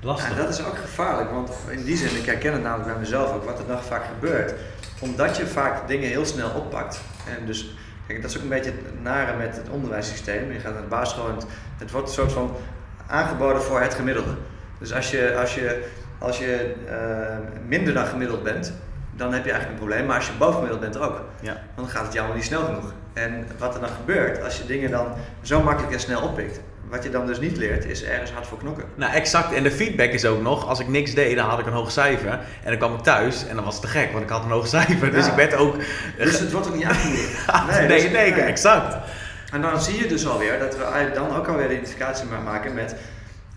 Lastig. 0.00 0.30
Ja, 0.30 0.36
dat 0.42 0.48
is 0.48 0.64
ook 0.64 0.76
gevaarlijk, 0.78 1.30
want 1.30 1.50
in 1.70 1.84
die 1.84 1.96
zin, 1.96 2.16
ik 2.16 2.26
herken 2.26 2.52
het 2.52 2.62
namelijk 2.62 2.88
bij 2.90 2.98
mezelf 2.98 3.32
ook, 3.32 3.44
wat 3.44 3.58
er 3.58 3.64
nog 3.68 3.84
vaak 3.84 4.02
gebeurt. 4.14 4.54
Omdat 5.00 5.36
je 5.36 5.46
vaak 5.46 5.88
dingen 5.88 6.08
heel 6.08 6.24
snel 6.26 6.50
oppakt. 6.50 7.00
En 7.38 7.46
dus, 7.46 7.74
kijk, 8.06 8.22
dat 8.22 8.30
is 8.30 8.36
ook 8.36 8.42
een 8.42 8.48
beetje 8.48 8.70
het 8.70 9.02
nare 9.02 9.36
met 9.36 9.56
het 9.56 9.68
onderwijssysteem. 9.68 10.52
Je 10.52 10.58
gaat 10.60 10.72
naar 10.72 10.82
de 10.82 10.88
basisschool 10.88 11.28
en 11.28 11.34
het, 11.34 11.46
het 11.78 11.90
wordt 11.90 12.08
een 12.08 12.14
soort 12.14 12.32
van 12.32 12.56
aangeboden 13.06 13.62
voor 13.62 13.80
het 13.80 13.94
gemiddelde. 13.94 14.34
Dus 14.78 14.92
als 14.94 15.10
je, 15.10 15.36
als 15.40 15.54
je, 15.54 15.88
als 16.18 16.38
je 16.38 16.74
eh, 16.88 17.36
minder 17.66 17.94
dan 17.94 18.06
gemiddeld 18.06 18.42
bent, 18.42 18.72
dan 19.16 19.32
heb 19.32 19.44
je 19.44 19.50
eigenlijk 19.50 19.80
een 19.80 19.86
probleem. 19.86 20.06
Maar 20.06 20.16
als 20.16 20.26
je 20.26 20.32
boven 20.38 20.54
gemiddeld 20.54 20.80
bent 20.80 20.98
ook, 20.98 21.20
Ja. 21.40 21.56
dan 21.76 21.88
gaat 21.88 22.06
het 22.06 22.16
allemaal 22.18 22.36
niet 22.36 22.44
snel 22.44 22.64
genoeg. 22.64 22.92
En 23.12 23.46
wat 23.58 23.74
er 23.74 23.80
dan 23.80 23.88
gebeurt, 23.88 24.42
als 24.42 24.58
je 24.58 24.66
dingen 24.66 24.90
dan 24.90 25.06
zo 25.42 25.62
makkelijk 25.62 25.92
en 25.92 26.00
snel 26.00 26.22
oppikt, 26.22 26.60
wat 26.88 27.02
je 27.02 27.10
dan 27.10 27.26
dus 27.26 27.38
niet 27.40 27.56
leert, 27.56 27.84
is 27.84 28.02
ergens 28.04 28.30
hard 28.30 28.46
voor 28.46 28.58
knokken. 28.58 28.84
Nou, 28.94 29.12
exact. 29.12 29.52
En 29.52 29.62
de 29.62 29.70
feedback 29.70 30.10
is 30.10 30.24
ook 30.24 30.42
nog, 30.42 30.66
als 30.68 30.80
ik 30.80 30.88
niks 30.88 31.14
deed, 31.14 31.36
dan 31.36 31.48
had 31.48 31.58
ik 31.58 31.66
een 31.66 31.72
hoog 31.72 31.90
cijfer. 31.90 32.30
En 32.30 32.38
dan 32.64 32.76
kwam 32.76 32.94
ik 32.94 33.00
thuis 33.00 33.46
en 33.46 33.54
dan 33.54 33.64
was 33.64 33.74
het 33.74 33.82
te 33.82 33.88
gek, 33.88 34.12
want 34.12 34.24
ik 34.24 34.30
had 34.30 34.44
een 34.44 34.50
hoog 34.50 34.66
cijfer. 34.66 35.10
Dus 35.12 35.24
Ja. 35.24 35.30
ik 35.30 35.36
werd 35.36 35.54
ook... 35.54 35.76
Dus 36.18 36.38
het 36.38 36.52
wordt 36.52 36.66
ook 36.66 36.74
niet 36.74 36.84
aangemoedigd. 36.84 37.30
nee, 37.70 37.88
dat 37.88 37.88
nee, 37.88 38.10
nee, 38.10 38.32
exact. 38.32 38.96
En 39.52 39.60
dan 39.60 39.82
zie 39.82 39.98
je 39.98 40.06
dus 40.06 40.26
alweer 40.26 40.58
dat 40.58 40.76
we 40.76 41.10
dan 41.14 41.36
ook 41.36 41.46
alweer 41.48 41.68
de 41.68 41.74
identificatie 41.74 42.26
ma- 42.26 42.38
maken 42.40 42.74
met, 42.74 42.94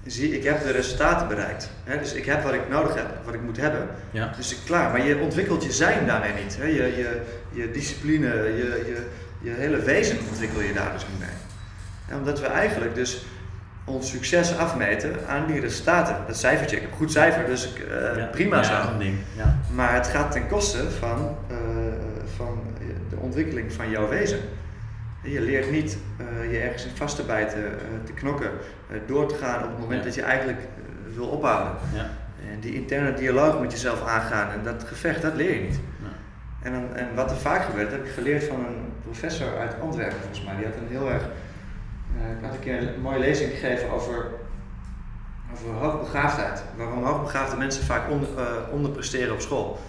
zie, 0.06 0.36
ik 0.38 0.44
heb 0.44 0.64
de 0.64 0.72
resultaten 0.72 1.28
bereikt. 1.28 1.70
Hè? 1.84 2.00
Dus 2.00 2.14
ik 2.14 2.26
heb 2.26 2.44
wat 2.44 2.54
ik 2.54 2.70
nodig 2.70 2.96
heb, 2.96 3.08
wat 3.26 3.34
ik 3.34 3.42
moet 3.42 3.58
hebben. 3.58 3.88
Ja. 4.12 4.32
Dus 4.38 4.52
ik, 4.52 4.58
klaar, 4.66 4.92
maar 4.92 5.06
je 5.06 5.18
ontwikkelt 5.18 5.64
je 5.64 5.72
zijn 5.72 6.06
daarmee 6.06 6.32
niet. 6.44 6.58
Hè? 6.60 6.66
Je, 6.66 6.74
je, 6.98 7.22
je 7.52 7.72
discipline, 7.72 8.28
je, 8.28 8.84
je, 8.86 9.06
je 9.42 9.52
hele 9.58 9.80
wezen 9.80 10.18
ontwikkel 10.30 10.62
je 10.62 10.74
daar 10.74 10.92
dus 10.94 11.06
niet 11.10 11.20
mee. 11.20 11.37
Omdat 12.14 12.40
we 12.40 12.46
eigenlijk 12.46 12.96
dus 12.96 13.26
ons 13.86 14.10
succes 14.10 14.58
afmeten 14.58 15.16
aan 15.28 15.46
die 15.48 15.60
resultaten. 15.60 16.16
Dat 16.28 16.38
cijfertje, 16.38 16.76
ik 16.76 16.82
heb 16.82 16.92
een 16.92 16.98
goed 16.98 17.12
cijfer, 17.12 17.46
dus 17.46 17.74
ik, 17.74 17.80
eh, 17.80 18.18
Ja. 18.18 18.26
prima 18.26 18.56
ja, 18.58 18.64
zo. 18.64 18.72
dat 18.74 18.84
is 18.84 18.90
een 18.90 18.98
ding. 18.98 19.18
Ja. 19.36 19.58
Maar 19.76 19.94
het 19.94 20.08
gaat 20.08 20.32
ten 20.32 20.48
koste 20.48 20.92
van, 20.92 21.38
eh, 21.48 21.58
van 22.36 22.60
de 23.10 23.16
ontwikkeling 23.16 23.74
van 23.74 23.90
jouw 23.90 24.08
wezen. 24.10 24.40
Je 25.24 25.42
leert 25.42 25.72
niet 25.72 25.98
eh, 26.18 26.52
je 26.52 26.60
ergens 26.60 26.86
in 26.86 26.96
vast 26.96 27.16
te 27.16 27.24
bijten, 27.24 27.64
te 28.06 28.14
knokken, 28.14 28.50
door 29.06 29.28
te 29.28 29.36
gaan 29.36 29.64
op 29.64 29.70
het 29.70 29.80
moment 29.80 30.04
dat 30.04 30.16
je 30.16 30.22
eigenlijk 30.22 30.60
wil 31.16 31.26
ophouden. 31.28 31.74
Ja. 31.94 32.10
En 32.52 32.60
die 32.60 32.74
interne 32.74 33.14
dialoog 33.14 33.60
met 33.60 33.72
jezelf 33.72 34.06
aangaan 34.08 34.52
en 34.52 34.64
dat 34.64 34.84
gevecht, 34.88 35.22
dat 35.22 35.36
leer 35.36 35.54
je 35.54 35.62
niet. 35.62 35.80
Ja. 36.02 36.08
En, 36.62 36.72
dan, 36.72 36.96
en 36.96 37.08
wat 37.16 37.32
er 37.32 37.38
vaak 37.38 37.64
gebeurt, 37.64 37.90
dat 37.90 38.00
heb 38.00 38.08
ik 38.08 38.14
geleerd 38.14 38.44
van 38.44 38.56
een 38.60 38.92
professor 39.04 39.58
uit 39.60 39.76
Antwerpen 39.82 40.18
volgens 40.20 40.44
mij. 40.44 40.56
Die 40.56 40.66
had 40.66 40.76
een 40.76 40.98
heel 40.98 41.12
erg 41.12 41.24
ik 42.38 42.44
had 42.44 42.54
een 42.54 42.60
keer 42.60 42.94
een 42.96 43.02
mooie 43.02 43.20
lezing 43.20 43.52
gegeven 43.52 43.90
over, 43.90 44.26
over 45.54 45.74
hoogbegaafdheid. 45.74 46.64
Waarom 46.78 47.04
hoogbegaafde 47.04 47.58
mensen 47.58 47.84
vaak 47.84 48.10
onder, 48.10 48.30
eh, 48.38 48.46
onderpresteren 48.72 49.34
op 49.34 49.42
school. 49.42 49.80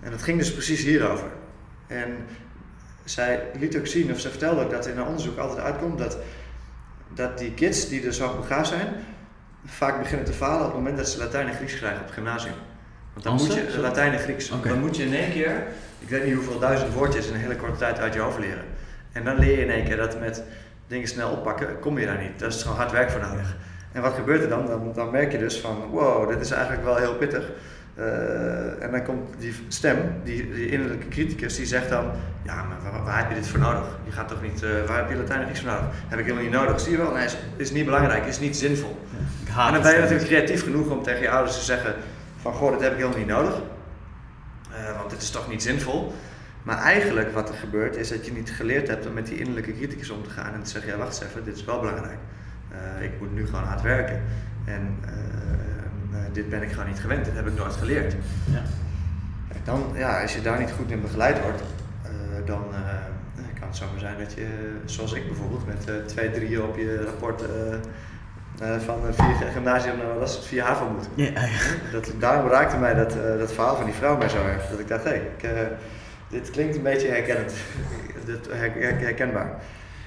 En 0.00 0.10
dat 0.10 0.22
ging 0.22 0.38
dus 0.38 0.52
precies 0.52 0.82
hierover. 0.82 1.28
En 1.86 2.16
zij 3.04 3.42
liet 3.58 3.76
ook 3.76 3.86
zien, 3.86 4.12
of 4.12 4.20
ze 4.20 4.30
vertelde 4.30 4.64
ook 4.64 4.70
dat 4.70 4.86
in 4.86 4.96
haar 4.96 5.06
onderzoek 5.06 5.38
altijd 5.38 5.58
uitkomt 5.58 5.98
dat, 5.98 6.18
dat 7.14 7.38
die 7.38 7.54
kids 7.54 7.88
die 7.88 8.00
dus 8.00 8.20
hoogbegaafd 8.20 8.68
zijn, 8.68 8.88
vaak 9.64 9.98
beginnen 9.98 10.26
te 10.26 10.32
falen 10.32 10.60
op 10.60 10.66
het 10.66 10.74
moment 10.74 10.96
dat 10.96 11.08
ze 11.08 11.18
Latijn 11.18 11.48
en 11.48 11.54
Grieks 11.54 11.76
krijgen 11.76 12.00
op 12.00 12.06
het 12.06 12.14
gymnasium. 12.14 12.54
Want 13.12 13.24
dan 13.24 13.32
Als 13.32 13.46
moet 13.46 13.72
je 13.72 13.78
Latijn 13.78 14.12
en 14.12 14.18
Grieks. 14.18 14.48
Dan 14.48 14.80
moet 14.80 14.96
je 14.96 15.04
in 15.04 15.14
één 15.14 15.32
keer, 15.32 15.66
ik 15.98 16.08
weet 16.08 16.24
niet 16.24 16.34
hoeveel 16.34 16.58
duizend 16.58 16.92
woordjes 16.92 17.26
in 17.26 17.34
een 17.34 17.40
hele 17.40 17.56
korte 17.56 17.78
tijd 17.78 17.98
uit 17.98 18.14
je 18.14 18.20
hoofd 18.20 18.38
leren. 18.38 18.64
En 19.12 19.24
dan 19.24 19.38
leer 19.38 19.58
je 19.58 19.64
in 19.64 19.70
één 19.70 19.84
keer 19.84 19.96
dat 19.96 20.20
met 20.20 20.42
dingen 20.90 21.08
snel 21.08 21.30
oppakken, 21.30 21.78
kom 21.78 21.98
je 21.98 22.06
daar 22.06 22.18
niet. 22.18 22.38
Daar 22.38 22.48
is 22.48 22.62
gewoon 22.62 22.76
hard 22.76 22.90
werk 22.90 23.10
voor 23.10 23.20
nodig. 23.20 23.56
En 23.92 24.02
wat 24.02 24.14
gebeurt 24.14 24.42
er 24.42 24.48
dan? 24.48 24.66
Dan, 24.66 24.92
dan 24.94 25.10
merk 25.10 25.32
je 25.32 25.38
dus 25.38 25.60
van, 25.60 25.76
wow, 25.90 26.28
dit 26.28 26.40
is 26.40 26.50
eigenlijk 26.50 26.84
wel 26.84 26.96
heel 26.96 27.14
pittig. 27.14 27.50
Eh, 27.94 28.82
en 28.82 28.90
dan 28.90 29.04
komt 29.04 29.34
die 29.38 29.54
stem, 29.68 29.96
die, 30.24 30.52
die 30.52 30.68
innerlijke 30.68 31.08
criticus, 31.08 31.56
die 31.56 31.66
zegt 31.66 31.88
dan, 31.88 32.10
ja, 32.42 32.54
maar 32.54 32.92
waar, 32.92 33.04
waar 33.04 33.18
heb 33.18 33.28
je 33.28 33.34
dit 33.34 33.48
voor 33.48 33.58
nodig? 33.58 33.98
Je 34.04 34.12
gaat 34.12 34.28
toch 34.28 34.42
niet, 34.42 34.62
eh, 34.62 34.70
waar 34.86 34.96
heb 34.96 35.10
je 35.10 35.16
Latijn 35.16 35.38
en 35.38 35.44
Grieks 35.44 35.60
voor 35.60 35.70
nodig? 35.70 35.86
Heb 36.08 36.18
ik 36.18 36.24
helemaal 36.24 36.44
niet 36.44 36.52
nodig. 36.52 36.80
Zie 36.80 36.92
je 36.92 36.98
wel? 36.98 37.12
Nee, 37.12 37.24
is, 37.24 37.36
is 37.56 37.70
niet 37.70 37.84
belangrijk, 37.84 38.26
is 38.26 38.40
niet 38.40 38.56
zinvol. 38.56 38.98
Haat 39.50 39.66
En 39.66 39.72
dan 39.72 39.82
ben 39.82 39.92
je 39.92 39.98
natuurlijk 39.98 40.28
creatief 40.28 40.62
genoeg 40.62 40.88
om 40.90 41.02
tegen 41.02 41.22
je 41.22 41.30
ouders 41.30 41.58
te 41.58 41.64
zeggen 41.64 41.94
van 42.40 42.52
goh, 42.52 42.72
dit 42.72 42.80
heb 42.80 42.92
ik 42.92 42.98
helemaal 42.98 43.18
niet 43.18 43.26
nodig. 43.26 43.54
Eh, 44.72 44.96
want 44.98 45.10
dit 45.10 45.22
is 45.22 45.30
toch 45.30 45.48
niet 45.48 45.62
zinvol. 45.62 46.12
Maar 46.62 46.78
eigenlijk 46.78 47.32
wat 47.32 47.48
er 47.48 47.54
gebeurt 47.54 47.96
is 47.96 48.08
dat 48.08 48.26
je 48.26 48.32
niet 48.32 48.50
geleerd 48.50 48.88
hebt 48.88 49.06
om 49.06 49.12
met 49.12 49.26
die 49.26 49.38
innerlijke 49.38 49.72
criticus 49.72 50.10
om 50.10 50.22
te 50.22 50.30
gaan 50.30 50.54
en 50.54 50.62
te 50.62 50.70
zeggen, 50.70 50.90
ja 50.90 50.98
wacht 50.98 51.20
eens 51.20 51.30
even, 51.30 51.44
dit 51.44 51.56
is 51.56 51.64
wel 51.64 51.80
belangrijk. 51.80 52.18
Eh, 52.70 53.04
ik 53.04 53.10
moet 53.20 53.34
nu 53.34 53.46
gewoon 53.46 53.64
hard 53.64 53.82
werken. 53.82 54.22
En 54.64 54.96
eh, 55.04 56.18
eh, 56.18 56.32
dit 56.32 56.48
ben 56.48 56.62
ik 56.62 56.70
gewoon 56.70 56.88
niet 56.88 57.00
gewend, 57.00 57.24
dit 57.24 57.34
heb 57.34 57.46
ik 57.46 57.56
nooit 57.56 57.72
geleerd. 57.72 58.14
Ja. 58.44 58.62
Dan, 59.64 59.92
ja, 59.94 60.22
als 60.22 60.34
je 60.34 60.42
daar 60.42 60.58
niet 60.58 60.70
goed 60.70 60.90
in 60.90 61.00
begeleid 61.00 61.42
wordt, 61.42 61.62
dan 62.44 62.64
kan 63.58 63.68
het 63.68 63.76
zomaar 63.76 63.98
zijn 63.98 64.18
dat 64.18 64.32
je, 64.32 64.46
zoals 64.84 65.12
ik 65.12 65.26
bijvoorbeeld, 65.26 65.66
met 65.66 66.08
twee, 66.08 66.30
drie 66.30 66.62
op 66.62 66.76
je 66.76 67.04
rapport 67.04 67.42
van 68.84 68.98
vier 69.10 69.48
gymnasium 69.52 69.96
naar 69.96 70.18
was 70.18 70.36
het, 70.36 70.44
vier 70.44 70.62
HAVO 70.62 70.88
moet. 70.88 71.08
Ja, 71.14 71.24
ja. 71.24 71.48
Dat, 71.92 72.12
daarom 72.18 72.50
raakte 72.50 72.76
mij 72.76 72.94
dat, 72.94 73.16
dat 73.38 73.52
verhaal 73.52 73.76
van 73.76 73.84
die 73.84 73.94
vrouw 73.94 74.16
mij 74.16 74.28
zo 74.28 74.46
erg. 74.46 74.68
Dat 74.70 74.78
ik 74.78 74.88
dacht, 74.88 75.04
hé, 75.04 75.14
ik, 75.14 75.42
eh, 75.42 75.50
dit 76.30 76.50
klinkt 76.50 76.76
een 76.76 76.82
beetje 76.82 77.08
herkennend. 77.08 77.52
dit, 78.26 78.46
her- 78.46 78.72
her- 78.72 78.98
herkenbaar. 78.98 79.62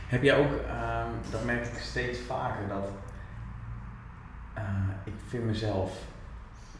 Heb 0.07 0.23
jij 0.23 0.35
ook, 0.35 0.51
ehm, 0.67 1.07
dat 1.31 1.45
merk 1.45 1.65
ik 1.65 1.79
steeds 1.79 2.19
vaker, 2.27 2.67
dat 2.67 2.89
eh, 4.53 4.63
ik 5.03 5.13
vind 5.29 5.43
mezelf 5.45 5.91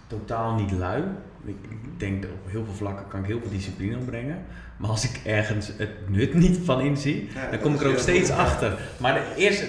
totaal 0.08 0.54
niet 0.56 0.72
lui. 0.72 1.04
Ik, 1.46 1.56
ik 1.70 2.00
denk 2.00 2.22
dat 2.22 2.32
op 2.32 2.52
heel 2.52 2.66
veel 2.66 2.74
vlakken 2.74 3.08
kan 3.08 3.20
ik 3.20 3.26
heel 3.26 3.40
veel 3.40 3.50
discipline 3.50 3.98
opbrengen. 3.98 4.46
Maar 4.78 4.90
als 4.90 5.04
ik 5.14 5.22
ergens 5.26 5.68
het 5.78 6.10
nut 6.10 6.34
niet 6.34 6.58
van 6.64 6.82
inzie, 6.82 7.30
Ja, 7.34 7.50
dan 7.50 7.60
kom 7.60 7.74
ik 7.74 7.82
er 7.82 7.88
ook 7.90 7.98
steeds 7.98 8.30
goed. 8.30 8.40
achter. 8.40 8.80
Maar 9.00 9.14
de 9.14 9.34
eerste, 9.36 9.66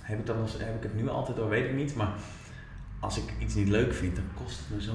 heb 0.00 0.18
ik, 0.18 0.26
dat 0.26 0.36
nog, 0.38 0.58
heb 0.58 0.76
ik 0.76 0.82
het 0.82 0.94
nu 0.94 1.08
altijd 1.08 1.36
door, 1.36 1.48
weet 1.48 1.64
ik 1.64 1.74
niet. 1.74 1.94
Maar 1.94 2.12
als 3.00 3.16
ik 3.18 3.24
iets 3.38 3.54
niet 3.54 3.68
leuk 3.68 3.94
vind, 3.94 4.16
dan 4.16 4.24
kost 4.34 4.58
het 4.58 4.76
me 4.76 4.82
zo 4.82 4.92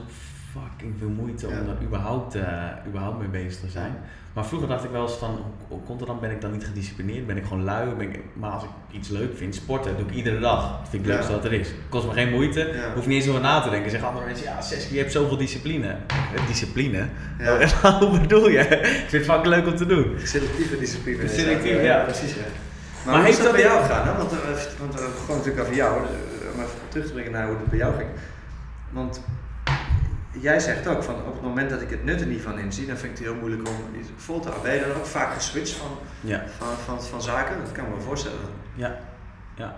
fucking 0.56 0.94
veel 1.00 1.10
moeite 1.10 1.48
om 1.48 1.54
Ja. 1.54 1.60
er 1.60 1.86
überhaupt, 1.86 2.36
eh, 2.36 2.44
überhaupt 2.88 3.20
mee 3.20 3.28
bezig 3.28 3.60
te 3.60 3.70
zijn. 3.70 3.94
Maar 4.34 4.46
vroeger 4.46 4.68
dacht 4.68 4.84
ik 4.84 4.90
wel 4.92 5.02
eens 5.02 5.14
van, 5.14 5.40
hoe, 5.68 5.80
komt 5.82 6.00
het 6.00 6.08
dan? 6.10 6.20
Ben 6.20 6.32
ik 6.32 6.42
dan 6.42 6.52
niet 6.52 6.66
gedisciplineerd? 6.66 7.28
Ben 7.28 7.38
ik 7.38 7.44
gewoon 7.44 7.64
lui? 7.64 7.90
Ben 7.98 8.10
ik, 8.10 8.20
maar 8.34 8.50
als 8.52 8.64
ik 8.64 8.70
iets 8.92 9.10
leuk 9.10 9.38
vind, 9.38 9.56
sporten, 9.56 9.98
doe 9.98 10.06
ik 10.08 10.14
iedere 10.14 10.40
dag. 10.40 10.62
Dat 10.80 10.90
vind 10.90 10.94
ik 10.94 11.00
het 11.00 11.08
leukste 11.10 11.32
Ja. 11.32 11.38
wat 11.38 11.46
er 11.46 11.54
is. 11.54 11.70
Kost 11.90 12.08
me 12.08 12.14
geen 12.14 12.30
moeite. 12.30 12.60
Ja. 12.60 12.94
Hoef 12.94 13.08
niet 13.08 13.18
eens 13.22 13.30
over 13.30 13.42
na 13.42 13.62
te 13.62 13.70
denken. 13.70 13.90
Zeggen 13.90 14.10
andere 14.10 14.26
mensen, 14.26 14.46
ja, 14.46 14.62
Seski, 14.62 14.94
je 14.94 15.00
hebt 15.00 15.12
zoveel 15.12 15.38
discipline. 15.38 15.88
Eh, 15.88 16.48
Discipline? 16.48 17.06
Ja. 17.40 17.68
Hoe 18.00 18.20
bedoel 18.20 18.50
je? 18.50 18.60
Ik 18.60 19.06
vind 19.08 19.12
het 19.12 19.24
fucking 19.26 19.48
leuk 19.56 19.68
om 19.68 19.76
te 19.76 19.86
doen. 19.86 20.16
Selectieve 20.24 20.78
discipline. 20.80 21.24
is 21.24 21.36
Selectief, 21.36 21.72
dat, 21.72 21.80
eh, 21.80 21.86
ja. 21.86 22.04
Precies, 22.04 22.34
ja. 22.34 22.42
Maar 23.06 23.16
Maar, 23.16 23.24
heeft 23.26 23.38
is 23.38 23.44
dat 23.44 23.54
bij 23.54 23.62
jou 23.62 23.82
gegaan? 23.84 24.08
Hè? 24.08 24.18
Want, 24.18 24.32
eh, 24.32 24.38
want 24.80 24.92
begonnen 24.92 25.38
natuurlijk 25.38 25.60
over 25.62 25.76
jou, 25.76 25.98
om 26.54 26.60
even 26.60 26.70
terug 26.88 27.06
te 27.06 27.14
brengen 27.14 27.32
naar 27.32 27.48
hoe 27.48 27.56
het 27.58 27.70
bij 27.70 27.78
jou 27.78 27.96
ging. 27.96 28.10
Want 28.92 29.22
jij 30.42 30.60
zegt 30.60 30.88
ook 30.88 31.04
van 31.04 31.16
op 31.16 31.34
het 31.34 31.42
moment 31.42 31.70
dat 31.70 31.82
ik 31.82 31.90
het 31.90 32.04
nut 32.04 32.22
er 32.22 32.28
niet 32.28 32.42
van 32.42 32.60
inzie, 32.60 32.88
dan 32.88 32.98
vind 32.98 33.12
ik 33.12 33.18
het 33.18 33.28
heel 33.28 33.40
moeilijk 33.40 33.68
om 33.68 34.00
iets 34.00 34.10
vol 34.16 34.40
te 34.40 34.50
houden. 34.50 34.72
Ben 34.72 34.80
je 34.80 34.88
dan 34.88 34.98
ook 34.98 35.06
vaak 35.06 35.34
geswitcht 35.34 35.76
van, 35.76 35.88
Ja, 36.22 36.44
van, 36.58 36.68
van, 36.86 37.02
van 37.04 37.22
zaken? 37.22 37.58
Dat 37.64 37.72
kan 37.72 37.86
ik 37.86 37.96
me 37.96 38.02
voorstellen. 38.02 38.40
ja, 38.76 38.96
ja. 39.56 39.76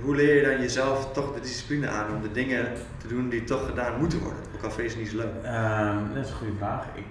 Hoe 0.00 0.16
leer 0.16 0.34
je 0.36 0.42
dan 0.50 0.60
jezelf 0.60 1.12
toch 1.12 1.34
de 1.34 1.40
discipline 1.40 1.88
aan 1.88 2.14
om 2.14 2.22
de 2.22 2.30
dingen 2.32 2.66
te 2.98 3.06
doen 3.08 3.28
die 3.28 3.44
toch 3.44 3.66
gedaan 3.66 3.98
moeten 4.00 4.18
worden? 4.18 4.38
Ook 4.56 4.62
al 4.62 4.70
vind 4.70 4.92
je 4.92 4.98
niet 4.98 5.08
zo 5.08 5.16
leuk. 5.16 5.42
Ehm, 5.44 6.14
dat 6.14 6.24
is 6.24 6.30
een 6.30 6.36
goede 6.36 6.56
vraag. 6.58 6.84
Ik, 6.94 7.04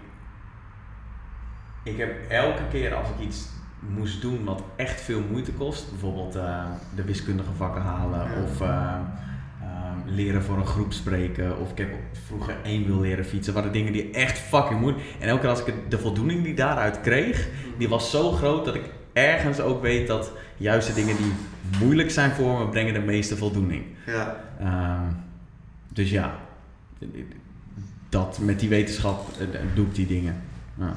ik 1.84 1.98
heb 1.98 2.30
elke 2.30 2.62
keer 2.70 2.94
als 2.96 3.08
ik 3.10 3.26
iets 3.26 3.48
moest 3.80 4.22
doen 4.22 4.44
wat 4.44 4.62
echt 4.76 5.02
veel 5.02 5.22
moeite 5.32 5.54
kost, 5.54 5.90
bijvoorbeeld 5.92 6.36
eh, 6.36 6.64
de 6.96 7.04
wiskundige 7.04 7.54
vakken 7.58 7.82
halen 7.82 8.20
Ja. 8.20 8.42
of 8.44 8.62
ehm, 8.62 9.02
leren 10.10 10.44
voor 10.44 10.58
een 10.58 10.66
groep 10.66 10.94
spreken 10.94 11.60
of 11.60 11.72
ik 11.72 11.78
heb 11.78 11.90
vroeger 12.26 12.56
één 12.64 12.86
wil 12.86 13.00
leren 13.00 13.26
fietsen, 13.26 13.54
waren 13.54 13.72
dingen 13.72 13.94
die 13.94 14.12
echt 14.12 14.38
fucking 14.40 14.80
moeilijk. 14.80 15.06
En 15.20 15.28
elke 15.28 15.42
keer 15.42 15.50
als 15.50 15.66
ik 15.66 15.74
de 15.90 16.00
voldoening 16.00 16.44
die 16.44 16.54
daaruit 16.54 17.02
kreeg, 17.02 17.48
die 17.78 17.90
was 17.90 18.12
zo 18.12 18.32
groot 18.32 18.66
dat 18.66 18.76
ik 18.76 18.84
ergens 19.14 19.60
ook 19.60 19.82
weet 19.82 20.08
dat 20.08 20.32
juist 20.58 20.88
de 20.88 20.94
dingen 20.94 21.18
die 21.18 21.32
moeilijk 21.80 22.12
zijn 22.12 22.32
voor 22.32 22.60
me 22.60 22.68
brengen 22.70 22.94
de 22.94 23.00
meeste 23.00 23.38
voldoening. 23.38 23.84
Ja, 24.06 24.46
Ehm, 24.60 25.12
dus 25.90 26.10
ja, 26.10 26.40
dat 28.10 28.40
met 28.42 28.60
die 28.60 28.70
wetenschap 28.70 29.28
eh, 29.40 29.60
doe 29.76 29.86
ik 29.86 29.96
die 29.96 30.08
dingen. 30.08 30.42
Ja. 30.80 30.96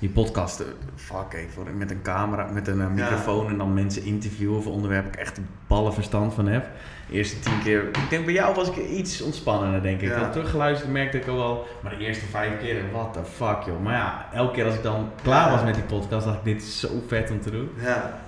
Die 0.00 0.08
podcasten, 0.08 0.66
fuck 0.94 1.32
even, 1.32 1.76
met 1.76 1.90
een 1.90 2.02
camera, 2.02 2.46
met 2.52 2.68
een 2.68 2.80
eh, 2.80 2.88
microfoon 2.88 3.48
en 3.48 3.58
dan 3.58 3.74
mensen 3.74 4.04
interviewen 4.04 4.56
over 4.56 4.70
onderwerpen 4.70 5.12
ik 5.12 5.18
echt 5.18 5.36
een 5.36 5.46
ballenverstand 5.66 6.34
van 6.34 6.46
heb. 6.46 6.66
De 7.08 7.12
eerste 7.12 7.38
tien 7.38 7.62
keer, 7.62 7.88
ik 7.88 8.10
denk 8.10 8.24
bij 8.24 8.34
jou 8.34 8.54
was 8.54 8.68
ik 8.68 8.76
iets 8.76 9.20
ontspannender 9.20 9.82
denk 9.82 10.00
ik. 10.00 10.08
Ja. 10.08 10.14
Ik 10.14 10.22
had 10.22 10.32
teruggeluisterd 10.32 10.90
merkte 10.90 11.18
ik 11.18 11.26
al 11.26 11.36
wel, 11.36 11.66
maar 11.82 11.98
de 11.98 12.04
eerste 12.04 12.26
vijf 12.26 12.60
keer, 12.60 12.82
what 12.92 13.12
the 13.12 13.24
fuck 13.24 13.62
joh. 13.66 13.82
Maar 13.82 13.94
ja, 13.94 14.26
elke 14.32 14.52
keer 14.52 14.64
als 14.64 14.74
ik 14.74 14.82
dan 14.82 15.10
klaar 15.22 15.50
was 15.50 15.64
met 15.64 15.74
die 15.74 15.82
podcast 15.82 16.24
dacht 16.24 16.38
ik 16.38 16.44
dit 16.44 16.62
is 16.62 16.80
zo 16.80 16.88
vet 17.06 17.30
om 17.30 17.40
te 17.40 17.50
doen. 17.50 17.70
ja. 17.76 18.20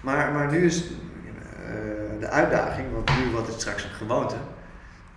Maar, 0.00 0.32
maar 0.32 0.50
nu 0.50 0.64
is 0.64 0.82
eh, 0.82 2.20
de 2.20 2.28
uitdaging, 2.28 2.86
want 2.92 3.10
nu 3.18 3.30
wordt 3.30 3.46
het 3.46 3.60
straks 3.60 3.84
een 3.84 3.90
gewoonte. 3.90 4.34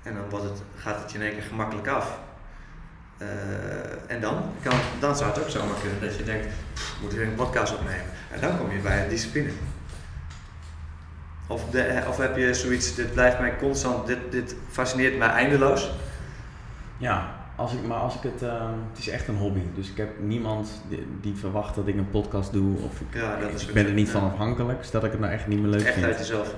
En 0.03 0.13
dan 0.13 0.23
wordt 0.29 0.45
het, 0.45 0.61
gaat 0.75 1.01
het 1.01 1.11
je 1.11 1.17
in 1.17 1.23
één 1.23 1.33
keer 1.33 1.43
gemakkelijk 1.43 1.87
af. 1.87 2.19
Eh, 3.21 4.15
en 4.15 4.21
dan? 4.21 4.43
Kan, 4.63 4.73
dan 4.99 5.15
zou 5.15 5.29
het 5.29 5.39
ook 5.41 5.49
zomaar 5.49 5.79
kunnen 5.81 5.99
dat 6.01 6.15
je 6.17 6.23
denkt, 6.23 6.47
"Pff, 6.73 6.97
moet 7.01 7.11
ik 7.11 7.17
weer 7.17 7.27
een 7.27 7.35
podcast 7.35 7.73
opnemen? 7.73 8.05
En 8.31 8.41
dan 8.41 8.57
kom 8.57 8.71
je 8.71 8.77
bij 8.79 9.07
discipline. 9.09 9.49
Of, 11.47 11.69
de, 11.69 12.03
of 12.07 12.17
heb 12.17 12.37
je 12.37 12.53
zoiets, 12.53 12.95
dit 12.95 13.13
blijft 13.13 13.39
mij 13.39 13.57
constant, 13.57 14.07
dit, 14.07 14.17
dit 14.29 14.55
fascineert 14.69 15.17
mij 15.17 15.27
eindeloos. 15.29 15.91
Ja, 16.97 17.35
als 17.55 17.73
ik, 17.73 17.85
maar 17.87 17.97
als 17.97 18.15
ik 18.15 18.21
het, 18.21 18.41
ehm, 18.41 18.73
het 18.89 18.97
is 18.99 19.07
echt 19.09 19.27
een 19.27 19.35
hobby. 19.37 19.61
Dus 19.75 19.89
ik 19.89 19.97
heb 19.97 20.09
niemand 20.19 20.81
die, 20.89 21.07
die 21.21 21.35
verwacht 21.35 21.75
dat 21.75 21.87
ik 21.87 21.95
een 21.97 22.09
podcast 22.09 22.53
doe. 22.53 22.77
Of 22.77 22.99
ik, 22.99 23.07
Ja, 23.21 23.35
dat 23.39 23.53
is 23.53 23.67
ik 23.67 23.73
ben 23.73 23.85
er 23.85 23.93
niet 23.93 24.05
ja. 24.07 24.11
van 24.19 24.31
afhankelijk, 24.31 24.83
stel 24.83 24.99
dat 24.99 25.09
ik 25.09 25.15
het 25.15 25.21
nou 25.25 25.33
echt 25.33 25.47
niet 25.47 25.59
meer 25.59 25.69
leuk 25.69 25.81
Echt 25.83 25.93
vind. 25.93 26.05
uit 26.05 26.17
jezelf. 26.17 26.55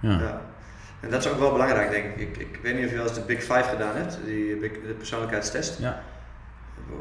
Ja. 0.00 0.10
Ja. 0.20 0.40
En 1.02 1.10
dat 1.10 1.24
is 1.24 1.30
ook 1.30 1.38
wel 1.38 1.52
belangrijk, 1.52 1.90
denk 1.90 2.04
ik. 2.04 2.20
Ik, 2.20 2.36
ik 2.36 2.58
weet 2.62 2.74
niet 2.74 2.84
of 2.84 2.90
je 2.90 2.96
wel 2.96 3.06
eens 3.06 3.14
de 3.14 3.20
Big 3.20 3.40
Five 3.40 3.64
gedaan 3.70 3.96
hebt, 3.96 4.18
die 4.24 4.56
big, 4.56 4.70
de 4.86 4.94
persoonlijkheidstest. 4.98 5.78
Ja. 5.78 6.02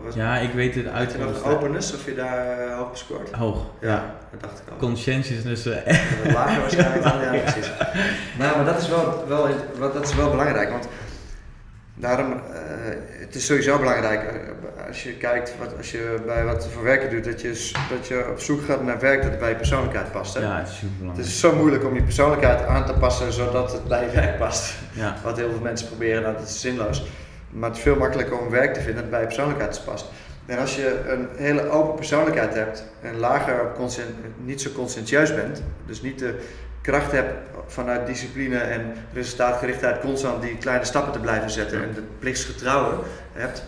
Was, 0.03 0.15
ja, 0.15 0.37
ik 0.37 0.51
weet 0.51 0.75
het 0.75 0.87
uit 0.87 1.17
nog 1.19 1.43
openness, 1.43 1.93
of 1.93 2.05
je 2.05 2.15
daar 2.15 2.59
eh, 2.59 2.77
hoog 2.77 2.89
gescoord? 2.89 3.31
Hoog, 3.31 3.65
ja. 3.81 4.15
dat 4.31 4.41
dacht 4.41 4.59
ik 4.59 4.71
al. 4.71 4.77
Conscientiousness, 4.77 5.65
eh, 5.65 6.33
lager 6.33 6.61
waarschijnlijk 6.61 7.03
dan, 7.03 7.21
ja, 7.21 7.29
precies. 7.41 7.71
Nou, 8.37 8.55
maar 8.55 8.65
dat 8.65 8.81
is 8.81 8.87
wel, 8.87 9.25
wel, 9.27 9.47
dat 9.77 10.03
is 10.03 10.15
wel 10.15 10.29
belangrijk, 10.29 10.69
want 10.69 10.87
daarom, 12.01 12.31
eh, 12.31 12.39
het 13.19 13.35
is 13.35 13.45
sowieso 13.45 13.77
belangrijk 13.77 14.21
eh, 14.23 14.87
als 14.87 15.03
je 15.03 15.13
kijkt, 15.13 15.53
wat, 15.59 15.77
als 15.77 15.91
je 15.91 16.21
bij 16.25 16.45
wat 16.45 16.67
voor 16.67 16.83
werk 16.83 17.01
je 17.01 17.09
doet, 17.09 17.23
dat 17.23 17.41
je, 17.41 17.71
dat 17.89 18.07
je 18.07 18.27
op 18.31 18.39
zoek 18.39 18.61
gaat 18.61 18.83
naar 18.83 18.99
werk 18.99 19.23
dat 19.23 19.39
bij 19.39 19.49
je 19.49 19.55
persoonlijkheid 19.55 20.11
past. 20.11 20.33
Hè? 20.33 20.41
ja, 20.41 20.57
het 20.57 20.67
is 20.67 20.77
super 20.77 21.07
Het 21.07 21.25
is 21.25 21.39
zo 21.39 21.55
moeilijk 21.55 21.85
om 21.85 21.95
je 21.95 22.03
persoonlijkheid 22.03 22.65
aan 22.65 22.85
te 22.85 22.93
passen 22.93 23.33
zodat 23.33 23.71
het 23.71 23.87
bij 23.87 24.05
je 24.05 24.11
werk 24.11 24.37
past. 24.37 24.73
Ja, 24.93 25.15
Wat 25.23 25.37
heel 25.37 25.49
veel 25.49 25.61
mensen 25.61 25.87
proberen, 25.87 26.21
nou, 26.21 26.35
dat 26.35 26.47
is 26.47 26.61
zinloos. 26.61 27.05
Maar 27.49 27.69
het 27.69 27.77
is 27.77 27.83
veel 27.83 27.95
makkelijker 27.95 28.39
om 28.39 28.49
werk 28.49 28.73
te 28.73 28.81
vinden 28.81 29.01
dat 29.01 29.11
bij 29.11 29.19
je 29.19 29.25
persoonlijkheid 29.25 29.81
past. 29.85 30.05
En 30.45 30.57
als 30.57 30.75
je 30.75 31.03
een 31.07 31.27
hele 31.35 31.69
open 31.69 31.95
persoonlijkheid 31.95 32.53
hebt 32.53 32.85
en 33.01 33.17
lager 33.17 33.71
niet 34.43 34.61
zo 34.61 34.71
conscientieus 34.71 35.35
bent, 35.35 35.63
dus 35.85 36.01
niet 36.01 36.19
de 36.19 36.39
kracht 36.81 37.11
hebt 37.11 37.33
vanuit 37.67 38.07
discipline 38.07 38.57
en 38.57 38.93
resultaatgerichtheid 39.13 39.99
constant 39.99 40.41
die 40.41 40.57
kleine 40.57 40.85
stappen 40.85 41.11
te 41.13 41.19
blijven 41.19 41.49
zetten 41.49 41.83
en 41.83 41.93
de 41.93 42.03
plichtsgetrouwen 42.19 42.99
hebt, 43.33 43.63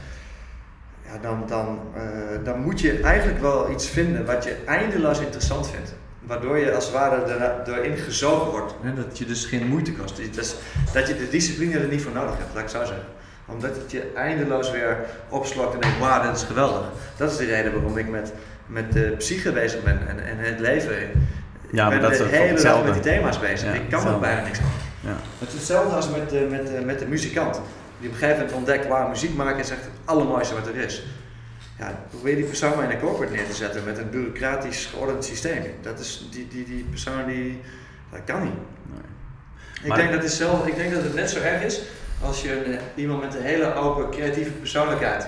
ja, 1.05 1.18
dan, 1.22 1.43
dan, 1.47 1.80
eh, 1.95 2.01
dan 2.43 2.59
moet 2.59 2.80
je 2.82 2.99
eigenlijk 3.01 3.41
wel 3.41 3.72
iets 3.72 3.89
vinden 3.89 4.26
wat 4.26 4.43
je 4.43 4.55
eindeloos 4.66 5.20
interessant 5.20 5.70
vindt. 5.70 5.93
waardoor 6.26 6.57
je 6.57 6.74
als 6.76 6.86
het 6.86 6.93
ware 6.93 7.24
er- 7.26 7.74
erin 7.74 7.97
gezogen 7.97 8.51
wordt. 8.51 8.74
Hè? 8.82 8.93
Dat 8.93 9.18
je 9.18 9.26
dus 9.26 9.45
geen 9.45 9.68
moeite 9.68 9.93
kost. 9.93 10.36
Dat, 10.36 10.55
dat 10.93 11.07
je 11.07 11.18
de 11.18 11.30
discipline 11.30 11.80
er 11.80 11.88
niet 11.88 12.01
voor 12.01 12.11
nodig 12.11 12.38
hebt, 12.38 12.53
laat 12.53 12.64
ik 12.64 12.70
zo 12.70 12.78
zeggen. 12.86 13.05
Omdat 13.45 13.76
het 13.76 13.91
je 13.91 14.11
eindeloos 14.16 14.72
weer 14.72 14.97
opslokt 15.30 15.74
en 15.74 15.80
denkt, 15.80 15.99
wauw, 15.99 16.22
dit 16.22 16.36
is 16.36 16.43
geweldig. 16.43 16.86
Dat 17.18 17.32
is 17.32 17.38
de 17.38 17.45
reden 17.45 17.74
waarom 17.74 17.97
ik 17.97 18.09
met, 18.09 18.34
met 18.66 18.93
de 18.93 19.14
psyche 19.18 19.51
bezig 19.51 19.84
ben 19.84 20.07
en, 20.07 20.26
en 20.26 20.38
het 20.38 20.59
leven. 20.59 20.93
Ja, 21.74 21.86
maar 21.88 21.95
ik 21.95 22.01
dat 22.01 22.09
ben 22.09 22.11
is 22.11 22.17
de 22.17 22.24
ook 22.24 22.30
hele 22.32 22.43
dag 22.43 22.51
hetzelfde. 22.53 22.91
met 22.91 23.03
die 23.03 23.11
thema's 23.11 23.39
bezig. 23.39 23.67
Ja, 23.67 23.74
ik 23.74 23.89
kan 23.89 24.07
er 24.07 24.19
bijna 24.19 24.41
niks 24.41 24.59
van. 24.59 24.67
Ja. 24.99 25.15
Het 25.39 25.47
is 25.47 25.53
hetzelfde 25.53 25.95
als 25.95 26.09
met 26.09 26.30
de, 26.30 26.47
met, 26.49 26.67
de, 26.67 26.82
met 26.86 26.99
de 26.99 27.05
muzikant. 27.05 27.53
Die 27.99 28.07
op 28.09 28.13
een 28.13 28.19
gegeven 28.19 28.39
moment 28.39 28.57
ontdekt, 28.57 28.88
wauw, 28.88 29.07
muziek 29.09 29.36
maken 29.36 29.59
is 29.59 29.69
echt 29.69 29.82
het 29.82 29.91
allermooiste 30.05 30.53
wat 30.53 30.67
er 30.67 30.76
is. 30.76 31.03
Ja, 31.80 31.99
probeer 32.09 32.36
die 32.36 32.45
persoon 32.45 32.76
maar 32.76 32.84
in 32.84 32.89
een 32.91 32.99
corporate 32.99 33.34
neer 33.34 33.45
te 33.47 33.53
zetten 33.53 33.84
met 33.84 33.97
een 33.97 34.09
bureaucratisch 34.09 34.86
geordend 34.86 35.26
systeem. 35.26 35.63
Dat 35.82 35.99
is 35.99 36.28
die, 36.32 36.47
die, 36.47 36.65
die 36.65 36.84
persoon 36.89 37.26
die, 37.28 37.61
dat 38.11 38.21
kan 38.26 38.43
niet. 38.43 38.53
Ik, 39.82 39.88
Maar- 39.88 39.97
denk 39.97 40.11
dat 40.11 40.24
het 40.24 40.32
zelf, 40.32 40.67
ik 40.67 40.76
denk 40.76 40.93
dat 40.93 41.03
het 41.03 41.13
net 41.15 41.30
zo 41.30 41.39
erg 41.39 41.63
is 41.63 41.82
als 42.21 42.41
je 42.41 42.65
een, 42.65 42.80
iemand 42.95 43.21
met 43.21 43.36
een 43.36 43.41
hele 43.41 43.74
open, 43.74 44.09
creatieve 44.09 44.51
persoonlijkheid. 44.51 45.28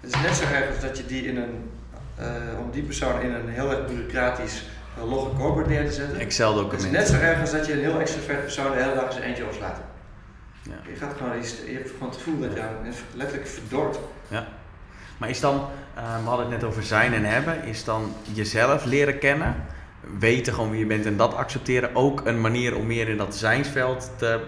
Het 0.00 0.14
is 0.14 0.20
net 0.22 0.34
zo 0.34 0.44
erg 0.54 0.68
als 0.68 0.80
dat 0.80 0.96
je 0.98 1.06
die 1.06 1.22
in 1.26 1.36
een, 1.36 1.70
eh, 2.16 2.26
om 2.60 2.70
die 2.70 2.82
persoon 2.82 3.20
in 3.20 3.32
een 3.34 3.48
heel 3.48 3.70
erg 3.70 3.86
bureaucratisch, 3.86 4.62
uh, 4.98 5.10
logge 5.10 5.36
corporate 5.36 5.70
neer 5.70 5.86
te 5.86 5.92
zetten. 5.92 6.18
Excel 6.18 6.48
Het 6.48 6.56
is 6.56 6.70
document. 6.70 6.92
net 6.92 7.08
zo 7.08 7.14
erg 7.14 7.40
als 7.40 7.50
dat 7.50 7.66
je 7.66 7.72
een 7.72 7.78
heel 7.78 8.00
extrovert 8.00 8.40
persoon 8.40 8.72
de 8.72 8.82
hele 8.82 8.94
dag 8.94 9.12
zijn 9.12 9.24
eentje 9.24 9.44
opslaat. 9.44 9.80
Ja. 10.62 10.72
Je, 10.88 10.96
gaat 10.96 11.14
gewoon, 11.16 11.36
je, 11.66 11.74
hebt 11.74 11.90
gewoon 11.90 12.08
het 12.08 12.18
gevoel 12.18 12.40
dat 12.40 12.52
je 12.54 12.62
letterlijk 13.14 13.48
verdort. 13.48 13.98
Maar 15.18 15.28
is 15.28 15.40
dan, 15.40 15.68
eh, 15.94 16.22
we 16.22 16.28
hadden 16.28 16.50
het 16.50 16.60
net 16.60 16.64
over 16.64 16.82
zijn 16.82 17.12
en 17.12 17.24
hebben, 17.24 17.64
is 17.64 17.84
dan 17.84 18.12
jezelf 18.32 18.84
leren 18.84 19.18
kennen, 19.18 19.54
weten 20.18 20.54
gewoon 20.54 20.70
wie 20.70 20.78
je 20.78 20.86
bent 20.86 21.06
en 21.06 21.16
dat 21.16 21.34
accepteren 21.34 21.90
ook 21.94 22.26
een 22.26 22.40
manier 22.40 22.76
om 22.76 22.86
meer 22.86 23.08
in 23.08 23.16
dat 23.16 23.36
zijnsveld 23.36 24.10
te 24.16 24.40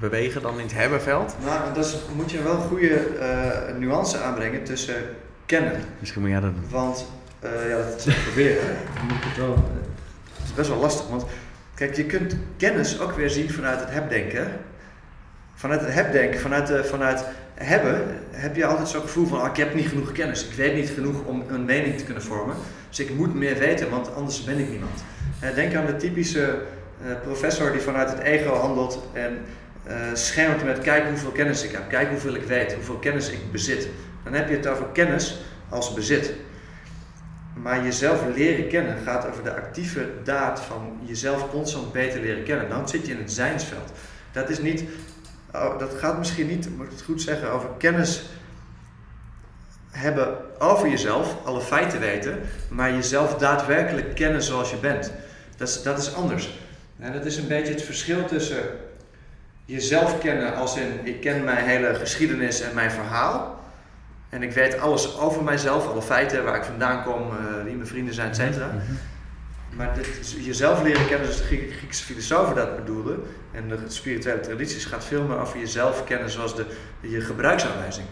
bewegen 0.00 0.42
dan 0.42 0.58
in 0.58 0.64
het 0.64 0.74
hebbenveld? 0.74 1.36
Nou, 1.44 1.74
dan 1.74 1.84
moet 2.16 2.30
je 2.30 2.42
wel 2.42 2.54
een 2.54 2.60
goede 2.60 2.96
eh, 2.96 3.74
nuance 3.74 4.18
aanbrengen 4.18 4.64
tussen 4.64 5.02
kennen. 5.46 5.80
Misschien 5.98 6.20
moet 6.22 6.30
jij 6.30 6.40
dat 6.40 6.54
doen. 6.54 6.70
Want, 6.70 7.06
eh, 7.42 7.68
ja, 7.68 7.76
dat 7.76 8.08
proberen. 8.24 8.76
Dan 8.94 9.06
moet 9.08 9.16
ik 9.16 9.24
het, 9.24 9.36
wel, 9.36 9.54
eh, 9.54 9.60
het 10.36 10.44
is 10.44 10.54
best 10.54 10.68
wel 10.68 10.78
lastig, 10.78 11.08
want 11.08 11.24
kijk, 11.74 11.96
je 11.96 12.04
kunt 12.04 12.36
kennis 12.56 13.00
ook 13.00 13.12
weer 13.12 13.30
zien 13.30 13.50
vanuit 13.50 13.80
het 13.80 13.90
hebdenken. 13.90 14.52
Vanuit 15.54 15.80
het 15.80 15.94
hebdenken, 15.94 16.40
vanuit, 16.40 16.86
vanuit 16.86 17.24
hebben, 17.54 18.18
heb 18.30 18.56
je 18.56 18.66
altijd 18.66 18.88
zo'n 18.88 19.00
gevoel 19.00 19.26
van, 19.26 19.40
ah, 19.40 19.48
ik 19.48 19.56
heb 19.56 19.74
niet 19.74 19.88
genoeg 19.88 20.12
kennis. 20.12 20.46
Ik 20.46 20.54
weet 20.54 20.74
niet 20.74 20.90
genoeg 20.90 21.24
om 21.24 21.44
een 21.48 21.64
mening 21.64 21.98
te 21.98 22.04
kunnen 22.04 22.22
vormen. 22.22 22.56
Dus 22.88 23.00
ik 23.00 23.14
moet 23.14 23.34
meer 23.34 23.58
weten, 23.58 23.90
want 23.90 24.14
anders 24.14 24.44
ben 24.44 24.58
ik 24.58 24.68
niemand. 24.68 25.04
Eh, 25.40 25.54
denk 25.54 25.74
aan 25.74 25.86
de 25.86 25.96
typische 25.96 26.58
professor 27.22 27.72
die 27.72 27.80
vanuit 27.80 28.10
het 28.10 28.18
ego 28.18 28.54
handelt 28.54 29.02
en 29.12 29.38
schermt 30.12 30.64
met 30.64 30.78
kijk 30.78 31.08
hoeveel 31.08 31.30
kennis 31.30 31.62
ik 31.62 31.72
heb, 31.72 31.88
kijk 31.88 32.08
hoeveel 32.08 32.34
ik 32.34 32.42
weet, 32.42 32.74
hoeveel 32.74 32.98
kennis 32.98 33.30
ik 33.30 33.52
bezit. 33.52 33.88
Dan 34.24 34.32
heb 34.32 34.48
je 34.48 34.56
het 34.56 34.66
over 34.66 34.86
kennis 34.92 35.40
als 35.68 35.94
bezit. 35.94 36.32
Maar 37.54 37.84
jezelf 37.84 38.24
leren 38.34 38.68
kennen 38.68 38.98
gaat 39.04 39.26
over 39.26 39.42
de 39.42 39.54
actieve 39.54 40.08
daad 40.24 40.60
van 40.60 41.00
jezelf 41.04 41.50
constant 41.50 41.92
beter 41.92 42.20
leren 42.20 42.44
kennen. 42.44 42.68
Dan 42.68 42.88
zit 42.88 43.06
je 43.06 43.12
in 43.12 43.18
het 43.18 43.32
zijnsveld. 43.32 43.92
Dat 44.32 44.48
is 44.48 44.58
niet, 44.58 44.84
oh, 45.54 45.78
dat 45.78 45.94
gaat 45.94 46.18
misschien 46.18 46.46
niet, 46.46 46.76
moet 46.76 46.86
ik 46.86 46.92
het 46.92 47.02
goed 47.02 47.22
zeggen, 47.22 47.50
over 47.50 47.68
kennis 47.78 48.22
hebben 49.90 50.36
over 50.58 50.88
jezelf, 50.88 51.36
alle 51.44 51.60
feiten 51.60 52.00
weten, 52.00 52.40
maar 52.68 52.92
jezelf 52.92 53.34
daadwerkelijk 53.34 54.14
kennen 54.14 54.42
zoals 54.42 54.70
je 54.70 54.76
bent. 54.76 55.12
Dat 55.56 55.68
is, 55.68 55.82
dat 55.82 55.98
is 55.98 56.14
anders. 56.14 56.58
En 56.98 57.12
dat 57.12 57.24
is 57.24 57.36
een 57.36 57.48
beetje 57.48 57.72
het 57.72 57.82
verschil 57.82 58.24
tussen 58.24 58.62
jezelf 59.64 60.18
kennen 60.18 60.54
als 60.54 60.76
in 60.76 61.00
ik 61.04 61.20
ken 61.20 61.44
mijn 61.44 61.64
hele 61.64 61.94
geschiedenis 61.94 62.60
en 62.60 62.74
mijn 62.74 62.90
verhaal. 62.90 63.60
En 64.32 64.42
ik 64.42 64.52
weet 64.52 64.78
alles 64.78 65.18
over 65.18 65.42
mijzelf, 65.42 65.86
alle 65.86 66.02
feiten, 66.02 66.44
waar 66.44 66.56
ik 66.56 66.64
vandaan 66.64 67.04
kom, 67.04 67.20
eh, 67.30 67.64
wie 67.64 67.74
mijn 67.74 67.86
vrienden 67.86 68.14
zijn, 68.14 68.28
et 68.28 68.36
cetera. 68.36 68.70
Maar 69.76 69.94
dit, 69.94 70.34
jezelf 70.44 70.82
leren 70.82 71.06
kennen, 71.06 71.26
zoals 71.26 71.40
de 71.40 71.46
Griek- 71.46 71.72
Griekse 71.72 72.04
filosofen 72.04 72.54
dat 72.54 72.76
bedoelden, 72.76 73.22
en 73.52 73.68
de 73.68 73.78
spirituele 73.86 74.40
tradities, 74.40 74.84
gaat 74.84 75.04
veel 75.04 75.22
meer 75.22 75.38
over 75.38 75.58
jezelf 75.58 76.04
kennen 76.04 76.30
zoals 76.30 76.56
de, 76.56 76.66
je 77.00 77.20
gebruiksaanwijzing. 77.20 78.06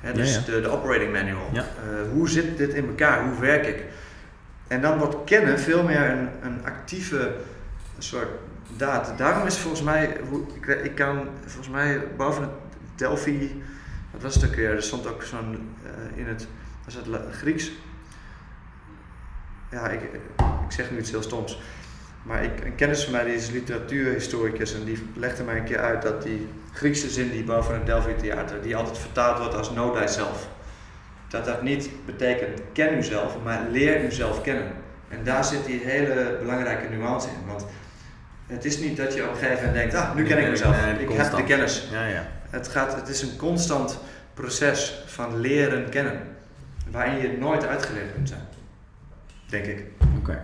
Hè, 0.00 0.12
dus 0.12 0.34
Ja, 0.34 0.40
ja. 0.46 0.52
De, 0.54 0.60
de 0.60 0.68
operating 0.68 1.12
manual. 1.12 1.48
Ja. 1.52 1.60
Eh, 1.60 2.10
hoe 2.12 2.28
zit 2.28 2.56
dit 2.58 2.74
in 2.74 2.86
elkaar? 2.86 3.24
Hoe 3.28 3.40
werk 3.40 3.66
ik? 3.66 3.84
En 4.68 4.80
dan 4.80 4.98
wordt 4.98 5.16
kennen 5.24 5.58
veel 5.58 5.82
meer 5.82 6.10
een, 6.10 6.28
een 6.42 6.60
actieve 6.64 7.32
soort 7.98 8.28
daad. 8.76 9.12
Daarom 9.16 9.46
is 9.46 9.58
volgens 9.58 9.82
mij, 9.82 10.16
hoe, 10.28 10.42
ik, 10.60 10.66
ik 10.84 10.94
kan 10.94 11.28
volgens 11.46 11.68
mij 11.74 12.00
boven 12.16 12.42
het 12.42 12.50
Delphi, 12.96 13.62
wat 14.12 14.22
was 14.22 14.34
het 14.34 14.44
ook 14.44 14.54
weer? 14.54 14.70
Er 14.70 14.82
stond 14.82 15.06
ook 15.06 15.22
zo'n 15.22 15.74
eh, 15.84 16.18
in 16.18 16.26
het, 16.26 16.46
was 16.84 16.94
het 16.94 17.06
Grieks? 17.30 17.70
Ja, 19.70 19.88
ik, 19.88 20.00
ik 20.66 20.72
zeg 20.72 20.90
nu 20.90 20.98
iets 20.98 21.10
heel 21.10 21.22
stoms. 21.22 21.58
Maar 22.22 22.44
ik, 22.44 22.64
een 22.64 22.74
kennis 22.74 23.04
van 23.04 23.12
mij 23.12 23.24
die 23.24 23.34
is 23.34 23.50
literatuurhistoricus 23.50 24.74
en 24.74 24.84
die 24.84 25.08
legde 25.14 25.42
mij 25.42 25.56
een 25.56 25.64
keer 25.64 25.80
uit 25.80 26.02
dat 26.02 26.22
die 26.22 26.48
Griekse 26.72 27.10
zin 27.10 27.30
die 27.30 27.44
boven 27.44 27.74
het 27.74 27.86
Delphi 27.86 28.14
Theater, 28.14 28.62
die 28.62 28.76
altijd 28.76 28.98
vertaald 28.98 29.38
wordt 29.38 29.54
als 29.54 29.68
know 29.68 29.96
thyself. 29.96 30.48
Dat 31.28 31.44
dat 31.44 31.62
niet 31.62 31.90
betekent 32.06 32.60
ken 32.72 32.96
uzelf, 32.96 33.36
maar 33.44 33.66
leer 33.70 34.04
uzelf 34.04 34.42
kennen. 34.42 34.72
En 35.08 35.24
daar 35.24 35.44
zit 35.44 35.64
die 35.64 35.80
hele 35.84 36.36
belangrijke 36.40 36.88
nuance 36.88 37.28
in. 37.28 37.46
Want 37.46 37.66
het 38.46 38.64
is 38.64 38.78
niet 38.78 38.96
dat 38.96 39.14
je 39.14 39.22
op 39.22 39.30
een 39.30 39.36
gegeven 39.36 39.66
moment 39.66 39.74
denkt, 39.74 39.94
ah, 39.94 40.14
nu 40.14 40.24
ken 40.24 40.38
ik 40.38 40.48
mezelf. 40.48 40.76
Ik 40.98 41.10
heb 41.10 41.36
de 41.36 41.44
kennis. 41.44 41.88
Ja, 41.92 42.06
ja. 42.06 42.26
Het, 42.52 42.68
gaat, 42.68 42.94
het 42.94 43.08
is 43.08 43.22
een 43.22 43.36
constant 43.36 43.98
proces 44.34 45.02
van 45.06 45.40
leren 45.40 45.88
kennen. 45.88 46.20
Waarin 46.90 47.20
je 47.20 47.36
nooit 47.38 47.66
uitgeleerd 47.66 48.12
kunt 48.14 48.28
zijn. 48.28 48.40
Denk 49.48 49.64
ik. 49.66 49.84
Oké. 50.18 50.42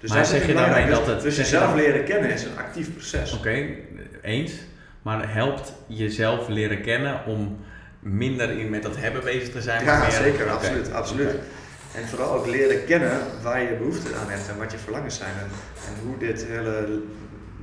Dus 0.00 0.08
Maar 0.10 0.18
dat 0.18 0.26
is 0.26 0.32
zeg 0.38 0.46
je 0.46 0.54
daarmee 0.54 0.86
Dus- 0.86 0.94
dat 0.98 1.06
het- 1.06 1.20
Dus 1.20 1.36
je 1.36 1.42
jezelf 1.42 1.64
dan- 1.66 1.76
leren 1.76 2.04
kennen 2.04 2.30
is 2.30 2.44
een 2.44 2.58
actief 2.58 2.92
proces. 2.92 3.32
Oké, 3.32 3.66
eens. 4.22 4.52
Maar 5.02 5.32
helpt 5.32 5.72
jezelf 5.86 6.48
leren 6.48 6.82
kennen 6.82 7.24
om 7.26 7.58
minder 8.00 8.50
in 8.50 8.70
met 8.70 8.82
dat 8.82 8.96
hebben 8.96 9.24
bezig 9.24 9.50
te 9.50 9.62
zijn? 9.62 9.84
Ja, 9.84 9.98
meer- 9.98 10.10
zeker, 10.10 10.50
absoluut, 10.50 10.92
absoluut. 10.92 11.30
En 11.94 12.08
vooral 12.08 12.32
ook 12.32 12.46
leren 12.46 12.84
kennen 12.84 13.18
waar 13.42 13.60
je 13.62 13.76
behoefte 13.76 14.14
aan 14.14 14.30
hebt 14.30 14.48
en 14.48 14.58
wat 14.58 14.72
je 14.72 14.78
verlangens 14.78 15.16
zijn. 15.16 15.30
En, 15.38 15.46
en 15.88 16.06
hoe 16.06 16.18
dit 16.18 16.44
hele 16.44 17.00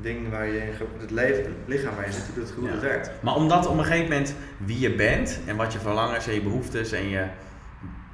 ding 0.05 0.29
waar 0.29 0.45
je 0.45 0.57
in 0.57 0.73
het, 0.99 1.11
leven, 1.11 1.43
het 1.43 1.53
lichaam 1.65 1.95
waar 1.95 2.05
je 2.05 2.11
zit, 2.11 2.23
hoe 2.35 2.43
het, 2.43 2.53
Ja. 2.65 2.71
het 2.71 2.81
werkt. 2.81 3.11
Maar 3.21 3.35
om 3.35 3.47
dat 3.47 3.67
op 3.67 3.77
een 3.77 3.83
gegeven 3.83 4.09
moment 4.09 4.35
wie 4.57 4.79
je 4.79 4.95
bent 4.95 5.39
en 5.45 5.55
wat 5.55 5.73
je 5.73 5.79
verlangens 5.79 6.27
en 6.27 6.33
je 6.33 6.41
behoeftes 6.41 6.91
en 6.91 7.09
je 7.09 7.23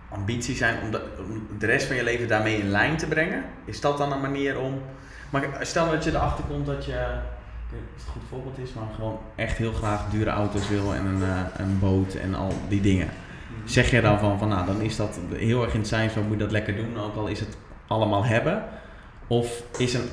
ambities 0.10 0.58
zijn, 0.58 0.82
om 0.82 0.92
de, 0.92 1.02
om 1.20 1.48
de 1.60 1.66
rest 1.66 1.86
van 1.88 1.96
je 1.96 2.04
leven 2.04 2.28
daarmee 2.28 2.58
in 2.58 2.70
lijn 2.70 2.98
te 2.98 3.08
brengen, 3.08 3.44
is 3.66 3.82
dat 3.82 3.98
dan 3.98 4.12
een 4.12 4.22
manier 4.22 4.60
om. 4.60 4.82
Maar 5.30 5.44
stel 5.62 5.90
dat 5.92 6.04
je 6.04 6.10
erachter 6.10 6.44
komt 6.44 6.66
dat 6.66 6.86
je, 6.86 6.92
ik 6.92 7.72
weet 7.72 7.80
niet 7.80 7.90
of 7.96 7.98
het 7.98 8.06
een 8.06 8.12
goed 8.12 8.30
voorbeeld 8.30 8.58
is, 8.58 8.74
maar 8.74 8.88
gewoon 8.96 9.20
echt 9.36 9.58
heel 9.58 9.74
graag 9.74 10.10
dure 10.10 10.30
auto's 10.30 10.70
wil 10.70 10.94
en 10.94 11.06
een, 11.06 11.24
eh, 11.24 11.40
een 11.58 11.80
boot 11.80 12.14
en 12.14 12.36
al 12.36 12.54
die 12.68 12.82
dingen. 12.82 13.10
Zeg 13.66 13.90
je 13.92 14.02
dan 14.02 14.20
van, 14.20 14.40
van 14.40 14.48
nou, 14.48 14.66
dan 14.66 14.82
is 14.82 14.96
dat 14.96 15.20
heel 15.34 15.64
erg 15.64 15.74
in 15.74 15.80
het 15.80 15.88
zijn, 15.88 16.10
zo 16.10 16.22
moet 16.22 16.32
je 16.32 16.38
dat 16.38 16.52
lekker 16.52 16.76
doen, 16.76 17.00
ook 17.00 17.16
al 17.16 17.28
is 17.28 17.40
het 17.40 17.58
allemaal 17.88 18.26
hebben? 18.26 18.64
Of 19.28 19.64
is 19.78 19.94
een, 19.94 20.10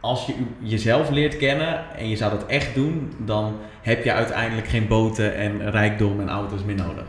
als 0.00 0.26
je 0.26 0.34
jezelf 0.58 1.10
leert 1.10 1.36
kennen 1.36 1.84
en 1.96 2.08
je 2.08 2.16
zou 2.16 2.30
dat 2.30 2.46
echt 2.46 2.74
doen, 2.74 3.12
dan 3.18 3.58
heb 3.82 4.04
je 4.04 4.12
uiteindelijk 4.12 4.68
geen 4.68 4.88
boten 4.88 5.34
en 5.34 5.70
rijkdom 5.70 6.20
en 6.20 6.28
auto's 6.28 6.64
meer 6.64 6.74
nodig. 6.74 7.04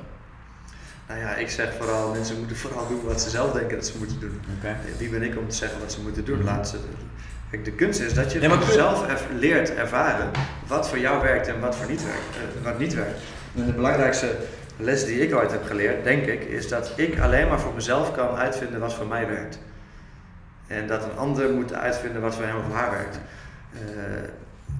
Nou 1.07 1.19
ja, 1.19 1.35
ik 1.35 1.49
zeg 1.49 1.73
vooral, 1.79 2.11
mensen 2.11 2.37
moeten 2.37 2.55
vooral 2.57 2.87
doen 2.87 3.03
wat 3.05 3.21
ze 3.21 3.29
zelf 3.29 3.51
denken 3.51 3.75
dat 3.77 3.85
ze 3.87 3.97
moeten 3.97 4.19
doen. 4.19 4.39
Wie 4.97 5.09
ben 5.09 5.23
ik 5.23 5.37
om 5.37 5.47
te 5.49 5.55
zeggen 5.55 5.79
wat 5.79 5.91
ze 5.93 6.01
moeten 6.01 6.25
doen? 6.25 6.43
Laat 6.43 6.67
ze, 6.69 6.77
Kijk, 7.49 7.65
de 7.65 7.71
kunst 7.71 7.99
is 7.99 8.13
dat 8.13 8.31
je 8.31 8.39
jezelf 8.39 9.07
erv- 9.07 9.23
leert 9.39 9.75
ervaren 9.75 10.29
wat 10.67 10.89
voor 10.89 10.99
jou 10.99 11.21
werkt 11.21 11.47
en 11.47 11.59
wat 11.59 11.75
voor 11.75 11.89
niet 11.89 12.03
werkt. 12.03 12.35
eh, 12.57 12.63
wat 12.63 12.79
niet 12.79 12.93
werkt. 12.93 13.19
En 13.55 13.65
de 13.65 13.71
belangrijkste 13.73 14.35
les 14.77 15.05
die 15.05 15.21
ik 15.27 15.35
ooit 15.35 15.51
heb 15.51 15.65
geleerd, 15.65 16.03
denk 16.03 16.25
ik, 16.25 16.41
is 16.43 16.67
dat 16.67 16.91
ik 16.95 17.19
alleen 17.19 17.47
maar 17.47 17.59
voor 17.59 17.73
mezelf 17.73 18.11
kan 18.15 18.35
uitvinden 18.35 18.79
wat 18.79 18.93
voor 18.93 19.07
mij 19.07 19.27
werkt. 19.27 19.59
En 20.71 20.87
dat 20.87 21.03
een 21.03 21.17
ander 21.17 21.49
moet 21.49 21.73
uitvinden 21.73 22.21
wat 22.21 22.35
voor 22.35 22.43
hem 22.43 22.55
of 22.57 22.73
haar 22.73 22.91
werkt. 22.91 23.19
Eh, 23.73 23.79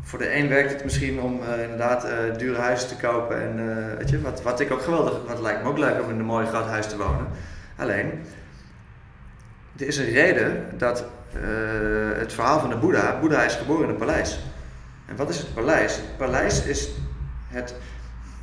voor 0.03 0.19
de 0.19 0.35
een 0.35 0.47
werkt 0.47 0.71
het 0.71 0.83
misschien 0.83 1.21
om 1.21 1.43
eh, 1.43 1.61
inderdaad 1.61 2.03
eh, 2.03 2.17
dure 2.37 2.59
huizen 2.59 2.87
te 2.87 2.95
kopen. 2.95 3.41
En 3.41 3.97
weet 3.97 4.09
je, 4.09 4.21
wat, 4.21 4.41
wat 4.41 4.59
ik 4.59 4.71
ook 4.71 4.81
geweldig, 4.81 5.13
wat 5.27 5.41
lijkt 5.41 5.63
me 5.63 5.69
ook 5.69 5.77
leuk 5.77 6.03
om 6.03 6.09
in 6.09 6.19
een 6.19 6.25
mooi 6.25 6.47
groot 6.47 6.67
huis 6.67 6.87
te 6.87 6.97
wonen. 6.97 7.27
Alleen, 7.75 8.11
er 9.77 9.87
is 9.87 9.97
een 9.97 10.11
reden 10.11 10.65
dat 10.77 11.05
het 12.15 12.33
verhaal 12.33 12.59
van 12.59 12.69
de 12.69 12.75
Boeddha, 12.75 13.19
Boeddha 13.19 13.43
is 13.43 13.55
geboren 13.55 13.83
in 13.83 13.89
een 13.89 13.95
paleis. 13.95 14.39
En 15.05 15.15
wat 15.15 15.29
is 15.29 15.37
het 15.37 15.53
paleis? 15.53 15.95
Het 15.95 16.17
paleis 16.17 16.63
is 16.63 16.89
het, 17.47 17.75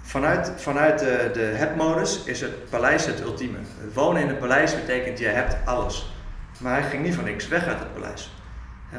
vanuit, 0.03 0.53
vanuit 0.57 0.99
de, 0.99 1.31
de 1.33 1.41
heb-modus 1.41 2.25
is 2.25 2.41
het 2.41 2.71
paleis 2.71 3.07
het 3.07 3.21
ultieme. 3.21 3.59
Wonen 3.95 4.23
in 4.23 4.29
een 4.29 4.39
paleis 4.39 4.75
betekent 4.75 5.19
je 5.19 5.27
hebt 5.27 5.57
alles. 5.65 6.18
Maar 6.59 6.81
hij 6.81 6.91
ging 6.91 7.05
niet 7.05 7.15
van 7.15 7.25
niks 7.25 7.49
weg 7.49 7.67
uit 7.67 7.79
het 7.79 7.95
paleis. 7.95 8.33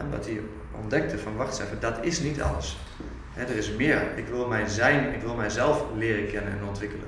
Omdat 0.03 0.25
hij 0.25 0.41
ontdekte 0.81 1.17
van 1.17 1.35
wacht 1.35 1.59
even, 1.59 1.79
dat 1.79 1.97
is 2.01 2.19
niet 2.19 2.41
alles. 2.41 2.77
Er 3.35 3.55
is 3.55 3.71
meer. 3.71 4.01
Ik 4.15 4.27
wil 4.27 4.47
mijn 4.47 4.69
zijn, 4.69 5.13
ik 5.13 5.21
wil 5.21 5.35
mijzelf 5.35 5.83
leren 5.97 6.31
kennen 6.31 6.51
en 6.51 6.67
ontwikkelen. 6.67 7.07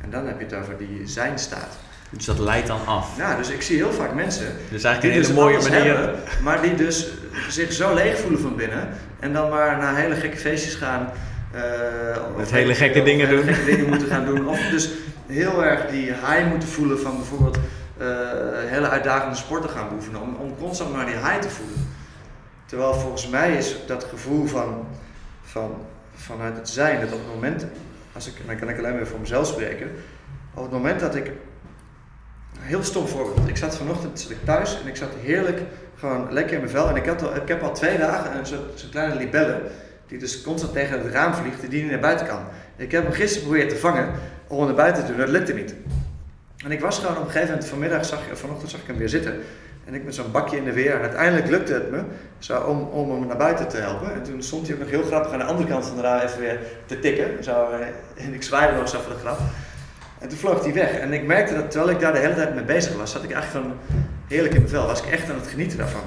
En 0.00 0.10
dan 0.10 0.26
heb 0.26 0.38
je 0.38 0.44
het 0.44 0.54
over 0.54 0.76
die 0.78 1.00
zijn-staat. 1.04 1.76
Dus 2.10 2.24
dat 2.24 2.38
leidt 2.38 2.66
dan 2.66 2.86
af. 2.86 3.16
Ja, 3.16 3.36
dus 3.36 3.50
ik 3.50 3.62
zie 3.62 3.76
heel 3.76 3.92
vaak 3.92 4.14
mensen 4.14 4.46
Dus 4.70 4.82
die 4.82 4.88
eigenlijk 4.88 5.02
een 5.02 5.10
hele 5.10 5.26
dus 5.26 5.32
mooie 5.32 5.70
manier. 5.70 5.96
hebben, 5.96 6.20
maar 6.42 6.62
die 6.62 6.74
dus 6.74 7.08
zich 7.48 7.72
zo 7.72 7.94
leeg 7.94 8.18
voelen 8.18 8.40
van 8.40 8.56
binnen 8.56 8.88
en 9.20 9.32
dan 9.32 9.50
maar 9.50 9.78
naar 9.78 9.96
hele 9.96 10.14
gekke 10.14 10.36
feestjes 10.36 10.74
gaan. 10.74 11.10
of 12.30 12.36
Met 12.36 12.50
hele 12.50 12.74
gekke 12.74 13.02
dingen 13.02 13.28
doen. 13.28 13.42
gekke 13.42 13.64
dingen 13.64 13.88
moeten 13.88 14.08
gaan 14.08 14.24
doen. 14.24 14.48
Of 14.48 14.60
dus 14.70 14.90
heel 15.26 15.64
erg 15.64 15.86
die 15.86 16.04
high 16.04 16.46
moeten 16.48 16.68
voelen 16.68 17.00
van 17.00 17.16
bijvoorbeeld 17.16 17.58
hele 18.66 18.88
uitdagende 18.88 19.36
sporten 19.36 19.70
gaan 19.70 19.88
beoefenen. 19.88 20.20
Om, 20.20 20.34
om 20.34 20.56
constant 20.58 20.92
maar 20.92 21.06
die 21.06 21.14
high 21.14 21.38
te 21.38 21.50
voelen. 21.50 21.94
Terwijl 22.66 22.94
volgens 22.94 23.28
mij 23.28 23.56
is 23.56 23.76
dat 23.86 24.04
gevoel 24.04 24.46
van, 24.46 24.86
van, 25.42 25.74
vanuit 26.14 26.56
het 26.56 26.68
zijn, 26.68 27.00
dat 27.00 27.12
op 27.12 27.18
het 27.18 27.34
moment, 27.34 27.66
als 28.12 28.26
ik, 28.26 28.46
dan 28.46 28.56
kan 28.56 28.68
ik 28.68 28.78
alleen 28.78 28.94
maar 28.94 29.06
voor 29.06 29.20
mezelf 29.20 29.46
spreken, 29.46 29.90
op 30.54 30.62
het 30.62 30.72
moment 30.72 31.00
dat 31.00 31.14
ik, 31.14 31.32
heel 32.58 32.82
stom 32.82 33.06
voorbeeld, 33.06 33.48
ik 33.48 33.56
zat 33.56 33.76
vanochtend 33.76 34.20
zat 34.20 34.44
thuis 34.44 34.80
en 34.80 34.88
ik 34.88 34.96
zat 34.96 35.10
heerlijk, 35.20 35.60
gewoon 35.96 36.32
lekker 36.32 36.54
in 36.54 36.60
mijn 36.60 36.70
vel 36.70 36.88
en 36.88 36.96
ik, 36.96 37.06
had 37.06 37.36
ik 37.36 37.48
heb 37.48 37.62
al 37.62 37.74
twee 37.74 37.98
dagen 37.98 38.38
een 38.38 38.46
zo'n 38.46 38.90
kleine 38.90 39.14
libelle, 39.14 39.60
die 40.06 40.18
dus 40.18 40.42
constant 40.42 40.72
tegen 40.72 41.02
het 41.02 41.12
raam 41.12 41.34
vliegt, 41.34 41.70
die 41.70 41.82
niet 41.82 41.90
naar 41.90 42.00
buiten 42.00 42.26
kan. 42.26 42.44
Ik 42.76 42.92
heb 42.92 43.02
hem 43.02 43.12
gisteren 43.12 43.42
geprobeerd 43.42 43.70
te 43.70 43.76
vangen 43.76 44.10
om 44.46 44.56
hem 44.56 44.66
naar 44.66 44.76
buiten 44.76 45.04
te 45.04 45.08
doen, 45.08 45.20
dat 45.20 45.28
lukte 45.28 45.54
niet. 45.54 45.74
En 46.66 46.72
ik 46.72 46.80
was 46.80 46.98
gewoon 46.98 47.16
op 47.16 47.24
een 47.24 47.30
gegeven 47.30 47.48
moment, 47.48 47.68
vanmiddag 47.68 48.04
zag, 48.04 48.20
vanochtend 48.32 48.70
zag 48.70 48.80
ik 48.80 48.86
hem 48.86 48.96
weer 48.96 49.08
zitten. 49.08 49.40
En 49.84 49.94
ik 49.94 50.04
met 50.04 50.14
zo'n 50.14 50.30
bakje 50.30 50.56
in 50.56 50.64
de 50.64 50.72
weer. 50.72 50.94
En 50.94 51.00
uiteindelijk 51.00 51.48
lukte 51.48 51.72
het 51.72 51.90
me 51.90 52.02
om, 52.66 52.80
om 52.82 53.10
hem 53.10 53.26
naar 53.26 53.36
buiten 53.36 53.68
te 53.68 53.76
helpen. 53.76 54.14
En 54.14 54.22
toen 54.22 54.42
stond 54.42 54.66
hij 54.66 54.76
ook 54.76 54.82
nog 54.82 54.90
heel 54.90 55.02
grappig 55.02 55.32
aan 55.32 55.38
de 55.38 55.44
andere 55.44 55.68
kant 55.68 55.86
van 55.86 55.96
de 55.96 56.02
raam 56.02 56.20
even 56.20 56.40
weer 56.40 56.58
te 56.86 56.98
tikken. 56.98 57.38
Eh, 57.46 58.24
en 58.24 58.34
ik 58.34 58.42
zwaaide 58.42 58.76
nog 58.76 58.88
zo 58.88 59.00
voor 59.00 59.12
de 59.12 59.18
grap. 59.18 59.38
En 60.18 60.28
toen 60.28 60.38
vloog 60.38 60.62
hij 60.62 60.72
weg. 60.72 60.90
En 60.90 61.12
ik 61.12 61.26
merkte 61.26 61.54
dat 61.54 61.70
terwijl 61.70 61.92
ik 61.92 62.00
daar 62.00 62.12
de 62.12 62.18
hele 62.18 62.34
tijd 62.34 62.54
mee 62.54 62.64
bezig 62.64 62.96
was, 62.96 63.10
zat 63.10 63.24
ik 63.24 63.32
eigenlijk 63.32 63.64
gewoon 63.64 63.78
heerlijk 64.28 64.54
in 64.54 64.60
mijn 64.60 64.72
vel. 64.72 64.86
Was 64.86 65.02
ik 65.02 65.10
echt 65.10 65.30
aan 65.30 65.36
het 65.36 65.46
genieten 65.46 65.78
daarvan. 65.78 66.04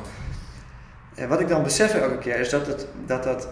En 1.15 1.27
wat 1.27 1.39
ik 1.39 1.47
dan 1.47 1.63
besef 1.63 1.93
elke 1.93 2.17
keer 2.17 2.39
is 2.39 2.49
dat 2.49 2.67
het, 2.67 2.87
dat, 3.05 3.23
dat 3.23 3.47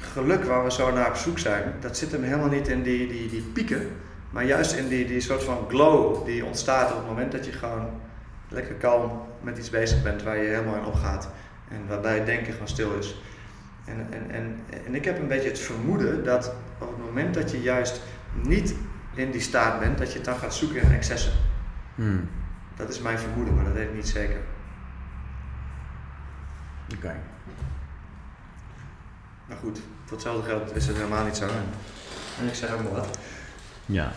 geluk 0.00 0.44
waar 0.44 0.64
we 0.64 0.72
zo 0.72 0.92
naar 0.92 1.08
op 1.08 1.16
zoek 1.16 1.38
zijn, 1.38 1.72
dat 1.80 1.96
zit 1.96 2.12
hem 2.12 2.22
helemaal 2.22 2.48
niet 2.48 2.68
in 2.68 2.82
die, 2.82 3.08
die, 3.08 3.28
die 3.28 3.42
pieken. 3.42 3.90
Maar 4.30 4.44
juist 4.44 4.72
in 4.72 4.88
die, 4.88 5.06
die 5.06 5.20
soort 5.20 5.44
van 5.44 5.66
glow 5.68 6.24
die 6.26 6.44
ontstaat 6.44 6.90
op 6.90 6.96
het 6.96 7.06
moment 7.06 7.32
dat 7.32 7.44
je 7.44 7.52
gewoon 7.52 7.90
lekker 8.48 8.74
kalm 8.74 9.22
met 9.40 9.58
iets 9.58 9.70
bezig 9.70 10.02
bent 10.02 10.22
waar 10.22 10.36
je 10.36 10.48
helemaal 10.48 10.74
in 10.76 10.84
opgaat. 10.84 11.28
En 11.68 11.86
waarbij 11.88 12.14
het 12.14 12.26
denken 12.26 12.52
gewoon 12.52 12.68
stil 12.68 12.94
is. 12.98 13.20
En, 13.84 14.06
en, 14.10 14.30
en, 14.30 14.64
en 14.86 14.94
ik 14.94 15.04
heb 15.04 15.18
een 15.18 15.28
beetje 15.28 15.48
het 15.48 15.58
vermoeden 15.58 16.24
dat 16.24 16.54
op 16.78 16.88
het 16.88 17.04
moment 17.04 17.34
dat 17.34 17.50
je 17.50 17.62
juist 17.62 18.00
niet 18.42 18.74
in 19.14 19.30
die 19.30 19.40
staat 19.40 19.80
bent, 19.80 19.98
dat 19.98 20.08
je 20.10 20.16
het 20.16 20.24
dan 20.24 20.36
gaat 20.36 20.54
zoeken 20.54 20.82
in 20.82 20.92
excessen. 20.92 21.32
Hmm, 21.94 22.28
Dat 22.76 22.88
is 22.88 23.00
mijn 23.00 23.18
vermoeden, 23.18 23.54
maar 23.54 23.64
dat 23.64 23.72
weet 23.72 23.88
ik 23.88 23.94
niet 23.94 24.08
zeker. 24.08 24.36
Oké. 26.96 27.14
Maar 29.46 29.56
goed, 29.56 29.80
voor 30.04 30.16
hetzelfde 30.16 30.48
geld 30.48 30.76
is 30.76 30.86
het 30.86 30.96
helemaal 30.96 31.24
niet 31.24 31.36
zo. 31.36 31.46
En 32.40 32.46
ik 32.48 32.54
zeg 32.54 32.72
ook 32.72 32.82
maar 32.82 32.92
wat. 32.92 33.18
Ja. 33.90 34.12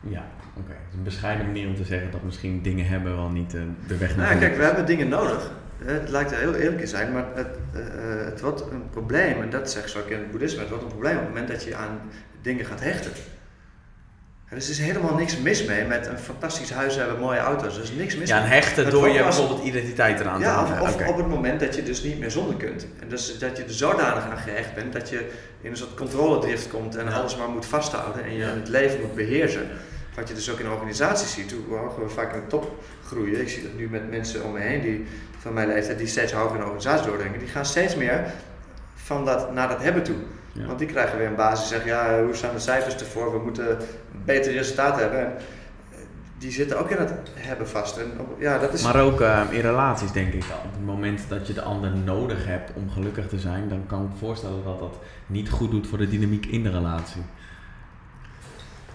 Ja, 0.00 0.24
oké. 0.56 0.72
Het 0.72 0.90
is 0.90 0.96
een 0.96 1.02
bescheiden 1.02 1.46
manier 1.46 1.68
om 1.68 1.74
te 1.74 1.84
zeggen 1.84 2.10
dat 2.10 2.22
misschien 2.22 2.62
dingen 2.62 2.86
hebben 2.86 3.16
wel 3.16 3.28
niet 3.28 3.54
eh, 3.54 3.60
de 3.86 3.96
weg 3.96 4.16
naar 4.16 4.26
Nou, 4.26 4.38
kijk, 4.38 4.56
we 4.56 4.62
hebben 4.62 4.86
dingen 4.86 5.08
nodig. 5.08 5.50
Het 5.84 6.08
lijkt 6.08 6.32
er 6.32 6.38
heel 6.38 6.54
eerlijk 6.54 6.80
in 6.80 6.88
zijn, 6.88 7.12
maar 7.12 7.24
het, 7.34 7.58
eh, 7.72 7.86
eh, 7.86 8.24
het 8.24 8.40
wordt 8.40 8.60
een 8.60 8.90
probleem, 8.90 9.42
en 9.42 9.50
dat 9.50 9.70
zeg 9.70 9.82
ik 9.82 9.88
zo 9.88 9.98
ook 9.98 10.08
in 10.08 10.18
het 10.18 10.30
boeddhisme, 10.30 10.60
het 10.60 10.68
wordt 10.68 10.84
een 10.84 10.90
probleem 10.90 11.16
op 11.16 11.20
het 11.20 11.28
moment 11.28 11.48
dat 11.48 11.64
je 11.64 11.76
aan 11.76 12.00
dingen 12.42 12.64
gaat 12.64 12.80
hechten. 12.80 13.12
Er 14.54 14.60
is 14.60 14.66
dus 14.66 14.78
helemaal 14.78 15.14
niks 15.14 15.38
mis 15.38 15.64
mee 15.64 15.84
met 15.84 16.06
een 16.06 16.18
fantastisch 16.18 16.70
huis 16.70 16.96
hebben, 16.96 17.18
mooie 17.18 17.38
auto's. 17.38 17.76
Er 17.76 17.82
is 17.82 17.92
niks 17.92 18.16
mis 18.16 18.28
Ja, 18.28 18.38
en 18.42 18.48
hechten 18.48 18.90
door 18.90 19.08
je 19.08 19.22
bijvoorbeeld 19.22 19.64
identiteit 19.64 20.20
eraan 20.20 20.38
te 20.38 20.44
Ja, 20.44 20.80
of, 20.80 21.06
op 21.06 21.16
het 21.16 21.28
moment 21.28 21.60
dat 21.60 21.74
je 21.74 21.82
dus 21.82 22.02
niet 22.02 22.18
meer 22.18 22.30
zonder 22.30 22.54
kunt. 22.56 22.86
En 23.00 23.08
dus 23.08 23.38
dat 23.38 23.56
je 23.56 23.62
er 23.62 23.72
zodanig 23.72 24.24
aan 24.24 24.36
gehecht 24.38 24.74
bent 24.74 24.92
dat 24.92 25.08
je 25.08 25.30
in 25.60 25.70
een 25.70 25.76
soort 25.76 25.94
controledrift 25.94 26.68
komt 26.68 26.96
en 26.96 27.04
Ja. 27.04 27.10
alles 27.12 27.36
maar 27.36 27.48
moet 27.48 27.66
vasthouden 27.66 28.24
en 28.24 28.32
je 28.32 28.38
Ja. 28.38 28.46
het 28.54 28.68
leven 28.68 29.00
moet 29.00 29.14
beheersen. 29.14 29.68
Wat 30.14 30.28
je 30.28 30.34
dus 30.34 30.50
ook 30.50 30.58
in 30.58 30.70
organisaties 30.70 31.32
ziet, 31.34 31.54
hoe 31.66 31.76
hoger 31.78 32.02
we 32.04 32.08
vaak 32.10 32.34
in 32.34 32.40
de 32.40 32.46
top 32.46 32.84
groeien. 33.06 33.40
Ik 33.40 33.48
zie 33.48 33.62
dat 33.62 33.74
nu 33.76 33.88
met 33.88 34.10
mensen 34.10 34.44
om 34.44 34.52
me 34.52 34.60
heen 34.60 34.80
die 34.80 35.06
van 35.38 35.52
mijn 35.52 35.68
leeftijd, 35.68 35.98
die 35.98 36.06
steeds 36.06 36.32
hoger 36.32 36.50
in 36.54 36.56
de 36.60 36.64
organisatie 36.64 37.06
doordringen. 37.06 37.38
Die 37.38 37.48
gaan 37.48 37.64
steeds 37.66 37.94
meer 37.96 38.24
van 38.94 39.24
dat 39.24 39.52
naar 39.52 39.68
dat 39.68 39.82
hebben 39.82 40.02
toe. 40.02 40.16
Ja. 40.52 40.66
Want 40.66 40.78
die 40.78 40.88
krijgen 40.88 41.18
weer 41.18 41.26
een 41.26 41.34
basis 41.34 41.68
zegt, 41.68 41.84
ja, 41.84 42.22
hoe 42.22 42.34
staan 42.34 42.54
de 42.54 42.60
cijfers 42.60 42.96
ervoor? 42.96 43.32
We 43.32 43.38
moeten 43.44 43.70
een 43.70 43.76
beter 44.24 44.52
resultaat 44.52 44.98
hebben. 45.00 45.20
En 45.26 45.32
die 46.38 46.50
zitten 46.52 46.78
ook 46.78 46.90
in 46.90 46.96
het 46.96 47.12
hebben 47.34 47.68
vast. 47.68 47.96
En 47.96 48.12
ja, 48.38 48.58
dat 48.58 48.72
is... 48.72 48.82
Maar 48.82 49.00
ook 49.00 49.20
eh, 49.20 49.42
in 49.50 49.60
relaties 49.60 50.12
denk 50.12 50.32
ik, 50.32 50.44
op 50.64 50.72
het 50.72 50.84
moment 50.84 51.20
dat 51.28 51.46
je 51.46 51.52
de 51.52 51.62
ander 51.62 51.90
nodig 51.96 52.46
hebt 52.46 52.70
om 52.74 52.90
gelukkig 52.90 53.28
te 53.28 53.38
zijn, 53.38 53.68
dan 53.68 53.86
kan 53.86 54.02
ik 54.04 54.08
me 54.10 54.16
voorstellen 54.18 54.64
dat 54.64 54.78
dat 54.78 54.98
niet 55.26 55.50
goed 55.50 55.70
doet 55.70 55.86
voor 55.86 55.98
de 55.98 56.08
dynamiek 56.08 56.46
in 56.46 56.62
de 56.62 56.70
relatie. 56.70 57.22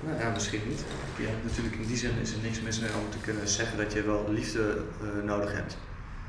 Nou 0.05 0.19
ja, 0.19 0.29
misschien 0.33 0.61
niet. 0.67 0.83
Ja, 1.17 1.29
natuurlijk 1.43 1.75
in 1.75 1.87
die 1.87 1.97
zin 1.97 2.11
is 2.21 2.31
er 2.31 2.37
niks 2.43 2.61
mis 2.61 2.79
mee 2.79 2.89
om 2.89 3.09
te 3.09 3.17
kunnen 3.17 3.47
zeggen 3.47 3.77
dat 3.77 3.93
je 3.93 4.01
wel 4.03 4.25
liefde 4.29 4.81
eh, 5.01 5.23
nodig 5.25 5.53
hebt. 5.53 5.77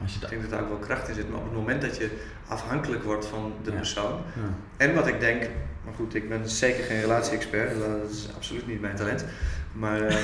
Als 0.03 0.15
je 0.15 0.21
Ik 0.21 0.29
denk 0.29 0.43
dat 0.43 0.51
daar 0.51 0.61
ook 0.63 0.69
wel 0.69 0.79
kracht 0.79 1.09
in 1.09 1.15
zit, 1.15 1.31
maar 1.31 1.39
op 1.39 1.45
het 1.45 1.55
moment 1.55 1.83
dat 1.83 1.97
je 1.97 2.11
afhankelijk 2.49 3.03
wordt 3.05 3.27
van 3.27 3.53
de 3.63 3.71
Ja. 3.71 3.77
persoon. 3.77 4.13
ja. 4.35 4.41
En 4.77 4.95
wat 4.95 5.07
ik 5.07 5.21
denk, 5.21 5.49
maar 5.85 5.95
goed, 5.95 6.15
ik 6.15 6.29
ben 6.29 6.49
zeker 6.49 6.85
geen 6.85 7.01
relatie-expert, 7.01 7.79
dat 7.79 8.11
is 8.11 8.29
absoluut 8.37 8.67
niet 8.67 8.81
mijn 8.81 8.97
talent. 8.97 9.25
Maar 9.73 10.01
eh, 10.01 10.15
eh, 10.17 10.23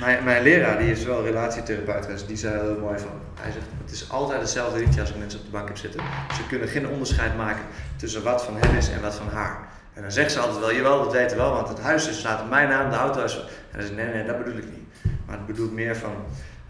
mijn, 0.00 0.24
mijn 0.24 0.42
leraar, 0.42 0.78
die 0.78 0.90
is 0.90 1.04
wel 1.04 1.24
relatietherapeut, 1.24 2.06
dus 2.06 2.26
die 2.26 2.36
zei 2.36 2.54
er 2.54 2.60
heel 2.62 2.78
mooi 2.80 2.98
van. 2.98 3.10
Hij 3.40 3.52
zegt, 3.52 3.66
het 3.84 3.90
is 3.92 4.10
altijd 4.10 4.40
hetzelfde 4.40 4.78
liedje 4.78 5.00
als 5.00 5.10
ik 5.10 5.16
mensen 5.18 5.38
op 5.38 5.44
de 5.44 5.50
bank 5.52 5.68
heb 5.68 5.76
zitten. 5.76 6.00
Ze 6.34 6.46
kunnen 6.48 6.68
geen 6.68 6.88
onderscheid 6.88 7.36
maken 7.36 7.62
tussen 7.96 8.22
wat 8.22 8.44
van 8.44 8.56
hem 8.56 8.76
is 8.76 8.90
en 8.90 9.00
wat 9.00 9.14
van 9.14 9.28
haar. 9.28 9.68
En 9.94 10.02
dan 10.02 10.12
zegt 10.12 10.32
ze 10.32 10.38
altijd 10.38 10.58
wel, 10.58 10.74
jawel, 10.74 11.02
dat 11.02 11.12
weten 11.12 11.36
we 11.36 11.42
wel, 11.42 11.52
want 11.52 11.68
het 11.68 11.80
huis 11.80 12.08
is- 12.08 12.18
staat 12.18 12.40
op 12.42 12.48
mijn 12.48 12.68
naam, 12.68 12.90
de 12.90 12.96
auto 12.96 13.24
is... 13.24 13.34
En 13.36 13.78
dan 13.78 13.80
zeg 13.82 13.90
ik, 13.90 13.96
nee, 13.96 14.14
nee, 14.14 14.24
dat 14.24 14.38
bedoel 14.44 14.58
ik 14.58 14.64
niet. 14.64 15.12
Maar 15.26 15.36
het 15.36 15.46
bedoelt 15.46 15.72
meer 15.72 15.96
van 15.96 16.12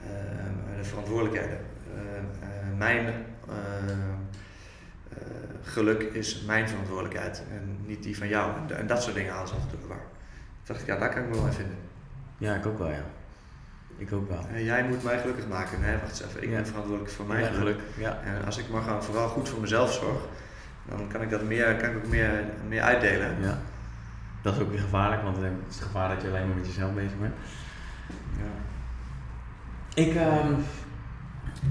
eh, 0.03 0.09
de 0.78 0.84
verantwoordelijkheden. 0.84 1.59
Mijn 2.76 3.14
geluk 5.62 6.02
is 6.02 6.42
mijn 6.46 6.68
verantwoordelijkheid 6.68 7.42
en 7.52 7.76
niet 7.86 8.02
die 8.02 8.16
van 8.18 8.28
jou. 8.28 8.52
En, 8.68 8.78
en 8.78 8.86
dat 8.86 9.02
soort 9.02 9.14
dingen 9.14 9.32
halen 9.32 9.48
ze 9.48 9.54
door 9.70 9.80
de 9.80 9.86
war. 9.86 9.96
Toen 9.98 10.06
dacht 10.66 10.80
ik, 10.80 10.86
ja, 10.86 10.96
daar 10.96 11.09
kan 11.14 11.22
ik 11.22 11.28
me 11.28 11.34
wel 11.34 11.46
in 11.46 11.52
vinden. 11.52 11.76
ja, 12.38 12.54
ik 12.54 12.66
ook 12.66 12.78
wel, 12.78 12.90
ja. 12.90 13.04
Ik 13.96 14.12
ook 14.12 14.28
wel. 14.28 14.46
Eh, 14.52 14.64
jij 14.64 14.84
moet 14.84 15.02
mij 15.04 15.18
gelukkig 15.18 15.48
maken. 15.48 15.80
Nee, 15.80 15.96
wacht 15.96 16.09
eens 16.11 16.22
even, 16.22 16.42
ik 16.42 16.48
Ja. 16.48 16.54
ben 16.54 16.66
verantwoordelijk 16.66 17.12
voor 17.14 17.26
mijn 17.26 17.44
Ja, 17.44 17.50
geluk. 17.50 17.78
Ja. 17.96 18.18
En 18.24 18.44
als 18.44 18.59
ik 18.59 18.68
maar 18.68 18.82
gewoon 18.82 19.02
vooral 19.02 19.28
goed 19.28 19.48
voor 19.48 19.61
mezelf 19.61 19.92
zorg, 19.92 20.20
dan 20.88 21.09
kan 21.09 21.22
ik 21.22 21.30
dat 21.30 21.42
meer, 21.42 21.76
kan 21.76 21.90
ik 21.90 21.96
ook 21.96 22.06
meer, 22.09 22.44
meer 22.68 22.82
uitdelen. 22.82 23.36
ja. 23.42 23.59
Dat 24.42 24.54
is 24.54 24.61
ook 24.62 24.70
weer 24.70 24.80
gevaarlijk, 24.80 25.22
want 25.22 25.36
het 25.36 25.44
is 25.68 25.74
het 25.74 25.84
gevaar 25.84 26.09
dat 26.09 26.22
je 26.22 26.28
alleen 26.28 26.46
maar 26.48 26.56
met 26.56 26.66
jezelf 26.66 26.94
bezig 26.94 27.18
bent. 27.20 27.34
Ja. 28.36 28.44
Ik, 30.02 30.14
ehm, 30.14 30.52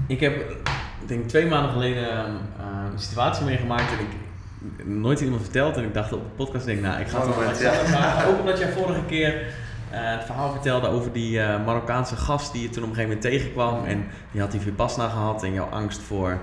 ik 0.06 0.20
heb, 0.20 0.56
ik 1.00 1.08
denk 1.08 1.28
twee 1.28 1.46
maanden 1.46 1.72
geleden 1.72 2.10
ehm, 2.10 2.30
eh, 2.58 2.92
een 2.92 2.98
situatie 2.98 3.44
meegemaakt 3.44 3.92
en 3.92 3.98
ik 3.98 4.86
nooit 4.86 5.20
iemand 5.20 5.42
verteld 5.42 5.76
en 5.76 5.84
ik 5.84 5.94
dacht 5.94 6.12
op 6.12 6.22
de 6.22 6.44
podcast, 6.44 6.66
denk, 6.66 6.80
nou, 6.80 7.00
ik 7.00 7.08
ga 7.08 7.26
het 7.26 7.36
wel 7.36 7.54
zelf 7.54 7.88
vragen. 7.96 8.28
Ook 8.28 8.38
omdat 8.40 8.58
jij 8.58 8.72
vorige 8.72 9.04
keer 9.04 9.46
eh, 9.90 10.00
het 10.00 10.24
verhaal 10.24 10.52
vertelde 10.52 10.88
over 10.88 11.12
die 11.12 11.40
eh, 11.40 11.64
Marokkaanse 11.64 12.16
gast 12.16 12.52
die 12.52 12.62
je 12.62 12.68
toen 12.68 12.82
op 12.82 12.88
een 12.88 12.94
gegeven 12.94 13.16
moment 13.16 13.34
tegenkwam 13.34 13.84
en 13.84 14.06
die 14.32 14.40
had 14.40 14.50
die 14.50 14.60
Vipassana 14.60 15.08
gehad 15.08 15.42
en 15.42 15.52
jouw 15.52 15.68
angst 15.68 16.00
voor, 16.00 16.38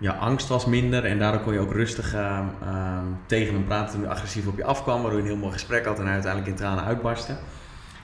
jouw 0.00 0.14
angst 0.14 0.48
was 0.48 0.66
minder 0.66 1.04
en 1.04 1.18
daardoor 1.18 1.40
kon 1.40 1.52
je 1.52 1.60
ook 1.60 1.72
rustig 1.72 2.14
ehm, 2.14 2.44
ehm, 2.62 3.04
tegen 3.26 3.54
hem 3.54 3.64
praten 3.64 3.92
toen 3.92 4.00
hij 4.00 4.10
agressief 4.10 4.46
op 4.46 4.56
je 4.56 4.64
afkwam, 4.64 5.02
waardoor 5.02 5.20
je 5.20 5.24
een 5.24 5.30
heel 5.32 5.40
mooi 5.40 5.52
gesprek 5.52 5.84
had 5.84 5.98
en 5.98 6.04
hij 6.04 6.12
uiteindelijk 6.12 6.52
in 6.52 6.58
tranen 6.58 6.84
uitbarstte. 6.84 7.36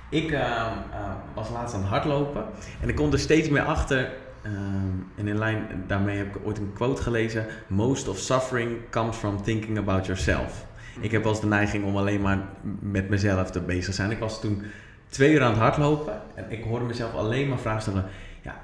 Ik 0.08 0.30
ehm, 0.30 0.42
eh, 0.42 0.98
was 1.34 1.50
laatst 1.50 1.74
aan 1.74 1.80
het 1.80 1.90
hardlopen 1.90 2.44
en 2.80 2.88
ik 2.88 2.94
kom 2.94 3.12
er 3.12 3.18
steeds 3.18 3.48
meer 3.48 3.62
achter. 3.62 4.10
Ehm, 4.44 5.18
en 5.20 5.28
in 5.28 5.38
lijn 5.38 5.66
daarmee 5.86 6.16
heb 6.16 6.36
ik 6.36 6.46
ooit 6.46 6.58
een 6.58 6.72
quote 6.74 7.02
gelezen: 7.02 7.46
Most 7.66 8.08
of 8.08 8.18
suffering 8.18 8.70
comes 8.90 9.16
from 9.16 9.42
thinking 9.42 9.78
about 9.78 10.06
yourself. 10.06 10.66
Ik 11.00 11.10
heb 11.10 11.22
wel 11.22 11.32
eens 11.32 11.40
de 11.40 11.46
neiging 11.46 11.84
om 11.84 11.96
alleen 11.96 12.20
maar 12.20 12.38
met 12.80 13.08
mezelf 13.08 13.50
te 13.50 13.60
bezig 13.60 13.84
te 13.84 13.92
zijn. 13.92 14.10
Ik 14.10 14.18
was 14.18 14.40
toen 14.40 14.62
twee 15.08 15.32
uur 15.32 15.42
aan 15.42 15.50
het 15.50 15.60
hardlopen 15.60 16.20
en 16.34 16.44
ik 16.48 16.64
hoorde 16.64 16.84
mezelf 16.84 17.14
alleen 17.14 17.48
maar 17.48 17.58
vragen 17.58 17.82
stellen. 17.82 18.04
Ja, 18.42 18.60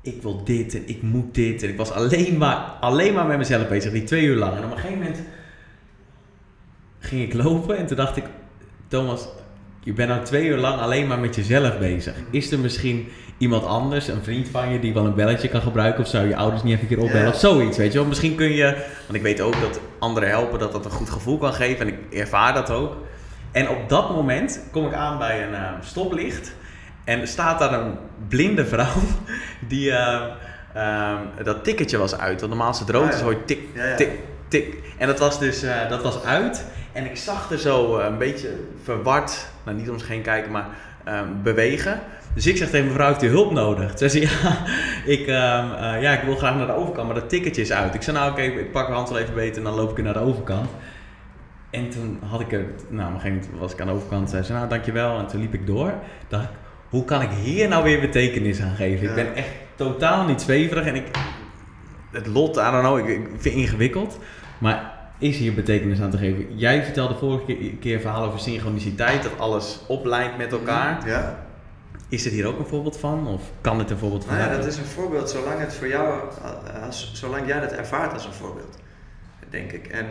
ik 0.00 0.22
wil 0.22 0.44
dit 0.44 0.74
en 0.74 0.88
ik 0.88 1.02
moet 1.02 1.34
dit. 1.34 1.62
En 1.62 1.68
ik 1.68 1.76
was 1.76 1.90
alleen 1.92 2.38
maar, 2.38 2.56
alleen 2.80 3.14
maar 3.14 3.26
met 3.26 3.38
mezelf 3.38 3.68
bezig, 3.68 3.92
die 3.92 4.04
twee 4.04 4.24
uur 4.24 4.36
lang. 4.36 4.56
En 4.56 4.64
op 4.64 4.70
een 4.70 4.76
gegeven 4.76 4.98
moment 4.98 5.22
ging 6.98 7.22
ik 7.22 7.34
lopen 7.34 7.76
en 7.76 7.86
toen 7.86 7.96
dacht 7.96 8.16
ik, 8.16 8.24
Thomas, 8.88 9.28
je 9.84 9.92
bent 9.92 10.08
nou 10.08 10.24
twee 10.24 10.46
uur 10.46 10.56
lang 10.56 10.80
alleen 10.80 11.06
maar 11.06 11.18
met 11.18 11.34
jezelf 11.34 11.78
bezig. 11.78 12.14
Is 12.30 12.50
er 12.52 12.58
misschien 12.58 13.08
iemand 13.38 13.64
anders, 13.64 14.08
een 14.08 14.22
vriend 14.22 14.48
van 14.48 14.72
je, 14.72 14.80
die 14.80 14.94
wel 14.94 15.04
een 15.04 15.14
belletje 15.14 15.48
kan 15.48 15.62
gebruiken? 15.62 16.02
Of 16.02 16.08
zou 16.08 16.28
je 16.28 16.36
ouders 16.36 16.62
niet 16.62 16.72
even 16.72 16.82
een 16.88 16.94
keer 16.94 17.04
opbellen 17.04 17.26
Ja. 17.26 17.32
of 17.32 17.38
zoiets, 17.38 17.76
weet 17.76 17.92
je 17.92 17.98
wel? 17.98 18.06
Misschien 18.08 18.34
kun 18.34 18.50
je, 18.52 18.64
want 19.06 19.14
ik 19.14 19.22
weet 19.22 19.40
ook 19.40 19.60
dat 19.60 19.80
anderen 19.98 20.28
helpen, 20.28 20.58
dat 20.58 20.72
dat 20.72 20.84
een 20.84 20.90
goed 20.90 21.10
gevoel 21.10 21.38
kan 21.38 21.52
geven. 21.54 21.86
En 21.86 21.92
ik 21.92 22.20
ervaar 22.20 22.54
dat 22.54 22.70
ook. 22.70 22.96
En 23.52 23.68
op 23.68 23.88
dat 23.88 24.10
moment 24.10 24.60
kom 24.70 24.86
ik 24.86 24.92
aan 24.94 25.18
bij 25.18 25.42
een 25.46 25.54
eh, 25.54 25.70
stoplicht. 25.82 26.54
En 27.04 27.20
er 27.20 27.26
staat 27.28 27.58
daar 27.58 27.72
een 27.72 27.94
blinde 28.28 28.66
vrouw 28.66 28.94
die 29.68 29.90
eh, 29.90 30.20
eh, 30.74 31.18
dat 31.44 31.64
ticketje 31.64 31.96
was 31.98 32.18
uit. 32.18 32.38
Want 32.40 32.48
normaal 32.52 32.68
als 32.68 32.80
het 32.80 32.90
rood 32.90 33.14
is, 33.14 33.20
hoor 33.20 33.32
je 33.32 33.44
tik, 33.44 33.60
tik, 33.96 34.10
tik. 34.48 34.76
En 34.98 35.06
dat 35.06 35.18
was 35.18 35.38
dus 35.38 35.62
eh, 35.62 35.88
dat 35.88 36.02
was 36.02 36.22
uit. 36.24 36.64
En 36.94 37.04
ik 37.04 37.16
zag 37.16 37.50
er 37.50 37.58
zo 37.58 37.98
eh, 37.98 38.06
een 38.06 38.18
beetje 38.18 38.48
verward, 38.82 39.46
nou 39.64 39.76
niet 39.76 39.90
om 39.90 39.98
zich 39.98 40.08
heen 40.08 40.22
kijken, 40.22 40.50
maar 40.50 40.66
ehm, 41.04 41.28
bewegen. 41.42 42.00
Dus 42.34 42.46
ik 42.46 42.56
zeg 42.56 42.70
tegen 42.70 42.86
mevrouw, 42.86 43.08
heeft 43.08 43.22
u 43.22 43.28
hulp 43.28 43.52
nodig? 43.52 43.94
Toen 43.94 44.08
zei 44.08 44.10
ze, 44.10 44.20
ja 44.42 44.56
ik, 45.04 45.26
ehm, 45.26 45.72
eh, 45.72 46.02
ja, 46.02 46.12
ik 46.12 46.22
wil 46.22 46.36
graag 46.36 46.56
naar 46.56 46.66
de 46.66 46.72
overkant, 46.72 47.06
maar 47.06 47.20
dat 47.20 47.28
ticketje 47.28 47.62
is 47.62 47.72
uit. 47.72 47.94
Ik 47.94 48.02
zei, 48.02 48.16
nou 48.16 48.30
oké, 48.30 48.42
ik 48.42 48.72
pak 48.72 48.82
mijn 48.82 48.94
hand 48.94 49.08
wel 49.08 49.18
even 49.18 49.34
beter 49.34 49.56
en 49.56 49.62
dan 49.62 49.74
loop 49.74 49.90
ik 49.90 49.96
er 49.96 50.02
naar 50.02 50.12
de 50.12 50.18
overkant. 50.18 50.70
En 51.70 51.90
toen 51.90 52.18
had 52.28 52.40
ik 52.40 52.52
er, 52.52 52.64
nou 52.88 53.08
op 53.08 53.14
een 53.14 53.20
gegeven 53.20 53.40
moment 53.40 53.60
was 53.60 53.72
ik 53.72 53.80
aan 53.80 53.86
de 53.86 53.92
overkant, 53.92 54.30
zei 54.30 54.42
ze, 54.42 54.52
nou 54.52 54.68
dankjewel. 54.68 55.18
En 55.18 55.26
toen 55.26 55.40
liep 55.40 55.54
ik 55.54 55.66
door. 55.66 55.92
Dacht 56.28 56.44
ik, 56.44 56.50
hoe 56.88 57.04
kan 57.04 57.22
ik 57.22 57.30
hier 57.30 57.68
nou 57.68 57.84
weer 57.84 58.00
betekenis 58.00 58.60
aan 58.60 58.74
geven? 58.74 59.08
Ik 59.08 59.14
ben 59.14 59.34
echt 59.34 59.50
totaal 59.74 60.24
niet 60.24 60.40
zweverig 60.40 60.86
en 60.86 60.94
ik, 60.94 61.06
het 62.10 62.26
lot, 62.26 62.56
I 62.56 62.70
don't 62.70 62.80
know, 62.80 62.98
ik, 62.98 63.08
ik 63.08 63.26
vind 63.26 63.44
het 63.44 63.54
ingewikkeld. 63.54 64.18
Maar 64.58 64.93
is 65.18 65.36
hier 65.36 65.54
betekenis 65.54 66.00
aan 66.00 66.10
te 66.10 66.18
geven? 66.18 66.58
Jij 66.58 66.84
vertelde 66.84 67.14
vorige 67.14 67.76
keer, 67.80 68.00
verhaal 68.00 68.26
over 68.26 68.40
synchroniciteit, 68.40 69.22
dat 69.22 69.38
alles 69.38 69.80
oplijnt 69.86 70.36
met 70.36 70.52
elkaar. 70.52 71.08
Ja. 71.08 71.46
Is 72.08 72.26
er 72.26 72.30
hier 72.30 72.46
ook 72.46 72.58
een 72.58 72.66
voorbeeld 72.66 72.98
van? 72.98 73.26
Of 73.26 73.42
kan 73.60 73.78
het 73.78 73.90
een 73.90 73.98
voorbeeld 73.98 74.24
van 74.24 74.36
Nou 74.36 74.50
ja, 74.50 74.56
dat 74.56 74.66
is 74.66 74.76
een 74.76 74.84
voorbeeld 74.84 75.30
zolang 75.30 75.60
het 75.60 75.74
voor 75.74 75.88
jou, 75.88 76.20
als, 76.82 77.12
zolang 77.14 77.46
jij 77.46 77.60
dat 77.60 77.72
ervaart 77.72 78.12
als 78.12 78.24
een 78.24 78.32
voorbeeld, 78.32 78.78
denk 79.50 79.72
ik. 79.72 79.86
En 79.86 80.06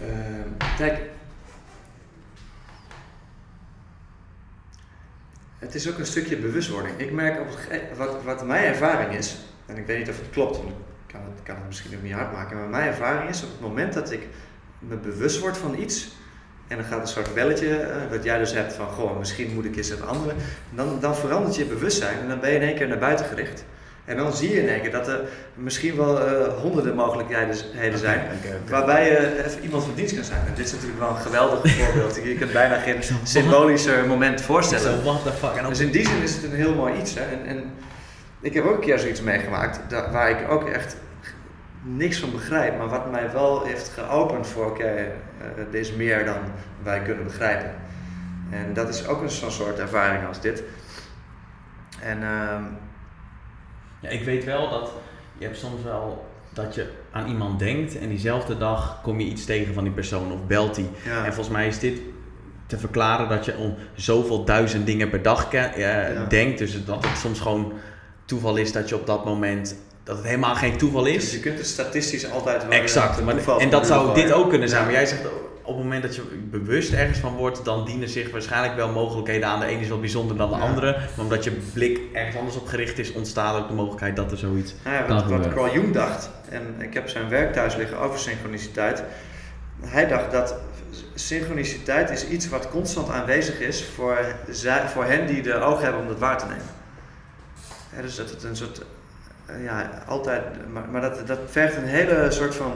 ehm, 0.00 0.68
kijk, 0.76 1.00
het 5.58 5.74
is 5.74 5.88
ook 5.90 5.98
een 5.98 6.06
stukje 6.06 6.36
bewustwording. 6.36 6.98
Ik 6.98 7.12
merk 7.12 7.40
op 7.40 7.46
het 7.48 7.98
wat, 7.98 8.22
wat 8.24 8.46
mijn 8.46 8.64
ervaring 8.64 9.12
is, 9.14 9.36
en 9.66 9.76
ik 9.76 9.86
weet 9.86 9.98
niet 9.98 10.08
of 10.08 10.18
het 10.18 10.30
klopt, 10.30 10.56
want 10.56 10.74
kan 11.12 11.20
het, 11.20 11.42
kan 11.42 11.54
het 11.56 11.66
misschien 11.66 11.96
ook 11.96 12.02
niet 12.02 12.12
hard 12.12 12.32
maken, 12.32 12.56
maar 12.56 12.68
mijn 12.68 12.88
ervaring 12.88 13.30
is 13.30 13.42
op 13.42 13.50
het 13.50 13.60
moment 13.60 13.92
dat 13.92 14.10
ik 14.10 14.26
me 14.78 14.96
bewust 14.96 15.40
word 15.40 15.56
van 15.56 15.78
iets, 15.78 16.16
en 16.68 16.76
dan 16.76 16.86
gaat 16.86 17.00
een 17.00 17.08
soort 17.08 17.34
belletje, 17.34 17.76
eh, 17.76 17.96
wat 18.10 18.24
jij 18.24 18.38
dus 18.38 18.52
hebt 18.52 18.72
van, 18.72 18.86
goh, 18.86 19.18
misschien 19.18 19.54
moet 19.54 19.64
ik 19.64 19.76
eens 19.76 19.88
het 19.88 20.06
andere. 20.06 20.34
Dan, 20.70 21.00
dan 21.00 21.16
verandert 21.16 21.56
je 21.56 21.64
bewustzijn 21.64 22.18
en 22.18 22.28
dan 22.28 22.40
ben 22.40 22.50
je 22.50 22.56
in 22.56 22.62
één 22.62 22.74
keer 22.74 22.88
naar 22.88 22.98
buiten 22.98 23.26
gericht. 23.26 23.64
En 24.04 24.16
dan 24.16 24.32
zie 24.32 24.50
je 24.50 24.62
in 24.62 24.68
één 24.68 24.80
keer 24.80 24.90
dat 24.90 25.08
er 25.08 25.20
misschien 25.54 25.96
wel 25.96 26.20
eh, 26.20 26.54
honderden 26.60 26.94
mogelijkheden 26.94 27.98
zijn. 27.98 28.20
Waarbij 28.68 29.10
je 29.10 29.44
even 29.44 29.62
iemand 29.62 29.84
van 29.84 29.94
dienst 29.94 30.14
kan 30.14 30.24
zijn. 30.24 30.46
En 30.46 30.54
dit 30.54 30.66
is 30.66 30.72
natuurlijk 30.72 31.00
wel 31.00 31.08
een 31.08 31.16
geweldig 31.16 31.72
voorbeeld. 31.72 32.14
Je 32.14 32.34
kunt 32.34 32.52
bijna 32.52 32.78
geen 32.78 33.02
symbolischer 33.22 34.06
moment 34.06 34.40
voorstellen. 34.40 35.02
Dus 35.68 35.80
in 35.80 35.90
die 35.90 36.06
zin 36.06 36.22
is 36.22 36.34
het 36.34 36.44
een 36.44 36.54
heel 36.54 36.74
mooi 36.74 36.98
iets. 37.00 37.14
Hè? 37.14 37.20
En, 37.20 37.46
en 37.46 37.72
ik 38.40 38.54
heb 38.54 38.64
ook 38.64 38.74
een 38.74 38.80
keer 38.80 38.98
zoiets 38.98 39.20
meegemaakt 39.22 39.80
waar 40.12 40.30
ik 40.30 40.50
ook 40.50 40.68
echt 40.68 40.96
niks 41.82 42.18
van 42.18 42.30
begrijp, 42.32 42.78
maar 42.78 42.88
wat 42.88 43.10
mij 43.10 43.32
wel 43.32 43.64
heeft 43.64 43.88
geopend 43.88 44.46
voor 44.46 44.66
oké, 44.66 44.82
eh, 44.84 45.08
er 45.72 45.74
is 45.74 45.92
meer 45.92 46.24
dan 46.24 46.36
wij 46.82 47.02
kunnen 47.02 47.24
begrijpen. 47.24 47.74
En 48.50 48.74
dat 48.74 48.88
is 48.88 49.06
ook 49.06 49.22
een 49.22 49.30
zo'n 49.30 49.50
soort 49.50 49.78
ervaring 49.78 50.26
als 50.26 50.40
dit. 50.40 50.62
En 52.02 52.22
ehm, 52.22 52.62
Ja, 54.00 54.08
ik 54.08 54.24
weet 54.24 54.44
wel 54.44 54.70
dat 54.70 54.92
je 55.38 55.44
hebt 55.44 55.58
soms 55.58 55.82
wel 55.82 56.26
dat 56.52 56.74
je 56.74 56.92
aan 57.10 57.28
iemand 57.28 57.58
denkt 57.58 57.98
en 57.98 58.08
diezelfde 58.08 58.58
dag 58.58 59.00
kom 59.02 59.20
je 59.20 59.26
iets 59.26 59.44
tegen 59.44 59.74
van 59.74 59.84
die 59.84 59.92
persoon 59.92 60.32
of 60.32 60.46
belt 60.46 60.74
die. 60.74 60.88
ja, 61.04 61.16
En 61.24 61.32
volgens 61.32 61.56
mij 61.56 61.66
is 61.66 61.78
dit 61.78 62.00
te 62.66 62.78
verklaren 62.78 63.28
dat 63.28 63.44
je 63.44 63.56
om 63.56 63.74
zoveel 63.94 64.44
duizend 64.44 64.86
dingen 64.86 65.10
per 65.10 65.22
dag 65.22 65.52
eh, 65.54 65.78
Ja. 65.78 66.24
denkt. 66.24 66.58
Dus 66.58 66.84
dat 66.84 67.04
het 67.06 67.18
soms 67.18 67.40
gewoon 67.40 67.72
toeval 68.28 68.56
is 68.56 68.72
dat 68.72 68.88
je 68.88 68.94
op 68.94 69.06
dat 69.06 69.24
moment, 69.24 69.76
dat 70.04 70.16
het 70.16 70.26
helemaal 70.26 70.54
geen 70.54 70.76
toeval 70.76 71.02
dus 71.02 71.14
is. 71.14 71.32
je 71.32 71.40
kunt 71.40 71.58
het 71.58 71.66
statistisch 71.66 72.30
altijd 72.30 72.62
wel 72.62 72.72
Exact. 72.72 73.24
Maar, 73.24 73.58
en 73.58 73.70
dat 73.70 73.86
zou 73.86 74.14
dit 74.14 74.32
ook 74.32 74.48
kunnen 74.48 74.68
zijn. 74.68 74.80
Ja. 74.80 74.86
Maar 74.86 74.96
jij 74.96 75.06
zegt 75.06 75.26
op 75.62 75.74
het 75.74 75.84
moment 75.84 76.02
dat 76.02 76.14
je 76.14 76.22
bewust 76.50 76.92
ergens 76.92 77.18
van 77.18 77.36
wordt, 77.36 77.64
dan 77.64 77.84
dienen 77.84 78.08
zich 78.08 78.30
waarschijnlijk 78.30 78.76
wel 78.76 78.88
mogelijkheden 78.88 79.48
aan. 79.48 79.60
De 79.60 79.66
ene 79.66 79.80
is 79.80 79.88
wat 79.88 80.00
bijzonder 80.00 80.36
dan 80.36 80.50
de 80.50 80.56
Ja. 80.56 80.62
andere. 80.62 80.92
Maar 80.92 81.24
omdat 81.24 81.44
je 81.44 81.50
blik 81.72 82.00
ergens 82.12 82.36
anders 82.36 82.56
op 82.56 82.66
gericht 82.66 82.98
is, 82.98 83.12
ontstaat 83.12 83.56
ook 83.60 83.68
de 83.68 83.74
mogelijkheid 83.74 84.16
dat 84.16 84.30
er 84.30 84.38
zoiets 84.38 84.74
ja, 84.84 85.02
Kan 85.02 85.16
wat, 85.16 85.44
wat. 85.44 85.54
Carl 85.54 85.72
Jung 85.72 85.92
dacht, 85.92 86.30
en 86.48 86.74
ik 86.78 86.94
heb 86.94 87.08
zijn 87.08 87.28
werk 87.28 87.52
thuis 87.52 87.76
liggen 87.76 87.98
over 87.98 88.18
synchroniciteit. 88.18 89.02
Hij 89.80 90.08
dacht 90.08 90.30
dat 90.30 90.54
synchroniciteit 91.14 92.10
is 92.10 92.28
iets 92.28 92.48
wat 92.48 92.70
constant 92.70 93.10
aanwezig 93.10 93.60
is 93.60 93.84
voor, 93.94 94.18
voor 94.92 95.04
hen 95.04 95.26
die 95.26 95.42
de 95.42 95.54
ogen 95.54 95.82
hebben 95.82 96.00
om 96.00 96.08
dat 96.08 96.18
waar 96.18 96.38
te 96.38 96.44
nemen. 96.44 96.77
Dus 98.00 98.16
dat 98.16 98.30
het 98.30 98.42
een 98.42 98.56
soort, 98.56 98.82
eh, 99.46 99.64
ja, 99.64 100.02
altijd, 100.06 100.42
maar, 100.72 100.88
maar 100.88 101.00
dat, 101.00 101.26
dat 101.26 101.38
vergt 101.46 101.76
een 101.76 101.84
hele 101.84 102.30
soort 102.30 102.54
van 102.54 102.72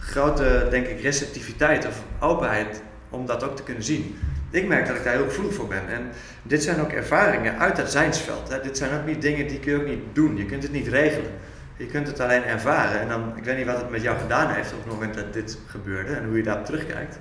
grote, 0.00 0.66
denk 0.70 0.86
ik, 0.86 1.00
receptiviteit 1.00 1.86
of 1.86 2.02
openheid 2.20 2.82
om 3.10 3.26
dat 3.26 3.42
ook 3.42 3.56
te 3.56 3.62
kunnen 3.62 3.82
zien. 3.82 4.18
Ik 4.50 4.66
merk 4.66 4.86
dat 4.86 4.96
ik 4.96 5.04
daar 5.04 5.14
heel 5.14 5.28
gevoelig 5.28 5.54
voor 5.54 5.68
ben. 5.68 5.88
En 5.88 6.10
dit 6.42 6.62
zijn 6.62 6.80
ook 6.80 6.92
ervaringen 6.92 7.58
uit 7.58 7.76
het 7.76 7.90
zijnsveld. 7.90 8.48
Hè. 8.48 8.60
Dit 8.60 8.76
zijn 8.76 9.00
ook 9.00 9.06
niet 9.06 9.22
dingen 9.22 9.48
die 9.48 9.60
kun 9.60 9.72
je 9.72 9.78
ook 9.78 9.86
niet 9.86 10.02
doen. 10.12 10.36
Je 10.36 10.46
kunt 10.46 10.62
het 10.62 10.72
niet 10.72 10.86
regelen. 10.86 11.30
Je 11.76 11.86
kunt 11.86 12.06
het 12.06 12.20
alleen 12.20 12.44
ervaren. 12.44 13.00
En 13.00 13.08
dan, 13.08 13.36
ik 13.36 13.44
weet 13.44 13.56
niet 13.56 13.66
wat 13.66 13.76
het 13.76 13.90
met 13.90 14.02
jou 14.02 14.18
gedaan 14.18 14.50
heeft 14.50 14.72
op 14.72 14.78
het 14.78 14.92
moment 14.92 15.14
dat 15.14 15.32
dit 15.32 15.58
gebeurde 15.66 16.14
en 16.14 16.24
hoe 16.26 16.36
je 16.36 16.42
daarop 16.42 16.64
terugkijkt. 16.64 17.18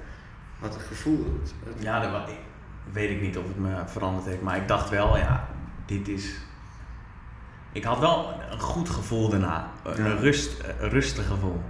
Wat 0.59 0.73
het 0.73 0.83
gevoel. 0.83 1.39
Het, 1.43 1.83
Ja, 1.83 1.99
dat 1.99 2.29
weet 2.91 3.09
ik 3.09 3.21
niet 3.21 3.37
of 3.37 3.47
het 3.47 3.59
me 3.59 3.73
veranderd 3.85 4.25
heeft, 4.25 4.41
maar 4.41 4.57
ik 4.57 4.67
dacht 4.67 4.89
wel, 4.89 5.17
ja, 5.17 5.47
dit 5.85 6.07
is. 6.07 6.35
Ik 7.75 7.83
had 7.83 7.99
wel 7.99 8.33
een 8.51 8.59
goed 8.59 8.89
gevoel 8.89 9.29
daarna. 9.29 9.71
Een 9.83 10.05
Ja. 10.05 10.13
rust, 10.13 10.51
een 10.79 10.89
rustig 10.89 11.27
gevoel. 11.27 11.61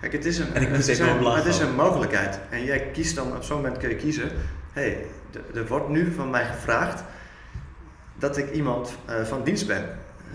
Kijk, 0.00 0.12
het 0.12 0.24
is 0.24 0.38
een, 0.38 0.54
En 0.54 0.62
ik 0.62 0.68
het 0.68 0.88
is 0.88 0.98
een, 0.98 1.24
het 1.24 1.44
is 1.44 1.58
een 1.58 1.74
mogelijkheid. 1.74 2.40
En 2.50 2.64
jij 2.64 2.90
kiest 2.92 3.14
dan, 3.14 3.36
op 3.36 3.42
zo'n 3.42 3.56
moment 3.56 3.76
kun 3.78 3.88
je 3.88 3.96
kiezen. 3.96 4.30
Hé, 4.72 4.82
hey, 4.82 5.06
er 5.54 5.66
wordt 5.66 5.88
nu 5.88 6.12
van 6.12 6.30
mij 6.30 6.44
gevraagd 6.46 7.02
dat 8.18 8.36
ik 8.36 8.50
iemand 8.52 8.96
eh, 9.04 9.22
van 9.24 9.44
dienst 9.44 9.66
ben. 9.66 9.84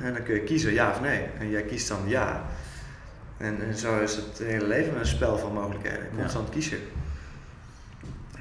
En 0.01 0.13
dan 0.13 0.23
kun 0.23 0.33
je 0.33 0.41
kiezen 0.43 0.73
ja 0.73 0.89
of 0.89 1.01
nee. 1.01 1.25
En 1.39 1.49
jij 1.49 1.63
kiest 1.63 1.87
dan 1.87 1.99
ja. 2.05 2.43
En, 3.37 3.61
en 3.61 3.75
zo 3.77 3.99
is 3.99 4.15
het 4.15 4.37
hele 4.43 4.67
leven 4.67 4.99
een 4.99 5.05
spel 5.05 5.37
van 5.37 5.53
mogelijkheden. 5.53 6.07
Ja. 6.11 6.19
Constant 6.19 6.49
kiezen. 6.49 6.79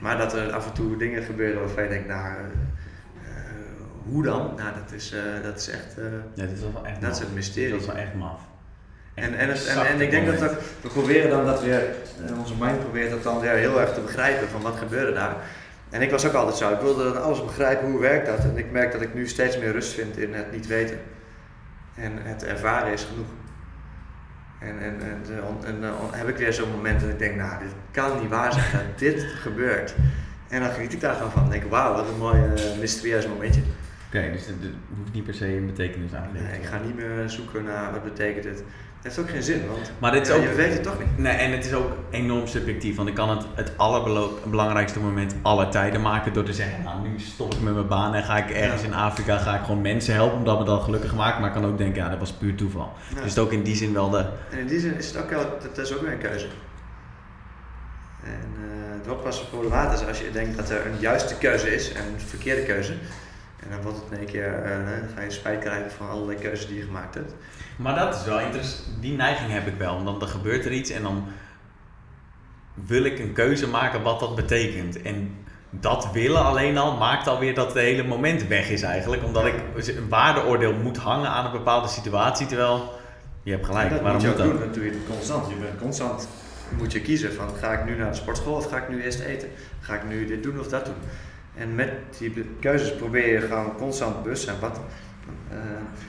Maar 0.01 0.18
dat 0.18 0.34
er 0.34 0.52
af 0.52 0.66
en 0.66 0.72
toe 0.72 0.96
dingen 0.96 1.22
gebeuren 1.22 1.60
waarvan 1.60 1.82
je 1.82 1.88
denkt, 1.88 2.09
nou, 2.09 2.26
eh, 2.26 2.44
hoe 4.09 4.22
dan? 4.22 4.52
Nou, 4.56 4.68
dat 4.85 4.93
is, 4.93 5.12
eh, 5.12 5.20
dat 5.43 5.56
is 5.56 5.68
echt, 5.68 5.98
eh, 5.98 6.05
Ja, 6.35 6.47
dit 6.47 6.60
was 6.60 6.72
wel 6.72 6.86
echt 6.86 7.01
dat 7.01 7.12
is 7.12 7.18
het 7.18 7.35
mysterie. 7.35 7.70
Dat 7.70 7.81
is 7.81 7.86
wel 7.86 7.97
echt 7.97 8.14
maf. 8.14 8.40
Echt 9.14 9.26
En, 9.28 9.39
en, 9.39 9.48
het- 9.48 9.66
en, 9.66 10.01
ik 10.01 10.10
denk 10.10 10.26
dat 10.26 10.43
ook, 10.51 10.56
we 10.82 10.89
proberen 10.89 11.31
dan 11.31 11.44
dat 11.47 11.62
weer, 11.62 11.82
eh, 12.26 12.39
onze 12.39 12.55
mind 12.59 12.81
probeert 12.81 13.10
dat 13.10 13.22
dan 13.22 13.40
weer 13.40 13.51
heel 13.52 13.81
erg 13.81 13.94
te 13.94 14.01
begrijpen 14.01 14.48
van 14.48 14.60
wat 14.62 14.76
gebeurde 14.76 15.12
daar. 15.12 15.36
En 15.90 16.02
ik 16.02 16.10
was 16.10 16.26
ook 16.26 16.32
altijd 16.32 16.56
zo, 16.56 16.72
ik 16.72 16.81
wilde 16.81 17.12
dan 17.12 17.22
alles 17.22 17.44
begrijpen, 17.44 17.90
hoe 17.90 18.01
werkt 18.01 18.26
dat? 18.26 18.39
En 18.39 18.56
ik 18.56 18.70
merk 18.70 18.93
dat 18.93 19.01
ik 19.01 19.14
nu 19.14 19.28
steeds 19.28 19.59
meer 19.59 19.72
rust 19.72 19.93
vind 19.94 20.16
in 20.16 20.35
het 20.35 20.52
niet 20.52 20.66
weten. 20.66 20.98
En 21.94 22.12
het 22.22 22.44
ervaren 22.44 22.93
is 22.93 23.05
genoeg. 23.10 23.26
En, 24.60 24.78
en, 24.81 25.01
en, 25.01 25.22
eh, 25.36 25.81
dan 25.81 25.94
heb 26.10 26.28
ik 26.28 26.36
weer 26.36 26.52
zo'n 26.52 26.70
moment 26.70 27.01
dat 27.01 27.09
ik 27.10 27.18
denk, 27.18 27.36
nou, 27.36 27.59
dit 27.62 27.72
kan 27.90 28.20
niet 28.20 28.31
waar 28.31 28.52
zijn 28.52 28.64
dat 28.72 28.98
dit 28.98 29.22
gebeurt. 29.22 29.94
En 30.48 30.60
dan 30.60 30.70
geniet 30.70 30.93
ik 30.93 31.01
daar 31.01 31.14
gewoon 31.14 31.31
van. 31.31 31.43
Dan 31.43 31.51
denk 31.51 31.64
ik, 31.64 31.70
wauw, 31.70 31.94
wat 31.94 32.09
een 32.09 32.18
mooi 32.18 32.39
eh, 32.55 32.78
mysterieus 32.78 33.26
momentje. 33.28 33.60
Oké, 34.16 34.31
dus 34.32 34.47
het 34.47 34.55
hoeft 34.99 35.12
niet 35.12 35.24
per 35.24 35.35
se 35.35 35.57
een 35.57 35.66
betekenis 35.66 36.15
aan 36.15 36.28
te 36.28 36.32
Nee, 36.39 36.43
geven. 36.43 36.61
ik 36.62 36.66
ga 36.69 36.78
niet 36.85 36.97
meer 36.97 37.28
zoeken 37.31 37.65
naar 37.65 37.93
wat 37.93 38.05
betekent. 38.05 38.45
Het 38.45 38.62
heeft 39.03 39.19
ook 39.19 39.31
geen 39.31 39.43
zin, 39.43 39.66
want 39.69 39.93
Maar 39.99 40.12
dit 40.12 40.23
is 40.23 40.28
ja, 40.28 40.35
ook. 40.35 40.43
je 40.43 40.55
weet 40.55 40.73
het 40.73 40.82
toch 40.82 40.99
niet. 40.99 41.19
Nee, 41.19 41.32
en 41.32 41.53
het 41.53 41.65
is 41.65 41.73
ook 41.74 41.93
enorm 42.11 42.47
subjectief, 42.47 42.97
want 42.97 43.09
ik 43.09 43.15
kan 43.15 43.31
het 43.31 43.47
het 43.55 43.73
allerbelangrijkste 43.77 45.01
moment 45.01 45.35
aller 45.43 45.69
tijden 45.69 46.01
maken 46.01 46.32
door 46.32 46.45
te 46.45 46.53
zeggen, 46.53 46.82
nou 46.82 47.09
nu 47.09 47.19
stop 47.19 47.55
ik 47.55 47.61
met 47.61 47.74
mijn 47.74 47.86
baan 47.86 48.15
en 48.15 48.23
ga 48.23 48.36
ik 48.36 48.51
ergens 48.51 48.81
Ja. 48.82 48.86
in 48.86 48.95
Afrika, 48.95 49.39
ga 49.39 49.55
ik 49.59 49.65
gewoon 49.65 49.81
mensen 49.81 50.15
helpen 50.15 50.36
omdat 50.39 50.59
me 50.59 50.65
dat 50.65 50.82
gelukkig 50.82 51.15
maakt, 51.15 51.39
maar 51.39 51.49
ik 51.49 51.55
kan 51.55 51.65
ook 51.66 51.78
denken, 51.78 52.03
ja 52.03 52.09
dat 52.09 52.19
was 52.19 52.32
puur 52.32 52.55
toeval. 52.55 52.93
Ja. 53.15 53.20
Dus 53.20 53.31
het 53.31 53.39
ook 53.39 53.53
in 53.53 53.62
die 53.62 53.77
zin 53.77 53.93
wel 53.93 54.11
de, 54.11 54.24
En 54.51 54.59
in 54.59 54.66
die 54.66 54.81
zin 54.81 54.97
is 54.97 55.07
het 55.07 55.16
ook 55.23 55.31
wel, 55.31 55.59
dat 55.62 55.78
is 55.78 55.95
ook 55.95 56.01
weer 56.01 56.12
een 56.12 56.19
keuze. 56.19 56.47
En 58.24 58.31
eh, 58.57 58.97
het 58.97 59.07
wordt 59.07 59.23
pas 59.23 59.45
problematisch 59.45 60.07
als 60.07 60.19
je 60.20 60.31
denkt 60.31 60.57
dat 60.57 60.70
er 60.70 60.86
een 60.86 60.99
juiste 61.01 61.35
keuze 61.39 61.74
is 61.74 61.93
en 61.93 62.03
een 62.15 62.20
verkeerde 62.20 62.62
keuze. 62.62 62.93
En 63.65 63.70
dan 63.70 63.82
wordt 63.82 63.99
het 63.99 64.11
in 64.11 64.19
één 64.19 64.27
keer, 64.27 64.62
eh, 64.62 64.73
ga 65.15 65.23
je 65.23 65.31
spijt 65.31 65.61
krijgen 65.61 65.91
van 65.91 66.09
allerlei 66.09 66.39
keuzes 66.39 66.66
die 66.66 66.77
je 66.77 66.82
gemaakt 66.82 67.15
hebt. 67.15 67.35
Maar 67.77 67.95
dat 67.95 68.15
is 68.15 68.24
wel 68.24 68.41
interessant. 68.41 68.89
Die 69.01 69.16
neiging 69.16 69.53
heb 69.53 69.66
ik 69.66 69.74
wel. 69.78 70.05
Want 70.05 70.20
dan 70.20 70.28
gebeurt 70.28 70.65
er 70.65 70.73
iets 70.73 70.91
en 70.91 71.03
dan 71.03 71.24
wil 72.74 73.05
ik 73.05 73.19
een 73.19 73.32
keuze 73.32 73.69
maken 73.69 74.03
wat 74.03 74.20
dat 74.20 74.35
betekent. 74.35 75.03
En 75.03 75.45
dat 75.70 76.12
willen 76.12 76.45
alleen 76.45 76.78
al 76.78 76.97
maakt 76.97 77.27
alweer 77.27 77.55
dat 77.55 77.66
het 77.66 77.77
hele 77.77 78.05
moment 78.05 78.47
weg 78.47 78.69
is 78.69 78.82
eigenlijk. 78.82 79.24
Omdat 79.24 79.47
ik 79.47 79.55
een 79.74 80.09
waardeoordeel 80.09 80.73
moet 80.73 80.97
hangen 80.97 81.28
aan 81.28 81.45
een 81.45 81.53
bepaalde 81.53 81.89
situatie. 81.89 82.47
Terwijl, 82.47 82.93
je 83.43 83.51
hebt 83.51 83.66
gelijk, 83.66 83.91
dat 83.91 84.01
waarom 84.01 84.23
moet 84.23 84.36
je 84.36 84.43
ook 84.43 84.51
doen, 84.51 84.59
dat 84.59 84.74
doe 84.74 84.85
je 84.85 85.05
constant. 85.09 85.49
Je 85.49 85.55
bent 85.55 85.78
constant, 85.81 86.28
moet 86.78 86.93
je 86.93 87.01
kiezen 87.01 87.32
van 87.32 87.49
ga 87.61 87.73
ik 87.73 87.85
nu 87.85 87.97
naar 87.97 88.11
de 88.11 88.16
sportschool 88.16 88.55
of 88.55 88.69
ga 88.69 88.77
ik 88.77 88.89
nu 88.89 89.03
eerst 89.03 89.20
eten? 89.20 89.49
Ga 89.81 89.95
ik 89.95 90.05
nu 90.09 90.27
dit 90.27 90.43
doen 90.43 90.61
of 90.61 90.69
dat 90.69 90.85
doen? 90.85 90.95
En 91.55 91.74
met 91.74 91.93
die 92.18 92.56
keuzes 92.60 92.94
probeer 92.94 93.32
je 93.32 93.40
gewoon 93.40 93.76
constant 93.76 94.22
bewust 94.22 94.43
zijn. 94.43 94.60
Wat, 94.60 94.81
eh, 95.51 95.59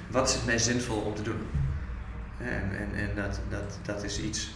wat 0.08 0.30
is 0.30 0.36
het 0.36 0.46
meest 0.46 0.66
zinvol 0.66 1.02
om 1.02 1.16
te 1.16 1.22
doen? 1.22 1.48
En, 2.38 2.78
en, 2.78 2.90
en 2.96 3.10
dat, 3.16 3.40
dat, 3.50 3.80
dat 3.82 4.04
is 4.04 4.22
iets, 4.22 4.56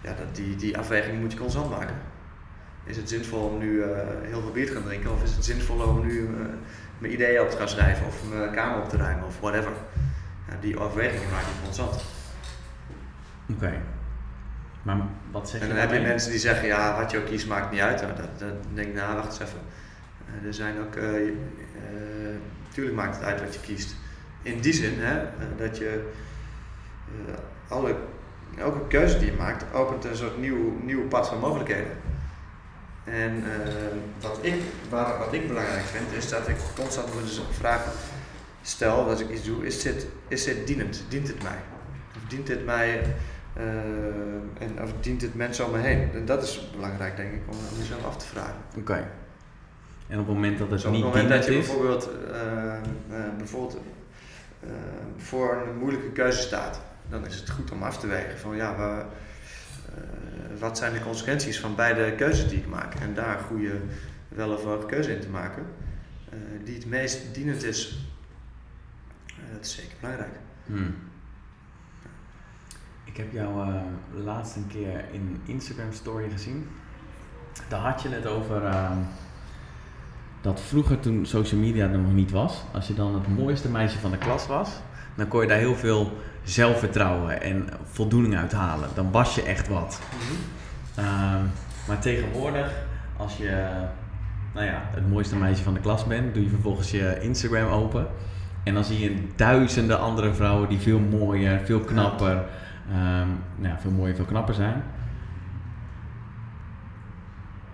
ja, 0.00 0.14
dat 0.18 0.36
die, 0.36 0.56
die 0.56 0.78
afweging 0.78 1.20
moet 1.20 1.32
je 1.32 1.38
constant 1.38 1.70
maken. 1.70 1.96
Is 2.84 2.96
het 2.96 3.08
zinvol 3.08 3.40
om 3.40 3.58
nu 3.58 3.82
eh, 3.82 3.88
heel 4.22 4.40
veel 4.40 4.52
bier 4.52 4.66
te 4.66 4.72
gaan 4.72 4.82
drinken 4.82 5.12
of 5.12 5.22
is 5.22 5.34
het 5.34 5.44
zinvol 5.44 5.80
om 5.80 6.06
nu 6.06 6.26
eh, 6.26 6.32
mijn 6.98 7.12
ideeën 7.12 7.40
op 7.40 7.50
te 7.50 7.56
gaan 7.56 7.68
schrijven 7.68 8.06
of 8.06 8.22
mijn 8.28 8.52
kamer 8.52 8.82
op 8.82 8.88
te 8.88 8.96
ruimen 8.96 9.26
of 9.26 9.40
whatever? 9.40 9.72
Ja, 10.48 10.56
die 10.60 10.76
afwegingen 10.76 11.30
maak 11.30 11.40
je 11.40 11.62
constant. 11.62 12.02
Oké. 13.50 13.82
Maar 14.82 14.96
wat 15.30 15.48
zeg 15.48 15.60
En 15.60 15.66
je 15.66 15.72
dan 15.72 15.82
heb 15.82 15.92
je 15.92 16.00
mensen 16.00 16.30
die 16.30 16.40
zeggen, 16.40 16.66
ja, 16.66 16.96
wat 16.96 17.10
je 17.10 17.18
ook 17.18 17.26
kiest 17.26 17.46
maakt 17.46 17.70
niet 17.70 17.80
uit. 17.80 18.00
Nou, 18.00 18.12
dat, 18.16 18.38
dat 18.38 18.54
denk 18.74 18.88
ik, 18.88 18.94
nou, 18.94 19.14
wacht 19.14 19.26
eens 19.26 19.40
even. 19.40 19.58
Eh, 20.40 20.46
er 20.46 20.54
zijn 20.54 20.78
ook, 20.80 20.94
eh 20.94 21.28
eh, 21.28 22.36
tuurlijk 22.72 22.96
maakt 22.96 23.16
het 23.16 23.24
uit 23.24 23.40
wat 23.40 23.54
je 23.54 23.60
kiest. 23.60 23.94
In 24.42 24.60
die 24.60 24.72
zin, 24.72 24.94
hè, 24.96 25.18
eh, 25.18 25.28
dat 25.56 25.78
je 25.78 26.10
eh, 27.26 27.34
alle, 27.68 27.94
elke 28.58 28.86
keuze 28.88 29.18
die 29.18 29.30
je 29.30 29.36
maakt, 29.36 29.74
opent 29.74 30.04
een 30.04 30.16
soort 30.16 30.38
nieuw, 30.38 30.78
nieuw 30.82 31.08
pad 31.08 31.28
van 31.28 31.38
mogelijkheden. 31.38 31.92
En 33.04 33.44
eh, 33.44 33.86
wat, 34.20 34.38
ik, 34.40 34.54
waar, 34.88 35.18
wat 35.18 35.32
ik 35.32 35.48
belangrijk 35.48 35.84
vind, 35.84 36.12
is 36.12 36.28
dat 36.28 36.48
ik 36.48 36.56
constant 36.74 37.08
dus 37.22 37.40
vragen 37.50 37.92
stel, 38.62 39.08
als 39.08 39.20
ik 39.20 39.30
iets 39.30 39.44
doe, 39.44 39.66
is 39.66 39.82
dit, 39.82 40.06
is 40.28 40.44
dit 40.44 40.66
dienend? 40.66 41.04
Dient 41.08 41.28
het 41.28 41.42
mij? 41.42 41.58
Of 42.16 42.28
dient 42.28 42.46
dit 42.46 42.64
mij 42.64 43.14
eh, 43.52 43.64
en 44.58 44.82
of 44.82 44.90
dient 45.00 45.22
het 45.22 45.34
mensen 45.34 45.64
om 45.66 45.70
me 45.70 45.78
heen? 45.78 46.10
En 46.14 46.24
dat 46.24 46.42
is 46.42 46.70
belangrijk, 46.72 47.16
denk 47.16 47.32
ik, 47.32 47.40
om 47.46 47.56
jezelf 47.78 48.04
af 48.04 48.16
te 48.16 48.26
vragen. 48.26 48.56
Oké. 48.76 49.08
En 50.08 50.18
op 50.20 50.26
het 50.26 50.34
moment 50.34 50.58
dat 50.58 50.70
het 50.70 50.70
Dus 50.70 50.82
het 50.82 50.92
niet 50.92 51.02
moment 51.04 51.28
dat 51.28 51.44
je 51.44 51.58
is... 51.58 51.66
bijvoorbeeld, 51.66 52.10
eh, 52.30 52.74
eh, 52.76 52.80
bijvoorbeeld 53.36 53.80
eh, 54.62 54.68
voor 55.16 55.62
een 55.66 55.78
moeilijke 55.78 56.10
keuze 56.10 56.38
staat, 56.40 56.80
dan 57.08 57.26
is 57.26 57.34
het 57.36 57.50
goed 57.50 57.70
om 57.70 57.82
af 57.82 57.98
te 57.98 58.06
wegen 58.06 58.38
van 58.38 58.56
ja, 58.56 58.76
wa- 58.76 59.06
wat 60.58 60.78
zijn 60.78 60.92
de 60.92 61.00
consequenties 61.00 61.60
van 61.60 61.74
beide 61.74 62.14
keuzes 62.14 62.48
die 62.48 62.58
ik 62.58 62.66
maak? 62.66 62.94
En 62.94 63.14
daar 63.14 63.38
een 63.38 63.44
goede, 63.44 63.80
weloverwogen 64.28 64.86
keuze 64.88 65.14
in 65.14 65.20
te 65.20 65.28
maken, 65.28 65.66
die 66.64 66.74
het 66.74 66.86
meest 66.86 67.34
dienend 67.34 67.62
is. 67.64 68.08
Dat 69.52 69.64
is 69.64 69.74
zeker 69.74 69.92
belangrijk. 70.00 70.34
Hmm. 70.66 70.94
Ik 73.04 73.16
heb 73.16 73.32
jou 73.32 73.74
laatst 74.14 74.56
een 74.56 74.66
keer 74.66 75.04
in 75.12 75.20
een 75.20 75.40
Instagram 75.54 75.92
story 75.92 76.30
gezien. 76.30 76.68
Daar 77.68 77.80
had 77.80 78.02
je 78.02 78.08
het 78.08 78.26
over 78.26 78.64
ehm, 78.64 78.98
dat 80.40 80.60
vroeger 80.60 81.00
toen 81.00 81.26
social 81.26 81.60
media 81.60 81.88
er 81.88 81.98
nog 81.98 82.12
niet 82.12 82.30
was, 82.30 82.62
als 82.72 82.86
je 82.86 82.94
dan 82.94 83.14
het 83.14 83.36
mooiste 83.36 83.68
meisje 83.68 83.98
van 83.98 84.10
de 84.10 84.18
klas 84.18 84.46
was, 84.46 84.70
dan 85.14 85.28
kon 85.28 85.40
je 85.40 85.46
daar 85.46 85.58
heel 85.58 85.74
veel 85.74 86.12
zelfvertrouwen 86.42 87.42
en 87.42 87.68
voldoening 87.84 88.36
uit 88.36 88.52
halen. 88.52 88.88
Dan 88.94 89.10
was 89.10 89.34
je 89.34 89.42
echt 89.42 89.68
wat. 89.68 90.00
Ehm, 90.94 91.42
maar 91.86 91.98
tegenwoordig, 91.98 92.72
als 93.16 93.36
je 93.36 93.66
nou 94.54 94.66
ja, 94.66 94.82
het 94.90 95.08
mooiste 95.10 95.36
meisje 95.36 95.62
van 95.62 95.74
de 95.74 95.80
klas 95.80 96.04
bent, 96.04 96.34
doe 96.34 96.42
je 96.42 96.48
vervolgens 96.48 96.90
je 96.90 97.18
Instagram 97.20 97.68
open. 97.68 98.06
En 98.64 98.74
dan 98.74 98.84
zie 98.84 99.00
je 99.00 99.26
duizenden 99.36 100.00
andere 100.00 100.34
vrouwen 100.34 100.68
die 100.68 100.78
veel 100.78 100.98
mooier, 100.98 101.60
veel 101.64 101.80
knapper, 101.80 102.44
ehm, 102.90 103.28
nou 103.56 103.68
ja, 103.74 103.78
veel 103.80 103.90
mooier, 103.90 104.14
veel 104.14 104.24
knapper 104.24 104.54
zijn. 104.54 104.82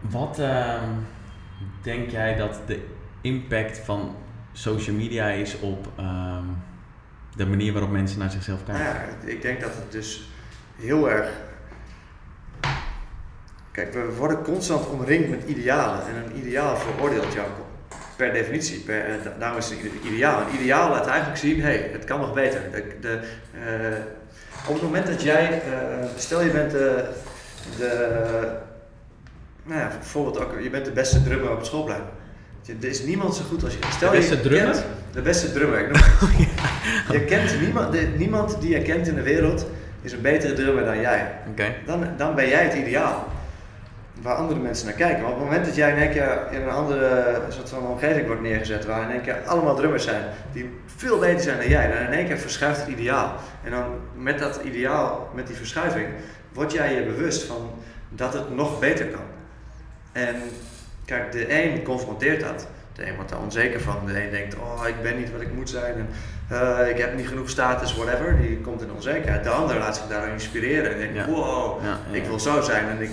Wat 0.00 0.38
ehm, 0.38 0.90
denk 1.82 2.10
jij 2.10 2.36
dat 2.36 2.60
de 2.66 2.84
impact 3.20 3.78
van 3.78 4.16
social 4.52 4.96
media 4.96 5.28
is 5.28 5.60
op 5.60 5.88
ehm, 5.96 6.44
de 7.36 7.46
manier 7.46 7.72
waarop 7.72 7.90
mensen 7.90 8.18
naar 8.18 8.30
zichzelf 8.30 8.64
kijken? 8.64 8.84
ja, 8.84 9.04
ik 9.24 9.42
denk 9.42 9.60
dat 9.60 9.74
het 9.74 9.92
dus 9.92 10.28
heel 10.76 11.10
erg. 11.10 11.30
Kijk, 13.70 13.92
we 13.92 14.14
worden 14.18 14.42
constant 14.42 14.86
omringd 14.86 15.28
met 15.30 15.44
idealen. 15.46 16.06
En 16.06 16.14
een 16.24 16.36
ideaal 16.36 16.76
veroordeelt 16.76 17.32
jou 17.32 17.46
per 18.16 18.32
definitie. 18.32 18.80
Per, 18.80 19.04
eh, 19.04 19.24
da- 19.24 19.34
daarom 19.38 19.58
is 19.58 19.70
het 19.70 19.78
ideaal. 20.04 20.40
Een 20.40 20.54
ideaal 20.60 20.90
laat 20.90 21.06
eigenlijk 21.06 21.38
zien, 21.38 21.60
hé, 21.60 21.62
hey, 21.62 21.88
het 21.92 22.04
kan 22.04 22.20
nog 22.20 22.34
beter. 22.34 22.60
De, 22.70 22.96
de, 23.00 23.20
eh, 23.64 24.68
op 24.68 24.74
het 24.74 24.82
moment 24.82 25.06
dat 25.06 25.22
jij, 25.22 25.62
eh, 25.62 26.06
stel 26.16 26.42
je 26.42 26.50
bent 26.50 26.70
de, 26.70 27.10
de 27.76 28.56
nou 29.62 29.80
ja, 29.80 29.88
bijvoorbeeld 29.88 30.40
ook, 30.40 30.52
je 30.62 30.70
bent 30.70 30.84
de 30.84 30.90
beste 30.90 31.22
drummer 31.22 31.50
op 31.50 31.56
het 31.56 31.66
schoolplein. 31.66 32.00
Er 32.80 32.88
is 32.88 33.02
niemand 33.04 33.34
zo 33.34 33.42
goed 33.48 33.64
als 33.64 33.72
je. 33.72 33.78
Stel 33.90 34.10
De 34.10 34.16
beste 34.16 34.34
je 34.36 34.40
drummer? 34.40 34.72
kent- 34.72 34.84
de 35.12 35.22
beste 35.22 35.52
drummer. 35.52 35.78
Ik 35.78 35.86
noem- 35.90 36.30
je 37.18 37.24
kent 37.24 37.60
niemand, 37.60 37.92
de- 37.92 38.12
niemand 38.16 38.60
die 38.60 38.70
je 38.70 38.82
kent 38.82 39.08
in 39.08 39.14
de 39.14 39.22
wereld 39.22 39.66
is 40.02 40.12
een 40.12 40.20
betere 40.20 40.52
drummer 40.52 40.84
dan 40.84 41.00
jij. 41.00 41.32
Dan, 41.86 42.06
dan 42.16 42.34
ben 42.34 42.48
jij 42.48 42.62
het 42.64 42.74
ideaal. 42.74 43.28
Waar 44.22 44.34
andere 44.34 44.60
mensen 44.60 44.86
naar 44.86 44.94
kijken. 44.94 45.22
Maar 45.22 45.30
op 45.30 45.36
het 45.36 45.44
moment 45.44 45.64
dat 45.64 45.74
jij 45.74 45.90
in 45.90 45.96
één 45.96 46.10
keer 46.10 46.38
in 46.50 46.62
een 46.62 46.70
andere 46.70 47.40
soort 47.48 47.68
van 47.68 47.86
omgeving 47.86 48.26
wordt 48.26 48.42
neergezet, 48.42 48.84
waar 48.86 49.02
in 49.02 49.10
één 49.10 49.20
keer 49.22 49.42
allemaal 49.46 49.74
drummers 49.76 50.04
zijn 50.04 50.22
die 50.52 50.70
veel 50.96 51.18
beter 51.18 51.40
zijn 51.40 51.58
dan 51.58 51.68
jij, 51.68 51.88
dan 51.88 51.96
in 52.06 52.12
één 52.18 52.26
keer 52.26 52.38
verschuift 52.38 52.80
het 52.80 52.88
ideaal. 52.88 53.34
En 53.64 53.70
dan 53.70 53.84
met 54.16 54.38
dat 54.38 54.60
ideaal, 54.64 55.30
met 55.34 55.46
die 55.46 55.56
verschuiving, 55.56 56.06
word 56.52 56.72
jij 56.72 56.94
je 56.94 57.02
bewust 57.02 57.42
van 57.42 57.70
dat 58.08 58.32
het 58.32 58.54
nog 58.54 58.80
beter 58.80 59.06
kan. 59.06 59.20
En 60.12 60.34
kijk, 61.04 61.32
de 61.32 61.62
een 61.64 61.82
confronteert 61.82 62.40
dat. 62.40 62.66
De 62.94 63.06
een 63.08 63.14
wordt 63.14 63.30
daar 63.30 63.40
onzeker 63.40 63.80
van. 63.80 63.96
De 64.06 64.24
een 64.24 64.30
denkt, 64.30 64.54
oh, 64.54 64.82
ik 64.88 65.02
ben 65.02 65.18
niet 65.18 65.32
wat 65.32 65.40
ik 65.40 65.52
moet 65.54 65.70
zijn. 65.70 65.94
En, 65.94 66.08
eh, 66.48 66.88
ik 66.88 66.98
heb 66.98 67.16
niet 67.16 67.28
genoeg 67.28 67.48
status, 67.50 67.94
whatever. 67.94 68.36
Die 68.40 68.56
komt 68.60 68.82
in 68.82 68.92
onzekerheid. 68.92 69.44
De 69.44 69.50
ander 69.50 69.78
laat 69.78 69.96
zich 69.96 70.06
daardoor 70.06 70.32
inspireren. 70.32 70.92
En 70.92 70.98
denkt, 70.98 71.14
Ja. 71.16 71.26
wow, 71.26 71.82
Ja, 71.84 71.98
ja, 72.10 72.16
ik 72.16 72.24
wil 72.24 72.40
zo 72.40 72.60
zijn. 72.60 72.88
En 72.88 73.00
ik, 73.02 73.10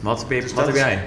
Wat, 0.00 0.24
ben 0.28 0.36
je- 0.36 0.42
Dus 0.42 0.52
wat 0.52 0.66
heb 0.66 0.74
is- 0.74 0.80
jij? 0.80 0.98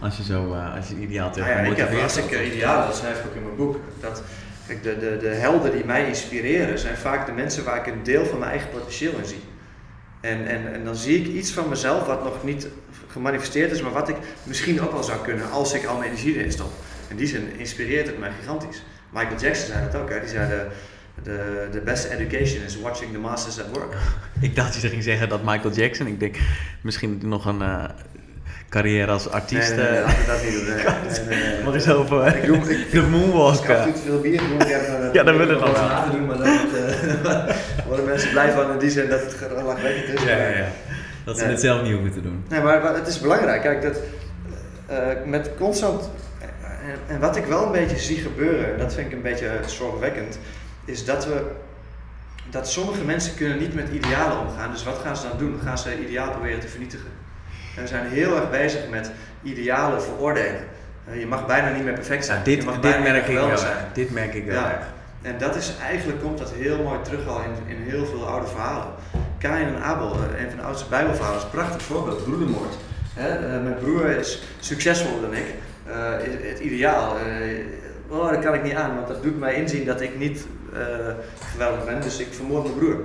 Als 0.00 0.16
je 0.16 0.22
zo, 0.22 0.52
eh, 0.52 0.74
als 0.74 0.88
je 0.88 0.94
ideaal 0.96 1.30
tegen 1.30 1.50
nou 1.50 1.64
ja, 1.64 1.70
ik 1.70 1.76
heb, 1.76 2.02
als 2.02 2.16
ik 2.16 2.30
eh, 2.30 2.46
idealen, 2.54 2.86
dat 2.86 2.96
schrijf 2.96 3.18
ik 3.18 3.26
ook 3.26 3.34
in 3.34 3.42
mijn 3.42 3.56
boek. 3.56 3.76
Dat, 4.00 4.22
kijk, 4.66 4.82
de, 4.82 4.98
de, 4.98 5.16
de 5.20 5.28
helden 5.28 5.72
die 5.72 5.84
mij 5.84 6.06
inspireren 6.08 6.78
zijn 6.78 6.96
vaak 6.96 7.26
de 7.26 7.32
mensen 7.32 7.64
waar 7.64 7.76
ik 7.76 7.86
een 7.86 8.02
deel 8.02 8.24
van 8.26 8.38
mijn 8.38 8.50
eigen 8.50 8.68
potentieel 8.70 9.12
in 9.18 9.24
zie. 9.26 9.42
En, 10.20 10.46
en, 10.46 10.72
en 10.74 10.84
dan 10.84 10.94
zie 10.96 11.20
ik 11.20 11.26
iets 11.26 11.52
van 11.52 11.68
mezelf 11.68 12.06
wat 12.06 12.24
nog 12.24 12.44
niet 12.44 12.68
gemanifesteerd 13.16 13.70
is, 13.72 13.82
maar 13.82 13.92
wat 13.92 14.08
ik 14.08 14.16
misschien 14.42 14.80
ook 14.80 14.92
wel 14.92 15.02
zou 15.02 15.18
kunnen 15.24 15.50
als 15.50 15.72
ik 15.74 15.84
al 15.84 15.96
mijn 15.96 16.10
energie 16.10 16.36
erin 16.36 16.52
stop. 16.52 16.70
In 17.08 17.16
die 17.16 17.26
zin 17.26 17.48
inspireert 17.56 18.06
het 18.06 18.18
mij 18.18 18.30
gigantisch. 18.40 18.82
Michael 19.10 19.36
Jackson 19.40 19.66
zei 19.66 19.78
dat 19.90 20.00
ook, 20.00 20.10
hè? 20.10 20.20
die 20.20 20.28
zei 20.28 20.48
de, 20.48 20.66
de, 21.22 21.68
the 21.72 21.80
best 21.80 22.04
education 22.04 22.62
is 22.66 22.80
watching 22.80 23.12
the 23.12 23.18
masters 23.18 23.60
at 23.60 23.66
work. 23.72 23.94
Ik 24.40 24.56
dacht 24.56 24.72
dat 24.72 24.82
je 24.82 24.88
ging 24.88 25.02
zeggen 25.02 25.28
dat 25.28 25.42
Michael 25.44 25.74
Jackson, 25.74 26.06
ik 26.06 26.20
denk 26.20 26.36
misschien 26.80 27.20
nog 27.22 27.44
een 27.46 27.62
eh, 27.62 27.84
carrière 28.68 29.10
als 29.12 29.28
artiest. 29.30 29.76
nee, 29.76 29.78
nee, 29.84 29.90
nee, 29.90 30.00
eh, 30.00 30.06
laten 30.06 30.24
we 30.24 30.26
dat 30.32 30.42
niet 30.42 30.52
doen. 30.52 30.64
Nee, 30.64 31.26
nee, 31.36 31.42
nee, 31.42 31.52
nee. 31.54 31.64
Mag 31.64 31.74
eens 31.74 31.88
over 31.88 32.26
Ik 32.36 32.42
ik- 32.68 32.90
de 32.90 33.02
moonwalk. 33.02 33.54
Ik 33.64 33.68
eh. 33.68 33.82
te 33.82 33.92
veel 34.04 34.20
bier 34.20 34.40
dan 34.58 35.12
Ja, 35.12 35.22
dan 35.22 35.36
wil 35.36 35.48
het 35.48 35.60
nog 35.60 35.72
wel. 35.72 36.10
doen, 36.10 36.26
maar 36.26 36.36
dan 36.36 36.46
eh, 36.46 37.56
worden 37.88 38.04
mensen 38.04 38.30
blij 38.30 38.52
van 38.52 38.72
in 38.72 38.78
die 38.78 38.90
zin 38.90 39.08
dat 39.08 39.20
het 39.20 39.62
lachwekkend 39.64 40.18
is. 40.18 40.24
Ja, 40.24 40.36
ja, 40.36 40.48
ja. 40.48 40.68
Dat 41.26 41.36
ze 41.36 41.42
Nee. 41.42 41.50
het 41.52 41.60
zelf 41.60 41.82
niet 41.82 41.92
hoeven 41.92 42.12
te 42.12 42.22
doen. 42.22 42.44
Nee, 42.48 42.60
maar, 42.60 42.82
maar 42.82 42.94
het 42.94 43.06
is 43.06 43.20
belangrijk. 43.20 43.62
Kijk, 43.62 43.82
dat, 43.82 43.96
eh, 44.86 44.98
met 45.24 45.50
constant. 45.58 46.10
En, 46.40 47.14
en 47.14 47.20
wat 47.20 47.36
ik 47.36 47.44
wel 47.44 47.66
een 47.66 47.72
beetje 47.72 47.98
zie 47.98 48.16
gebeuren, 48.18 48.72
en 48.72 48.78
dat 48.78 48.94
vind 48.94 49.06
ik 49.06 49.12
een 49.12 49.22
beetje 49.22 49.50
zorgwekkend, 49.66 50.38
is 50.84 51.04
dat 51.04 51.26
we. 51.26 51.42
Dat 52.50 52.68
sommige 52.68 53.04
mensen 53.04 53.34
kunnen 53.34 53.58
niet 53.58 53.74
met 53.74 53.88
idealen 53.92 54.38
omgaan. 54.38 54.70
Dus 54.72 54.84
wat 54.84 54.98
gaan 55.04 55.16
ze 55.16 55.28
dan 55.28 55.38
doen? 55.38 55.52
Dan 55.52 55.60
gaan 55.60 55.78
ze 55.78 56.00
ideaal 56.06 56.30
proberen 56.30 56.60
te 56.60 56.68
vernietigen. 56.68 57.08
En 57.76 57.82
we 57.82 57.88
zijn 57.88 58.06
heel 58.06 58.36
erg 58.36 58.50
bezig 58.50 58.80
met 58.90 59.10
idealen 59.42 60.02
veroordelen. 60.02 60.60
Eh, 61.08 61.18
je 61.20 61.26
mag 61.26 61.46
bijna 61.46 61.70
niet 61.70 61.84
meer 61.84 61.92
perfect 61.94 62.24
zijn. 62.24 62.38
Ja, 62.38 62.44
dit, 62.44 62.58
je 62.58 62.64
mag 62.64 62.80
dit 62.80 63.00
merk 63.02 63.26
ik 63.26 63.34
wel 63.34 63.50
erg. 63.50 63.66
Dit 63.92 64.10
merk 64.10 64.34
ik 64.34 64.44
wel 64.44 64.54
Ja. 64.60 64.88
En 65.22 65.38
dat 65.38 65.56
is 65.56 65.72
eigenlijk, 65.82 66.22
komt 66.22 66.38
dat 66.38 66.52
heel 66.52 66.82
mooi 66.82 66.98
terug 67.02 67.26
al 67.26 67.40
in, 67.40 67.76
in 67.76 67.82
heel 67.82 68.06
veel 68.06 68.26
oude 68.26 68.46
verhalen. 68.46 68.86
Kain 69.38 69.66
en 69.66 69.82
Abel, 69.82 70.12
eh, 70.12 70.42
een 70.42 70.48
van 70.48 70.58
de 70.58 70.64
oudste 70.64 70.88
bijbelverhalen, 70.88 71.38
is 71.38 71.44
een 71.44 71.50
prachtig 71.50 71.82
voorbeeld, 71.82 72.24
broedermoord. 72.24 72.74
Hè, 73.14 73.28
eh, 73.28 73.62
mijn 73.62 73.76
broer 73.78 74.08
is 74.10 74.42
succesvoller 74.60 75.20
dan 75.20 75.34
ik, 75.34 75.54
Eh, 75.86 76.12
het 76.42 76.58
ideaal. 76.58 77.16
oh, 78.08 78.30
dat 78.30 78.38
kan 78.40 78.54
ik 78.54 78.62
niet 78.62 78.74
aan, 78.74 78.94
want 78.94 79.08
dat 79.08 79.22
doet 79.22 79.38
mij 79.38 79.54
inzien 79.54 79.84
dat 79.84 80.00
ik 80.00 80.18
niet 80.18 80.46
geweldig 81.52 81.84
ben, 81.84 82.00
dus 82.00 82.18
ik 82.18 82.26
vermoord 82.30 82.62
mijn 82.62 82.76
broer. 82.76 83.00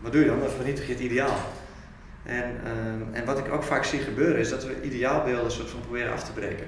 Wat 0.00 0.12
doe 0.12 0.20
je 0.20 0.26
dan? 0.26 0.40
Dan 0.40 0.48
vernietig 0.48 0.86
je 0.86 0.92
het 0.92 1.02
ideaal. 1.02 1.36
En, 2.22 2.50
en 3.12 3.24
wat 3.24 3.38
ik 3.38 3.52
ook 3.52 3.62
vaak 3.62 3.84
zie 3.84 3.98
gebeuren 3.98 4.38
is 4.38 4.48
dat 4.48 4.64
we 4.64 4.82
ideaalbeelden 4.82 5.52
soort 5.52 5.70
van 5.70 5.80
proberen 5.80 6.12
af 6.12 6.24
te 6.24 6.32
breken. 6.32 6.66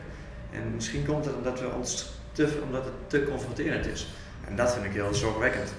En 0.52 0.72
misschien 0.74 1.06
komt 1.06 1.24
het 1.24 1.34
omdat, 1.34 1.60
we 1.60 1.66
ons 1.76 2.12
te, 2.32 2.48
omdat 2.64 2.84
het 2.84 2.94
te 3.06 3.24
confronterend 3.24 3.86
is. 3.86 4.14
En 4.48 4.56
dat 4.56 4.72
vind 4.72 4.84
ik 4.84 4.92
heel 4.92 5.14
zorgwekkend. 5.14 5.72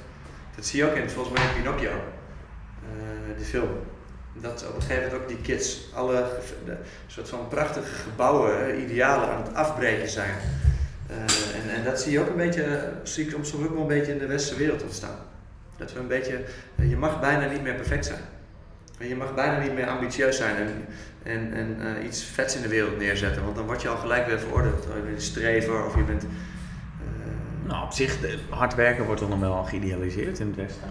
Dat 0.56 0.66
zie 0.66 0.80
je 0.80 0.90
ook 0.90 0.96
in, 0.96 1.10
volgens 1.10 1.38
mij 1.38 1.48
in 1.48 1.62
Pinocchio, 1.62 1.92
uh, 2.98 3.38
die 3.38 3.46
film. 3.46 3.70
Dat 4.34 4.66
op 4.68 4.76
een 4.76 4.82
gegeven 4.82 5.04
moment 5.04 5.22
ook 5.22 5.28
die 5.28 5.42
kids 5.42 5.90
alle 5.94 6.26
soort 7.08 7.30
van 7.30 7.48
prachtige 7.48 7.94
gebouwen, 7.94 8.82
idealen 8.82 9.30
aan 9.30 9.44
het 9.44 9.54
afbreken 9.54 10.10
zijn. 10.10 10.36
Uh, 11.10 11.18
en, 11.18 11.76
en 11.76 11.84
dat 11.84 12.02
zie 12.02 12.12
je 12.12 12.20
ook 12.20 12.30
een 12.30 12.36
beetje, 12.36 12.92
zie 13.04 13.26
ik 13.26 13.32
soms 13.32 13.54
ook 13.54 13.74
wel 13.74 13.82
een 13.82 13.88
beetje 13.88 14.12
in 14.12 14.18
de 14.18 14.26
westerse 14.26 14.60
wereld 14.60 14.84
ontstaan. 14.84 15.18
Dat 15.78 15.94
we 15.94 16.00
een 16.00 16.08
beetje, 16.08 16.44
uh, 16.76 16.90
je 16.90 16.98
mag 16.98 17.20
bijna 17.20 17.52
niet 17.52 17.62
meer 17.62 17.76
perfect 17.76 18.06
zijn. 18.06 18.22
Je 19.00 19.16
mag 19.16 19.36
bijna 19.36 19.60
niet 19.60 19.74
meer 19.74 19.88
ambitieus 19.88 20.38
zijn 20.38 20.56
en, 21.24 21.54
en, 21.54 22.06
iets 22.06 22.24
vets 22.24 22.56
in 22.56 22.62
de 22.62 22.68
wereld 22.68 22.98
neerzetten, 22.98 23.44
want 23.44 23.56
dan 23.56 23.66
word 23.66 23.82
je 23.82 23.88
al 23.88 23.98
gelijk 23.98 24.28
weer 24.28 24.40
veroordeeld. 24.40 24.84
Je 24.84 25.02
bent 25.02 25.16
een 25.16 25.22
strever 25.22 25.86
of 25.86 25.96
je 25.96 26.04
bent. 26.04 26.26
Nou, 27.64 27.84
op 27.84 27.92
zich, 27.92 28.18
hard 28.50 28.76
werken 28.76 29.06
wordt 29.06 29.22
dan 29.22 29.30
nog 29.30 29.40
wel 29.40 29.64
geïdealiseerd 29.64 30.40
in 30.40 30.48
het 30.48 30.56
Westen. 30.56 30.90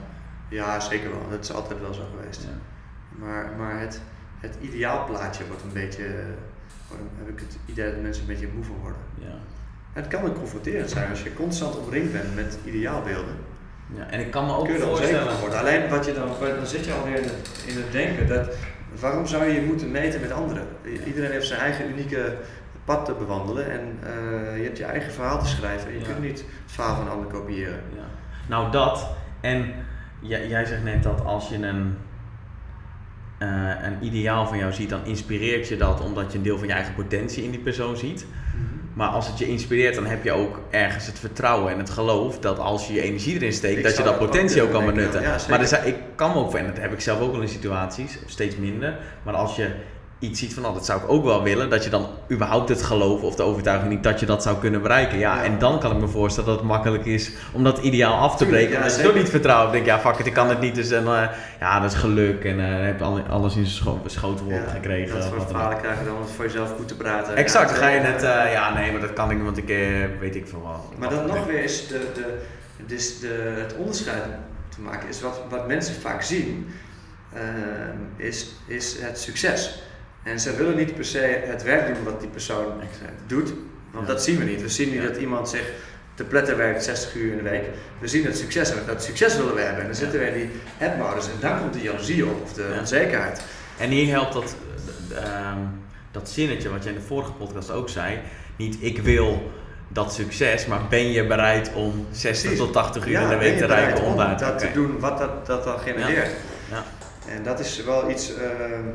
Ja, 0.48 0.80
zeker 0.80 1.10
wel. 1.10 1.28
Dat 1.30 1.44
is 1.44 1.52
altijd 1.52 1.80
wel 1.80 1.94
zo 1.94 2.02
geweest. 2.16 2.42
Ja. 2.42 2.48
Maar, 3.24 3.52
maar 3.58 3.80
het, 3.80 4.00
het 4.40 4.56
ideaalplaatje 4.60 5.46
wordt 5.46 5.62
een 5.62 5.72
beetje. 5.72 6.04
Dan 6.88 6.98
heb 7.18 7.28
ik 7.28 7.40
het 7.40 7.58
idee 7.66 7.90
dat 7.90 8.02
mensen 8.02 8.22
een 8.22 8.28
beetje 8.28 8.48
moe 8.54 8.64
van 8.64 8.76
worden. 8.80 9.00
Ja. 9.14 9.34
Het 9.92 10.08
kan 10.08 10.24
ook 10.24 10.34
confronterend 10.34 10.90
zijn 10.90 11.10
als 11.10 11.22
je 11.22 11.34
constant 11.34 11.78
omringd 11.78 12.12
bent 12.12 12.34
met 12.34 12.58
ideaalbeelden. 12.64 13.36
Ja, 13.96 14.10
en 14.10 14.20
ik 14.20 14.30
kan 14.30 14.46
me 14.46 14.52
ook 14.56 14.64
Kun 14.64 14.74
je 14.74 14.80
voorstellen... 14.80 15.40
worden. 15.40 15.58
Alleen 15.58 15.88
wat 15.88 16.04
je 16.04 16.12
dan, 16.12 16.28
dan 16.40 16.66
zit 16.66 16.84
je 16.84 16.92
alweer 16.92 17.16
in 17.16 17.22
het, 17.22 17.64
in 17.66 17.76
het 17.76 17.92
denken 17.92 18.28
dat 18.28 18.54
waarom 19.00 19.26
zou 19.26 19.44
je 19.44 19.60
je 19.60 19.66
moeten 19.66 19.90
meten 19.90 20.20
met 20.20 20.32
anderen? 20.32 20.66
Iedereen 21.06 21.30
heeft 21.30 21.46
zijn 21.46 21.60
eigen 21.60 21.88
unieke 21.88 22.36
pad 22.84 23.04
te 23.04 23.12
bewandelen 23.12 23.70
en 23.70 23.98
uh, 24.04 24.56
je 24.56 24.62
hebt 24.62 24.78
je 24.78 24.84
eigen 24.84 25.12
verhaal 25.12 25.38
te 25.38 25.48
schrijven. 25.48 25.92
Je 25.92 25.98
ja. 25.98 26.04
kunt 26.04 26.20
niet 26.20 26.38
het 26.38 26.72
verhaal 26.72 26.96
van 26.96 27.06
een 27.06 27.12
ander 27.12 27.30
kopiëren. 27.30 27.80
Ja. 27.94 28.04
Nou, 28.48 28.70
dat. 28.70 29.06
En 29.40 29.74
jij, 30.24 30.48
jij 30.48 30.64
zegt 30.64 30.84
net 30.84 31.02
dat 31.02 31.24
als 31.24 31.48
je 31.48 31.54
een, 31.54 31.96
uh, 33.38 33.72
een 33.82 33.96
ideaal 34.00 34.46
van 34.46 34.58
jou 34.58 34.72
ziet, 34.72 34.88
dan 34.88 35.04
inspireert 35.04 35.68
je 35.68 35.76
dat 35.76 36.00
omdat 36.00 36.32
je 36.32 36.38
een 36.38 36.44
deel 36.44 36.58
van 36.58 36.66
je 36.66 36.72
eigen 36.72 36.94
potentie 36.94 37.44
in 37.44 37.50
die 37.50 37.60
persoon 37.60 37.96
ziet. 37.96 38.26
Maar 38.94 39.08
als 39.08 39.26
het 39.26 39.38
je 39.38 39.46
inspireert, 39.46 39.94
dan 39.94 40.06
heb 40.06 40.24
je 40.24 40.32
ook 40.32 40.60
ergens 40.70 41.06
het 41.06 41.18
vertrouwen 41.18 41.72
en 41.72 41.78
het 41.78 41.90
geloof 41.90 42.38
dat 42.38 42.58
als 42.58 42.86
je 42.86 42.92
je 42.92 43.00
energie 43.00 43.34
erin 43.34 43.52
steekt, 43.52 43.76
Ik 43.76 43.82
dat 43.82 43.96
je 43.96 44.02
dat 44.02 44.18
dat 44.18 44.26
potentie 44.26 44.62
ook 44.62 44.70
kan 44.70 44.86
benutten. 44.86 45.22
ja, 45.22 45.36
maar 45.48 45.60
er 45.60 45.66
zijn, 45.66 45.86
ik 45.86 45.96
kan 46.14 46.30
me 46.30 46.36
ook, 46.36 46.54
en 46.54 46.66
dat 46.66 46.78
heb 46.78 46.92
ik 46.92 47.00
zelf 47.00 47.20
ook 47.20 47.32
wel 47.32 47.40
in 47.40 47.48
situaties, 47.48 48.18
steeds 48.26 48.56
minder. 48.56 48.98
Maar 49.22 49.34
als 49.34 49.56
je 49.56 49.70
iets 50.18 50.40
ziet 50.40 50.54
van, 50.54 50.66
oh, 50.66 50.74
dat 50.74 50.86
zou 50.86 51.00
ik 51.00 51.08
ook 51.08 51.24
wel 51.24 51.42
willen, 51.42 51.70
dat 51.70 51.84
je 51.84 51.90
dan 51.90 52.08
überhaupt 52.30 52.68
het 52.68 52.82
geloof 52.82 53.22
of 53.22 53.34
de 53.34 53.42
overtuiging 53.42 53.90
niet 53.90 54.02
dat 54.02 54.20
je 54.20 54.26
dat 54.26 54.42
zou 54.42 54.58
kunnen 54.58 54.82
bereiken. 54.82 55.18
Ja, 55.18 55.42
en 55.42 55.58
dan 55.58 55.80
kan 55.80 55.92
ik 55.92 55.98
me 55.98 56.08
voorstellen 56.08 56.48
dat 56.48 56.58
het 56.58 56.68
makkelijk 56.68 57.04
is 57.04 57.30
om 57.52 57.64
dat 57.64 57.78
ideaal 57.78 58.18
af 58.18 58.36
te 58.36 58.46
breken. 58.46 58.76
omdat 58.76 58.96
je 58.96 59.02
toch 59.02 59.14
niet 59.14 59.28
vertrouwt. 59.28 59.72
denk 59.72 59.86
ja, 59.86 59.98
fuck 59.98 60.18
it, 60.18 60.26
ik 60.26 60.32
kan 60.32 60.48
het 60.48 60.60
niet. 60.60 60.74
Dus 60.74 60.88
dan, 60.88 61.06
eh, 61.06 61.28
ja, 61.60 61.80
dat 61.80 61.92
is 61.92 61.98
geluk 61.98 62.44
en 62.44 62.56
dan 62.56 62.66
heb 62.66 63.02
alles 63.30 63.56
in 63.56 63.66
zijn 63.66 63.76
scho 63.76 64.00
schotel 64.06 64.48
Ja, 64.48 64.64
gekregen. 64.66 65.18
Dat 65.18 65.28
voor 65.28 65.36
wat 65.36 65.48
dan 65.48 65.56
ook. 65.56 65.62
verhalen 65.62 65.78
krijg 65.78 65.98
je 65.98 66.04
dan 66.04 66.14
om 66.14 66.20
het 66.20 66.30
voor 66.30 66.44
jezelf 66.44 66.74
goed 66.76 66.88
te 66.88 66.96
praten. 66.96 67.36
Exact, 67.36 67.68
dan 67.68 67.78
ga 67.78 67.88
je 67.88 68.00
net, 68.00 68.22
eh, 68.22 68.52
ja 68.52 68.74
nee, 68.74 68.92
maar 68.92 69.00
dat 69.00 69.12
kan 69.12 69.30
ik 69.30 69.42
want 69.42 69.56
ik 69.56 69.66
weet 70.20 70.36
ik 70.36 70.48
veel 70.48 70.62
wat. 70.62 70.98
Maar 70.98 71.10
dan 71.10 71.26
nog 71.26 71.46
weer 71.46 71.62
is 71.62 71.86
de, 71.86 72.10
de, 72.14 72.38
dus 72.86 73.20
de, 73.20 73.54
het 73.56 73.74
onderscheid 73.76 74.22
te 74.68 74.80
maken 74.80 75.08
is 75.08 75.20
wat, 75.20 75.40
wat 75.50 75.66
mensen 75.66 75.94
vaak 75.94 76.22
zien, 76.22 76.68
is, 78.16 78.54
is 78.66 79.00
het 79.00 79.18
succes. 79.18 79.82
En 80.24 80.40
ze 80.40 80.56
willen 80.56 80.76
niet 80.76 80.94
per 80.94 81.04
se 81.04 81.40
het 81.46 81.62
werk 81.62 81.94
doen 81.94 82.04
wat 82.04 82.20
die 82.20 82.28
persoon 82.28 82.66
doet, 83.26 83.52
want 83.90 84.06
Ja. 84.06 84.12
dat 84.12 84.22
zien 84.22 84.38
we 84.38 84.44
niet. 84.44 84.62
We 84.62 84.68
zien 84.68 84.90
niet 84.90 85.02
Ja. 85.02 85.08
dat 85.08 85.16
iemand 85.16 85.48
zich 85.48 85.72
te 86.14 86.24
pletten 86.24 86.56
werkt 86.56 86.84
60 86.84 87.14
uur 87.14 87.30
in 87.30 87.36
de 87.36 87.50
week. 87.50 87.64
We 87.98 88.08
zien 88.08 88.24
het 88.24 88.36
succes 88.38 88.72
dat 88.86 89.02
succes 89.02 89.36
willen 89.36 89.54
we 89.54 89.60
hebben. 89.60 89.80
En 89.80 89.86
dan 89.86 89.96
zitten 89.96 90.18
we 90.18 90.26
in 90.26 90.34
die 90.34 90.50
headmodus 90.76 91.26
en 91.26 91.32
dan 91.40 91.58
komt 91.60 91.72
de 91.72 91.80
jaloezie 91.80 92.26
op 92.26 92.42
of 92.42 92.52
de 92.52 92.76
onzekerheid. 92.80 93.42
En 93.78 93.90
hier 93.90 94.08
helpt 94.14 94.32
dat, 94.32 94.54
eh, 95.12 95.16
ehm, 95.24 95.58
dat 96.10 96.28
zinnetje 96.30 96.68
wat 96.70 96.82
je 96.82 96.88
in 96.88 96.94
de 96.94 97.00
vorige 97.00 97.32
podcast 97.32 97.70
ook 97.70 97.88
zei. 97.88 98.18
Niet 98.56 98.76
ik 98.80 98.98
wil 99.02 99.52
dat 99.88 100.12
succes, 100.14 100.66
maar 100.66 100.80
ben 100.88 101.12
je 101.12 101.26
bereid 101.26 101.70
om 101.74 102.06
60 102.10 102.40
Precies. 102.50 102.58
tot 102.58 102.72
80 102.72 103.04
uur 103.06 103.12
Ja, 103.12 103.20
in 103.22 103.28
de 103.28 103.36
week 103.38 103.58
te 103.58 103.66
rijden 103.66 104.02
om 104.04 104.12
om 104.20 104.36
dat 104.38 104.58
te 104.58 104.70
doen 104.74 104.98
wat 104.98 105.18
dat, 105.18 105.46
dat 105.46 105.64
dan 105.64 105.78
genereert. 105.78 106.30
Ja. 106.70 106.84
En 107.28 107.42
dat 107.42 107.60
is 107.60 107.84
wel 107.84 108.10
iets. 108.10 108.34
ehm, 108.36 108.88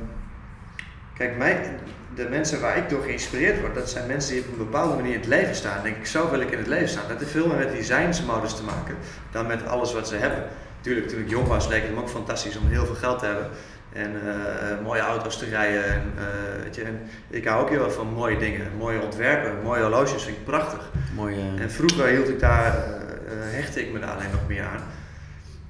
kijk, 1.19 1.37
mij, 1.37 1.69
de 2.15 2.27
mensen 2.29 2.61
waar 2.61 2.77
ik 2.77 2.89
door 2.89 3.01
geïnspireerd 3.03 3.59
word, 3.59 3.75
dat 3.75 3.89
zijn 3.89 4.07
mensen 4.07 4.33
die 4.33 4.41
op 4.41 4.51
een 4.51 4.57
bepaalde 4.57 4.95
manier 4.95 5.13
in 5.13 5.19
het 5.19 5.27
leven 5.27 5.55
staan. 5.55 5.73
Dan 5.75 5.83
denk 5.83 5.95
ik, 5.97 6.05
zo 6.05 6.29
wil 6.29 6.39
ik 6.39 6.51
in 6.51 6.57
het 6.57 6.67
leven 6.67 6.89
staan. 6.89 7.03
Dat 7.07 7.19
heeft 7.19 7.31
veel 7.31 7.47
meer 7.47 7.57
met 7.57 7.71
die 7.71 7.83
zijnsmodus 7.83 8.55
te 8.55 8.63
maken 8.63 8.95
dan 9.31 9.47
met 9.47 9.67
alles 9.67 9.93
wat 9.93 10.07
ze 10.07 10.15
hebben. 10.15 10.43
Tuurlijk, 10.81 11.07
toen 11.07 11.19
ik 11.19 11.29
jong 11.29 11.47
was, 11.47 11.67
leek 11.67 11.81
het 11.83 11.93
me 11.93 11.99
ook 11.99 12.09
fantastisch 12.09 12.57
om 12.57 12.67
heel 12.67 12.85
veel 12.85 12.95
geld 12.95 13.19
te 13.19 13.25
hebben. 13.25 13.47
En 13.93 14.11
eh, 14.27 14.83
mooie 14.83 15.01
auto's 15.01 15.37
te 15.37 15.45
rijden. 15.45 15.85
En, 15.85 16.13
eh, 16.17 16.63
weet 16.63 16.75
je, 16.75 16.83
en 16.83 16.99
ik 17.29 17.45
hou 17.45 17.61
ook 17.61 17.69
heel 17.69 17.83
erg 17.83 17.93
van 17.93 18.07
mooie 18.07 18.37
dingen. 18.37 18.67
Mooie 18.77 19.01
ontwerpen, 19.01 19.61
mooie 19.63 19.81
horloges 19.81 20.23
vind 20.23 20.37
ik 20.37 20.45
prachtig. 20.45 20.89
Mooi. 21.15 21.35
eh, 21.35 21.61
En 21.63 21.71
vroeger 21.71 22.07
hield 22.07 22.29
ik 22.29 22.39
daar, 22.39 22.65
eh, 22.75 22.91
eh, 22.91 23.53
hechtte 23.55 23.81
ik 23.85 23.91
me 23.93 23.99
daar 23.99 24.09
alleen 24.15 24.31
nog 24.31 24.47
meer 24.47 24.63
aan. 24.63 24.83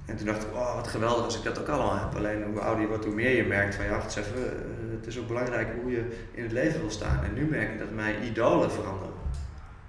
En 0.05 0.15
toen 0.17 0.25
dacht 0.25 0.41
ik, 0.41 0.47
oh 0.53 0.75
wat 0.75 0.87
geweldig 0.87 1.23
als 1.25 1.37
ik 1.37 1.43
dat 1.43 1.59
ook 1.59 1.67
allemaal 1.67 1.99
heb. 1.99 2.15
Alleen 2.15 2.43
hoe 2.51 2.59
ouder 2.59 2.81
je 2.81 2.87
wordt, 2.87 3.05
hoe 3.05 3.13
meer 3.13 3.35
je 3.35 3.43
merkt 3.43 3.75
van 3.75 3.85
ja, 3.85 3.91
wacht 3.91 4.03
eens 4.17 4.27
even, 4.27 4.45
eh, 4.47 4.51
het 4.91 5.07
is 5.07 5.19
ook 5.19 5.27
belangrijk 5.27 5.67
hoe 5.81 5.91
je 5.91 6.03
in 6.31 6.43
het 6.43 6.51
leven 6.51 6.79
wil 6.79 6.91
staan. 6.91 7.23
En 7.23 7.33
nu 7.33 7.45
merk 7.45 7.71
ik 7.71 7.79
dat 7.79 7.91
mijn 7.91 8.23
idolen 8.23 8.71
veranderen. 8.71 9.13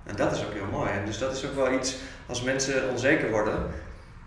En 0.04 0.16
dat 0.16 0.32
is 0.32 0.44
ook 0.44 0.52
heel 0.52 0.70
mooi. 0.70 0.90
En 0.90 1.04
dus 1.04 1.18
dat 1.18 1.32
is 1.36 1.46
ook 1.46 1.54
wel 1.54 1.72
iets, 1.72 1.96
als 2.26 2.42
mensen 2.42 2.90
onzeker 2.90 3.30
worden, 3.30 3.66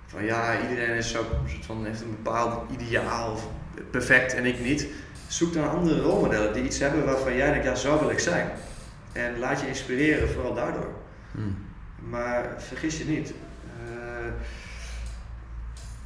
van 0.06 0.24
ja, 0.24 0.62
iedereen 0.62 0.96
is 0.96 1.12
zo, 1.12 1.26
van, 1.62 1.86
heeft 1.86 2.02
een 2.02 2.16
bepaald 2.24 2.72
ideaal, 2.72 3.32
of 3.32 3.48
perfect 3.92 4.34
en 4.34 4.46
ik 4.46 4.60
niet. 4.60 4.88
Zoek 5.28 5.54
dan 5.54 5.70
andere 5.70 6.02
rolmodellen 6.02 6.54
die 6.54 6.64
iets 6.64 6.80
hebben 6.80 7.06
waarvan 7.06 7.36
jij 7.36 7.50
denkt, 7.52 7.66
ja, 7.66 7.76
zo 7.76 8.00
wil 8.00 8.10
ik 8.10 8.20
zijn. 8.20 8.50
En 9.12 9.40
laat 9.40 9.62
je 9.62 9.68
inspireren, 9.68 10.30
vooral 10.30 10.54
daardoor. 10.54 10.90
hmm. 11.32 11.56
Maar 12.10 12.50
vergis 12.58 12.98
je 12.98 13.06
niet. 13.06 13.34
eh, 13.88 14.28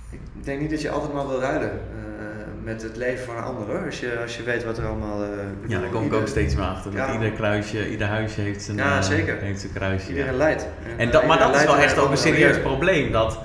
ik 0.10 0.20
denk 0.46 0.62
niet 0.62 0.70
dat 0.70 0.82
je 0.82 0.90
altijd 0.90 1.14
maar 1.14 1.28
wil 1.28 1.40
ruilen 1.40 1.72
eh, 1.72 2.57
met 2.68 2.82
het 2.82 2.96
leven 2.96 3.26
van 3.26 3.38
een 3.38 3.44
ander 3.44 3.66
hoor. 3.68 3.86
Als 3.86 4.00
je, 4.00 4.20
als 4.22 4.38
je 4.38 4.44
weet 4.44 4.64
wat 4.64 4.78
er 4.78 4.86
allemaal. 4.86 5.24
ik 5.24 5.70
Ja, 5.70 5.80
daar 5.80 5.90
kom 5.90 6.06
ik 6.06 6.14
ook 6.14 6.28
steeds 6.28 6.56
meer 6.56 6.66
achter. 6.66 6.92
Dat 6.92 7.08
Ja. 7.08 7.14
ieder 7.14 7.32
kruisje, 7.32 7.90
ieder 7.90 8.08
huisje 8.08 8.42
heeft 8.42 8.62
zijn, 8.62 8.78
Ja, 8.78 8.98
eh, 8.98 9.04
zeker. 9.04 9.38
heeft 9.40 9.60
zijn 9.60 9.74
kruisje. 9.74 10.06
ja. 10.08 10.12
Iedereen 10.16 10.38
leidt. 10.38 10.68
En 10.98 11.12
dat, 11.12 11.26
maar 11.26 11.38
dat 11.40 11.56
is 11.56 11.64
wel 11.64 11.78
echt 11.78 11.98
ook 11.98 12.12
een 12.12 12.18
serieus 12.18 12.60
probleem. 12.62 13.12
Dat 13.12 13.40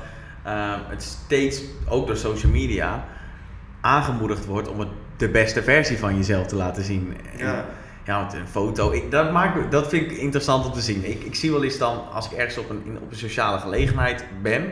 eh, 0.45 0.75
het 0.89 1.03
steeds, 1.03 1.63
ook 1.89 2.07
door 2.07 2.17
social 2.17 2.53
media, 2.53 3.05
aangemoedigd 3.81 4.47
wordt 4.47 4.69
om 4.69 4.79
het 4.79 4.89
de 5.17 5.29
beste 5.29 5.63
versie 5.63 5.99
van 5.99 6.17
jezelf 6.17 6.47
te 6.47 6.57
laten 6.57 6.85
zien. 6.85 7.17
En, 7.33 7.47
Ja. 7.47 7.65
ja, 8.05 8.19
want 8.19 8.33
een 8.33 8.49
foto, 8.51 8.91
ik, 8.93 9.11
dat, 9.11 9.33
maakt, 9.33 9.71
dat 9.71 9.89
vind 9.89 10.11
ik 10.11 10.17
interessant 10.19 10.67
om 10.67 10.73
te 10.73 10.81
zien. 10.81 11.05
Ik, 11.11 11.23
ik 11.25 11.35
zie 11.35 11.51
wel 11.53 11.65
eens 11.65 11.79
dan, 11.79 11.99
als 12.13 12.31
ik 12.31 12.33
ergens 12.39 12.59
op 12.59 12.71
een, 12.71 12.99
op 13.03 13.11
een 13.11 13.17
sociale 13.17 13.59
gelegenheid 13.59 14.25
ben, 14.43 14.65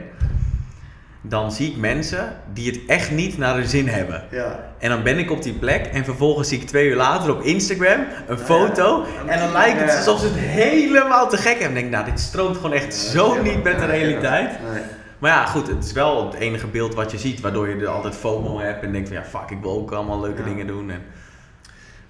dan 1.22 1.52
zie 1.52 1.70
ik 1.70 1.76
mensen 1.76 2.36
die 2.52 2.70
het 2.70 2.80
echt 2.86 3.10
niet 3.10 3.38
naar 3.38 3.54
hun 3.54 3.68
zin 3.68 3.88
hebben. 3.88 4.22
Ja. 4.30 4.72
En 4.78 4.88
dan 4.90 5.02
ben 5.02 5.18
ik 5.18 5.30
op 5.30 5.42
die 5.42 5.52
plek 5.52 5.86
en 5.86 6.04
vervolgens 6.04 6.48
zie 6.48 6.60
ik 6.60 6.66
twee 6.66 6.86
uur 6.88 6.96
later 6.96 7.30
op 7.36 7.42
Instagram 7.42 8.00
een 8.26 8.36
Ja, 8.36 8.44
foto. 8.44 9.06
ja. 9.26 9.32
En 9.32 9.38
dan 9.40 9.52
lijkt 9.52 9.80
het 9.80 9.90
Ja. 9.90 9.96
alsof 9.96 10.20
ze 10.20 10.26
het 10.26 10.34
helemaal 10.36 11.28
te 11.28 11.36
gek 11.36 11.58
hebben. 11.58 11.66
En 11.78 11.84
ik 11.84 11.90
denk, 11.90 11.90
nou, 11.90 12.04
dit 12.04 12.20
stroomt 12.20 12.56
gewoon 12.56 12.72
echt 12.72 12.94
zo 12.94 13.42
niet 13.42 13.62
met 13.62 13.78
de 13.78 13.84
realiteit. 13.86 14.50
Nee. 14.72 14.82
Maar 15.18 15.30
ja, 15.30 15.46
goed, 15.46 15.66
het 15.68 15.84
is 15.84 15.92
wel 15.92 16.24
het 16.30 16.34
enige 16.40 16.66
beeld 16.66 16.94
wat 16.94 17.10
je 17.10 17.18
ziet, 17.18 17.40
waardoor 17.40 17.68
je 17.68 17.74
er 17.76 17.86
altijd 17.88 18.14
FOMO 18.14 18.58
hebt 18.60 18.82
en 18.84 18.92
denkt 18.92 19.08
van 19.08 19.16
ja, 19.16 19.24
fuck, 19.24 19.50
ik 19.50 19.62
wil 19.62 19.70
ook 19.72 19.90
allemaal 19.92 20.20
leuke 20.20 20.44
dingen 20.44 20.66
doen. 20.66 20.90
En, 20.90 21.02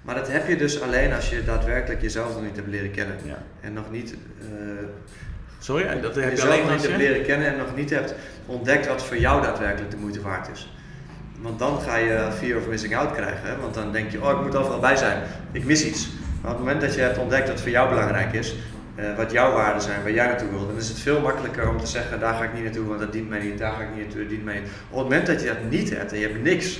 Maar 0.01 0.15
dat 0.15 0.27
heb 0.31 0.47
je 0.47 0.55
dus 0.55 0.81
alleen 0.81 1.13
als 1.13 1.29
je 1.29 1.43
daadwerkelijk 1.43 2.01
jezelf 2.01 2.33
nog 2.33 2.41
niet 2.43 2.55
hebt 2.55 2.67
leren 2.67 2.91
kennen. 2.91 3.15
ja. 3.23 3.37
En 3.61 3.73
nog 3.73 3.91
niet. 3.91 4.15
eh, 4.39 4.47
Sorry, 5.61 6.01
dat 6.01 6.15
heb 6.15 6.37
je 6.37 6.41
alleen 6.41 6.61
nog 6.61 6.71
als 6.71 6.81
niet 6.81 6.89
hebt 6.89 7.01
je... 7.01 7.07
leren 7.07 7.25
kennen 7.25 7.47
en 7.47 7.57
nog 7.57 7.75
niet 7.75 7.89
hebt 7.89 8.15
ontdekt 8.45 8.87
wat 8.87 9.03
voor 9.03 9.17
jou 9.17 9.41
daadwerkelijk 9.41 9.91
de 9.91 9.97
moeite 9.97 10.21
waard 10.21 10.49
is. 10.53 10.73
Want 11.41 11.59
dan 11.59 11.81
ga 11.81 11.95
je 11.95 12.27
fear 12.37 12.57
of 12.57 12.67
missing 12.67 12.95
out 12.95 13.11
krijgen. 13.11 13.49
Hè? 13.49 13.57
Want 13.57 13.73
dan 13.73 13.91
denk 13.91 14.11
je, 14.11 14.23
oh 14.23 14.29
ik 14.29 14.41
moet 14.41 14.55
overal 14.55 14.79
bij 14.79 14.95
zijn. 14.95 15.23
Ik 15.51 15.65
mis 15.65 15.85
iets. 15.85 16.09
Maar 16.41 16.51
op 16.51 16.57
het 16.57 16.65
moment 16.65 16.81
dat 16.81 16.95
je 16.95 17.01
hebt 17.01 17.17
ontdekt 17.17 17.47
wat 17.47 17.61
voor 17.61 17.69
jou 17.69 17.89
belangrijk 17.89 18.33
is, 18.33 18.55
eh, 18.95 19.05
wat 19.17 19.31
jouw 19.31 19.53
waarden 19.53 19.81
zijn, 19.81 20.01
waar 20.01 20.11
jij 20.11 20.25
naartoe 20.25 20.49
wil, 20.49 20.67
dan 20.67 20.77
is 20.77 20.87
het 20.87 20.99
veel 20.99 21.19
makkelijker 21.19 21.69
om 21.69 21.77
te 21.77 21.87
zeggen, 21.87 22.19
daar 22.19 22.33
ga 22.33 22.43
ik 22.43 22.53
niet 22.53 22.63
naartoe, 22.63 22.85
want 22.85 22.99
dat 22.99 23.11
dient 23.11 23.29
mij 23.29 23.39
niet, 23.39 23.57
daar 23.57 23.71
ga 23.71 23.81
ik 23.81 23.89
niet 23.95 24.03
naartoe, 24.03 24.21
dat 24.21 24.29
dient 24.29 24.43
mij 24.43 24.59
niet. 24.59 24.69
Op 24.89 24.97
het 24.97 25.03
moment 25.03 25.27
dat 25.27 25.41
je 25.41 25.47
dat 25.47 25.69
niet 25.69 25.89
hebt 25.89 26.11
en 26.11 26.19
je 26.19 26.27
hebt 26.27 26.43
niks, 26.43 26.79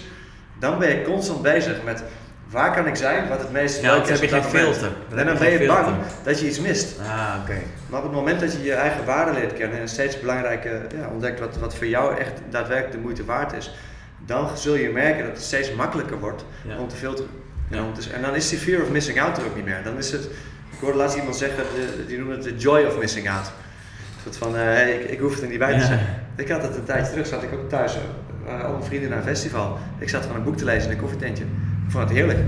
dan 0.59 0.79
ben 0.79 0.89
je 0.89 1.03
constant 1.03 1.41
bezig 1.41 1.83
met 1.83 2.03
waar 2.52 2.73
kan 2.73 2.88
ik 2.88 2.95
zijn, 2.95 3.28
wat 3.28 3.40
het 3.40 3.52
meest 3.52 3.82
Ja, 3.82 3.88
dan 3.98 4.07
heb 4.07 4.07
je 4.22 4.28
geen 4.28 4.41
dat 4.41 4.45
filter. 4.49 4.90
Dan 5.10 5.19
En 5.19 5.26
dan 5.26 5.38
ben 5.38 5.52
je 5.52 5.68
bang 5.68 5.86
filter. 5.86 6.03
dat 6.23 6.40
je 6.40 6.48
iets 6.48 6.60
mist. 6.60 6.99
Ah, 6.99 7.36
oké. 7.41 7.57
Maar 7.90 7.99
op 7.99 8.06
het 8.06 8.14
moment 8.15 8.40
dat 8.40 8.52
je 8.53 8.61
je 8.64 8.73
eigen 8.73 9.06
waarde 9.06 9.32
leert 9.40 9.53
kennen 9.53 9.80
en 9.80 9.88
steeds 9.90 10.19
belangrijker 10.19 10.82
ja, 10.98 11.07
ontdekt 11.11 11.40
wat, 11.40 11.57
wat 11.57 11.76
voor 11.76 11.88
jou 11.88 12.18
echt 12.18 12.32
daadwerkelijk 12.49 12.94
de 12.95 12.99
moeite 13.02 13.26
waard 13.26 13.53
is, 13.53 13.73
dan 14.26 14.57
zul 14.57 14.76
je 14.76 14.90
merken 14.90 15.23
dat 15.26 15.34
het 15.34 15.44
steeds 15.44 15.73
makkelijker 15.73 16.19
wordt 16.19 16.45
Ja. 16.68 16.78
om 16.78 16.88
te 16.88 16.95
filteren. 16.95 17.32
Ja. 17.69 17.78
En, 17.78 17.84
om 17.84 17.94
te- 17.94 18.10
en 18.14 18.22
dan 18.22 18.36
is 18.36 18.49
die 18.49 18.60
fear 18.60 18.82
of 18.82 18.90
missing 18.90 19.22
out 19.22 19.38
er 19.38 19.45
ook 19.45 19.56
niet 19.56 19.65
meer. 19.65 19.82
Dan 19.84 19.98
is 19.98 20.11
het, 20.11 20.28
hoorde 20.80 20.98
laatst 20.98 21.18
iemand 21.18 21.36
zeggen, 21.36 21.64
de- 21.76 22.06
die 22.07 22.18
noemde 22.18 22.34
het 22.36 22.44
de 22.44 22.56
joy 22.56 22.84
of 22.86 22.98
missing 22.98 23.30
out. 23.30 23.45
Een 23.45 24.22
soort 24.23 24.38
van, 24.38 24.56
hey, 24.56 24.91
ik, 24.91 25.10
ik 25.10 25.19
hoef 25.19 25.34
het 25.34 25.41
er 25.41 25.48
niet 25.49 25.60
bij 25.60 25.80
te 25.80 25.86
zijn. 25.86 25.99
Ik 26.36 26.49
had 26.49 26.61
het 26.64 26.76
een 26.76 26.84
tijdje 26.84 27.11
terug, 27.11 27.28
zat 27.28 27.44
ik 27.44 27.53
ook 27.53 27.69
thuis. 27.69 27.98
waren 28.45 28.65
al 28.65 28.72
mijn 28.72 28.84
vrienden 28.84 29.10
naar 29.10 29.18
een 29.18 29.23
festival. 29.23 29.78
Ik 29.99 30.10
zat 30.10 30.22
gewoon 30.22 30.38
een 30.38 30.44
boek 30.44 30.57
te 30.57 30.65
lezen 30.65 30.90
in 30.90 30.95
een 30.95 31.02
koffietentje. 31.02 31.44
Ik 31.91 31.97
vond 31.97 32.09
het 32.09 32.18
heerlijk. 32.18 32.39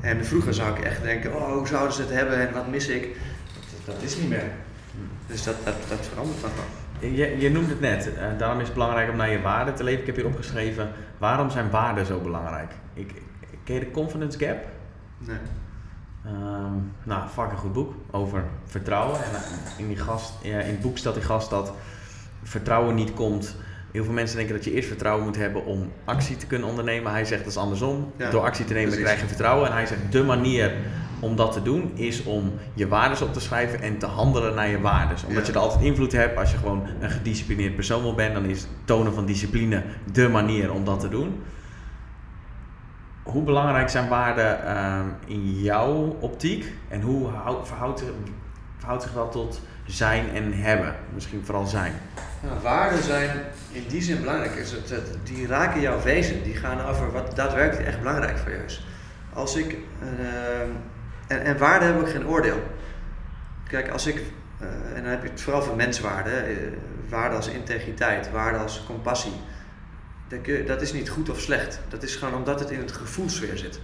En 0.00 0.24
vroeger 0.24 0.54
zou 0.54 0.76
ik 0.76 0.84
echt 0.84 1.02
denken, 1.02 1.36
oh, 1.36 1.52
hoe 1.52 1.66
zouden 1.66 1.92
ze 1.92 2.00
het 2.00 2.10
hebben 2.10 2.48
en 2.48 2.54
wat 2.54 2.68
mis 2.68 2.88
ik? 2.88 3.16
Dat, 3.54 3.94
dat 3.94 4.02
is 4.02 4.16
niet 4.16 4.28
meer. 4.28 4.50
Dus 5.26 5.42
dat, 5.42 5.54
dat, 5.64 5.74
dat 5.88 6.06
verandert 6.06 6.40
dan 6.40 6.50
wel. 6.54 7.10
Je, 7.10 7.38
je 7.38 7.50
noemde 7.50 7.70
het 7.70 7.80
net, 7.80 8.14
eh, 8.14 8.38
daarom 8.38 8.58
is 8.58 8.64
het 8.64 8.74
belangrijk 8.74 9.10
om 9.10 9.16
naar 9.16 9.30
je 9.30 9.40
waarden 9.40 9.74
te 9.74 9.84
leven. 9.84 10.00
Ik 10.00 10.06
heb 10.06 10.16
hier 10.16 10.26
opgeschreven, 10.26 10.90
waarom 11.18 11.50
zijn 11.50 11.70
waarden 11.70 12.06
zo 12.06 12.20
belangrijk? 12.20 12.72
Ik, 12.94 13.22
ken 13.64 13.74
je 13.74 13.80
de 13.80 13.90
confidence 13.90 14.38
gap? 14.38 14.58
Nee. 15.18 15.36
Ehm, 16.24 16.74
nou, 17.02 17.28
fucking 17.28 17.60
goed 17.60 17.72
boek 17.72 17.94
over 18.10 18.44
vertrouwen. 18.64 19.24
En 19.24 19.34
eh, 19.34 19.40
in, 19.78 19.88
die 19.88 19.96
gast, 19.96 20.32
in 20.42 20.54
het 20.54 20.80
boek 20.80 20.98
staat 20.98 21.14
die 21.14 21.22
gast 21.22 21.50
dat 21.50 21.72
vertrouwen 22.42 22.94
niet 22.94 23.14
komt. 23.14 23.56
Heel 23.96 24.04
veel 24.04 24.14
mensen 24.14 24.36
denken 24.36 24.54
dat 24.54 24.64
je 24.64 24.72
eerst 24.72 24.88
vertrouwen 24.88 25.24
moet 25.24 25.36
hebben 25.36 25.64
om 25.64 25.92
actie 26.04 26.36
te 26.36 26.46
kunnen 26.46 26.68
ondernemen. 26.68 27.12
Hij 27.12 27.24
zegt 27.24 27.40
dat 27.42 27.50
is 27.52 27.58
andersom. 27.58 28.12
Ja, 28.16 28.30
Door 28.30 28.42
actie 28.42 28.64
te 28.64 28.72
nemen 28.72 28.88
precies. 28.88 29.04
krijg 29.06 29.20
je 29.20 29.26
vertrouwen. 29.26 29.66
En 29.68 29.72
hij 29.72 29.86
zegt 29.86 30.00
de 30.12 30.22
manier 30.24 30.72
om 31.20 31.36
dat 31.36 31.52
te 31.52 31.62
doen 31.62 31.90
is 31.94 32.22
om 32.24 32.52
je 32.74 32.88
waardes 32.88 33.22
op 33.22 33.32
te 33.32 33.40
schrijven 33.40 33.80
en 33.82 33.98
te 33.98 34.06
handelen 34.06 34.54
naar 34.54 34.68
je 34.68 34.80
waardes. 34.80 35.24
Omdat 35.24 35.46
Ja. 35.46 35.52
je 35.52 35.58
er 35.58 35.64
altijd 35.64 35.84
invloed 35.84 36.12
hebt. 36.12 36.36
Als 36.38 36.50
je 36.52 36.56
gewoon 36.58 36.86
een 37.00 37.10
gedisciplineerd 37.10 37.74
persoon 37.74 38.02
wil 38.02 38.14
bent, 38.14 38.34
dan 38.34 38.44
is 38.44 38.60
het 38.60 38.68
tonen 38.84 39.14
van 39.14 39.26
discipline 39.26 39.82
de 40.12 40.28
manier 40.28 40.72
om 40.72 40.84
dat 40.84 41.00
te 41.00 41.08
doen. 41.08 41.42
Hoe 43.22 43.42
belangrijk 43.42 43.88
zijn 43.88 44.08
waarden 44.08 44.64
ehm, 44.66 45.04
in 45.26 45.60
jouw 45.60 46.16
optiek 46.20 46.72
en 46.88 47.00
hoe 47.00 47.28
hou- 47.28 47.66
verhoudt, 47.66 48.02
verhoudt 48.78 49.02
zich 49.02 49.12
dat 49.12 49.32
tot 49.32 49.60
zijn 49.86 50.24
en 50.34 50.52
hebben? 50.52 50.94
Misschien 51.14 51.40
vooral 51.44 51.66
zijn. 51.66 51.92
Waarden 52.62 53.02
zijn 53.02 53.30
in 53.72 53.84
die 53.88 54.02
zin 54.02 54.20
belangrijk. 54.20 54.54
Is 54.54 54.70
het, 54.72 54.94
die 55.22 55.46
raken 55.46 55.80
jouw 55.80 56.02
wezen. 56.02 56.42
Die 56.42 56.54
gaan 56.56 56.80
over 56.80 57.12
wat 57.12 57.36
daadwerkelijk 57.36 57.86
echt 57.86 57.98
belangrijk 57.98 58.38
voor 58.38 58.50
je 58.50 58.64
is. 58.66 58.86
Als 59.32 59.56
ik, 59.56 59.76
ehm, 60.00 60.70
en, 61.26 61.42
en 61.44 61.58
waarden 61.58 61.86
hebben 61.88 62.04
ook 62.04 62.10
geen 62.10 62.26
oordeel. 62.26 62.62
Kijk, 63.68 63.88
als 63.88 64.06
ik, 64.06 64.22
eh, 64.60 64.66
en 64.96 65.02
dan 65.02 65.10
heb 65.10 65.22
je 65.22 65.28
het 65.28 65.40
vooral 65.40 65.62
voor 65.62 65.76
menswaarden, 65.76 66.46
eh, 66.46 66.56
waarden 67.08 67.36
als 67.36 67.48
integriteit, 67.48 68.30
waarden 68.30 68.60
als 68.60 68.84
compassie. 68.86 69.32
Dat, 70.28 70.46
je- 70.46 70.64
dat 70.64 70.82
is 70.82 70.92
niet 70.92 71.08
goed 71.08 71.28
of 71.30 71.40
slecht. 71.40 71.80
Dat 71.88 72.02
is 72.02 72.16
gewoon 72.16 72.34
omdat 72.34 72.60
het 72.60 72.70
in 72.70 72.78
het 72.78 72.92
gevoelsfeer 72.92 73.56
zit. 73.58 73.80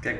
Kijk, 0.00 0.18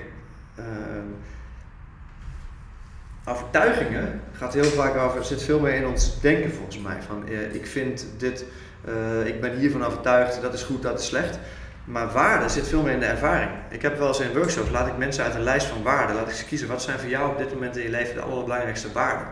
overtuigingen 3.31 4.21
gaat 4.33 4.55
heel 4.55 4.65
vaak 4.65 4.97
over, 4.97 5.19
het 5.19 5.27
zit 5.27 5.43
veel 5.43 5.61
meer 5.61 5.75
in 5.75 5.87
ons 5.87 6.21
denken 6.21 6.53
volgens 6.53 6.79
mij. 6.79 6.97
Van 7.07 7.29
eh, 7.29 7.55
ik 7.55 7.67
vind 7.67 8.07
dit, 8.17 8.45
eh, 8.85 9.27
ik 9.27 9.41
ben 9.41 9.59
hiervan 9.59 9.85
overtuigd, 9.85 10.43
dat 10.43 10.55
is 10.55 10.63
goed, 10.63 10.83
dat 10.83 11.01
is 11.01 11.07
slecht. 11.07 11.39
Maar 11.85 12.13
waarde 12.13 12.49
zit 12.49 12.69
veel 12.69 12.83
meer 12.83 12.93
in 12.93 13.01
de 13.01 13.07
ervaring. 13.07 13.51
Ik 13.69 13.83
heb 13.83 13.99
wel 13.99 14.09
eens 14.09 14.21
in 14.21 14.33
workshops, 14.33 14.71
laat 14.71 14.87
ik 14.87 14.97
mensen 14.97 15.25
uit 15.25 15.35
een 15.35 15.43
lijst 15.43 15.67
van 15.67 15.83
waarden, 15.83 16.17
laat 16.17 16.29
ik 16.29 16.35
ze 16.35 16.45
kiezen, 16.45 16.69
wat 16.69 16.83
zijn 16.83 16.99
voor 16.99 17.09
jou 17.09 17.31
op 17.31 17.39
dit 17.39 17.53
moment 17.53 17.77
in 17.77 17.83
je 17.83 17.91
leven 17.91 18.15
de 18.15 18.21
allerbelangrijkste 18.21 18.93
waarden. 18.93 19.27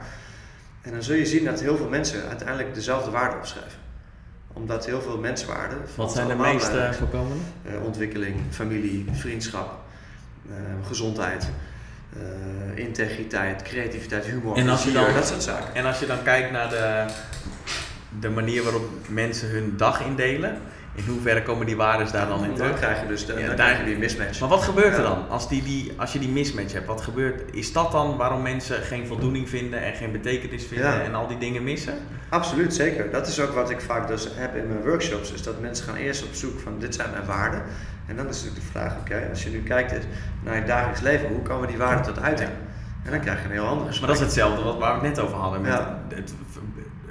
En 0.83 0.93
dan 0.93 1.03
zul 1.03 1.15
je 1.15 1.27
zien 1.27 1.45
dat 1.45 1.61
heel 1.61 1.77
veel 1.77 1.89
mensen 1.89 2.29
uiteindelijk 2.29 2.75
dezelfde 2.75 3.11
waarden 3.11 3.39
opschrijven. 3.39 3.79
Omdat 4.53 4.87
heel 4.87 5.01
veel 5.01 5.19
menswaarden. 5.19 5.79
Wat 5.95 6.13
zijn 6.13 6.27
de 6.27 6.33
allemaal 6.33 6.53
meest 6.53 6.67
belangrijk 6.67 6.97
zijn. 6.97 7.09
voorkomende? 7.09 7.43
Eh, 7.65 7.85
ontwikkeling, 7.85 8.37
familie, 8.51 9.07
vriendschap, 9.13 9.79
gezondheid, 10.87 11.49
eh, 12.21 12.85
integriteit, 12.85 13.63
creativiteit, 13.63 14.25
humor, 14.25 14.57
En 14.57 14.69
als 14.69 14.85
je 14.85 14.93
dan- 14.93 15.15
dat 15.15 15.27
soort 15.27 15.43
zaken. 15.43 15.75
En 15.75 15.85
als 15.85 15.99
je 15.99 16.07
dan 16.07 16.23
kijkt 16.23 16.51
naar 16.51 16.69
de, 16.71 17.05
de 18.21 18.29
manier 18.31 18.63
waarop 18.63 18.89
mensen 19.09 19.49
hun 19.49 19.75
dag 19.77 20.05
indelen, 20.05 20.59
in 20.95 21.05
hoeverre 21.07 21.43
komen 21.43 21.67
die 21.67 21.77
waarden 21.77 22.13
daar 22.13 22.27
dan 22.29 22.39
in 22.43 22.47
dan 22.49 22.57
terug? 22.57 22.77
krijg 22.77 23.01
je 23.01 23.07
dus 23.07 23.27
de, 23.27 23.33
Ja, 23.39 23.47
dan 23.47 23.55
krijg 23.55 23.79
je 23.79 23.85
die 23.85 23.97
mismatch. 23.99 24.41
Maar 24.41 24.49
wat 24.49 24.63
gebeurt 24.63 24.97
er 24.97 25.03
dan 25.03 25.29
als, 25.29 25.49
die, 25.49 25.63
die, 25.63 25.93
als 25.97 26.13
je 26.13 26.19
die 26.19 26.29
mismatch 26.29 26.73
hebt? 26.73 26.87
Wat 26.87 27.01
gebeurt, 27.01 27.55
is 27.55 27.73
dat 27.73 27.93
dan 27.93 28.17
waarom 28.17 28.43
mensen 28.43 28.83
geen 28.83 29.07
voldoening 29.07 29.49
vinden 29.49 29.83
en 29.83 29.95
geen 29.95 30.13
betekenis 30.13 30.67
vinden 30.67 30.87
Ja. 30.93 31.01
en 31.03 31.15
al 31.15 31.27
die 31.27 31.39
dingen 31.39 31.65
missen? 31.65 31.95
Absoluut, 32.29 32.75
zeker. 32.75 33.11
Dat 33.11 33.27
is 33.27 33.41
ook 33.41 33.55
wat 33.55 33.71
ik 33.71 33.81
vaak 33.81 34.09
dus 34.09 34.29
heb 34.35 34.57
in 34.57 34.67
mijn 34.69 34.83
workshops. 34.85 35.33
Is 35.33 35.43
dat 35.43 35.61
mensen 35.61 35.85
gaan 35.87 35.97
eerst 35.97 36.23
op 36.25 36.35
zoek 36.35 36.61
van 36.61 36.79
dit 36.79 36.95
zijn 36.95 37.11
mijn 37.11 37.25
waarden. 37.27 37.63
En 38.09 38.17
dan 38.17 38.29
is 38.29 38.37
natuurlijk 38.37 38.65
de 38.65 38.71
vraag, 38.71 38.97
oké, 39.01 39.27
als 39.31 39.43
je 39.43 39.51
nu 39.51 39.63
kijkt 39.63 40.07
naar 40.43 40.57
je 40.57 40.65
dagelijks 40.65 41.01
leven, 41.01 41.29
hoe 41.29 41.43
komen 41.43 41.69
die 41.69 41.77
waarden 41.77 42.05
tot 42.05 42.21
uiting? 42.23 42.49
En 43.05 43.11
dan 43.11 43.21
krijg 43.21 43.39
je 43.39 43.45
een 43.45 43.51
heel 43.51 43.63
ander 43.67 43.79
Maar 43.79 43.87
gesprek. 43.89 44.09
dat 44.09 44.19
is 44.19 44.25
hetzelfde 44.25 44.63
wat 44.63 44.79
waar 44.79 45.01
we 45.01 45.07
het 45.07 45.17
net 45.17 45.25
over 45.25 45.37
hadden. 45.37 45.61
Met 45.61 45.71
Ja. 45.73 45.99
het, 46.15 46.35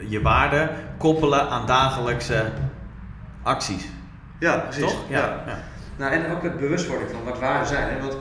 je 0.07 0.22
waarden 0.22 0.69
koppelen 0.98 1.49
aan 1.49 1.65
dagelijkse 1.65 2.45
acties. 3.44 3.86
Ja, 4.40 4.57
precies. 4.57 4.82
Toch? 4.84 5.10
Ja. 5.10 5.44
ja. 5.45 5.57
Nou, 5.98 6.14
en 6.14 6.32
ook 6.32 6.44
het 6.44 6.57
bewustwording 6.60 7.10
van 7.11 7.24
wat 7.24 7.40
waarden 7.40 7.68
zijn. 7.68 7.90
Hè? 7.94 7.99
Want 7.99 8.18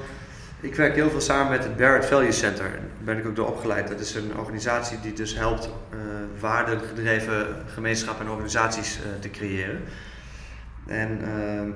ik 0.61 0.75
werk 0.75 0.95
heel 0.95 1.11
veel 1.11 1.21
samen 1.21 1.51
met 1.51 1.65
het 1.65 1.77
Barrett 1.77 2.07
Value 2.07 2.33
Center. 2.33 2.71
Daar 2.71 2.81
ben 3.05 3.19
ik 3.19 3.27
ook 3.27 3.37
door 3.37 3.49
opgeleid. 3.49 3.89
Dat 3.89 4.01
is 4.01 4.15
een 4.15 4.33
organisatie 4.39 5.01
die 5.01 5.13
dus 5.13 5.37
helpt 5.37 5.65
eh 5.91 5.99
waardegedreven 6.41 7.47
gemeenschappen 7.67 8.25
en 8.27 8.31
organisaties 8.33 8.97
eh, 8.99 9.21
te 9.21 9.31
creëren. 9.31 9.81
En 10.87 11.19
ehm, 11.23 11.69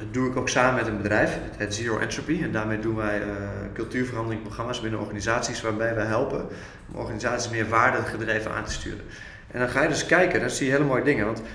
dat 0.00 0.14
doe 0.14 0.30
ik 0.30 0.36
ook 0.36 0.48
samen 0.48 0.74
met 0.74 0.86
een 0.86 0.96
bedrijf, 0.96 1.38
het 1.50 1.56
heet 1.58 1.74
Zero 1.74 1.98
Entropy. 1.98 2.42
En 2.42 2.52
daarmee 2.52 2.78
doen 2.78 2.96
wij 2.96 3.20
eh 3.20 3.26
cultuurveranderingprogramma's 3.74 4.80
binnen 4.80 5.00
organisaties 5.00 5.60
waarbij 5.60 5.94
we 5.94 6.00
helpen 6.00 6.48
om 6.92 7.00
organisaties 7.00 7.50
meer 7.50 7.68
waardegedreven 7.68 8.52
aan 8.52 8.64
te 8.64 8.72
sturen. 8.72 9.04
En 9.50 9.58
dan 9.58 9.68
ga 9.68 9.82
je 9.82 9.88
dus 9.88 10.06
kijken, 10.06 10.40
dan 10.40 10.50
zie 10.50 10.66
je 10.66 10.72
hele 10.72 10.84
mooie 10.84 11.02
dingen. 11.02 11.26
Want 11.26 11.38
op 11.38 11.46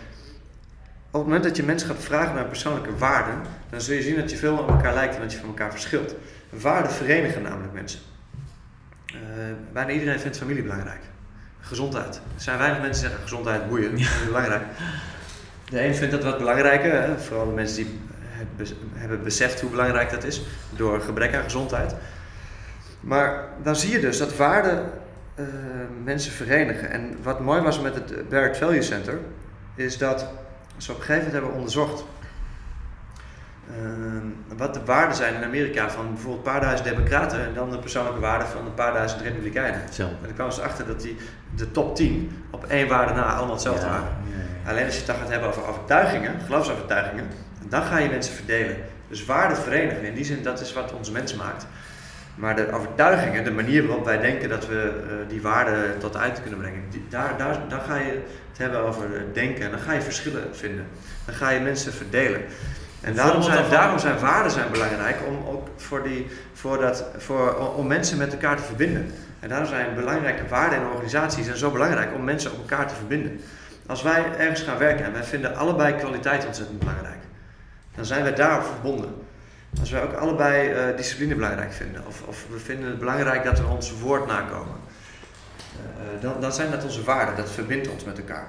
het 1.11 1.23
moment 1.23 1.43
dat 1.43 1.55
je 1.55 1.63
mensen 1.63 1.87
gaat 1.87 2.03
vragen 2.03 2.35
naar 2.35 2.45
persoonlijke 2.45 2.97
waarden, 2.97 3.41
dan 3.69 3.81
zul 3.81 3.95
je 3.95 4.01
zien 4.01 4.15
dat 4.15 4.29
je 4.29 4.37
veel 4.37 4.57
op 4.57 4.69
elkaar 4.69 4.93
lijkt 4.93 5.15
en 5.15 5.21
dat 5.21 5.31
je 5.31 5.37
van 5.37 5.47
elkaar 5.47 5.71
verschilt. 5.71 6.15
Waarden 6.49 6.91
verenigen 6.91 7.41
namelijk 7.41 7.73
mensen. 7.73 7.99
Eh, 9.05 9.17
bijna 9.73 9.91
iedereen 9.91 10.19
vindt 10.19 10.37
familie 10.37 10.61
belangrijk. 10.63 11.01
Gezondheid. 11.59 12.15
Er 12.15 12.41
zijn 12.41 12.57
weinig 12.57 12.81
mensen 12.81 13.01
die 13.01 13.09
zeggen 13.09 13.27
gezondheid 13.27 13.69
boeien, 13.69 13.93
niet 13.93 14.09
belangrijk. 14.25 14.63
De 15.69 15.85
een 15.85 15.95
vindt 15.95 16.13
dat 16.13 16.23
wat 16.23 16.37
belangrijker, 16.37 17.01
hè? 17.01 17.17
vooral 17.17 17.45
de 17.45 17.53
mensen 17.53 17.75
die 17.75 17.99
hebben 18.93 19.23
beseft 19.23 19.61
hoe 19.61 19.69
belangrijk 19.69 20.09
dat 20.09 20.23
is, 20.23 20.41
door 20.75 21.01
gebrek 21.01 21.35
aan 21.35 21.43
gezondheid. 21.43 21.95
Maar 22.99 23.43
dan 23.63 23.75
zie 23.75 23.91
je 23.91 23.99
dus 23.99 24.17
dat 24.17 24.35
waarden 24.35 24.91
eh, 25.35 25.45
mensen 26.03 26.31
verenigen. 26.31 26.89
En 26.91 27.17
wat 27.23 27.39
mooi 27.39 27.61
was 27.61 27.79
met 27.81 27.95
het 27.95 28.29
Barrett 28.29 28.57
Value 28.57 28.81
Center, 28.81 29.19
is 29.75 29.97
dat 29.97 30.27
ze 30.77 30.91
op 30.91 30.97
een 30.97 31.03
gegeven 31.03 31.25
moment 31.25 31.33
hebben 31.33 31.51
onderzocht 31.53 32.03
ehm, 33.69 34.57
wat 34.57 34.73
de 34.73 34.83
waarden 34.85 35.15
zijn 35.15 35.33
in 35.33 35.43
Amerika 35.43 35.89
van 35.89 36.07
bijvoorbeeld 36.07 36.45
een 36.45 36.51
paar 36.51 36.61
duizend 36.61 36.89
democraten 36.89 37.45
en 37.45 37.53
dan 37.53 37.71
de 37.71 37.79
persoonlijke 37.79 38.19
waarden 38.19 38.47
van 38.47 38.65
een 38.65 38.73
paar 38.73 38.93
duizend 38.93 39.21
republikeinen. 39.21 39.81
En 39.81 40.17
dan 40.21 40.33
kwamen 40.33 40.53
ze 40.53 40.61
achter 40.61 40.85
dat 40.87 41.01
die, 41.01 41.17
de 41.55 41.71
top 41.71 41.95
10 41.95 42.43
op 42.51 42.65
één 42.65 42.87
waarde 42.87 43.13
na 43.13 43.33
allemaal 43.33 43.53
hetzelfde 43.53 43.85
Ja, 43.85 43.91
waren. 43.91 44.07
ja, 44.23 44.37
ja. 44.63 44.69
Alleen 44.69 44.85
als 44.85 44.93
je 44.93 44.99
het 44.99 45.07
dan 45.09 45.15
gaat 45.19 45.29
hebben 45.29 45.49
over 45.49 45.67
overtuigingen, 45.67 46.41
geloofsovertuigingen, 46.45 47.27
dan 47.69 47.83
ga 47.83 47.97
je 47.97 48.09
mensen 48.09 48.33
verdelen. 48.33 48.75
Dus 49.07 49.25
waarden 49.25 49.57
verenigen, 49.57 50.03
in 50.03 50.13
die 50.13 50.25
zin 50.25 50.43
dat 50.43 50.61
is 50.61 50.73
wat 50.73 50.93
ons 50.93 51.11
mens 51.11 51.35
maakt. 51.35 51.65
Maar 52.35 52.55
de 52.55 52.71
overtuigingen, 52.71 53.43
de 53.43 53.51
manier 53.51 53.87
waarop 53.87 54.05
wij 54.05 54.17
denken 54.17 54.49
dat 54.49 54.67
we 54.67 55.03
eh, 55.09 55.29
die 55.29 55.41
waarden 55.41 55.97
tot 55.99 56.17
uit 56.17 56.41
kunnen 56.41 56.59
brengen, 56.59 56.81
die, 56.89 57.05
daar, 57.09 57.37
daar, 57.37 57.59
daar 57.67 57.81
ga 57.81 57.95
je 57.95 58.21
het 58.49 58.57
hebben 58.57 58.79
over 58.79 59.05
denken 59.33 59.65
en 59.65 59.71
dan 59.71 59.79
ga 59.79 59.93
je 59.93 60.01
verschillen 60.01 60.43
vinden. 60.51 60.85
Dan 61.25 61.35
ga 61.35 61.49
je 61.49 61.59
mensen 61.59 61.93
verdelen. 61.93 62.41
En 63.01 63.15
daarom 63.15 63.41
zijn, 63.41 63.69
daarom 63.69 63.99
zijn 63.99 64.19
waarden 64.19 64.51
zijn 64.51 64.71
belangrijk 64.71 65.17
om, 65.27 65.47
ook 65.47 65.67
voor 65.75 66.03
die, 66.03 66.27
voor 66.53 66.81
dat, 66.81 67.05
voor, 67.17 67.73
om 67.75 67.87
mensen 67.87 68.17
met 68.17 68.31
elkaar 68.31 68.57
te 68.57 68.63
verbinden. 68.63 69.11
En 69.39 69.49
daarom 69.49 69.67
zijn 69.67 69.95
belangrijke 69.95 70.47
waarden 70.47 70.79
in 70.79 70.85
organisaties 70.85 71.45
zijn 71.45 71.57
zo 71.57 71.71
belangrijk 71.71 72.13
om 72.13 72.23
mensen 72.23 72.51
op 72.51 72.57
elkaar 72.57 72.87
te 72.87 72.95
verbinden. 72.95 73.41
Als 73.87 74.01
wij 74.01 74.25
ergens 74.37 74.61
gaan 74.61 74.77
werken 74.77 75.05
en 75.05 75.13
wij 75.13 75.23
vinden 75.23 75.55
allebei 75.55 75.95
kwaliteit 75.95 76.45
ontzettend 76.45 76.79
belangrijk, 76.79 77.19
dan 77.95 78.05
zijn 78.05 78.23
wij 78.23 78.35
daarop 78.35 78.65
verbonden. 78.65 79.15
Als 79.79 79.91
wij 79.91 80.03
ook 80.03 80.13
allebei 80.13 80.69
eh, 80.69 80.97
discipline 80.97 81.35
belangrijk 81.35 81.73
vinden, 81.73 82.07
of, 82.07 82.21
of 82.27 82.45
we 82.49 82.59
vinden 82.59 82.89
het 82.89 82.99
belangrijk 82.99 83.43
dat 83.43 83.59
we 83.59 83.65
ons 83.65 83.99
woord 83.99 84.27
nakomen, 84.27 84.75
eh, 85.73 86.21
dan, 86.21 86.33
dan 86.39 86.53
zijn 86.53 86.71
dat 86.71 86.83
onze 86.83 87.03
waarden, 87.03 87.35
dat 87.35 87.51
verbindt 87.51 87.87
ons 87.87 88.03
met 88.03 88.17
elkaar. 88.17 88.47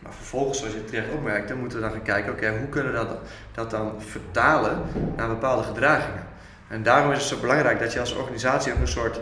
Maar 0.00 0.12
vervolgens, 0.12 0.58
zoals 0.58 0.74
je 0.74 0.84
terecht 0.84 1.12
opmerkt, 1.12 1.48
dan 1.48 1.58
moeten 1.58 1.78
we 1.78 1.84
dan 1.84 1.92
gaan 1.92 2.02
kijken, 2.02 2.32
oké, 2.32 2.58
hoe 2.58 2.68
kunnen 2.68 2.92
we 2.92 2.98
dat, 2.98 3.18
dat 3.54 3.70
dan 3.70 4.02
vertalen 4.02 4.82
naar 5.16 5.28
bepaalde 5.28 5.62
gedragingen? 5.62 6.26
En 6.68 6.82
daarom 6.82 7.12
is 7.12 7.18
het 7.18 7.26
zo 7.26 7.40
belangrijk 7.40 7.78
dat 7.78 7.92
je 7.92 8.00
als 8.00 8.14
organisatie 8.14 8.72
ook 8.72 8.80
een 8.80 8.88
soort, 8.88 9.20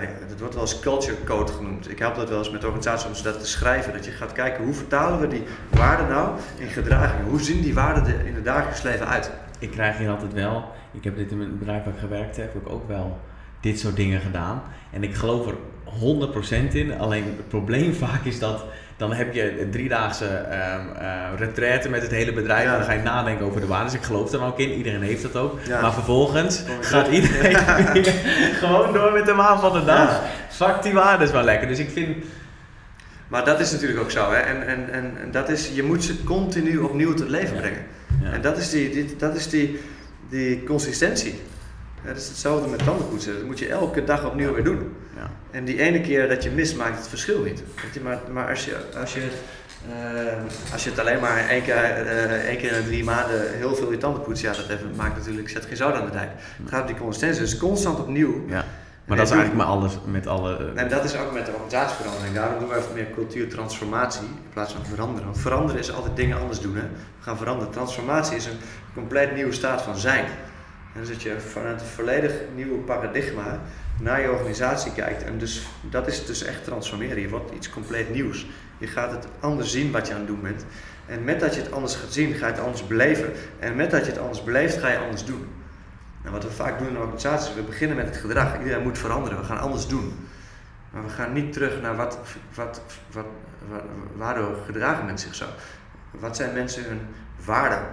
ja, 0.00 0.08
dat 0.28 0.38
wordt 0.38 0.54
wel 0.54 0.62
eens 0.62 0.80
culture 0.80 1.24
code 1.24 1.52
genoemd. 1.52 1.90
Ik 1.90 1.98
help 1.98 2.14
dat 2.14 2.28
wel 2.28 2.38
eens 2.38 2.50
met 2.50 2.64
organisaties 2.64 3.06
om 3.06 3.14
ze 3.14 3.22
dat 3.22 3.40
te 3.40 3.46
schrijven. 3.46 3.92
Dat 3.92 4.04
je 4.04 4.10
gaat 4.10 4.32
kijken, 4.32 4.64
hoe 4.64 4.74
vertalen 4.74 5.20
we 5.20 5.28
die 5.28 5.42
waarden 5.70 6.08
nou 6.08 6.38
in 6.58 6.68
gedragingen? 6.68 7.26
Hoe 7.26 7.40
zien 7.40 7.60
die 7.60 7.74
waarden 7.74 8.06
er 8.06 8.26
in 8.26 8.34
het 8.34 8.44
dagelijks 8.44 8.82
leven 8.82 9.08
uit? 9.08 9.30
Ik 9.58 9.70
krijg 9.70 9.98
hier 9.98 10.10
altijd 10.10 10.32
wel, 10.32 10.70
ik 10.92 11.04
heb 11.04 11.16
dit 11.16 11.30
in 11.30 11.38
mijn 11.38 11.58
bedrijf 11.58 11.84
waar 11.84 11.94
ik 11.94 12.00
gewerkt 12.00 12.36
heb, 12.36 12.52
heb 12.52 12.62
ik 12.62 12.72
ook 12.72 12.88
wel 12.88 13.20
dit 13.60 13.78
soort 13.78 13.96
dingen 13.96 14.20
gedaan. 14.20 14.62
En 14.90 15.02
ik 15.02 15.14
geloof 15.14 15.46
er 15.46 15.54
100% 16.70 16.72
in. 16.72 16.98
Alleen 16.98 17.24
het 17.24 17.48
probleem 17.48 17.94
vaak 18.04 18.24
is 18.24 18.38
dat 18.38 18.64
dan 19.02 19.12
heb 19.12 19.34
je 19.34 19.60
een 19.60 19.70
driedaagse 19.70 20.24
um, 20.24 21.02
uh, 21.02 21.38
retraite 21.38 21.88
met 21.88 22.02
het 22.02 22.10
hele 22.10 22.32
bedrijf. 22.32 22.64
Ja. 22.64 22.72
En 22.72 22.76
dan 22.78 22.86
ga 22.86 22.92
je 22.92 23.02
nadenken 23.02 23.46
over 23.46 23.60
de 23.60 23.66
waarden. 23.66 23.90
Dus 23.90 24.00
ik 24.00 24.06
geloof 24.06 24.32
er 24.32 24.42
ook 24.42 24.58
in. 24.58 24.72
Iedereen 24.72 25.02
heeft 25.02 25.22
dat 25.22 25.36
ook. 25.36 25.58
Ja. 25.66 25.80
Maar 25.80 25.92
vervolgens 25.92 26.62
gaat 26.80 27.08
iedereen 27.08 27.56
gewoon 28.62 28.92
door 28.92 29.12
met 29.12 29.26
de 29.26 29.34
waan 29.34 29.60
van 29.60 29.72
de 29.72 29.84
dag. 29.84 30.20
Vak 30.48 30.82
die 30.82 30.92
waarden 30.92 31.32
wel 31.32 31.42
lekker. 31.42 31.68
Dus 31.68 31.78
ik 31.78 31.90
vind... 31.90 32.24
Maar 33.28 33.44
dat 33.44 33.60
is 33.60 33.70
natuurlijk 33.70 34.00
ook 34.00 34.10
zo. 34.10 34.30
Hè? 34.30 34.38
En, 34.38 34.66
en, 34.66 34.92
en, 34.92 35.12
en 35.22 35.30
dat 35.30 35.48
is, 35.48 35.70
je 35.74 35.82
moet 35.82 36.04
ze 36.04 36.24
continu 36.24 36.78
opnieuw 36.78 37.14
tot 37.14 37.28
leven 37.28 37.56
brengen. 37.56 37.82
En 38.32 38.40
dat 38.40 38.56
is 38.56 38.70
die, 38.70 38.90
die, 38.90 39.16
dat 39.18 39.36
is 39.36 39.48
die, 39.48 39.80
die 40.28 40.64
consistentie. 40.64 41.40
Ja, 42.02 42.08
dat 42.08 42.16
is 42.16 42.28
hetzelfde 42.28 42.68
met 42.68 42.84
tandenpoetsen. 42.84 43.34
Dat 43.34 43.44
moet 43.44 43.58
je 43.58 43.68
elke 43.68 44.04
dag 44.04 44.24
opnieuw 44.26 44.54
weer 44.54 44.64
doen. 44.64 44.96
Ja. 45.16 45.30
En 45.50 45.64
die 45.64 45.80
ene 45.80 46.00
keer 46.00 46.28
dat 46.28 46.42
je 46.42 46.50
mist, 46.50 46.76
maakt 46.76 46.96
het 46.98 47.08
verschil 47.08 47.42
niet. 47.42 47.62
Weet 47.82 47.94
je, 47.94 48.00
maar, 48.00 48.18
maar 48.32 48.48
als 48.48 48.64
je, 48.64 48.76
als 49.00 49.12
je, 49.14 49.30
eh, 49.88 50.72
als 50.72 50.84
je 50.84 50.90
het 50.90 50.98
alleen 50.98 51.20
maar 51.20 51.48
één 51.48 51.62
keer, 51.62 51.74
eh, 51.74 52.48
één 52.48 52.56
keer 52.58 52.72
in 52.72 52.84
drie 52.84 53.04
maanden 53.04 53.52
heel 53.56 53.74
veel 53.74 53.90
je 53.90 53.98
tanden 53.98 54.22
poetst, 54.22 54.42
ja, 54.42 54.52
dat 54.52 54.66
heeft, 54.66 54.82
maakt 54.96 55.16
natuurlijk, 55.16 55.48
zet 55.48 55.64
geen 55.64 55.76
zout 55.76 55.94
aan 55.94 56.04
de 56.06 56.10
dijk. 56.12 56.30
Het 56.62 56.68
gaat 56.70 56.80
om 56.80 56.86
die 56.86 56.96
consistentie. 56.96 57.40
Dus 57.40 57.56
constant 57.56 57.98
opnieuw. 57.98 58.44
ja. 58.48 58.64
En 59.04 59.08
Maar 59.08 59.16
dat 59.16 59.26
is 59.26 59.32
eigenlijk 59.32 59.68
met 59.68 59.76
alles, 59.76 59.92
met 60.04 60.26
alle... 60.26 60.72
eh, 60.74 60.82
En 60.82 60.88
dat 60.88 61.04
is 61.04 61.16
ook 61.16 61.32
met 61.32 61.46
de 61.46 61.52
organisatieverandering. 61.52 62.34
Daarom 62.34 62.58
doen 62.58 62.68
we 62.68 62.76
even 62.76 62.94
meer 62.94 63.06
cultuurtransformatie 63.14 64.20
in 64.20 64.36
plaats 64.52 64.72
van 64.72 64.84
veranderen. 64.86 65.24
Want 65.24 65.38
veranderen 65.40 65.80
is 65.80 65.92
altijd 65.92 66.16
dingen 66.16 66.38
anders 66.40 66.60
doen. 66.60 66.74
Hè? 66.76 66.80
We 66.82 67.22
gaan 67.22 67.36
veranderen. 67.36 67.72
Transformatie 67.72 68.36
is 68.36 68.46
een 68.46 68.58
compleet 68.94 69.34
nieuwe 69.34 69.52
staat 69.52 69.82
van 69.82 69.96
zijn. 69.96 70.24
En 70.94 71.04
dat 71.04 71.22
je 71.22 71.40
vanuit 71.40 71.80
een 71.80 71.86
volledig 71.86 72.32
nieuwe 72.54 72.78
paradigma 72.78 73.60
naar 74.00 74.20
je 74.20 74.30
organisatie 74.30 74.92
kijkt. 74.92 75.24
En 75.24 75.38
dus 75.38 75.66
dat 75.90 76.06
is 76.06 76.26
dus 76.26 76.42
echt 76.42 76.64
transformeren. 76.64 77.20
Je 77.20 77.28
wordt 77.28 77.54
iets 77.54 77.70
compleet 77.70 78.10
nieuws. 78.10 78.46
Je 78.78 78.86
gaat 78.86 79.10
het 79.10 79.26
anders 79.40 79.70
zien 79.70 79.92
wat 79.92 80.06
je 80.06 80.12
aan 80.12 80.18
het 80.18 80.28
doen 80.28 80.42
bent. 80.42 80.64
En 81.06 81.24
met 81.24 81.40
dat 81.40 81.54
je 81.54 81.60
het 81.60 81.72
anders 81.72 81.94
gaat 81.94 82.12
zien, 82.12 82.34
ga 82.34 82.46
je 82.46 82.52
het 82.52 82.62
anders 82.62 82.86
beleven. 82.86 83.32
En 83.58 83.76
met 83.76 83.90
dat 83.90 84.04
je 84.04 84.10
het 84.10 84.20
anders 84.20 84.44
beleeft, 84.44 84.78
ga 84.78 84.88
je 84.88 84.98
anders 84.98 85.24
doen. 85.24 85.48
En 86.22 86.32
wat 86.32 86.42
we 86.42 86.50
vaak 86.50 86.78
doen 86.78 86.88
in 86.88 86.98
organisaties, 86.98 87.54
we 87.54 87.62
beginnen 87.62 87.96
met 87.96 88.06
het 88.06 88.16
gedrag. 88.16 88.58
Iedereen 88.58 88.82
moet 88.82 88.98
veranderen, 88.98 89.38
we 89.38 89.44
gaan 89.44 89.60
anders 89.60 89.86
doen. 89.86 90.28
Maar 90.90 91.02
we 91.02 91.10
gaan 91.10 91.32
niet 91.32 91.52
terug 91.52 91.80
naar 91.80 91.96
wat, 91.96 92.18
wat, 92.54 92.82
wat, 93.12 93.26
wat, 93.68 93.82
waardoor 94.16 94.56
gedragen 94.66 95.06
mensen 95.06 95.28
zich 95.28 95.36
zo. 95.36 95.46
Wat 96.10 96.36
zijn 96.36 96.52
mensen 96.52 96.84
hun 96.84 97.00
waarden? 97.44 97.86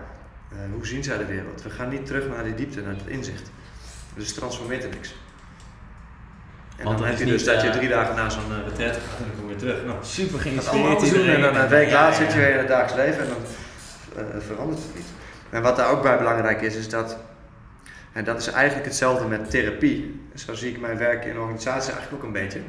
Eh, 0.52 0.58
hoe 0.74 0.88
zien 0.88 1.04
zij 1.04 1.18
de 1.18 1.26
wereld? 1.26 1.64
We 1.64 1.70
gaan 1.70 1.90
niet 1.90 2.06
terug 2.06 2.28
naar 2.28 2.44
die 2.44 2.56
diepte, 2.56 2.82
naar 2.82 2.96
het 2.96 3.08
inzicht. 3.08 3.52
Dus 4.16 4.28
het 4.28 4.36
transformeert 4.36 4.84
er 4.84 4.90
niks. 4.90 5.16
En 6.78 6.86
Want 6.86 6.98
dan 6.98 7.08
heb 7.08 7.18
je 7.18 7.26
dus 7.26 7.44
dat 7.44 7.62
je 7.62 7.68
eh, 7.68 7.76
drie 7.76 7.90
dagen 7.90 8.16
na 8.16 8.30
zo'n 8.30 8.52
uh, 8.52 8.68
retraite 8.68 9.00
gaat 9.00 9.18
en 9.18 9.26
dan 9.26 9.40
kom 9.40 9.50
je 9.50 9.56
terug. 9.56 9.86
Nou, 9.86 9.98
Super 10.02 10.40
geïnspireerd 10.40 11.14
doen 11.14 11.28
en 11.28 11.42
dan 11.42 11.56
een 11.56 11.68
week 11.68 11.92
later 11.92 12.16
zit 12.24 12.34
je 12.34 12.40
weer 12.40 12.52
in 12.52 12.58
het 12.58 12.68
dagelijks 12.68 12.96
leven 12.96 13.24
en 13.24 13.30
dan 13.30 13.44
eh, 14.16 14.42
verandert 14.48 14.84
het 14.84 14.96
niet. 14.96 15.06
En 15.50 15.62
wat 15.62 15.76
daar 15.76 15.90
ook 15.90 16.02
bij 16.02 16.18
belangrijk 16.18 16.62
is, 16.62 16.76
is 16.76 16.90
dat, 16.90 17.18
en 18.14 18.24
dat 18.24 18.40
is 18.40 18.48
eigenlijk 18.48 18.86
hetzelfde 18.86 19.26
met 19.26 19.50
therapie. 19.50 20.22
Zo 20.36 20.54
zie 20.54 20.72
ik 20.72 20.80
mijn 20.80 20.98
werk 20.98 21.26
in 21.26 21.40
organisaties 21.40 21.92
eigenlijk 21.92 22.24
ook 22.24 22.28
een 22.28 22.42
beetje. 22.42 22.60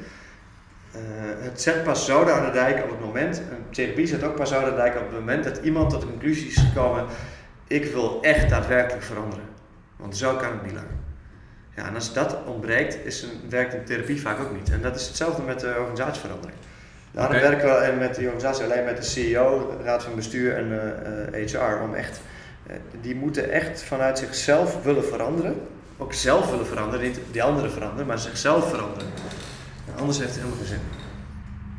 Eh, 0.92 1.00
het 1.38 1.60
zet 1.60 1.84
pas 1.84 2.04
zoden 2.06 2.34
aan 2.34 2.44
de 2.44 2.52
dijk 2.52 2.84
op 2.84 2.90
het 2.90 3.00
moment, 3.00 3.38
een 3.38 3.70
therapie 3.70 4.06
zet 4.06 4.22
ook 4.22 4.36
pas 4.36 4.48
zoden 4.48 4.68
aan 4.68 4.74
de 4.74 4.80
dijk 4.80 4.96
op 4.96 5.10
het 5.10 5.18
moment 5.18 5.44
dat 5.44 5.60
iemand 5.62 5.90
tot 5.90 6.00
de 6.00 6.06
conclusie 6.06 6.48
is 6.48 6.56
gekomen, 6.56 7.06
ik 7.70 7.92
wil 7.92 8.18
echt 8.22 8.48
daadwerkelijk 8.48 9.02
veranderen. 9.02 9.44
Want 9.96 10.16
zo 10.16 10.36
kan 10.36 10.52
het 10.52 10.62
niet 10.62 10.72
langer. 10.72 10.98
Ja, 11.76 11.86
en 11.86 11.94
als 11.94 12.12
dat 12.12 12.36
ontbreekt, 12.46 12.98
is 13.04 13.22
een, 13.22 13.30
werkt 13.48 13.74
een 13.74 13.84
therapie 13.84 14.20
vaak 14.20 14.40
ook 14.40 14.52
niet. 14.52 14.70
En 14.70 14.82
dat 14.82 14.96
is 14.96 15.06
hetzelfde 15.06 15.42
met 15.42 15.60
de 15.60 15.76
organisatieverandering. 15.78 16.58
Daarom 17.10 17.36
Oké. 17.36 17.48
werken 17.48 17.68
we 17.68 17.74
en 17.74 17.98
met 17.98 18.14
die 18.14 18.24
organisatie 18.24 18.64
alleen 18.64 18.84
met 18.84 18.96
de 18.96 19.02
CEO, 19.02 19.76
de 19.78 19.84
raad 19.84 20.02
van 20.02 20.14
bestuur 20.14 20.56
en 20.56 20.72
eh, 21.32 21.42
eh, 21.42 21.50
HR. 21.50 21.82
Om 21.82 21.94
echt, 21.94 22.20
eh, 22.66 22.76
die 23.00 23.14
moeten 23.14 23.50
echt 23.50 23.82
vanuit 23.82 24.18
zichzelf 24.18 24.82
willen 24.82 25.04
veranderen. 25.04 25.54
Ook 25.98 26.12
zelf 26.12 26.50
willen 26.50 26.66
veranderen, 26.66 27.06
niet 27.06 27.20
die 27.30 27.42
anderen 27.42 27.72
veranderen, 27.72 28.06
maar 28.06 28.18
zichzelf 28.18 28.68
veranderen. 28.70 29.08
En 29.86 30.00
anders 30.00 30.18
heeft 30.18 30.30
het 30.30 30.38
helemaal 30.38 30.58
geen 30.58 30.66
zin. 30.66 31.09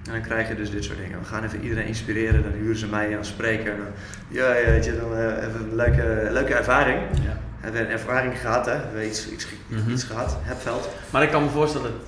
En 0.05 0.11
dan 0.11 0.21
krijg 0.21 0.47
je 0.47 0.55
dus 0.55 0.71
dit 0.71 0.83
soort 0.83 0.97
dingen. 0.97 1.19
We 1.19 1.25
gaan 1.25 1.43
even 1.43 1.61
iedereen 1.61 1.85
inspireren, 1.85 2.43
dan 2.43 2.51
huren 2.51 2.75
ze 2.77 2.87
mij 2.87 3.17
aan 3.17 3.25
spreker. 3.25 3.71
En 3.73 3.77
dan, 3.77 3.87
ja, 4.27 4.53
ja, 4.55 4.65
weet 4.65 4.85
je, 4.85 4.97
dan 4.99 5.15
eh, 5.15 5.47
even 5.47 5.59
een 5.63 5.75
leuke, 5.75 6.27
leuke 6.31 6.53
ervaring. 6.53 6.99
Ja. 7.23 7.37
Hebben 7.59 7.81
we 7.81 7.87
een 7.87 7.93
ervaring 7.93 8.39
gehad, 8.39 8.65
hè? 8.65 8.71
Hebben 8.71 8.93
we 8.99 9.07
iets, 9.07 9.29
iets, 9.31 9.47
Mhm. 9.67 9.89
iets 9.91 10.03
gehad, 10.03 10.37
Hepveld. 10.41 10.89
Maar 11.11 11.23
ik 11.23 11.29
kan 11.31 11.43
me 11.43 11.49
voorstellen 11.49 11.91
dat 11.91 12.01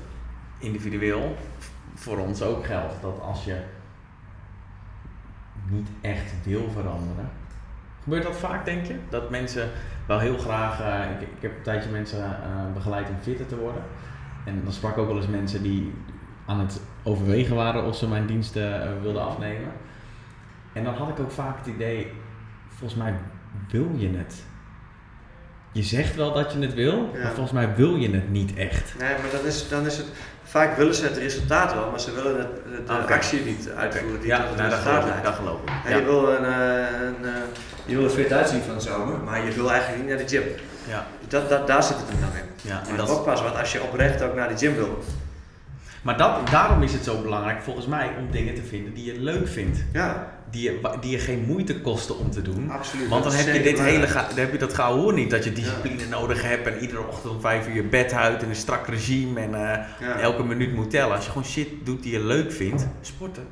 individueel 0.59 1.37
voor 1.95 2.17
ons 2.17 2.41
ook 2.41 2.65
geldt 2.65 2.93
dat 3.01 3.19
als 3.21 3.45
je 3.45 3.55
niet 5.69 5.87
echt 6.01 6.33
wil 6.43 6.69
veranderen. 6.71 7.29
Gebeurt 8.03 8.23
dat 8.23 8.35
vaak, 8.35 8.65
denk 8.65 8.85
je? 8.85 8.95
Dat 9.09 9.29
mensen 9.29 9.69
wel 10.07 10.19
heel 10.19 10.37
graag. 10.37 10.79
eh, 10.81 11.11
ik, 11.11 11.21
ik 11.21 11.41
heb 11.41 11.57
een 11.57 11.63
tijdje 11.63 11.89
mensen 11.89 12.23
eh, 12.23 12.73
begeleid 12.73 13.09
om 13.09 13.15
fitter 13.21 13.45
te 13.45 13.57
worden. 13.57 13.81
En 14.45 14.61
dan 14.63 14.73
sprak 14.73 14.91
ik 14.91 14.97
ook 14.97 15.07
wel 15.07 15.17
eens 15.17 15.27
mensen 15.27 15.63
die 15.63 15.93
aan 16.45 16.59
het 16.59 16.79
overwegen 17.03 17.55
waren 17.55 17.83
of 17.83 17.95
ze 17.95 18.07
mijn 18.07 18.25
diensten 18.25 18.81
eh, 18.83 18.89
wilden 19.01 19.25
afnemen. 19.25 19.71
En 20.73 20.83
dan 20.83 20.93
had 20.93 21.09
ik 21.09 21.19
ook 21.19 21.31
vaak 21.31 21.57
het 21.57 21.67
idee: 21.75 22.11
volgens 22.77 22.99
mij 22.99 23.13
wil 23.71 23.91
je 23.97 24.09
het. 24.17 24.43
Je 25.71 25.83
zegt 25.83 26.15
wel 26.15 26.33
dat 26.33 26.51
je 26.53 26.59
het 26.59 26.73
wil, 26.73 27.09
Ja. 27.13 27.19
maar 27.23 27.31
volgens 27.31 27.51
mij 27.51 27.75
wil 27.75 27.95
je 27.95 28.09
het 28.11 28.29
niet 28.29 28.53
echt. 28.55 28.93
Nee, 28.99 29.09
maar 29.09 29.31
dan 29.31 29.45
is, 29.45 29.69
dan 29.69 29.85
is 29.85 29.97
het. 29.97 30.05
Vaak 30.43 30.77
willen 30.77 30.95
ze 30.95 31.03
het 31.03 31.17
resultaat 31.17 31.73
wel, 31.73 31.89
maar 31.89 31.99
ze 31.99 32.13
willen 32.13 32.37
het, 32.37 32.47
de 32.87 32.93
Oké. 32.93 33.13
actie 33.13 33.41
niet 33.45 33.69
uitvoeren 33.77 34.19
die 34.19 34.27
ja, 34.29 34.37
tot 34.37 34.47
het 34.49 34.57
nou, 34.57 34.69
dat 34.69 34.79
resultaat 34.79 35.03
geloof 35.03 35.03
ik. 35.05 35.09
leidt. 35.09 35.23
Dat 35.25 35.33
geloof 35.35 35.59
ik. 35.61 35.69
En 35.85 35.91
Ja. 35.91 35.97
je 35.97 36.03
wil 36.03 36.29
een, 36.35 36.45
eh, 36.45 37.01
een, 37.01 37.25
eh, 37.25 37.31
je 37.85 37.95
wil 37.95 38.03
er 38.03 38.09
fit 38.09 38.31
uitzien 38.33 38.61
van 38.61 38.75
de 38.75 38.81
zomer, 38.81 39.19
maar 39.19 39.45
je 39.45 39.51
wil 39.51 39.71
eigenlijk 39.71 40.01
niet 40.03 40.09
naar 40.15 40.25
de 40.25 40.27
gym. 40.27 40.43
Ja. 40.87 41.05
Dat, 41.27 41.49
dat, 41.49 41.67
daar 41.67 41.83
zit 41.83 41.97
het 41.97 42.09
hem 42.09 42.19
dan 42.19 42.29
in. 42.29 42.69
Ja, 42.69 42.79
en 42.81 42.87
Maar 42.87 42.97
dat, 42.97 43.07
dat 43.07 43.25
pas 43.25 43.41
wat 43.41 43.55
als 43.59 43.71
je 43.71 43.81
oprecht 43.83 44.21
ook 44.21 44.35
naar 44.35 44.47
de 44.49 44.57
gym 44.57 44.75
wil. 44.75 45.03
Maar 46.03 46.17
dat, 46.17 46.49
daarom 46.49 46.81
is 46.83 46.93
het 46.93 47.03
zo 47.03 47.21
belangrijk 47.21 47.61
volgens 47.61 47.85
mij 47.85 48.09
om 48.19 48.31
dingen 48.31 48.55
te 48.55 48.63
vinden 48.63 48.93
die 48.93 49.13
je 49.13 49.19
leuk 49.19 49.47
vindt. 49.47 49.83
Ja, 49.93 50.31
Die 50.49 50.63
je, 50.71 50.79
die 51.01 51.11
je 51.11 51.17
geen 51.19 51.43
moeite 51.47 51.81
kosten 51.81 52.17
om 52.17 52.31
te 52.31 52.41
doen. 52.41 52.69
absoluut. 52.71 53.07
Want 53.09 53.23
dan 53.23 53.33
heb 53.33 53.53
je, 53.55 53.61
dit 53.61 53.79
hele, 53.79 54.07
ga- 54.07 54.27
dan 54.27 54.37
heb 54.37 54.51
je 54.51 54.57
dat 54.57 54.73
gauw 54.73 54.95
hoor 54.97 55.13
niet. 55.13 55.29
Dat 55.29 55.43
je 55.43 55.53
discipline 55.53 56.05
nodig 56.09 56.41
hebt 56.43 56.67
en 56.67 56.79
iedere 56.79 57.07
ochtend 57.07 57.33
om 57.33 57.41
vijf 57.41 57.67
uur 57.67 57.73
je 57.75 57.83
bed 57.83 58.13
uit 58.13 58.43
en 58.43 58.49
een 58.49 58.55
strak 58.55 58.87
regime 58.87 59.39
en 59.39 59.53
eh, 59.55 59.79
Ja. 59.99 60.19
elke 60.19 60.43
minuut 60.43 60.73
moet 60.73 60.89
tellen. 60.89 61.15
Als 61.15 61.23
je 61.25 61.31
gewoon 61.31 61.47
shit 61.47 61.67
doet 61.83 62.03
die 62.03 62.11
je 62.11 62.23
leuk 62.25 62.51
vindt, 62.51 62.87
sporten. 63.01 63.47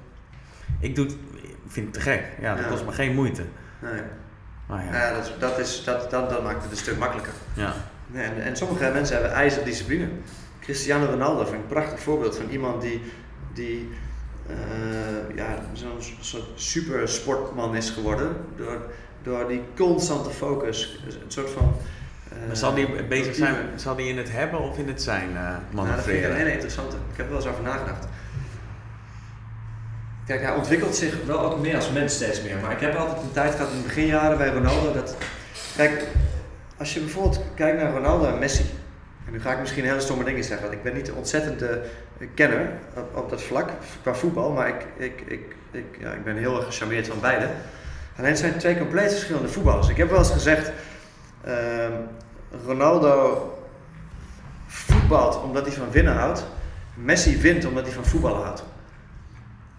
Ik 0.79 0.95
doe 0.95 1.05
het, 1.05 1.15
vind 1.67 1.85
het 1.85 1.93
te 1.93 1.99
gek. 2.01 2.23
Ja, 2.41 2.55
dat 2.55 2.63
Ja. 2.63 2.69
kost 2.69 2.85
me 2.85 2.91
geen 2.91 3.15
moeite. 3.15 3.43
Nee. 3.81 4.01
Maar 4.67 4.85
ja. 4.85 4.91
Ja, 4.97 5.13
dat, 5.13 5.25
is- 5.25 5.33
dat, 5.39 5.59
is, 5.59 5.83
dat, 5.83 6.11
dat, 6.11 6.29
dat 6.29 6.43
maakt 6.43 6.61
het 6.63 6.71
een 6.71 6.77
stuk 6.77 6.97
makkelijker. 6.97 7.33
ja. 7.53 7.73
Nee, 8.07 8.23
en, 8.25 8.43
en 8.43 8.57
sommige 8.57 8.89
mensen 8.93 9.15
hebben 9.15 9.33
ijzerdiscipline. 9.33 10.07
Cristiano 10.61 11.05
Ronaldo 11.05 11.43
vind 11.43 11.53
ik 11.55 11.61
een 11.61 11.67
prachtig 11.67 11.99
voorbeeld 11.99 12.35
van 12.35 12.49
iemand 12.49 12.81
die, 12.81 13.01
die 13.53 13.89
eh, 14.47 15.35
ja, 15.35 15.55
zo'n 15.73 16.15
soort 16.19 16.43
super 16.55 17.07
sportman 17.09 17.75
is 17.75 17.89
geworden. 17.89 18.35
Door, 18.57 18.81
door 19.23 19.47
die 19.47 19.61
constante 19.75 20.29
focus. 20.29 20.99
Een 21.05 21.31
soort 21.31 21.49
van. 21.49 21.73
eh, 22.31 22.47
Maar 22.47 22.55
zal 22.55 22.73
die 22.73 23.03
bezig 23.03 23.35
zijn, 23.35 23.55
zal 23.75 23.95
die 23.95 24.07
in 24.07 24.17
het 24.17 24.31
hebben 24.31 24.59
of 24.59 24.77
in 24.77 24.87
het 24.87 25.01
zijn, 25.01 25.29
eh 25.35 25.55
Nou, 25.69 25.87
dat 25.87 26.03
vind 26.03 26.17
ik 26.17 26.29
een 26.29 26.35
hele 26.35 26.51
interessante. 26.51 26.95
Ik 26.95 27.17
heb 27.17 27.25
er 27.25 27.31
wel 27.31 27.41
eens 27.41 27.51
over 27.51 27.63
nagedacht. 27.63 28.05
Kijk, 30.25 30.41
hij 30.41 30.55
ontwikkelt 30.55 30.95
zich 30.95 31.15
wel 31.25 31.39
ook 31.39 31.59
meer 31.59 31.75
als 31.75 31.91
mens 31.91 32.13
steeds 32.13 32.41
meer. 32.41 32.57
Maar 32.61 32.71
ik 32.71 32.79
heb 32.79 32.95
altijd 32.95 33.21
een 33.21 33.31
tijd 33.31 33.51
gehad 33.55 33.71
in 33.71 33.77
de 33.77 33.83
beginjaren 33.83 34.37
bij 34.37 34.49
Ronaldo 34.53 34.93
dat... 34.93 35.15
Kijk, 35.75 36.07
als 36.77 36.93
je 36.93 36.99
bijvoorbeeld 36.99 37.41
kijkt 37.55 37.81
naar 37.81 37.91
Ronaldo 37.91 38.25
en 38.25 38.39
Messi. 38.39 38.63
En 39.25 39.31
nu 39.31 39.41
ga 39.41 39.51
ik 39.51 39.59
misschien 39.59 39.85
hele 39.85 39.99
stomme 39.99 40.23
dingen 40.23 40.43
zeggen, 40.43 40.67
want 40.67 40.77
ik 40.77 40.83
ben 40.83 40.93
niet 40.93 41.07
een 41.07 41.15
ontzettende 41.15 41.81
kenner 42.33 42.71
op, 42.95 43.17
op 43.17 43.29
dat 43.29 43.41
vlak 43.41 43.69
qua 44.01 44.13
voetbal. 44.13 44.51
Maar 44.51 44.67
ik, 44.67 44.85
ik, 44.97 45.21
ik, 45.27 45.55
ik, 45.71 45.85
ja, 45.99 46.11
ik 46.11 46.23
ben 46.23 46.37
heel 46.37 46.55
erg 46.55 46.65
gecharmeerd 46.65 47.07
van 47.07 47.19
beide. 47.19 47.47
Alleen 48.17 48.29
het 48.29 48.39
zijn 48.39 48.57
twee 48.57 48.77
compleet 48.77 49.11
verschillende 49.11 49.49
voetballers. 49.49 49.89
Ik 49.89 49.97
heb 49.97 50.09
wel 50.09 50.19
eens 50.19 50.31
gezegd, 50.31 50.71
ehm, 51.43 51.93
Ronaldo 52.65 53.45
voetbalt 54.67 55.41
omdat 55.41 55.65
hij 55.65 55.75
van 55.75 55.91
winnen 55.91 56.13
houdt. 56.13 56.45
Messi 56.93 57.41
wint 57.41 57.65
omdat 57.65 57.83
hij 57.83 57.93
van 57.93 58.05
voetballen 58.05 58.41
houdt. 58.41 58.63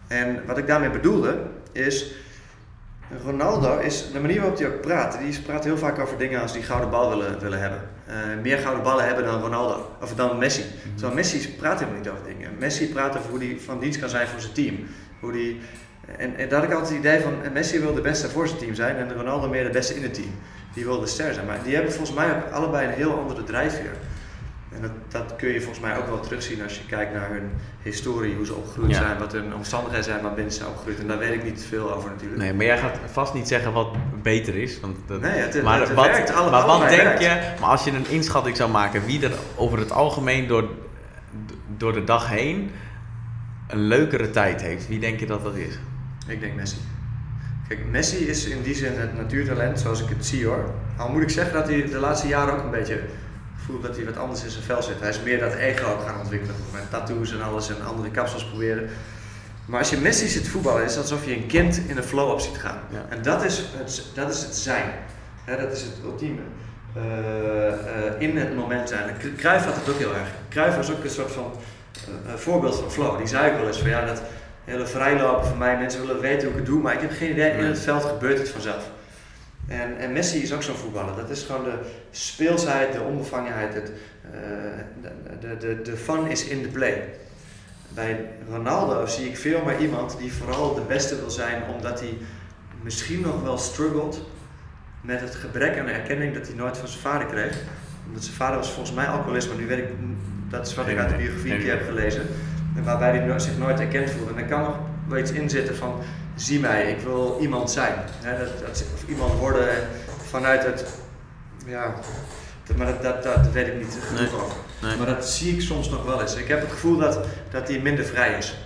En 0.06 0.46
wat 0.46 0.58
ik 0.58 0.66
daarmee 0.66 0.90
bedoelde 0.90 1.42
is, 1.72 2.14
Ronaldo 3.24 3.78
is, 3.78 4.12
de 4.12 4.20
manier 4.20 4.40
waarop 4.40 4.58
hij 4.58 4.66
ook 4.66 4.80
praat, 4.80 5.18
die 5.18 5.40
praat 5.40 5.64
heel 5.64 5.78
vaak 5.78 5.98
over 5.98 6.18
dingen 6.18 6.40
als 6.40 6.52
die 6.52 6.62
gouden 6.62 6.90
bal 6.90 7.08
willen, 7.08 7.40
willen 7.40 7.60
hebben. 7.60 7.80
Eh, 8.12 8.42
meer 8.42 8.58
gouden 8.58 8.82
ballen 8.82 9.04
hebben 9.04 9.24
dan 9.24 9.40
Ronaldo, 9.40 9.96
of 10.00 10.14
dan 10.14 10.38
Messi. 10.38 10.64
Terwijl 10.94 11.14
Messi 11.14 11.54
praat 11.54 11.78
helemaal 11.78 12.00
niet 12.00 12.08
over 12.08 12.24
dingen. 12.24 12.50
Messi 12.58 12.88
praat 12.88 13.16
over 13.16 13.30
hoe 13.30 13.38
hij 13.38 13.56
van 13.64 13.80
dienst 13.80 14.00
kan 14.00 14.08
zijn 14.08 14.26
voor 14.26 14.40
zijn 14.40 14.52
team. 14.52 14.76
Hoe 15.20 15.32
die, 15.32 15.60
en, 16.16 16.36
en 16.36 16.48
daar 16.48 16.60
had 16.60 16.68
ik 16.68 16.74
altijd 16.74 16.90
het 16.90 16.98
idee 16.98 17.20
van, 17.20 17.52
Messi 17.52 17.80
wil 17.80 17.94
de 17.94 18.00
beste 18.00 18.28
voor 18.28 18.46
zijn 18.48 18.58
team 18.58 18.74
zijn 18.74 18.96
en 18.96 19.14
Ronaldo 19.14 19.48
meer 19.48 19.64
de 19.64 19.70
beste 19.70 19.94
in 19.94 20.02
het 20.02 20.14
team. 20.14 20.34
Die 20.74 20.84
wil 20.84 21.00
de 21.00 21.06
ster 21.06 21.34
zijn. 21.34 21.46
Maar 21.46 21.62
die 21.62 21.74
hebben 21.74 21.92
volgens 21.92 22.16
mij 22.16 22.36
ook 22.36 22.52
allebei 22.52 22.86
een 22.86 22.92
heel 22.92 23.18
andere 23.18 23.44
drijfveer. 23.44 23.92
En 24.74 24.82
dat, 24.82 24.90
dat 25.08 25.36
kun 25.36 25.48
je 25.48 25.58
volgens 25.60 25.80
mij 25.80 25.96
ook 25.98 26.06
wel 26.06 26.20
terugzien 26.20 26.62
als 26.62 26.78
je 26.78 26.86
kijkt 26.86 27.12
naar 27.12 27.28
hun 27.28 27.50
historie, 27.82 28.34
hoe 28.34 28.46
ze 28.46 28.54
opgegroeid 28.54 28.90
Ja. 28.90 28.96
zijn, 28.98 29.18
wat 29.18 29.32
hun 29.32 29.54
omstandigheden 29.54 30.04
zijn 30.04 30.22
waarbinnen 30.22 30.52
ze 30.52 30.58
zijn 30.58 30.70
opgegroeid. 30.70 30.98
En 31.00 31.06
daar 31.06 31.18
weet 31.18 31.34
ik 31.34 31.44
niet 31.44 31.64
veel 31.68 31.94
over 31.94 32.10
natuurlijk. 32.10 32.40
Nee, 32.40 32.54
maar 32.54 32.64
jij 32.64 32.78
gaat 32.78 32.98
vast 33.12 33.34
niet 33.34 33.48
zeggen 33.48 33.72
wat 33.72 33.96
beter 34.22 34.54
is. 34.56 34.80
Want 34.80 34.96
dat, 35.06 35.20
Nee, 35.20 35.30
het, 35.30 35.62
maar 35.62 35.80
het 35.80 35.94
wat, 35.94 36.06
werkt. 36.06 36.34
Alle, 36.34 36.50
maar 36.50 36.66
wat 36.66 36.88
denk 36.88 37.02
werkt. 37.02 37.20
je, 37.20 37.40
maar 37.60 37.68
als 37.70 37.84
je 37.84 37.90
een 37.90 38.08
inschatting 38.08 38.56
zou 38.56 38.70
maken, 38.70 39.04
wie 39.04 39.24
er 39.24 39.32
over 39.56 39.78
het 39.78 39.90
algemeen 39.92 40.46
door, 40.46 40.68
door 41.76 41.92
de 41.92 42.04
dag 42.04 42.28
heen 42.28 42.70
een 43.68 43.80
leukere 43.80 44.30
tijd 44.30 44.62
heeft, 44.62 44.88
wie 44.88 44.98
denk 44.98 45.20
je 45.20 45.26
dat 45.26 45.42
dat 45.44 45.54
is? 45.54 45.78
Ik 46.26 46.40
denk 46.40 46.54
Messi. 46.54 46.76
Kijk, 47.68 47.80
Messi 47.90 48.16
is 48.16 48.44
in 48.46 48.62
die 48.62 48.74
zin 48.74 48.92
het 48.96 49.16
natuurtalent 49.16 49.80
zoals 49.80 50.02
ik 50.02 50.08
het 50.08 50.26
zie 50.26 50.46
hoor. 50.46 50.64
Al 50.96 51.08
moet 51.08 51.22
ik 51.22 51.30
zeggen 51.30 51.52
dat 51.54 51.68
hij 51.68 51.88
de 51.90 51.98
laatste 51.98 52.28
jaren 52.28 52.54
ook 52.54 52.62
een 52.64 52.70
beetje 52.70 53.00
voelt 53.66 53.82
dat 53.82 53.96
hij 53.96 54.04
wat 54.04 54.16
anders 54.16 54.44
in 54.44 54.50
zijn 54.50 54.64
vel 54.64 54.82
zit. 54.82 55.00
Hij 55.00 55.08
is 55.08 55.22
meer 55.22 55.40
dat 55.40 55.54
ego 55.54 55.92
ook 55.92 56.02
gaan 56.06 56.20
ontwikkelen. 56.20 56.54
Met 56.72 56.90
tattoos 56.90 57.32
en 57.32 57.42
alles 57.42 57.68
en 57.68 57.84
andere 57.84 58.10
kapsels 58.10 58.46
proberen. 58.46 58.88
Maar 59.64 59.78
als 59.78 59.90
je 59.90 59.96
Messi 59.96 60.28
ziet 60.28 60.48
voetballen, 60.48 60.84
is 60.84 60.94
het 60.94 61.02
alsof 61.02 61.26
je 61.26 61.36
een 61.36 61.46
kind 61.46 61.80
in 61.86 61.96
een 61.96 62.02
flow 62.02 62.30
op 62.30 62.40
ziet 62.40 62.58
gaan. 62.58 62.80
Ja. 62.90 63.06
En 63.08 63.22
dat 63.22 63.44
is 63.44 63.58
het, 63.58 64.02
dat 64.14 64.30
is 64.30 64.42
het 64.42 64.56
zijn. 64.56 64.92
Dat 65.46 65.72
is 65.72 65.82
het 65.82 65.94
ultieme. 66.04 66.40
Eh, 66.94 67.68
eh, 67.68 68.12
in 68.18 68.36
het 68.36 68.56
moment 68.56 68.88
zijn. 68.88 69.16
Cruijff 69.36 69.64
had 69.64 69.74
het 69.74 69.88
ook 69.88 69.98
heel 69.98 70.14
erg. 70.14 70.28
Cruijff 70.48 70.76
was 70.76 70.90
ook 70.90 71.04
een 71.04 71.10
soort 71.10 71.32
van 71.32 71.52
eh, 72.06 72.34
voorbeeld 72.34 72.74
van 72.74 72.90
flow. 72.90 73.18
Die 73.18 73.26
zei 73.26 73.50
ook 73.50 73.58
wel 73.58 73.66
eens 73.66 73.78
van 73.78 73.90
ja, 73.90 74.04
dat 74.04 74.22
hele 74.64 74.86
vrijlopen 74.86 75.46
van 75.46 75.58
mij, 75.58 75.78
mensen 75.78 76.06
willen 76.06 76.20
weten 76.20 76.42
hoe 76.42 76.50
ik 76.50 76.56
het 76.56 76.66
doe, 76.66 76.80
maar 76.80 76.94
ik 76.94 77.00
heb 77.00 77.10
geen 77.10 77.30
idee, 77.30 77.50
in 77.50 77.64
het 77.64 77.80
veld 77.80 78.04
gebeurt 78.04 78.38
het 78.38 78.48
vanzelf. 78.48 78.90
En, 79.80 79.98
en 79.98 80.12
Messi 80.12 80.42
is 80.42 80.52
ook 80.52 80.62
zo'n 80.62 80.74
voetballer. 80.74 81.16
Dat 81.16 81.30
is 81.30 81.42
gewoon 81.42 81.64
de 81.64 81.78
speelsheid, 82.10 82.92
de 82.92 83.00
onbevangenheid, 83.00 83.74
het, 83.74 83.92
eh, 84.22 84.40
de, 85.40 85.56
de, 85.56 85.82
de, 85.82 85.96
fun 85.96 86.26
is 86.26 86.44
in 86.44 86.62
de 86.62 86.68
play. 86.68 87.08
Bij 87.88 88.26
Ronaldo 88.50 89.06
zie 89.06 89.28
ik 89.28 89.36
veel 89.36 89.64
meer 89.64 89.78
iemand 89.78 90.18
die 90.18 90.32
vooral 90.32 90.74
de 90.74 90.80
beste 90.80 91.16
wil 91.16 91.30
zijn, 91.30 91.62
omdat 91.74 92.00
hij 92.00 92.18
misschien 92.82 93.20
nog 93.20 93.42
wel 93.42 93.58
struggelt 93.58 94.28
met 95.00 95.20
het 95.20 95.34
gebrek 95.34 95.78
aan 95.78 95.86
erkenning 95.86 96.34
dat 96.34 96.46
hij 96.46 96.56
nooit 96.56 96.76
van 96.76 96.88
zijn 96.88 97.00
vader 97.00 97.26
kreeg. 97.26 97.58
Omdat 98.06 98.24
zijn 98.24 98.36
vader 98.36 98.56
was 98.56 98.70
volgens 98.70 98.96
mij 98.96 99.06
alcoholist, 99.06 99.48
maar 99.48 99.56
nu 99.56 99.66
weet 99.66 99.78
ik, 99.78 99.88
dat 100.48 100.66
is 100.66 100.74
wat 100.74 100.88
ik 100.88 100.98
uit 100.98 101.08
de 101.08 101.16
biografie 101.16 101.52
een 101.52 101.60
keer 101.60 101.78
heb 101.78 101.86
gelezen. 101.86 102.22
En 102.76 102.84
waarbij 102.84 103.16
hij 103.16 103.38
zich 103.38 103.58
nooit 103.58 103.80
erkend 103.80 104.10
voelde. 104.10 104.30
En 104.30 104.38
er 104.38 104.44
kan 104.44 104.60
nog 104.62 104.76
wel 105.08 105.18
iets 105.18 105.30
in 105.32 105.50
zitten 105.50 105.76
van, 105.76 106.00
zie 106.34 106.60
mij, 106.60 106.90
ik 106.90 107.00
wil 107.00 107.38
iemand 107.40 107.70
zijn. 107.70 107.94
Dat, 108.22 108.58
dat, 108.66 108.84
of 108.94 109.08
iemand 109.08 109.38
worden 109.38 109.68
vanuit 110.28 110.64
het, 110.64 110.84
ja, 111.66 111.94
dat- 112.66 112.76
maar 112.76 112.86
dat, 112.86 113.02
dat, 113.02 113.22
dat 113.22 113.52
weet 113.52 113.66
ik 113.66 113.76
niet 113.76 113.98
genoeg 114.02 114.20
Nee. 114.32 114.40
over. 114.42 114.56
Nee. 114.82 114.96
Maar 114.96 115.06
dat 115.06 115.28
zie 115.28 115.54
ik 115.54 115.60
soms 115.60 115.88
nog 115.90 116.04
wel 116.04 116.20
eens. 116.20 116.34
Ik 116.36 116.48
heb 116.48 116.60
het 116.60 116.70
gevoel 116.70 116.96
dat, 116.98 117.26
dat 117.50 117.68
hij 117.68 117.78
minder 117.78 118.04
vrij 118.04 118.32
is. 118.38 118.58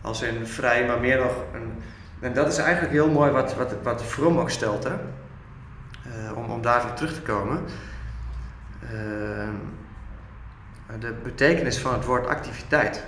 Als 0.00 0.22
in 0.22 0.46
vrij, 0.46 0.86
maar 0.86 1.00
meer 1.00 1.18
nog 1.18 1.32
een... 1.54 1.72
En 2.20 2.32
dat 2.34 2.48
is 2.52 2.58
eigenlijk 2.58 2.92
heel 2.92 3.10
mooi 3.10 3.30
wat, 3.30 3.54
wat, 3.54 3.74
wat 3.82 4.02
Fromm 4.02 4.38
ook 4.38 4.50
stelt, 4.50 4.84
hè. 4.84 4.90
Eh, 4.92 6.36
om, 6.36 6.50
om 6.50 6.62
daar 6.62 6.82
weer 6.84 6.92
terug 6.94 7.14
te 7.14 7.20
komen. 7.20 7.60
Eh, 8.82 9.48
de 11.00 11.14
betekenis 11.22 11.78
van 11.78 11.92
het 11.92 12.04
woord 12.04 12.26
activiteit. 12.26 13.04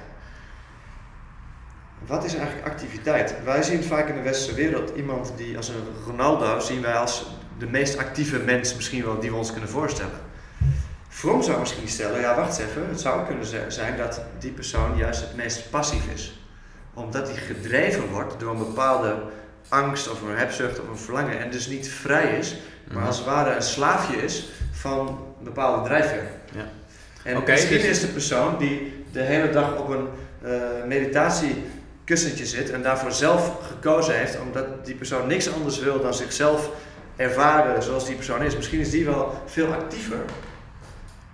Wat 2.07 2.25
is 2.25 2.35
eigenlijk 2.35 2.67
activiteit? 2.67 3.35
Wij 3.45 3.63
zien 3.63 3.83
vaak 3.85 4.09
in 4.09 4.15
de 4.15 4.21
westerse 4.23 4.55
wereld 4.55 4.93
iemand 4.97 5.33
die 5.37 5.57
als 5.57 5.69
een 5.69 5.85
Ronaldo 6.07 6.59
zien 6.61 6.83
wij 6.83 6.95
als 6.95 7.27
de 7.59 7.67
meest 7.67 7.99
actieve 7.99 8.39
mens 8.39 8.75
misschien 8.75 9.05
wel 9.05 9.21
die 9.21 9.31
we 9.31 9.37
ons 9.37 9.51
kunnen 9.53 9.71
voorstellen. 9.71 10.29
From 11.09 11.43
zou 11.43 11.59
misschien 11.61 11.89
stellen, 11.89 12.21
ja 12.21 12.37
wacht 12.37 12.59
even, 12.59 12.89
het 12.89 13.01
zou 13.01 13.27
kunnen 13.27 13.73
zijn 13.73 13.97
dat 13.97 14.21
die 14.39 14.51
persoon 14.51 14.97
juist 14.97 15.21
het 15.21 15.37
meest 15.37 15.71
passief 15.71 16.03
is. 16.15 16.41
Omdat 16.95 17.29
hij 17.29 17.37
gedreven 17.37 18.09
wordt 18.09 18.41
door 18.41 18.51
een 18.53 18.59
bepaalde 18.59 19.17
angst 19.69 20.11
of 20.11 20.23
een 20.23 20.37
hebzucht 20.37 20.81
of 20.81 20.89
een 20.89 20.97
verlangen 20.99 21.39
en 21.41 21.51
dus 21.51 21.67
niet 21.67 21.89
vrij 21.89 22.37
is, 22.39 22.57
maar 22.89 22.97
Mhm. 22.97 23.07
als 23.07 23.17
het 23.17 23.27
ware 23.27 23.55
een 23.55 23.63
slaafje 23.63 24.17
is 24.17 24.49
van 24.73 25.07
een 25.39 25.45
bepaalde 25.45 25.89
drijfveer. 25.89 26.27
Ja. 26.53 26.69
En 27.25 27.43
misschien 27.47 27.77
dus- 27.77 27.87
is 27.87 28.01
de 28.01 28.07
persoon 28.07 28.59
die 28.59 29.05
de 29.13 29.21
hele 29.21 29.51
dag 29.51 29.77
op 29.77 29.89
een 29.89 30.09
eh 30.43 30.51
meditatiekussentje 32.11 32.47
zit 32.47 32.71
en 32.71 32.83
daarvoor 32.83 33.13
zelf 33.13 33.53
gekozen 33.67 34.19
heeft, 34.19 34.41
omdat 34.41 34.85
die 34.87 34.95
persoon 34.95 35.27
niks 35.27 35.53
anders 35.53 35.79
wil 35.79 36.01
dan 36.01 36.15
zichzelf 36.15 36.71
ervaren 37.17 37.83
zoals 37.83 38.07
die 38.07 38.15
persoon 38.15 38.43
is. 38.43 38.57
Misschien 38.57 38.81
is 38.81 38.91
die 38.91 39.05
wel 39.05 39.43
veel 39.47 39.73
actiever, 39.73 40.19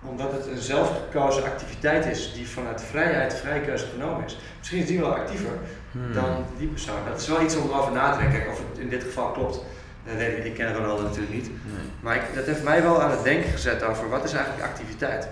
omdat 0.01 0.31
het 0.31 0.47
een 0.47 0.61
zelfgekozen 0.61 1.43
activiteit 1.43 2.05
is 2.05 2.33
die 2.33 2.47
vanuit 2.47 2.81
vrijheid, 2.81 3.33
vrije 3.33 3.61
keuze 3.61 3.85
genomen 3.93 4.25
is. 4.25 4.37
Misschien 4.57 4.79
is 4.79 4.87
die 4.87 4.99
wel 4.99 5.15
actiever 5.15 5.51
Hmm. 5.91 6.13
dan 6.13 6.45
die 6.57 6.67
persoon. 6.67 6.95
Dat 7.09 7.21
is 7.21 7.27
wel 7.27 7.41
iets 7.41 7.55
om 7.55 7.69
erover 7.69 7.91
na 7.91 8.11
te 8.11 8.17
denken. 8.19 8.39
Kijk, 8.39 8.51
of 8.51 8.57
het 8.57 8.79
in 8.79 8.89
dit 8.89 9.03
geval 9.03 9.31
klopt, 9.31 9.59
weet 10.03 10.37
ik, 10.37 10.45
ik 10.45 10.53
ken 10.53 10.73
Ronaldo 10.73 11.03
natuurlijk 11.03 11.33
niet. 11.33 11.47
Nee. 11.47 11.85
Maar 11.99 12.15
ik, 12.15 12.21
dat 12.35 12.45
heeft 12.45 12.63
mij 12.63 12.81
wel 12.83 13.01
aan 13.01 13.11
het 13.11 13.23
denken 13.23 13.51
gezet 13.51 13.83
over 13.83 14.09
wat 14.09 14.23
is 14.23 14.33
eigenlijk 14.33 14.65
activiteit. 14.65 15.27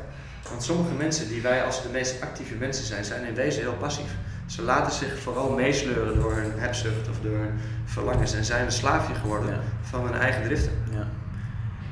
Want 0.49 0.63
sommige 0.63 0.93
mensen 0.93 1.27
die 1.27 1.41
wij 1.41 1.63
als 1.63 1.83
de 1.83 1.89
meest 1.89 2.21
actieve 2.21 2.55
mensen 2.55 2.85
zijn, 2.85 3.05
zijn 3.05 3.23
in 3.23 3.33
wezen 3.33 3.61
heel 3.61 3.73
passief. 3.73 4.11
Ze 4.45 4.61
laten 4.61 4.91
zich 4.93 5.19
vooral 5.19 5.49
meesleuren 5.49 6.15
door 6.19 6.33
hun 6.33 6.51
hebzucht 6.55 7.09
of 7.09 7.19
door 7.23 7.37
hun 7.37 7.59
verlangens 7.85 8.33
en 8.33 8.45
zijn 8.45 8.65
een 8.65 8.71
slaafje 8.71 9.13
geworden 9.15 9.49
Ja. 9.49 9.59
van 9.81 10.03
hun 10.03 10.13
eigen 10.13 10.43
driften. 10.43 10.71
Ja. 10.91 11.07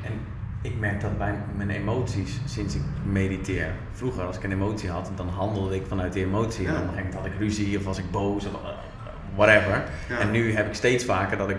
En 0.03 0.11
ik 0.61 0.79
merk 0.79 1.01
dat 1.01 1.17
bij 1.17 1.33
mijn 1.55 1.69
emoties 1.69 2.39
sinds 2.45 2.75
ik 2.75 2.81
mediteer. 3.03 3.67
Vroeger, 3.93 4.23
als 4.23 4.37
ik 4.37 4.43
een 4.43 4.51
emotie 4.51 4.89
had, 4.89 5.11
dan 5.15 5.29
handelde 5.29 5.75
ik 5.75 5.83
vanuit 5.87 6.13
die 6.13 6.25
emotie. 6.25 6.65
En 6.67 6.73
Ja. 6.73 6.79
dan 6.79 6.87
gegeven 6.87 7.05
moment 7.05 7.15
had 7.15 7.25
ik 7.25 7.39
ruzie 7.39 7.77
of 7.77 7.83
was 7.83 7.97
ik 7.97 8.11
boos 8.11 8.45
of 8.45 8.51
uh, 8.53 8.59
whatever. 9.35 9.83
En 10.19 10.31
nu 10.31 10.53
heb 10.55 10.67
ik 10.67 10.73
steeds 10.73 11.05
vaker 11.05 11.37
dat 11.37 11.49
ik, 11.49 11.57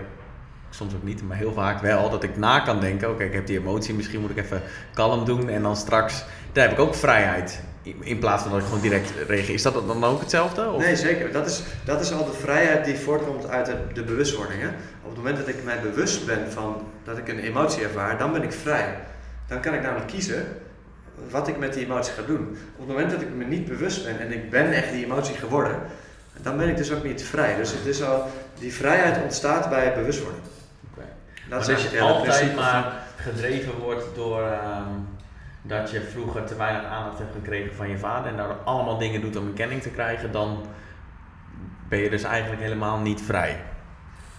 soms 0.70 0.94
ook 0.94 1.02
niet, 1.02 1.22
maar 1.22 1.36
heel 1.36 1.52
vaak 1.52 1.80
wel, 1.80 2.10
dat 2.10 2.22
ik 2.22 2.36
na 2.36 2.60
kan 2.60 2.80
denken. 2.80 3.10
Oké, 3.10 3.24
ik 3.24 3.32
heb 3.32 3.46
die 3.46 3.58
emotie, 3.58 3.94
misschien 3.94 4.20
moet 4.20 4.30
ik 4.30 4.36
even 4.36 4.62
kalm 4.94 5.24
doen. 5.24 5.48
En 5.48 5.62
dan 5.62 5.76
straks, 5.76 6.24
daar 6.52 6.64
heb 6.68 6.72
ik 6.72 6.78
ook 6.84 6.94
vrijheid. 6.94 7.62
In 8.00 8.18
plaats 8.18 8.42
van 8.42 8.50
dat 8.50 8.60
ik 8.60 8.66
gewoon 8.66 8.80
direct 8.80 9.12
reageer. 9.26 9.54
Is 9.54 9.62
dat 9.62 9.86
dan 9.86 10.04
ook 10.04 10.20
hetzelfde? 10.20 10.70
Of? 10.70 10.82
Nee, 10.82 10.96
zeker. 10.96 11.32
Dat 11.32 11.46
is, 11.46 11.62
dat 11.84 12.00
is 12.00 12.12
al 12.12 12.24
de 12.24 12.32
vrijheid 12.32 12.84
die 12.84 12.98
voortkomt 12.98 13.48
uit 13.48 13.66
de, 13.66 13.76
de 13.92 14.02
bewustwording. 14.02 14.60
Hè? 14.60 14.68
Op 15.02 15.08
het 15.08 15.16
moment 15.16 15.36
dat 15.36 15.48
ik 15.48 15.64
mij 15.64 15.80
bewust 15.80 16.26
ben 16.26 16.52
van 16.52 16.86
dat 17.04 17.18
ik 17.18 17.28
een 17.28 17.38
emotie 17.38 17.82
ervaar, 17.82 18.18
dan 18.18 18.32
ben 18.32 18.42
ik 18.42 18.52
vrij. 18.52 18.98
Dan 19.46 19.60
kan 19.60 19.74
ik 19.74 19.82
namelijk 19.82 20.08
kiezen 20.08 20.46
wat 21.30 21.48
ik 21.48 21.58
met 21.58 21.72
die 21.72 21.84
emotie 21.84 22.12
ga 22.12 22.22
doen. 22.22 22.58
Op 22.76 22.78
het 22.78 22.88
moment 22.88 23.10
dat 23.10 23.20
ik 23.20 23.34
me 23.34 23.44
niet 23.44 23.64
bewust 23.64 24.04
ben 24.04 24.20
en 24.20 24.32
ik 24.32 24.50
ben 24.50 24.72
echt 24.72 24.92
die 24.92 25.04
emotie 25.04 25.34
geworden, 25.34 25.76
dan 26.42 26.56
ben 26.56 26.68
ik 26.68 26.76
dus 26.76 26.92
ook 26.92 27.04
niet 27.04 27.22
vrij. 27.22 27.56
Dus 27.56 27.72
het 27.72 27.86
is 27.86 28.02
al, 28.02 28.30
die 28.58 28.74
vrijheid 28.74 29.22
ontstaat 29.22 29.68
bij 29.68 29.94
bewustwording. 29.94 30.42
Oké. 30.92 31.06
Dat 31.48 31.48
maar 31.48 31.60
is 31.60 31.68
eigenlijk 31.68 32.04
je 32.04 32.10
altijd 32.10 32.54
maar 32.54 32.92
gedreven 33.16 33.78
wordt 33.78 34.04
door 34.14 34.42
ehm, 34.42 34.88
dat 35.66 35.90
je 35.90 36.00
vroeger 36.00 36.44
te 36.44 36.56
weinig 36.56 36.84
aandacht 36.84 37.18
hebt 37.18 37.32
gekregen 37.34 37.74
van 37.74 37.88
je 37.88 37.98
vader 37.98 38.30
en 38.30 38.36
daardoor 38.36 38.56
allemaal 38.64 38.98
dingen 38.98 39.20
doet 39.20 39.36
om 39.36 39.46
erkenning 39.46 39.82
te 39.82 39.88
krijgen, 39.90 40.32
dan 40.32 40.66
ben 41.88 41.98
je 41.98 42.10
dus 42.10 42.22
eigenlijk 42.22 42.62
helemaal 42.62 42.98
niet 42.98 43.22
vrij. 43.22 43.60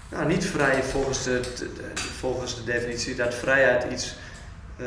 Nou, 0.10 0.26
niet 0.28 0.46
vrij 0.46 0.84
volgens 0.84 1.24
de, 1.24 1.40
de- 1.40 1.74
de- 1.74 1.98
volgens 1.98 2.56
de 2.56 2.64
definitie 2.72 3.16
dat 3.16 3.34
vrijheid 3.34 3.92
iets, 3.92 4.18
eh, 4.78 4.86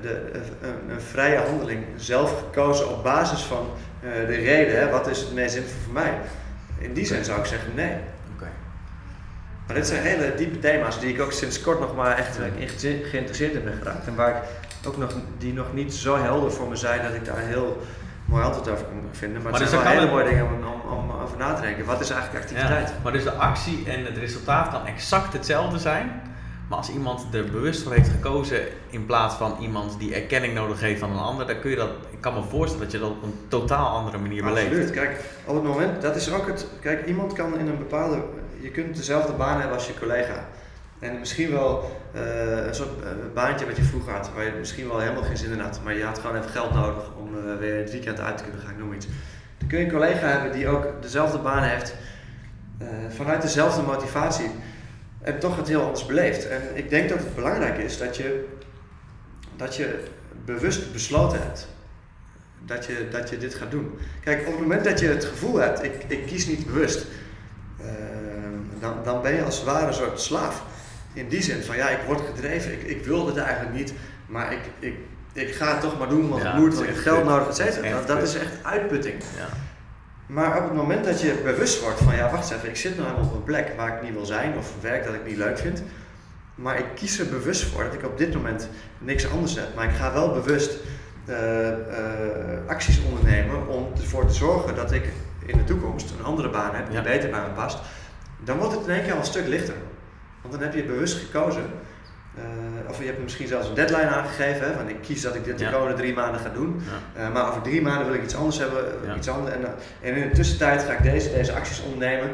de, 0.00 0.30
een, 0.62 0.90
een 0.90 1.00
vrije 1.00 1.36
handeling, 1.38 1.84
zelf 1.96 2.38
gekozen 2.38 2.88
op 2.90 3.02
basis 3.02 3.40
van 3.42 3.70
eh, 4.00 4.10
de 4.12 4.34
reden, 4.34 4.78
hè, 4.80 4.90
wat 4.90 5.06
is 5.08 5.20
het 5.20 5.34
meest 5.34 5.54
zinvol 5.54 5.80
voor 5.84 5.92
mij. 5.92 6.12
In 6.78 6.92
die 6.92 7.04
zin 7.06 7.24
zou 7.24 7.38
ik 7.40 7.46
zeggen 7.46 7.74
nee. 7.74 7.94
Oké. 8.34 8.48
Maar 9.66 9.76
dit 9.76 9.86
zijn 9.86 10.02
hele 10.02 10.34
diepe 10.34 10.58
thema's 10.58 11.00
die 11.00 11.14
ik 11.14 11.20
ook 11.20 11.32
sinds 11.32 11.60
kort 11.60 11.80
nog 11.80 11.96
maar 11.96 12.18
echt 12.18 12.38
in 12.56 12.68
ge- 12.68 13.02
geïnteresseerd 13.10 13.52
in 13.54 13.64
ben 13.64 13.76
geraakt. 13.82 14.06
En 14.06 14.14
waar 14.14 14.36
ik 14.36 14.42
ook 14.86 14.96
nog, 14.96 15.12
die 15.38 15.52
nog 15.52 15.72
niet 15.72 15.94
zo 15.94 16.16
helder 16.16 16.52
voor 16.52 16.68
me 16.68 16.76
zijn 16.76 17.02
dat 17.02 17.14
ik 17.14 17.24
daar 17.24 17.38
heel 17.38 17.82
mooi 18.24 18.44
antwoord 18.44 18.68
over 18.68 18.84
kan 18.84 18.94
vinden. 19.10 19.42
Maar, 19.42 19.52
Maar 19.52 19.60
het 19.60 19.70
dus 19.70 19.80
zijn 19.80 19.94
wel 19.94 20.00
hele 20.00 20.12
mooie 20.12 20.28
dingen 20.28 20.46
om, 20.46 20.52
om, 20.52 20.98
om 20.98 21.20
over 21.22 21.36
na 21.36 21.54
te 21.54 21.62
denken. 21.62 21.84
Wat 21.84 22.00
is 22.00 22.10
eigenlijk 22.10 22.44
activiteit? 22.44 22.88
Ja, 22.88 22.94
maar 23.02 23.12
dus 23.12 23.22
de 23.22 23.32
actie 23.32 23.82
en 23.86 24.04
het 24.04 24.16
resultaat 24.16 24.68
kan 24.68 24.86
exact 24.86 25.32
hetzelfde 25.32 25.78
zijn. 25.78 26.22
Maar 26.68 26.78
als 26.78 26.90
iemand 26.90 27.34
er 27.34 27.44
bewust 27.44 27.82
voor 27.82 27.92
heeft 27.92 28.08
gekozen 28.08 28.60
in 28.90 29.06
plaats 29.06 29.34
van 29.34 29.56
iemand 29.60 29.98
die 29.98 30.14
erkenning 30.14 30.54
nodig 30.54 30.80
heeft 30.80 31.00
van 31.00 31.10
een 31.10 31.18
ander, 31.18 31.46
dan 31.46 31.60
kun 31.60 31.70
je 31.70 31.76
dat, 31.76 31.90
ik 32.10 32.20
kan 32.20 32.34
me 32.34 32.42
voorstellen 32.42 32.84
dat 32.84 32.92
je 32.92 32.98
dat 32.98 33.10
op 33.10 33.22
een 33.22 33.38
totaal 33.48 33.96
andere 33.96 34.18
manier 34.18 34.44
beleeft. 34.44 34.66
Absoluut. 34.66 34.90
Kijk, 34.90 35.20
op 35.44 35.54
het 35.54 35.64
moment, 35.64 36.02
dat 36.02 36.16
is 36.16 36.32
ook 36.32 36.46
het. 36.46 36.66
Kijk, 36.80 37.06
iemand 37.06 37.32
kan 37.32 37.58
in 37.58 37.68
een 37.68 37.78
bepaalde. 37.78 38.22
Je 38.60 38.70
kunt 38.70 38.96
dezelfde 38.96 39.32
baan 39.32 39.58
hebben 39.58 39.76
als 39.76 39.86
je 39.86 39.98
collega. 39.98 40.44
En 41.02 41.18
misschien 41.18 41.50
wel 41.50 42.00
eh, 42.14 42.66
een 42.66 42.74
soort 42.74 43.02
eh, 43.02 43.08
baantje 43.34 43.66
wat 43.66 43.76
je 43.76 43.82
vroeger 43.82 44.12
had, 44.12 44.30
waar 44.34 44.44
je 44.44 44.52
misschien 44.58 44.88
wel 44.88 44.98
helemaal 44.98 45.22
geen 45.22 45.36
zin 45.36 45.52
in 45.52 45.60
had. 45.60 45.80
Maar 45.84 45.96
je 45.96 46.04
had 46.04 46.18
gewoon 46.18 46.36
even 46.36 46.50
geld 46.50 46.74
nodig 46.74 47.10
om 47.18 47.38
eh, 47.38 47.56
weer 47.58 47.76
het 47.76 47.90
weekend 47.90 48.20
uit 48.20 48.38
te 48.38 48.42
kunnen 48.42 48.62
gaan, 48.62 48.78
noem 48.78 48.92
iets. 48.92 49.06
Dan 49.58 49.68
kun 49.68 49.78
je 49.78 49.84
een 49.84 49.90
collega 49.90 50.26
hebben 50.26 50.52
die 50.52 50.68
ook 50.68 51.02
dezelfde 51.02 51.38
baan 51.38 51.62
heeft, 51.62 51.94
vanuit 53.08 53.42
dezelfde 53.42 53.82
motivatie. 53.82 54.50
En 55.22 55.38
toch 55.38 55.56
het 55.56 55.68
heel 55.68 55.82
anders 55.82 56.06
beleeft. 56.06 56.48
En 56.48 56.62
ik 56.74 56.90
denk 56.90 57.08
dat 57.08 57.18
het 57.18 57.34
belangrijk 57.34 57.78
is 57.78 57.98
dat 57.98 58.16
je, 58.16 58.48
dat 59.56 59.76
je 59.76 60.04
bewust 60.44 60.92
besloten 60.92 61.42
hebt 61.42 61.68
dat 62.66 62.86
je, 62.86 63.08
dat 63.10 63.30
je 63.30 63.38
dit 63.38 63.54
gaat 63.54 63.70
doen. 63.70 63.98
Kijk, 64.24 64.40
op 64.40 64.52
het 64.52 64.60
moment 64.60 64.84
dat 64.84 65.00
je 65.00 65.06
het 65.06 65.24
gevoel 65.24 65.56
hebt, 65.56 65.82
ik, 65.82 66.04
ik 66.06 66.26
kies 66.26 66.46
niet 66.46 66.66
bewust, 66.66 67.06
uh, 67.80 67.86
dan, 68.80 68.94
dan 69.04 69.22
ben 69.22 69.34
je 69.34 69.44
als 69.44 69.56
het 69.56 69.64
ware 69.64 69.86
een 69.86 69.94
soort 69.94 70.20
slaaf. 70.20 70.64
In 71.12 71.28
die 71.28 71.42
zin 71.42 71.62
van 71.62 71.76
ja, 71.76 71.88
ik 71.88 71.98
word 72.06 72.20
gedreven, 72.34 72.72
ik, 72.72 72.82
ik 72.82 73.04
wil 73.04 73.24
dit 73.24 73.36
eigenlijk 73.36 73.74
niet, 73.76 73.92
maar 74.26 74.52
ik, 74.52 74.60
ik, 74.78 74.94
ik 75.32 75.54
ga 75.54 75.72
het 75.72 75.80
toch 75.80 75.98
maar 75.98 76.08
doen, 76.08 76.28
want 76.28 76.42
Ja, 76.42 76.52
het 76.52 76.60
moet, 76.60 76.74
want 76.74 76.88
ik 76.88 76.94
heb 76.94 77.02
geld 77.02 77.24
nodig, 77.24 77.48
et 77.48 77.56
cetera. 77.56 78.00
Dat, 78.06 78.22
is 78.22 78.34
echt 78.34 78.52
uitputting. 78.62 79.22
Ja. 79.36 79.46
Maar 80.26 80.56
op 80.58 80.64
het 80.64 80.74
moment 80.74 81.04
dat 81.04 81.20
je 81.20 81.40
bewust 81.44 81.80
wordt 81.82 82.00
van 82.00 82.16
ja, 82.16 82.30
wacht 82.30 82.50
even, 82.50 82.68
ik 82.68 82.76
zit 82.76 82.96
nou 82.96 83.08
helemaal 83.08 83.28
op 83.30 83.34
een 83.34 83.44
plek 83.44 83.72
waar 83.76 83.96
ik 83.96 84.02
niet 84.02 84.12
wil 84.12 84.24
zijn 84.24 84.56
of 84.56 84.72
werk 84.80 85.04
dat 85.04 85.14
ik 85.14 85.26
niet 85.26 85.36
leuk 85.36 85.58
vind. 85.58 85.82
Maar 86.54 86.78
ik 86.78 86.84
kies 86.94 87.18
er 87.18 87.26
bewust 87.26 87.62
voor 87.64 87.84
dat 87.84 87.94
ik 87.94 88.04
op 88.04 88.18
dit 88.18 88.34
moment 88.34 88.68
niks 88.98 89.30
anders 89.30 89.54
heb. 89.54 89.74
Maar 89.74 89.84
ik 89.84 89.94
ga 89.96 90.12
wel 90.12 90.32
bewust 90.32 90.76
eh, 91.24 91.68
eh, 91.68 91.74
acties 92.66 93.00
ondernemen 93.10 93.68
om 93.68 93.88
ervoor 94.00 94.26
te 94.26 94.34
zorgen 94.34 94.74
dat 94.74 94.92
ik 94.92 95.04
in 95.46 95.56
de 95.58 95.64
toekomst 95.64 96.10
een 96.18 96.24
andere 96.24 96.50
baan 96.50 96.74
heb 96.74 96.86
die 96.86 96.96
Ja. 96.96 97.02
beter 97.02 97.30
bij 97.30 97.40
me 97.40 97.48
past. 97.54 97.78
Dan 98.44 98.58
wordt 98.58 98.74
het 98.74 98.84
in 98.86 98.90
één 98.92 99.02
keer 99.02 99.12
al 99.12 99.18
een 99.18 99.24
stuk 99.24 99.46
lichter. 99.46 99.74
Want 100.42 100.54
dan 100.54 100.62
heb 100.62 100.74
je 100.74 100.84
bewust 100.84 101.18
gekozen. 101.18 101.62
eh, 102.36 102.42
of 102.90 102.98
je 102.98 103.04
hebt 103.04 103.22
misschien 103.22 103.46
zelfs 103.46 103.68
een 103.68 103.74
deadline 103.74 104.06
aangegeven. 104.08 104.66
Hè, 104.66 104.72
van 104.74 104.88
ik 104.88 104.96
kies 105.02 105.22
dat 105.22 105.34
ik 105.34 105.44
dit 105.44 105.58
de 105.58 105.70
komende 105.70 105.96
drie 105.96 106.14
maanden 106.14 106.40
ga 106.40 106.48
doen. 106.48 106.82
Eh, 107.14 107.32
maar 107.32 107.48
over 107.48 107.62
drie 107.62 107.82
maanden 107.82 108.06
wil 108.06 108.14
ik 108.14 108.22
iets 108.22 108.36
anders 108.36 108.58
hebben. 108.58 108.84
eh. 109.08 109.16
Iets 109.16 109.28
anders, 109.28 109.54
en, 109.54 109.64
en 110.00 110.14
in 110.16 110.28
de 110.28 110.34
tussentijd 110.34 110.82
ga 110.82 110.92
ik 110.92 111.02
deze, 111.02 111.32
deze 111.32 111.52
acties 111.52 111.82
ondernemen 111.82 112.30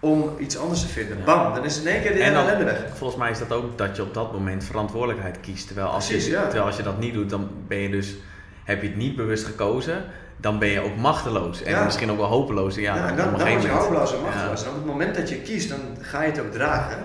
om 0.00 0.34
iets 0.38 0.58
anders 0.58 0.80
te 0.80 0.86
vinden. 0.88 1.18
Ja. 1.18 1.24
Bam, 1.24 1.54
dan 1.54 1.64
is 1.64 1.80
in 1.80 1.86
één 1.86 2.02
keer 2.02 2.12
de 2.12 2.22
hele 2.22 2.34
dan- 2.34 2.44
ellende 2.46 2.64
weg. 2.64 2.84
Volgens 2.94 3.18
mij 3.18 3.30
is 3.30 3.38
dat 3.38 3.52
ook 3.52 3.78
dat 3.78 3.96
je 3.96 4.02
op 4.02 4.14
dat 4.14 4.32
moment 4.32 4.64
verantwoordelijkheid 4.64 5.40
kiest. 5.40 5.66
Terwijl 5.66 5.88
als, 5.88 6.06
Precies, 6.06 6.26
je, 6.26 6.32
ja. 6.32 6.42
terwijl 6.42 6.64
als 6.64 6.76
je 6.76 6.82
dat 6.82 6.98
niet 6.98 7.14
doet, 7.14 7.30
dan 7.30 7.50
ben 7.68 7.78
je 7.78 7.90
dus, 7.90 8.16
heb 8.64 8.82
je 8.82 8.88
het 8.88 8.96
niet 8.96 9.16
bewust 9.16 9.44
gekozen. 9.44 10.04
Dan 10.36 10.58
ben 10.58 10.68
je 10.68 10.80
ook 10.80 10.96
machteloos. 10.96 11.62
En 11.62 11.70
Ja. 11.70 11.84
misschien 11.84 12.10
ook 12.10 12.16
wel 12.16 12.26
hopeloos. 12.26 12.74
Ja, 12.74 13.06
dan, 13.06 13.16
dan 13.16 13.40
gegeven 13.40 13.50
word 13.52 13.62
je 13.62 13.68
hopeloos 13.68 14.14
en 14.14 14.20
machteloos. 14.22 14.62
En 14.62 14.68
op 14.68 14.74
het 14.74 14.84
moment 14.84 15.14
dat 15.14 15.28
je 15.28 15.36
kiest, 15.36 15.68
dan 15.68 15.78
ga 16.00 16.22
je 16.22 16.30
het 16.30 16.40
ook 16.40 16.52
dragen. 16.52 16.98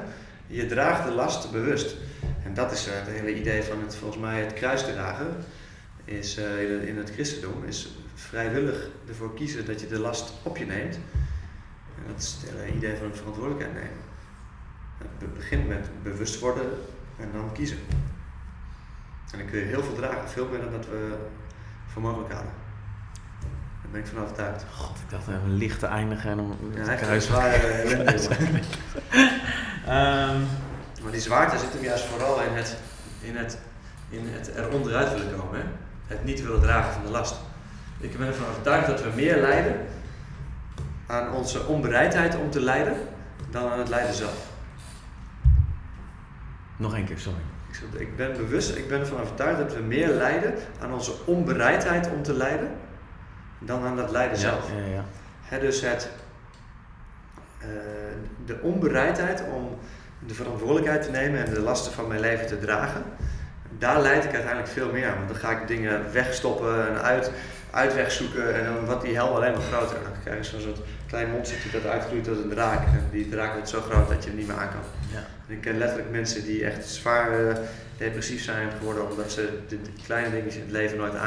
Je 0.54 0.66
draagt 0.66 1.04
de 1.04 1.12
last 1.12 1.52
bewust. 1.52 1.96
En 2.44 2.54
dat 2.54 2.72
is 2.72 2.88
eh, 2.88 2.94
het 2.94 3.08
hele 3.08 3.36
idee 3.40 3.64
van 3.64 3.82
het, 3.82 3.96
volgens 3.96 4.22
mij 4.22 4.42
het 4.42 4.54
kruis 4.54 4.84
dragen. 4.84 5.36
Is, 6.06 6.38
eh, 6.38 6.88
in, 6.88 6.98
het, 6.98 7.12
christendom 7.12 7.64
is 7.64 7.98
vrijwillig 8.14 8.90
ervoor 9.08 9.34
kiezen 9.34 9.66
dat 9.66 9.82
je 9.82 9.88
de 9.88 10.00
last 10.00 10.34
op 10.44 10.58
je 10.58 10.66
neemt. 10.66 11.00
Dat 12.08 12.20
is 12.20 12.38
het 12.42 12.60
hele 12.60 12.76
idee 12.76 12.96
van 12.96 13.16
verantwoordelijkheid 13.16 13.74
nemen. 13.74 14.04
Het 14.98 15.20
be- 15.20 15.36
begint 15.36 15.68
met 15.68 15.90
bewust 16.04 16.40
worden 16.40 16.70
en 17.20 17.30
dan 17.34 17.52
kiezen. 17.54 17.78
En 19.32 19.38
dan 19.38 19.48
kun 19.48 19.60
je 19.60 19.66
heel 19.66 19.84
veel 19.84 19.96
dragen, 19.96 20.30
veel 20.30 20.48
meer 20.48 20.60
dan 20.62 20.72
dat 20.72 20.86
we 20.86 21.16
voor 21.88 22.02
mogelijk 22.02 22.34
hadden. 22.34 22.63
Ben 23.94 24.02
ik 24.02 24.08
van 24.08 24.22
overtuigd. 24.22 24.66
God, 24.72 24.98
ik 24.98 25.10
dacht 25.10 25.28
even 25.28 25.58
licht 25.58 25.80
te 25.80 25.86
eindigen 25.86 26.32
en 26.32 26.40
om 26.40 26.56
Ja, 26.76 26.84
hij 26.84 26.94
een 26.94 27.00
kruis. 27.00 28.28
Ehm, 29.86 30.40
Maar 31.04 31.12
die 31.12 31.22
zwaarte 31.22 31.58
zit 31.58 31.74
hem 31.74 31.84
juist 31.84 32.04
vooral 32.04 32.42
in 32.42 32.54
het, 32.54 32.78
in 33.22 33.36
het, 33.36 33.58
in 34.10 34.28
het 34.32 34.56
er 34.56 34.70
onderuit 34.70 35.14
willen 35.14 35.40
komen. 35.40 35.60
Hè? 35.60 35.66
Het 36.08 36.24
niet 36.24 36.44
willen 36.44 36.62
dragen 36.62 36.94
van 36.94 37.04
de 37.06 37.10
last. 37.10 37.36
Ik 38.00 38.18
ben 38.18 38.28
ervan 38.28 38.48
overtuigd 38.48 38.88
dat 38.88 39.04
we 39.04 39.10
meer 39.16 39.42
lijden 39.42 39.76
aan 41.08 41.34
onze 41.34 41.68
onbereidheid 41.68 42.36
om 42.36 42.50
te 42.50 42.62
lijden 42.62 42.96
dan 43.52 43.72
aan 43.72 43.80
het 43.80 43.90
lijden 43.90 44.14
zelf. 44.14 44.52
nog 46.78 46.96
één 46.96 47.06
keer, 47.06 47.20
sorry. 47.20 47.40
Ik 47.98 48.16
ben 48.16 48.34
bewust, 48.38 48.76
ik 48.76 48.88
ben 48.88 49.00
ervan 49.00 49.20
overtuigd 49.20 49.58
dat 49.58 49.74
we 49.74 49.82
meer 49.82 50.10
lijden 50.10 50.54
aan 50.82 50.94
onze 50.94 51.14
onbereidheid 51.26 52.10
om 52.16 52.24
te 52.24 52.34
lijden 52.34 52.70
dan 53.66 53.84
aan 53.84 53.96
dat 53.96 54.12
lijden 54.12 54.38
zelf. 54.38 54.70
Ja, 54.70 54.78
ja, 54.78 54.94
ja. 54.94 55.04
Hè, 55.42 55.60
dus 55.60 55.82
het, 55.82 56.10
eh, 57.60 57.68
de 58.46 58.60
onbereidheid 58.62 59.44
om 59.56 59.78
de 60.28 60.34
verantwoordelijkheid 60.34 61.04
te 61.04 61.12
nemen 61.12 61.46
en 61.46 61.54
de 61.54 61.62
lasten 61.62 61.92
van 61.92 62.08
mijn 62.08 62.20
leven 62.20 62.48
te 62.48 62.60
dragen, 62.60 63.04
daar 63.78 64.02
leid 64.02 64.24
ik 64.24 64.34
uiteindelijk 64.34 64.72
veel 64.72 64.92
meer 64.92 65.08
aan. 65.08 65.18
Want 65.18 65.28
dan 65.28 65.38
ga 65.38 65.52
ik 65.52 65.68
dingen 65.68 66.12
wegstoppen 66.12 66.88
en 66.88 67.02
uit, 67.02 67.32
uitweg 67.72 68.12
zoeken 68.12 68.56
en 68.56 68.74
dan 68.74 68.86
wordt 68.86 69.02
die 69.02 69.16
hel 69.16 69.36
alleen 69.36 69.52
maar 69.52 69.62
groter. 69.62 69.98
Dan 70.04 70.12
krijg 70.24 70.38
je 70.38 70.44
zo'n 70.44 70.62
soort 70.62 70.80
klein 71.08 71.30
monstertje 71.32 71.72
dat 71.72 71.92
uitgroeit 71.92 72.24
tot 72.24 72.44
een 72.44 72.50
draak. 72.50 72.86
En 72.86 73.08
die 73.12 73.30
draak 73.30 73.54
wordt 73.54 73.70
zo 73.70 73.82
groot 73.82 74.10
dat 74.10 74.24
je 74.24 74.30
hem 74.30 74.38
niet 74.38 74.48
meer 74.48 74.58
aan 74.58 74.70
kan. 74.70 74.82
Ja. 75.12 75.24
Ik 75.54 75.62
ken 75.62 75.78
letterlijk 75.78 76.10
mensen 76.12 76.44
die 76.46 76.66
echt 76.66 76.88
zwaar 76.90 77.48
eh, 77.48 77.56
depressief 77.98 78.44
zijn 78.44 78.68
geworden 78.78 79.10
omdat 79.12 79.32
ze 79.32 79.50
de, 79.68 79.82
de 79.82 79.90
kleine 80.06 80.30
dingetjes 80.32 80.56
in 80.56 80.62
het 80.62 80.72
leven 80.72 80.98
nooit. 80.98 81.14
Ja. 81.14 81.20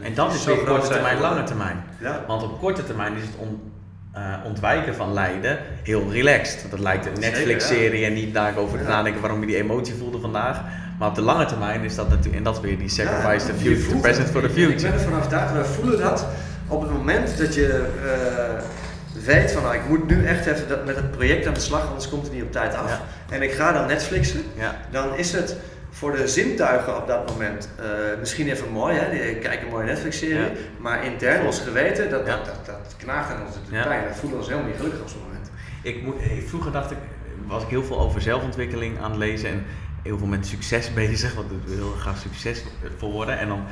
die 0.00 0.08
En 0.08 0.14
dat 0.14 0.34
is 0.34 0.44
weer 0.44 0.56
korte 0.56 0.88
termijn, 0.88 1.20
lange 1.20 1.42
termijn. 1.42 1.84
Ja. 2.00 2.24
Want 2.26 2.42
op 2.42 2.58
korte 2.60 2.84
termijn 2.84 3.14
is 3.16 3.22
het 3.22 3.36
on- 3.36 3.72
eh, 4.12 4.34
ontwijken 4.44 4.94
van 4.94 5.12
lijden 5.12 5.58
heel 5.82 6.12
relaxed. 6.12 6.58
Want 6.58 6.70
dat 6.70 6.80
lijkt 6.80 7.06
een 7.06 7.20
Netflix-serie 7.20 8.04
en 8.04 8.12
niet 8.12 8.34
daar 8.34 8.56
over 8.56 8.78
te 8.78 8.84
Ja. 8.84 8.90
nadenken 8.90 9.20
waarom 9.20 9.40
je 9.40 9.46
die 9.46 9.56
emotie 9.56 9.94
voelde 9.94 10.20
vandaag. 10.20 10.60
Maar 10.98 11.08
op 11.08 11.14
de 11.14 11.20
lange 11.22 11.44
termijn 11.44 11.82
is 11.84 11.94
dat 11.94 12.08
natuurlijk, 12.08 12.36
en 12.36 12.42
dat 12.42 12.54
is 12.56 12.60
weer 12.60 12.78
die 12.78 12.88
sacrifice 12.88 13.46
the 13.46 13.54
future, 13.54 13.88
the 13.88 13.96
present 13.96 14.28
for 14.30 14.40
the 14.40 14.46
Ik- 14.48 14.56
Ik 14.56 14.62
future. 14.64 14.90
ben 14.90 15.00
ervan 15.00 15.14
overtuigd, 15.18 15.52
wij 15.52 15.64
voelen 15.64 15.98
dat 16.00 16.26
op 16.68 16.80
het 16.80 16.90
moment 16.90 17.38
dat 17.38 17.54
je 17.54 17.86
eh, 18.04 18.62
weet 19.22 19.52
van 19.52 19.62
nou, 19.62 19.74
ik 19.74 19.88
moet 19.88 20.06
nu 20.06 20.24
echt 20.26 20.46
even 20.46 20.68
dat, 20.68 20.84
met 20.84 20.96
het 20.96 21.10
project 21.10 21.46
aan 21.46 21.54
de 21.54 21.60
slag, 21.60 21.86
anders 21.86 22.08
komt 22.08 22.22
het 22.22 22.32
niet 22.32 22.42
op 22.42 22.52
tijd 22.52 22.74
af. 22.74 22.90
Ja. 22.90 23.00
En 23.34 23.42
ik 23.42 23.52
ga 23.52 23.72
dan 23.72 23.86
Netflixen, 23.86 24.42
Ja, 24.56 24.76
dan 24.90 25.16
is 25.16 25.32
het 25.32 25.56
voor 25.90 26.16
de 26.16 26.28
zintuigen 26.28 26.96
op 26.96 27.06
dat 27.06 27.30
moment 27.30 27.68
eh, 27.78 27.84
misschien 28.18 28.48
even 28.48 28.68
mooi, 28.68 28.96
hè? 28.96 29.10
ik 29.12 29.40
kijk 29.40 29.62
een 29.62 29.68
mooie 29.68 29.84
Netflix-serie, 29.84 30.36
Ja. 30.38 30.50
maar 30.78 31.04
intern 31.04 31.46
ons 31.46 31.60
geweten, 31.60 32.10
dat, 32.10 32.26
dat, 32.26 32.44
dat, 32.44 32.66
dat 32.66 32.94
knaagt 32.96 33.32
aan 33.34 33.46
ons 33.46 33.54
de 33.54 33.60
pijn. 33.70 34.04
Wij 34.04 34.14
voelen 34.14 34.38
ons 34.38 34.48
helemaal 34.48 34.68
niet 34.68 34.76
gelukkig 34.76 35.00
op 35.00 35.08
zo'n 35.08 35.20
moment. 35.26 35.50
ik 35.82 36.02
moet, 36.02 36.20
eh, 36.20 36.30
vroeger 36.46 36.72
dacht 36.72 36.90
ik, 36.90 36.96
was 37.46 37.62
ik 37.62 37.68
heel 37.68 37.84
veel 37.84 38.00
over 38.00 38.20
zelfontwikkeling 38.20 39.00
aan 39.00 39.10
het 39.10 39.18
lezen 39.18 39.48
en 39.50 39.64
heel 40.02 40.18
veel 40.18 40.26
met 40.26 40.46
succes 40.46 40.94
bezig, 41.04 41.34
want 41.34 41.50
ik 41.50 41.58
wil 41.64 41.76
heel 41.76 41.94
graag 41.98 42.18
succesvol 42.18 43.12
worden. 43.12 43.38
En 43.38 43.48
dan 43.48 43.64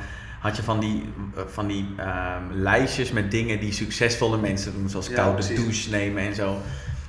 had 0.43 0.55
je 0.55 0.63
van 0.63 0.79
die, 0.79 1.13
eh, 1.35 1.43
van 1.47 1.67
die 1.67 1.93
ehm, 1.97 2.43
lijstjes 2.51 3.11
met 3.11 3.31
dingen 3.31 3.59
die 3.59 3.71
succesvolle 3.71 4.37
mensen 4.37 4.73
doen, 4.73 4.89
zoals 4.89 5.07
Ja, 5.07 5.13
koude 5.15 5.33
precies. 5.33 5.55
douche 5.55 5.89
nemen 5.89 6.23
en 6.23 6.35
zo. 6.35 6.57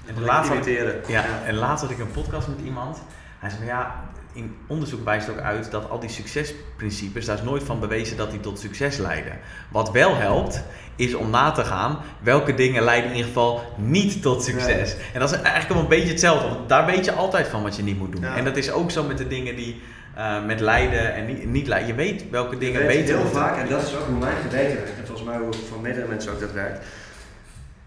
En 0.07 0.17
En 0.17 0.23
laatst 0.23 0.53
had. 0.53 0.67
Ja, 1.07 1.25
en 1.45 1.55
laatst 1.55 1.83
had 1.83 1.91
ik 1.93 1.99
een 1.99 2.11
podcast 2.11 2.49
met 2.49 2.59
iemand. 2.65 3.03
Hij 3.39 3.51
zei 3.51 3.63
van 3.63 3.71
ja, 3.75 4.05
in 4.33 4.57
onderzoek 4.67 5.05
wijst 5.05 5.31
ook 5.31 5.39
uit 5.39 5.71
dat 5.71 5.91
al 5.91 6.01
die 6.01 6.09
succesprincipes, 6.09 7.25
daar 7.25 7.37
is 7.37 7.43
nooit 7.43 7.63
van 7.63 7.81
bewezen 7.81 8.17
dat 8.17 8.31
die 8.31 8.41
tot 8.41 8.59
succes 8.59 8.97
leiden. 8.97 9.39
Wat 9.69 9.91
wel 9.91 10.17
helpt, 10.17 10.63
is 10.97 11.15
om 11.15 11.31
na 11.31 11.51
te 11.51 11.65
gaan 11.65 11.99
welke 12.21 12.55
dingen 12.55 12.83
leiden 12.83 13.11
in 13.11 13.17
ieder 13.17 13.33
geval 13.33 13.63
niet 13.77 14.23
tot 14.23 14.45
succes. 14.45 14.97
En 15.13 15.21
dat 15.21 15.31
is 15.31 15.37
eigenlijk 15.37 15.69
wel 15.69 15.83
een 15.83 15.89
beetje 15.89 16.09
hetzelfde, 16.09 16.49
want 16.49 16.69
daar 16.69 16.87
weet 16.87 17.05
je 17.05 17.13
altijd 17.13 17.49
van 17.49 17.63
wat 17.63 17.77
je 17.77 17.83
niet 17.83 17.99
moet 17.99 18.13
doen. 18.13 18.21
Ja. 18.23 18.37
En 18.37 18.45
dat 18.45 18.57
is 18.57 18.71
ook 18.71 18.91
zo 18.91 19.03
met 19.03 19.19
de 19.19 19.27
dingen 19.27 19.57
die 19.57 19.83
eh, 20.15 20.45
met 20.45 20.61
lijden 20.61 21.15
en 21.15 21.27
niet, 21.27 21.45
niet 21.45 21.67
lijden. 21.67 21.89
Je 21.89 21.95
weet 21.95 22.31
welke 22.31 22.59
dingen 22.59 22.81
je 22.81 22.87
weet 22.87 23.01
beter 23.01 23.19
heel 23.19 23.27
vaak, 23.27 23.59
en 23.59 23.69
dat 23.69 23.83
is 23.83 23.95
ook 23.95 24.07
hoe 24.07 24.19
mijn 24.19 24.37
geweten 24.37 24.77
werkt, 24.77 24.99
en 24.99 25.07
volgens 25.07 25.29
mij 25.29 25.37
hoe 25.37 25.53
voor 25.69 25.81
meerdere 25.81 26.07
mensen 26.07 26.33
ook 26.33 26.41
dat 26.41 26.53
werkt. 26.53 26.85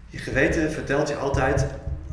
Je 0.08 0.18
geweten 0.18 0.72
vertelt 0.72 1.08
je 1.08 1.16
altijd, 1.16 1.66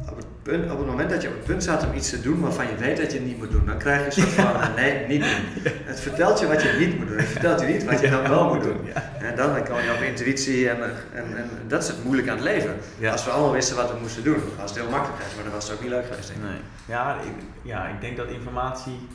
op 0.09 0.15
het, 0.15 0.25
punt, 0.43 0.71
op 0.71 0.77
het 0.77 0.87
moment 0.87 1.09
dat 1.09 1.21
je 1.21 1.27
op 1.27 1.33
het 1.33 1.43
punt 1.43 1.63
staat 1.63 1.85
om 1.85 1.93
iets 1.93 2.09
te 2.09 2.21
doen 2.21 2.39
waarvan 2.39 2.65
je 2.67 2.75
weet 2.75 2.97
dat 2.97 3.11
je 3.11 3.17
het 3.17 3.27
niet 3.27 3.37
moet 3.37 3.51
doen, 3.51 3.65
dan 3.65 3.77
krijg 3.77 3.99
je 3.99 4.05
een 4.05 4.11
soort 4.11 4.33
van, 4.47 4.61
ah, 4.61 4.75
nee, 4.75 5.07
niet 5.07 5.21
doen. 5.21 5.71
Het 5.83 5.99
vertelt 5.99 6.39
je 6.39 6.47
wat 6.47 6.61
je 6.61 6.75
niet 6.79 6.97
moet 6.97 7.07
doen, 7.07 7.17
het 7.17 7.27
vertelt 7.27 7.61
je 7.61 7.67
niet 7.67 7.83
wat 7.83 7.99
je 7.99 8.09
dan 8.09 8.29
wel 8.29 8.53
moet 8.53 8.63
doen. 8.63 8.77
Ja. 8.93 9.11
En 9.21 9.35
dan 9.35 9.65
kom 9.65 9.79
je 9.79 9.93
op 9.95 10.01
intuïtie 10.01 10.69
en, 10.69 10.81
en, 11.13 11.37
en 11.37 11.49
dat 11.67 11.81
is 11.83 11.87
het 11.87 12.03
moeilijke 12.03 12.31
aan 12.31 12.37
het 12.37 12.45
leven. 12.45 12.75
Ja. 12.97 13.11
Als 13.11 13.25
we 13.25 13.31
allemaal 13.31 13.51
wisten 13.51 13.75
wat 13.75 13.91
we 13.91 13.97
moesten 14.01 14.23
doen, 14.23 14.41
was 14.59 14.69
het 14.69 14.79
heel 14.79 14.89
makkelijk 14.89 15.17
geweest, 15.17 15.35
maar 15.35 15.43
dan 15.43 15.53
was 15.53 15.63
het 15.63 15.73
ook 15.73 15.81
niet 15.81 15.91
leuk 15.91 16.05
geweest. 16.05 16.27
Denk 16.27 16.39
ik. 16.39 16.45
Nee. 16.45 16.59
Ja, 16.85 17.15
ik, 17.21 17.43
ja, 17.61 17.87
ik 17.87 18.01
denk 18.01 18.17
dat 18.17 18.27
informatie 18.27 19.07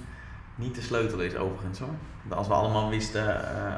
niet 0.61 0.75
de 0.75 0.83
sleutel 0.83 1.19
is 1.19 1.37
overigens 1.37 1.79
hoor. 1.79 1.95
Als 2.29 2.47
we 2.47 2.55
allemaal 2.55 2.89
wisten, 2.89 3.57
eh, 3.57 3.75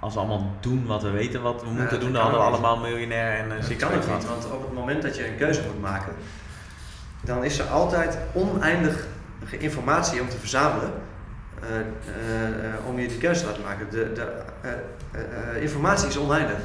als 0.00 0.14
we 0.14 0.20
allemaal 0.20 0.56
doen 0.60 0.86
wat 0.86 1.02
we 1.02 1.10
weten 1.10 1.42
wat 1.42 1.62
we 1.62 1.68
Ja, 1.68 1.72
moeten 1.72 2.00
doen, 2.00 2.12
dan 2.12 2.22
hadden 2.22 2.40
we 2.40 2.46
allemaal 2.46 2.76
miljonair 2.76 3.38
en 3.38 3.44
uh, 3.44 3.68
Dat 3.68 3.76
kan 3.76 3.88
ook 3.88 4.06
niet, 4.06 4.26
want 4.26 4.52
op 4.52 4.62
het 4.62 4.72
moment 4.72 5.02
dat 5.02 5.16
je 5.16 5.28
een 5.28 5.36
keuze 5.36 5.62
moet 5.66 5.80
maken, 5.80 6.12
dan 7.20 7.44
is 7.44 7.58
er 7.58 7.66
altijd 7.66 8.18
oneindig 8.32 9.06
informatie 9.58 10.20
om 10.20 10.28
te 10.28 10.38
verzamelen 10.38 10.92
eh, 11.60 12.86
om 12.86 12.98
je 12.98 13.08
die 13.08 13.18
keuze 13.18 13.40
te 13.40 13.46
laten 13.46 13.62
maken. 13.62 13.86
De, 13.90 14.12
de, 14.12 15.60
informatie 15.60 16.08
is 16.08 16.18
oneindig. 16.18 16.58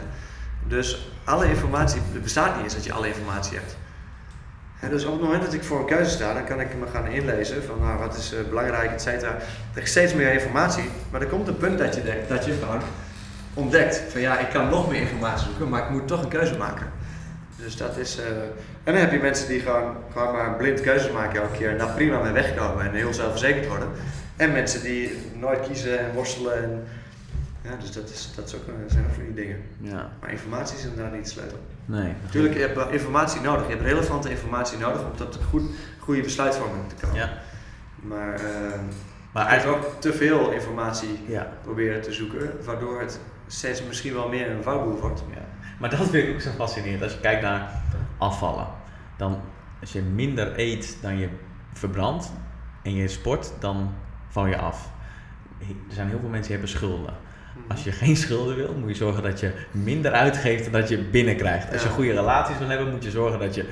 Dus 0.68 1.12
alle 1.24 1.50
informatie, 1.50 2.02
het 2.12 2.24
bestaat 2.24 2.56
niet 2.56 2.64
eens 2.64 2.74
dat 2.74 2.84
je 2.84 2.94
alle 2.94 3.08
informatie 3.08 3.58
hebt. 3.58 3.78
Dus 4.90 5.06
op 5.06 5.12
het 5.12 5.22
moment 5.22 5.44
dat 5.44 5.54
ik 5.54 5.64
voor 5.64 5.80
een 5.80 5.86
keuze 5.86 6.10
sta, 6.12 6.34
dan 6.34 6.46
kan 6.46 6.60
ik 6.60 6.68
me 6.80 6.86
gaan 6.94 7.08
inlezen 7.08 7.64
van 7.64 7.80
nou, 7.82 8.00
wat 8.00 8.18
is 8.18 8.34
eh, 8.34 8.40
belangrijk, 8.50 8.92
et 8.92 9.02
cetera. 9.02 9.36
Er 9.74 9.82
is 9.82 9.90
steeds 9.90 10.14
meer 10.14 10.34
informatie, 10.34 10.84
maar 11.12 11.22
er 11.22 11.28
komt 11.28 11.48
een 11.48 11.58
punt 11.58 11.78
dat 11.78 11.96
je, 11.96 12.04
denkt, 12.04 12.30
dat 12.30 12.46
je 12.46 12.52
gewoon 12.52 12.82
ontdekt 13.54 14.02
van 14.10 14.22
ja, 14.22 14.40
ik 14.40 14.50
kan 14.50 14.70
nog 14.70 14.90
meer 14.92 15.02
informatie 15.02 15.46
zoeken, 15.48 15.70
maar 15.70 15.84
ik 15.84 15.90
moet 15.90 16.08
toch 16.08 16.24
een 16.24 16.30
keuze 16.30 16.58
maken. 16.58 16.86
Dus 17.56 17.78
dat 17.78 17.98
is. 17.98 18.20
eh, 18.20 18.26
En 18.84 18.94
dan 18.94 19.02
heb 19.02 19.12
je 19.12 19.20
mensen 19.20 19.48
die 19.48 19.60
gewoon, 19.60 19.96
gewoon 20.12 20.34
maar 20.34 20.56
blind 20.56 20.82
keuzes 20.82 21.12
maken 21.12 21.42
elke 21.42 21.58
keer 21.58 21.70
en 21.70 21.78
daar 21.78 21.94
prima 21.94 22.22
mee 22.22 22.32
wegkomen 22.32 22.86
en 22.86 22.94
heel 22.94 23.14
zelfverzekerd 23.14 23.68
worden. 23.68 23.88
En 24.36 24.52
mensen 24.52 24.82
die 24.82 25.18
nooit 25.40 25.60
kiezen 25.68 26.00
en 26.00 26.14
worstelen. 26.14 26.64
En, 26.64 26.84
Ja, 27.62 27.70
dus 27.80 27.92
dat, 27.92 28.10
is, 28.10 28.32
dat 28.36 28.48
is 28.48 28.56
ook, 28.56 28.68
een- 28.68 28.90
zijn 28.90 29.04
ook 29.06 29.14
van 29.14 29.24
die 29.24 29.34
dingen. 29.34 29.58
Ja, 29.78 30.10
Maar 30.22 30.32
informatie 30.32 30.78
is 30.78 30.84
inderdaad 30.84 31.14
niet 31.14 31.24
de 31.24 31.30
sleutel. 31.30 31.58
Nee. 31.86 32.14
Natuurlijk, 32.24 32.54
je 32.54 32.60
hebt 32.60 32.76
wel 32.76 32.90
informatie 32.90 33.42
nodig. 33.42 33.64
Je 33.68 33.72
hebt 33.72 33.84
relevante 33.84 34.30
informatie 34.30 34.78
nodig 34.78 35.04
om 35.04 35.16
tot 35.16 35.36
een 35.36 35.44
goed, 35.44 35.64
goede 36.00 36.22
besluitvorming 36.22 36.90
te 36.90 36.96
komen. 37.06 37.16
Ja, 37.20 37.30
Maar, 37.96 38.34
eh 38.34 38.42
maar 38.42 39.44
maar 39.44 39.46
eigenlijk... 39.52 39.86
ook 39.86 40.02
te 40.02 40.14
veel 40.14 40.52
informatie 40.52 41.20
Ja, 41.28 41.48
proberen 41.62 42.02
te 42.02 42.12
zoeken, 42.14 42.52
waardoor 42.66 43.00
het 43.00 43.20
steeds 43.48 43.84
misschien 43.84 44.14
wel 44.14 44.30
meer 44.30 44.50
een 44.52 44.64
vouwboel 44.64 45.00
wordt. 45.00 45.24
ja. 45.34 45.42
Maar 45.80 45.90
dat 45.90 46.00
vind 46.00 46.28
ik 46.28 46.34
ook 46.34 46.42
zo 46.42 46.50
fascinerend. 46.52 47.04
Als 47.04 47.14
je 47.14 47.20
kijkt 47.20 47.42
naar 47.42 47.82
afvallen, 48.18 48.68
dan 49.18 49.42
als 49.82 49.92
je 49.92 50.02
minder 50.02 50.60
eet 50.60 50.98
dan 51.02 51.18
je 51.18 51.30
verbrandt 51.74 52.32
en 52.84 52.94
je 52.96 53.08
sport, 53.08 53.52
dan 53.60 53.94
val 54.30 54.46
je 54.46 54.58
af. 54.58 54.90
Er 55.60 55.94
zijn 55.94 56.08
heel 56.08 56.20
veel 56.20 56.30
mensen 56.30 56.52
die 56.52 56.60
hebben 56.60 56.78
schulden. 56.78 57.14
Als 57.68 57.84
je 57.84 57.92
geen 57.92 58.16
schulden 58.16 58.56
wil, 58.56 58.74
moet 58.80 58.90
je 58.90 58.96
zorgen 58.96 59.24
dat 59.24 59.40
je 59.40 59.52
minder 59.72 60.12
uitgeeft 60.12 60.64
dan 60.64 60.82
dat 60.82 60.90
je 60.90 60.98
binnenkrijgt. 60.98 61.72
Als 61.74 61.82
je 61.82 61.88
Ja. 61.88 61.94
goede 61.94 62.12
relaties 62.14 62.58
wil 62.58 62.68
hebben, 62.68 62.92
moet 62.92 63.04
je 63.04 63.12
zorgen 63.12 63.40
dat 63.40 63.56
je 63.56 63.66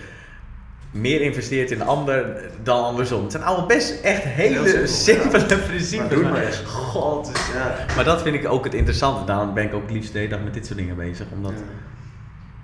meer 0.92 1.22
investeert 1.22 1.72
in 1.72 1.78
de 1.78 1.84
ander 1.84 2.42
dan 2.64 2.84
andersom. 2.84 3.22
Het 3.24 3.32
zijn 3.32 3.44
allemaal 3.44 3.66
best 3.68 4.02
echt 4.02 4.24
hele 4.24 4.88
simpele 4.88 5.46
Maar 5.48 5.58
principes. 5.58 6.22
maar-. 6.22 6.54
God, 6.66 7.32
is- 7.34 7.54
Ja. 7.54 7.76
maar 7.96 8.04
dat 8.04 8.22
vind 8.22 8.36
ik 8.36 8.48
ook 8.48 8.64
het 8.64 8.74
interessante. 8.74 9.26
Daarom 9.26 9.54
ben 9.54 9.64
ik 9.64 9.74
ook 9.74 9.90
liefst 9.90 10.12
de 10.14 10.18
hele 10.18 10.30
dag 10.30 10.44
met 10.44 10.54
dit 10.54 10.66
soort 10.66 10.78
dingen 10.78 10.96
bezig. 10.96 11.26
Omdat, 11.32 11.54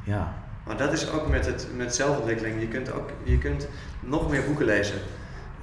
Ja. 0.03 0.13
ja, 0.13 0.33
Maar 0.65 0.77
dat 0.77 0.93
is 0.93 1.11
ook 1.11 1.27
met, 1.27 1.45
het, 1.45 1.67
met 1.75 1.95
zelfontwikkeling. 1.95 2.59
Je 2.61 2.67
kunt, 2.67 2.91
ook, 2.93 3.09
je 3.23 3.37
kunt 3.37 3.67
nog 3.99 4.29
meer 4.29 4.43
boeken 4.45 4.65
lezen. 4.65 4.95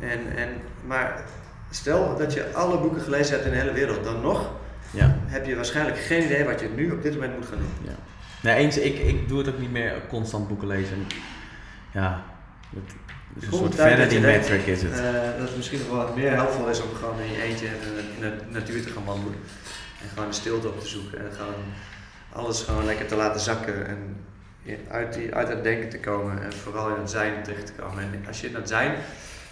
En, 0.00 0.36
en, 0.36 0.48
maar 0.86 1.24
stel 1.70 2.16
dat 2.18 2.32
je 2.34 2.52
alle 2.52 2.78
boeken 2.78 3.00
gelezen 3.02 3.32
hebt 3.34 3.44
in 3.46 3.52
de 3.52 3.58
hele 3.58 3.72
wereld, 3.72 4.04
dan 4.04 4.20
nog 4.20 4.50
ja, 4.94 5.18
heb 5.26 5.46
je 5.46 5.54
waarschijnlijk 5.54 5.98
geen 5.98 6.24
idee 6.24 6.44
wat 6.44 6.60
je 6.60 6.68
nu 6.76 6.90
op 6.90 7.02
dit 7.02 7.14
moment 7.14 7.36
moet 7.36 7.46
gaan 7.46 7.58
doen. 7.58 7.72
ja. 7.82 7.94
Nee, 8.42 8.54
eens, 8.54 8.78
ik, 8.78 8.98
ik 8.98 9.28
doe 9.28 9.38
het 9.38 9.48
ook 9.48 9.58
niet 9.58 9.70
meer 9.72 10.02
constant 10.08 10.48
boeken 10.48 10.68
lezen. 10.68 11.06
Ja, 11.92 12.24
het 12.74 13.42
is 13.42 13.46
een 13.46 13.54
soort 13.54 13.74
vanity 13.74 14.18
metric 14.18 14.66
is 14.66 14.82
het. 14.82 14.92
eh, 14.92 15.12
dat 15.38 15.48
het 15.48 15.56
misschien 15.56 15.78
nog 15.78 15.88
wel 15.88 15.96
wat 15.96 16.16
meer 16.16 16.30
helpvol 16.30 16.68
is 16.68 16.82
om 16.82 16.94
gewoon 16.94 17.20
in 17.20 17.32
je 17.32 17.42
eentje 17.42 17.66
in 17.66 18.20
de, 18.20 18.32
natuur 18.48 18.82
te 18.82 18.88
gaan 18.88 19.04
wandelen. 19.04 19.38
En 20.02 20.08
gewoon 20.08 20.28
de 20.28 20.34
stilte 20.34 20.68
op 20.68 20.80
te 20.80 20.86
zoeken. 20.86 21.18
En 21.18 21.32
gewoon 21.32 21.64
alles 22.32 22.62
gewoon 22.62 22.84
lekker 22.84 23.06
te 23.06 23.16
laten 23.16 23.40
zakken. 23.40 23.86
En 23.86 24.16
uit, 24.90 25.14
die, 25.14 25.34
uit 25.34 25.48
het 25.48 25.62
denken 25.62 25.88
te 25.88 26.00
komen. 26.00 26.42
En 26.42 26.52
vooral 26.52 26.88
in 26.88 27.00
het 27.00 27.10
zijn 27.10 27.42
terecht 27.42 27.66
te 27.66 27.72
komen. 27.72 28.02
En 28.02 28.24
als 28.26 28.40
je 28.40 28.48
in 28.48 28.54
het 28.54 28.68
zijn... 28.68 28.94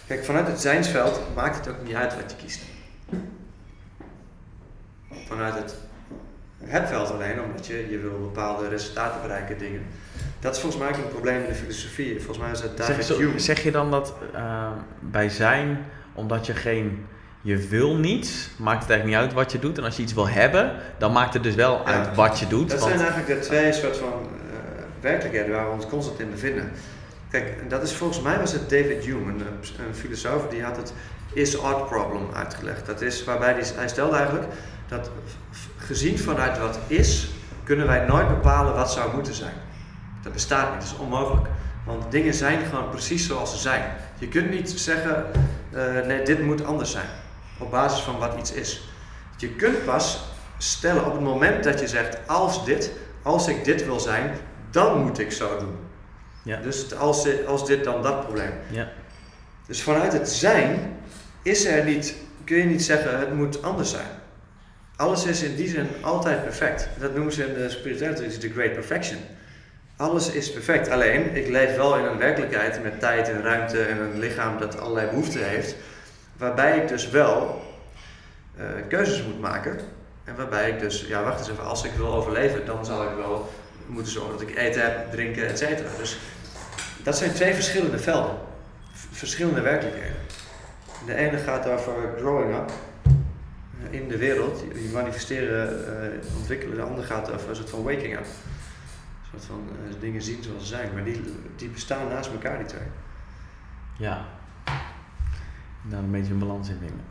Kijk, 0.07 0.25
vanuit 0.25 0.47
het 0.47 0.61
zijnsveld 0.61 1.21
maakt 1.35 1.55
het 1.55 1.67
ook 1.67 1.83
niet 1.85 1.95
uit 1.95 2.15
wat 2.15 2.31
je 2.31 2.37
kiest. 2.37 2.61
Vanuit 5.27 5.53
het 5.55 5.75
hebveld 6.63 7.11
alleen, 7.11 7.41
omdat 7.41 7.65
je, 7.67 7.87
je 7.89 7.97
wil 7.97 8.19
bepaalde 8.21 8.67
resultaten 8.67 9.21
bereiken, 9.21 9.57
dingen. 9.57 9.81
Dat 10.39 10.55
is 10.55 10.61
volgens 10.61 10.81
mij 10.81 10.91
ook 10.91 10.97
een 10.97 11.07
probleem 11.09 11.41
in 11.41 11.47
de 11.47 11.53
filosofie. 11.55 12.15
Volgens 12.17 12.37
mij 12.37 12.51
is 12.51 12.61
dat 12.61 12.71
Zeg, 12.75 12.87
David 12.87 13.05
zo- 13.05 13.17
Hume. 13.17 13.39
zeg 13.39 13.63
je 13.63 13.71
dan 13.71 13.91
dat 13.91 14.13
eh, 14.33 14.67
bij 14.99 15.29
zijn, 15.29 15.85
omdat 16.13 16.45
je 16.45 16.53
geen, 16.53 17.05
je 17.41 17.57
wil 17.67 17.95
niets, 17.95 18.49
maakt 18.57 18.81
het 18.81 18.89
eigenlijk 18.89 19.21
niet 19.21 19.29
uit 19.29 19.33
wat 19.43 19.51
je 19.51 19.59
doet. 19.59 19.77
En 19.77 19.83
als 19.83 19.95
je 19.95 20.01
iets 20.01 20.13
wil 20.13 20.27
hebben, 20.29 20.71
dan 20.97 21.11
maakt 21.11 21.33
het 21.33 21.43
dus 21.43 21.55
wel 21.55 21.73
Ja. 21.77 21.83
uit 21.85 22.15
wat 22.15 22.39
je 22.39 22.47
doet. 22.47 22.69
Dat 22.69 22.79
want- 22.79 22.91
zijn 22.91 23.05
eigenlijk 23.07 23.41
de 23.41 23.47
twee 23.47 23.73
soort 23.73 23.97
van 23.97 24.11
eh, 24.13 24.57
werkelijkheden 25.01 25.51
waar 25.55 25.65
we 25.67 25.73
ons 25.75 25.87
constant 25.87 26.19
in 26.19 26.29
bevinden. 26.31 26.71
Kijk, 27.29 27.69
dat 27.69 27.83
is 27.83 27.93
volgens 27.93 28.21
mij 28.21 28.39
was 28.39 28.51
het 28.51 28.69
David 28.69 29.03
Hume, 29.03 29.31
een, 29.31 29.41
een 29.87 29.95
filosoof, 29.95 30.47
die 30.47 30.63
had 30.63 30.77
het 30.77 30.93
is-ought 31.33 31.85
problem 31.87 32.21
uitgelegd. 32.33 32.85
Dat 32.85 33.01
is 33.01 33.23
waarbij 33.23 33.53
die, 33.53 33.63
hij 33.75 33.87
stelde 33.87 34.15
eigenlijk 34.15 34.43
dat 34.97 35.09
gezien 35.77 36.19
vanuit 36.19 36.59
wat 36.59 36.79
is, 36.87 37.29
kunnen 37.63 37.87
wij 37.87 38.05
nooit 38.05 38.27
bepalen 38.27 38.73
wat 38.73 38.91
zou 38.91 39.15
moeten 39.15 39.33
zijn. 39.33 39.53
Dat 40.23 40.33
bestaat 40.33 40.71
niet, 40.71 40.81
dat 40.81 40.91
is 40.91 40.97
onmogelijk. 40.97 41.47
Want 41.85 42.11
dingen 42.11 42.33
zijn 42.33 42.65
gewoon 42.65 42.89
precies 42.89 43.27
zoals 43.27 43.51
ze 43.51 43.57
zijn. 43.57 43.83
Je 44.19 44.27
kunt 44.27 44.49
niet 44.49 44.69
zeggen, 44.71 45.25
eh, 45.71 46.05
nee, 46.05 46.23
dit 46.23 46.41
moet 46.41 46.65
anders 46.65 46.91
zijn. 46.91 47.05
Op 47.59 47.71
basis 47.71 47.99
van 47.99 48.17
wat 48.17 48.37
iets 48.37 48.51
is. 48.51 48.83
Je 49.37 49.49
kunt 49.49 49.85
pas 49.85 50.23
stellen 50.57 51.05
op 51.05 51.11
het 51.13 51.21
moment 51.21 51.63
dat 51.63 51.79
je 51.79 51.87
zegt, 51.87 52.17
als 52.27 52.65
dit, 52.65 52.91
als 53.21 53.47
ik 53.47 53.63
dit 53.65 53.85
wil 53.85 53.99
zijn, 53.99 54.31
dan 54.71 55.03
moet 55.03 55.19
ik 55.19 55.31
zo 55.31 55.57
doen. 55.59 55.75
Ja. 56.43 56.57
Dus 56.61 56.95
als, 56.95 57.23
dit- 57.23 57.45
als 57.45 57.65
dit 57.65 57.83
dan 57.83 58.01
dat 58.03 58.23
probleem. 58.25 58.51
Ja. 58.69 58.87
Dus 59.67 59.81
vanuit 59.83 60.13
het 60.13 60.29
zijn 60.29 60.97
is 61.41 61.65
er 61.65 61.83
niet, 61.85 62.15
kun 62.43 62.57
je 62.57 62.63
niet 62.63 62.83
zeggen 62.83 63.19
het 63.19 63.33
moet 63.33 63.63
anders 63.63 63.89
zijn. 63.89 64.07
Alles 64.95 65.25
is 65.25 65.41
in 65.41 65.55
die 65.55 65.69
zin 65.69 65.87
altijd 66.01 66.43
perfect. 66.43 66.89
Dat 66.99 67.13
noemen 67.15 67.33
ze 67.33 67.47
in 67.47 67.53
de 67.53 67.69
spirituele 67.69 68.13
traditie 68.13 68.39
de 68.39 68.51
great 68.51 68.73
perfection. 68.73 69.19
Alles 69.95 70.31
is 70.31 70.51
perfect. 70.51 70.89
Alleen, 70.89 71.35
ik 71.35 71.47
leef 71.47 71.75
wel 71.75 71.97
in 71.97 72.05
een 72.05 72.17
werkelijkheid 72.17 72.83
met 72.83 72.99
tijd 72.99 73.29
en 73.29 73.41
ruimte 73.41 73.81
en 73.81 73.99
een 73.99 74.19
lichaam 74.19 74.59
dat 74.59 74.79
allerlei 74.79 75.07
behoeften 75.07 75.49
heeft. 75.49 75.75
Waarbij 76.37 76.77
ik 76.77 76.87
dus 76.87 77.09
wel 77.09 77.61
eh, 78.57 78.65
keuzes 78.87 79.23
moet 79.23 79.39
maken. 79.39 79.79
En 80.23 80.35
waarbij 80.35 80.69
ik 80.69 80.79
dus, 80.79 81.05
ja 81.07 81.23
wacht 81.23 81.39
eens 81.39 81.49
even, 81.49 81.65
als 81.65 81.83
ik 81.83 81.91
wil 81.91 82.13
overleven, 82.13 82.65
dan 82.65 82.85
zal 82.85 83.03
ik 83.03 83.15
wel 83.15 83.49
moeten 83.85 84.11
zorgen 84.11 84.31
dat 84.31 84.41
ik 84.41 84.57
eten 84.57 84.81
heb, 84.81 85.11
drinken, 85.11 85.47
et 85.47 85.57
cetera. 85.57 85.89
Dus 85.97 86.17
dat 87.03 87.17
zijn 87.17 87.33
twee 87.33 87.53
verschillende 87.53 87.99
velden. 87.99 88.35
Verschillende 89.11 89.61
werkelijkheden. 89.61 90.15
De 91.05 91.15
ene 91.15 91.37
gaat 91.37 91.67
over 91.67 91.93
growing 92.17 92.55
up 92.55 92.71
in 93.89 94.07
de 94.07 94.17
wereld, 94.17 94.63
je 94.73 94.89
manifesteren, 94.93 95.87
eh, 96.01 96.35
ontwikkelen. 96.37 96.75
De 96.75 96.81
andere 96.81 97.07
gaat 97.07 97.31
over 97.33 97.49
een 97.49 97.55
soort 97.55 97.69
van 97.69 97.83
waking 97.83 98.13
up. 98.13 98.19
Een 98.19 99.29
soort 99.31 99.45
van 99.45 99.61
eh, 99.69 99.95
dingen 99.99 100.21
zien 100.21 100.43
zoals 100.43 100.61
ze 100.61 100.67
zijn. 100.75 100.89
Maar 100.93 101.03
die, 101.03 101.21
die 101.55 101.69
bestaan 101.69 102.07
naast 102.07 102.31
elkaar, 102.31 102.57
die 102.57 102.65
twee. 102.67 102.87
ja. 103.97 104.25
Daar 105.89 105.99
een 105.99 106.11
beetje 106.11 106.33
een 106.33 106.39
balans 106.39 106.69
in 106.69 106.77
vinden. 106.79 107.05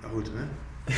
Nou 0.00 0.12
goed, 0.12 0.30
hè? 0.34 0.44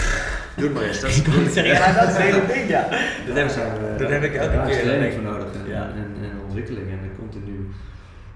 Doe 0.57 0.65
het 0.69 0.75
maar 0.75 0.83
eens. 0.83 1.01
Dat 1.01 1.11
is 1.11 1.19
Ik 1.19 1.25
zeggen, 1.53 1.65
ja, 1.75 1.93
dat 1.93 2.09
is 2.09 2.15
het 2.17 2.23
hele 2.23 2.47
ding, 2.47 2.69
ja. 2.69 2.83
Dat 3.27 3.35
Daar 3.35 3.45
heb, 3.49 3.81
we- 3.81 3.95
dat 3.99 4.11
heb 4.11 4.23
ik 4.23 4.35
elke 4.35 4.55
daar 4.57 4.69
is 4.71 4.75
keer. 4.77 4.85
training 4.85 5.15
dan 5.15 5.23
voor 5.23 5.33
ik- 5.33 5.39
nodig 5.39 5.55
en, 5.63 5.69
Ja. 5.69 5.83
en, 5.89 6.15
en 6.23 6.41
ontwikkeling 6.45 6.91
en 6.91 7.11
continu. 7.19 7.69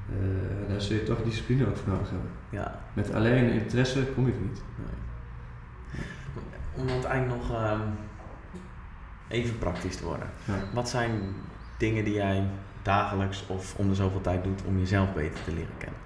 eh, 0.09 0.69
daar 0.69 0.81
zul 0.81 0.97
je 0.97 1.03
toch 1.03 1.23
discipline 1.23 1.67
ook 1.67 1.77
voor 1.77 1.89
nodig 1.93 2.11
hebben. 2.11 2.31
Ja. 2.51 2.81
Met 2.93 3.13
alleen 3.15 3.51
interesse 3.53 4.03
kom 4.15 4.27
ik 4.29 4.35
niet. 4.41 4.63
Om 6.77 6.87
dan 6.87 6.95
uiteindelijk 6.95 7.43
nog 7.43 7.51
ehm, 7.63 7.81
even 9.29 9.59
praktisch 9.59 9.97
te 9.97 10.05
worden. 10.05 10.29
Ja. 10.45 10.55
Wat 10.73 10.89
zijn 10.89 11.35
dingen 11.79 12.05
die 12.05 12.15
jij 12.15 12.43
dagelijks 12.83 13.45
of 13.47 13.75
om 13.77 13.89
de 13.89 13.95
zoveel 13.95 14.21
tijd 14.21 14.45
doet 14.45 14.63
om 14.67 14.79
jezelf 14.79 15.13
beter 15.15 15.45
te 15.45 15.53
leren 15.53 15.77
kennen? 15.79 16.01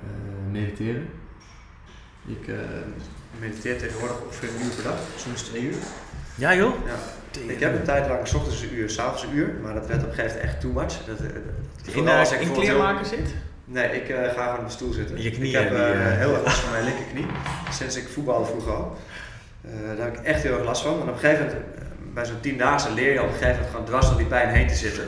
Eh, 0.00 0.50
mediteren. 0.52 1.08
Ik 2.26 2.48
eh, 2.48 2.54
mediteer 3.40 3.78
tegenwoordig 3.78 4.20
ongeveer 4.20 4.48
een 4.48 4.64
uur 4.64 4.74
per 4.74 4.84
dag, 4.84 4.98
soms 5.16 5.42
twee 5.42 5.62
uur. 5.62 5.74
Ja 6.34 6.54
joh? 6.54 6.74
Ja. 6.86 6.94
Ik 7.52 7.60
heb 7.60 7.74
een 7.78 7.84
tijd 7.84 8.08
lang 8.08 8.28
's 8.28 8.34
ochtends 8.34 8.62
een 8.62 8.74
uur, 8.74 8.90
's 8.90 8.98
avonds 8.98 9.22
een 9.22 9.34
uur, 9.36 9.54
maar 9.62 9.74
dat 9.74 9.86
werd 9.86 10.02
op 10.02 10.08
een 10.08 10.14
gegeven 10.14 10.36
moment 10.36 10.50
echt 10.52 10.60
too 10.60 10.72
much. 10.72 11.04
Dat, 11.06 11.20
eh, 11.20 11.26
dat- 11.84 11.94
In, 11.94 12.08
als 12.08 12.32
ik 12.32 12.40
in 12.40 12.52
kleermaker 12.52 13.06
zit? 13.06 13.34
Nee, 13.64 14.00
ik 14.00 14.14
ga 14.34 14.42
gewoon 14.44 14.58
op 14.58 14.64
de 14.64 14.70
stoel 14.72 14.92
zitten. 14.92 15.22
Je 15.22 15.30
knieën, 15.30 15.46
ik 15.62 15.68
heb 15.68 15.68
die, 15.68 15.78
heel 15.96 16.34
erg 16.34 16.44
last 16.44 16.58
van 16.58 16.70
mijn 16.72 16.84
linkerknie. 16.84 17.26
Sinds 17.70 17.96
ik 17.96 18.08
voetbalde 18.08 18.44
vroeger 18.46 18.72
al. 18.72 18.96
Eh, 19.64 19.70
daar 19.96 20.06
heb 20.06 20.18
ik 20.18 20.24
echt 20.24 20.42
heel 20.42 20.54
erg 20.56 20.64
last 20.64 20.82
van. 20.82 20.92
En 20.94 21.00
op 21.00 21.08
een 21.08 21.18
gegeven 21.18 21.46
moment, 21.46 21.62
eh, 21.64 21.82
bij 22.14 22.24
zo'n 22.24 22.40
tiendaagse 22.40 22.92
leer 22.92 23.12
je 23.12 23.20
op 23.22 23.26
een 23.26 23.32
gegeven 23.32 23.54
moment 23.54 23.70
gewoon 23.70 23.84
dwars 23.86 24.06
door 24.08 24.16
die 24.16 24.26
pijn 24.26 24.48
heen 24.48 24.66
te 24.68 24.74
zitten. 24.74 25.04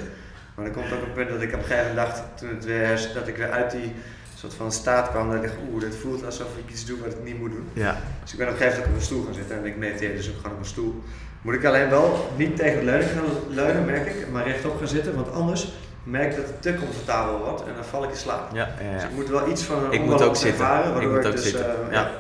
Maar 0.55 0.65
er 0.67 0.71
komt 0.73 0.93
ook 0.93 1.03
een 1.03 1.13
punt 1.13 1.29
dat 1.29 1.43
ik 1.43 1.53
op 1.55 1.59
een 1.59 1.65
gegeven 1.65 1.89
moment 1.89 2.07
dacht, 2.07 2.23
toen 2.35 2.49
het 2.49 2.65
weer, 2.65 3.09
dat 3.15 3.29
ik 3.29 3.37
weer 3.37 3.51
uit 3.51 3.71
die 3.71 3.93
soort 4.35 4.55
van 4.55 4.73
staat 4.73 5.11
kwam, 5.11 5.27
dat 5.27 5.37
ik 5.37 5.43
dacht, 5.43 5.55
oeh, 5.71 5.81
dit 5.81 5.97
voelt 5.97 6.25
alsof 6.25 6.47
ik 6.65 6.73
iets 6.73 6.87
doe 6.87 6.99
wat 6.99 7.13
ik 7.13 7.23
niet 7.25 7.39
moet 7.39 7.51
doen. 7.51 7.69
Ja. 7.73 7.97
Dus 8.23 8.33
ik 8.33 8.39
ben 8.39 8.47
op 8.49 8.53
een 8.53 8.59
gegeven 8.59 8.79
moment 8.81 8.95
op 8.97 9.01
een 9.01 9.07
stoel 9.07 9.25
gaan 9.25 9.35
zitten 9.35 9.57
en 9.59 9.65
ik 9.65 9.77
mediteer 9.77 10.17
dus 10.17 10.29
ook 10.29 10.37
gewoon 10.37 10.53
op 10.53 10.59
een 10.59 10.65
stoel. 10.67 11.03
Moet 11.43 11.55
ik 11.55 11.65
alleen 11.65 11.89
wel 11.91 12.31
niet 12.37 12.57
tegen 12.57 12.79
de 12.79 12.85
leuning 12.85 13.11
gaan 13.11 13.25
leunen, 13.49 13.85
merk 13.85 14.07
ik, 14.07 14.29
maar 14.31 14.45
rechtop 14.47 14.79
gaan 14.79 14.89
zitten, 14.89 15.15
want 15.15 15.33
anders 15.33 15.73
merk 16.03 16.31
ik 16.31 16.37
dat 16.37 16.47
het 16.47 16.63
te 16.63 16.75
comfortabel 16.75 17.39
wordt 17.39 17.61
en 17.63 17.75
dan 17.75 17.85
val 17.85 18.05
ik 18.05 18.11
in 18.11 18.17
slaap. 18.17 18.55
Ja, 18.55 18.69
ja, 18.83 18.93
Dus 18.95 19.03
ik 19.03 19.11
moet 19.15 19.29
wel 19.29 19.49
iets 19.51 19.63
van 19.63 19.85
een 19.85 19.93
Ik 19.93 20.01
moet 20.01 20.23
ook 20.23 20.37
zitten. 20.37 20.65
ervaren, 20.65 21.01
Ik 21.03 21.09
moet 21.09 21.27
ook 21.27 21.33
dus, 21.33 21.43
zitten. 21.43 21.67
eh, 21.89 21.93
Ja. 21.93 22.11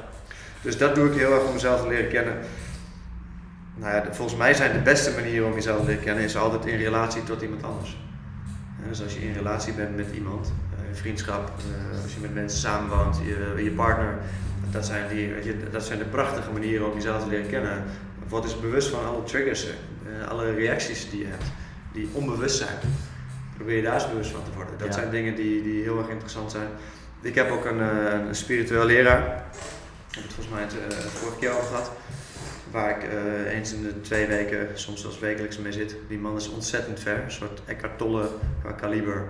Dus 0.64 0.78
dat 0.78 0.94
doe 0.94 1.10
ik 1.10 1.18
heel 1.18 1.32
erg 1.32 1.44
om 1.44 1.52
mezelf 1.52 1.80
te 1.82 1.88
leren 1.88 2.08
kennen. 2.08 2.34
Nou 3.74 3.94
ja, 3.94 4.04
volgens 4.12 4.38
mij 4.38 4.54
zijn 4.54 4.72
de 4.72 4.78
beste 4.78 5.10
manieren 5.10 5.46
om 5.46 5.54
jezelf 5.54 5.80
te 5.80 5.86
leren 5.86 6.02
kennen 6.02 6.24
is 6.24 6.36
altijd 6.36 6.66
in 6.66 6.78
relatie 6.78 7.22
tot 7.22 7.42
iemand 7.42 7.62
anders. 7.62 7.98
Dus 8.88 9.02
als 9.02 9.14
je 9.14 9.20
in 9.20 9.32
relatie 9.32 9.72
bent 9.72 9.96
met 9.96 10.06
iemand, 10.14 10.52
eh, 10.78 10.88
in 10.88 10.94
vriendschap, 10.96 11.50
eh, 11.58 12.02
als 12.02 12.14
je 12.14 12.20
met 12.20 12.34
mensen 12.34 12.58
samenwoont, 12.58 13.16
je, 13.24 13.62
je 13.62 13.70
partner, 13.70 14.14
dat 14.70 14.86
zijn, 14.86 15.08
die, 15.08 15.32
weet 15.32 15.44
je, 15.44 15.56
dat 15.72 15.84
zijn 15.84 15.98
de 15.98 16.04
prachtige 16.04 16.50
manieren 16.52 16.86
om 16.90 16.94
jezelf 16.94 17.22
te 17.22 17.28
leren 17.28 17.48
kennen. 17.50 17.82
Word 18.28 18.42
dus 18.42 18.60
bewust 18.60 18.88
van 18.88 19.06
alle 19.06 19.22
triggers, 19.24 19.66
eh, 19.66 20.28
alle 20.28 20.54
reacties 20.54 21.10
die 21.10 21.18
je 21.20 21.26
hebt, 21.26 21.44
die 21.92 22.08
onbewust 22.12 22.56
zijn. 22.56 22.76
Probeer 23.56 23.76
je 23.76 23.82
daar 23.82 23.94
eens 23.94 24.10
bewust 24.10 24.30
van 24.30 24.42
te 24.44 24.50
worden. 24.54 24.78
Dat 24.78 24.86
Ja. 24.86 24.92
zijn 24.92 25.10
dingen 25.10 25.34
die, 25.34 25.62
die 25.62 25.82
heel 25.82 25.98
erg 25.98 26.08
interessant 26.08 26.50
zijn. 26.50 26.68
Ik 27.20 27.34
heb 27.34 27.50
ook 27.50 27.64
een, 27.64 27.80
eh, 27.80 28.26
een 28.28 28.34
spiritueel 28.34 28.84
leraar. 28.84 29.44
Heb 30.14 30.22
het 30.22 30.32
volgens 30.32 30.54
mij 30.54 30.62
het, 30.62 30.72
eh, 30.92 30.98
vorige 30.98 31.38
keer 31.38 31.50
over 31.50 31.66
gehad. 31.66 31.90
waar 32.70 32.90
ik 32.90 33.02
eh, 33.10 33.52
eens 33.56 33.72
in 33.72 33.82
de 33.82 34.00
twee 34.00 34.26
weken, 34.26 34.68
soms 34.74 35.00
zelfs 35.00 35.18
wekelijks 35.18 35.58
mee 35.58 35.72
zit. 35.72 35.96
Die 36.08 36.18
man 36.18 36.36
is 36.36 36.48
ontzettend 36.48 37.00
ver, 37.00 37.22
een 37.24 37.30
soort 37.30 37.60
Eckhart 37.66 37.98
Tolle 37.98 38.28
qua 38.62 38.72
kaliber. 38.72 39.28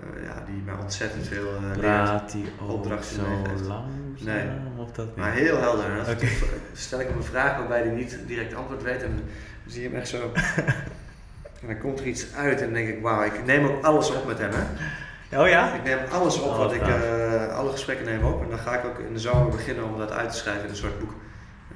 Eh, 0.00 0.24
ja, 0.24 0.44
die 0.46 0.62
mij 0.64 0.74
ontzettend 0.74 1.26
veel 1.28 1.46
eh, 1.54 1.62
leert. 1.62 1.78
Praat 1.78 2.32
die 2.32 2.44
opdrachten 2.66 3.14
zo 3.16 3.22
meegeeft. 3.28 3.60
langzaam? 3.60 3.86
Nee. 4.18 4.44
Of 4.76 4.92
dat 4.92 5.16
Maar 5.16 5.30
niet? 5.34 5.40
heel 5.40 5.58
helder. 5.60 5.98
En 5.98 6.18
stel 6.72 7.00
ik 7.00 7.06
hem 7.08 7.16
een 7.16 7.24
vraag 7.24 7.58
waarbij 7.58 7.82
hij 7.82 7.90
niet 7.94 8.18
direct 8.26 8.54
antwoord 8.54 8.82
weet 8.82 9.02
en 9.02 9.10
dan 9.16 9.24
zie 9.66 9.82
je 9.82 9.88
hem 9.88 9.96
echt 9.96 10.08
zo. 10.08 10.32
en 11.60 11.66
dan 11.66 11.78
komt 11.78 12.00
er 12.00 12.06
iets 12.06 12.26
uit 12.34 12.58
en 12.58 12.64
dan 12.64 12.74
denk 12.74 12.88
ik, 12.88 13.02
wauw, 13.02 13.22
ik 13.22 13.44
neem 13.44 13.66
ook 13.66 13.84
alles 13.84 14.10
op 14.12 14.26
met 14.26 14.38
hem. 14.38 14.50
Hè. 14.52 14.62
Oh 15.36 15.48
ja? 15.48 15.74
Ik 15.74 15.84
neem 15.84 15.98
alles 16.12 16.40
op 16.40 16.50
Oh, 16.50 16.58
wat 16.58 16.72
ik, 16.72 16.82
eh, 16.82 17.56
alle 17.56 17.70
gesprekken 17.70 18.06
neem 18.06 18.24
op. 18.24 18.42
En 18.42 18.48
dan 18.48 18.58
ga 18.58 18.74
ik 18.78 18.84
ook 18.84 18.98
in 18.98 19.12
de 19.12 19.18
zomer 19.18 19.50
beginnen 19.50 19.84
om 19.84 19.98
dat 19.98 20.12
uit 20.12 20.30
te 20.30 20.36
schrijven 20.36 20.64
in 20.64 20.70
een 20.70 20.76
soort 20.76 20.98
boek. 20.98 21.14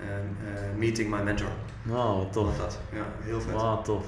Eh, 0.00 0.06
eh, 0.54 0.76
meeting 0.76 1.10
my 1.10 1.22
mentor. 1.22 1.48
Oh, 1.90 2.16
wat 2.18 2.32
tof. 2.32 2.56
Dat. 2.58 2.78
Ja, 2.92 3.02
heel 3.20 3.40
vet. 3.40 3.52
Wow, 3.52 3.84
tof. 3.84 4.04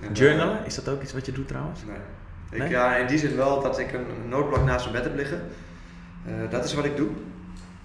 En, 0.00 0.08
eh, 0.08 0.14
Journalen, 0.14 0.58
is 0.64 0.74
dat 0.74 0.88
ook 0.88 1.02
iets 1.02 1.12
wat 1.12 1.26
je 1.26 1.32
doet 1.32 1.48
trouwens? 1.48 1.80
Nee. 1.86 1.96
Ik, 2.50 2.58
Nee? 2.58 2.68
Ja, 2.68 2.96
in 2.96 3.06
die 3.06 3.18
zin 3.18 3.36
wel 3.36 3.62
dat 3.62 3.78
ik 3.78 3.92
een 3.92 4.06
noodblok 4.28 4.64
naast 4.64 4.90
mijn 4.90 4.96
bed 4.96 5.04
heb 5.04 5.16
liggen. 5.16 5.42
Dat 6.50 6.64
is 6.64 6.74
wat 6.74 6.84
ik 6.84 6.96
doe. 6.96 7.08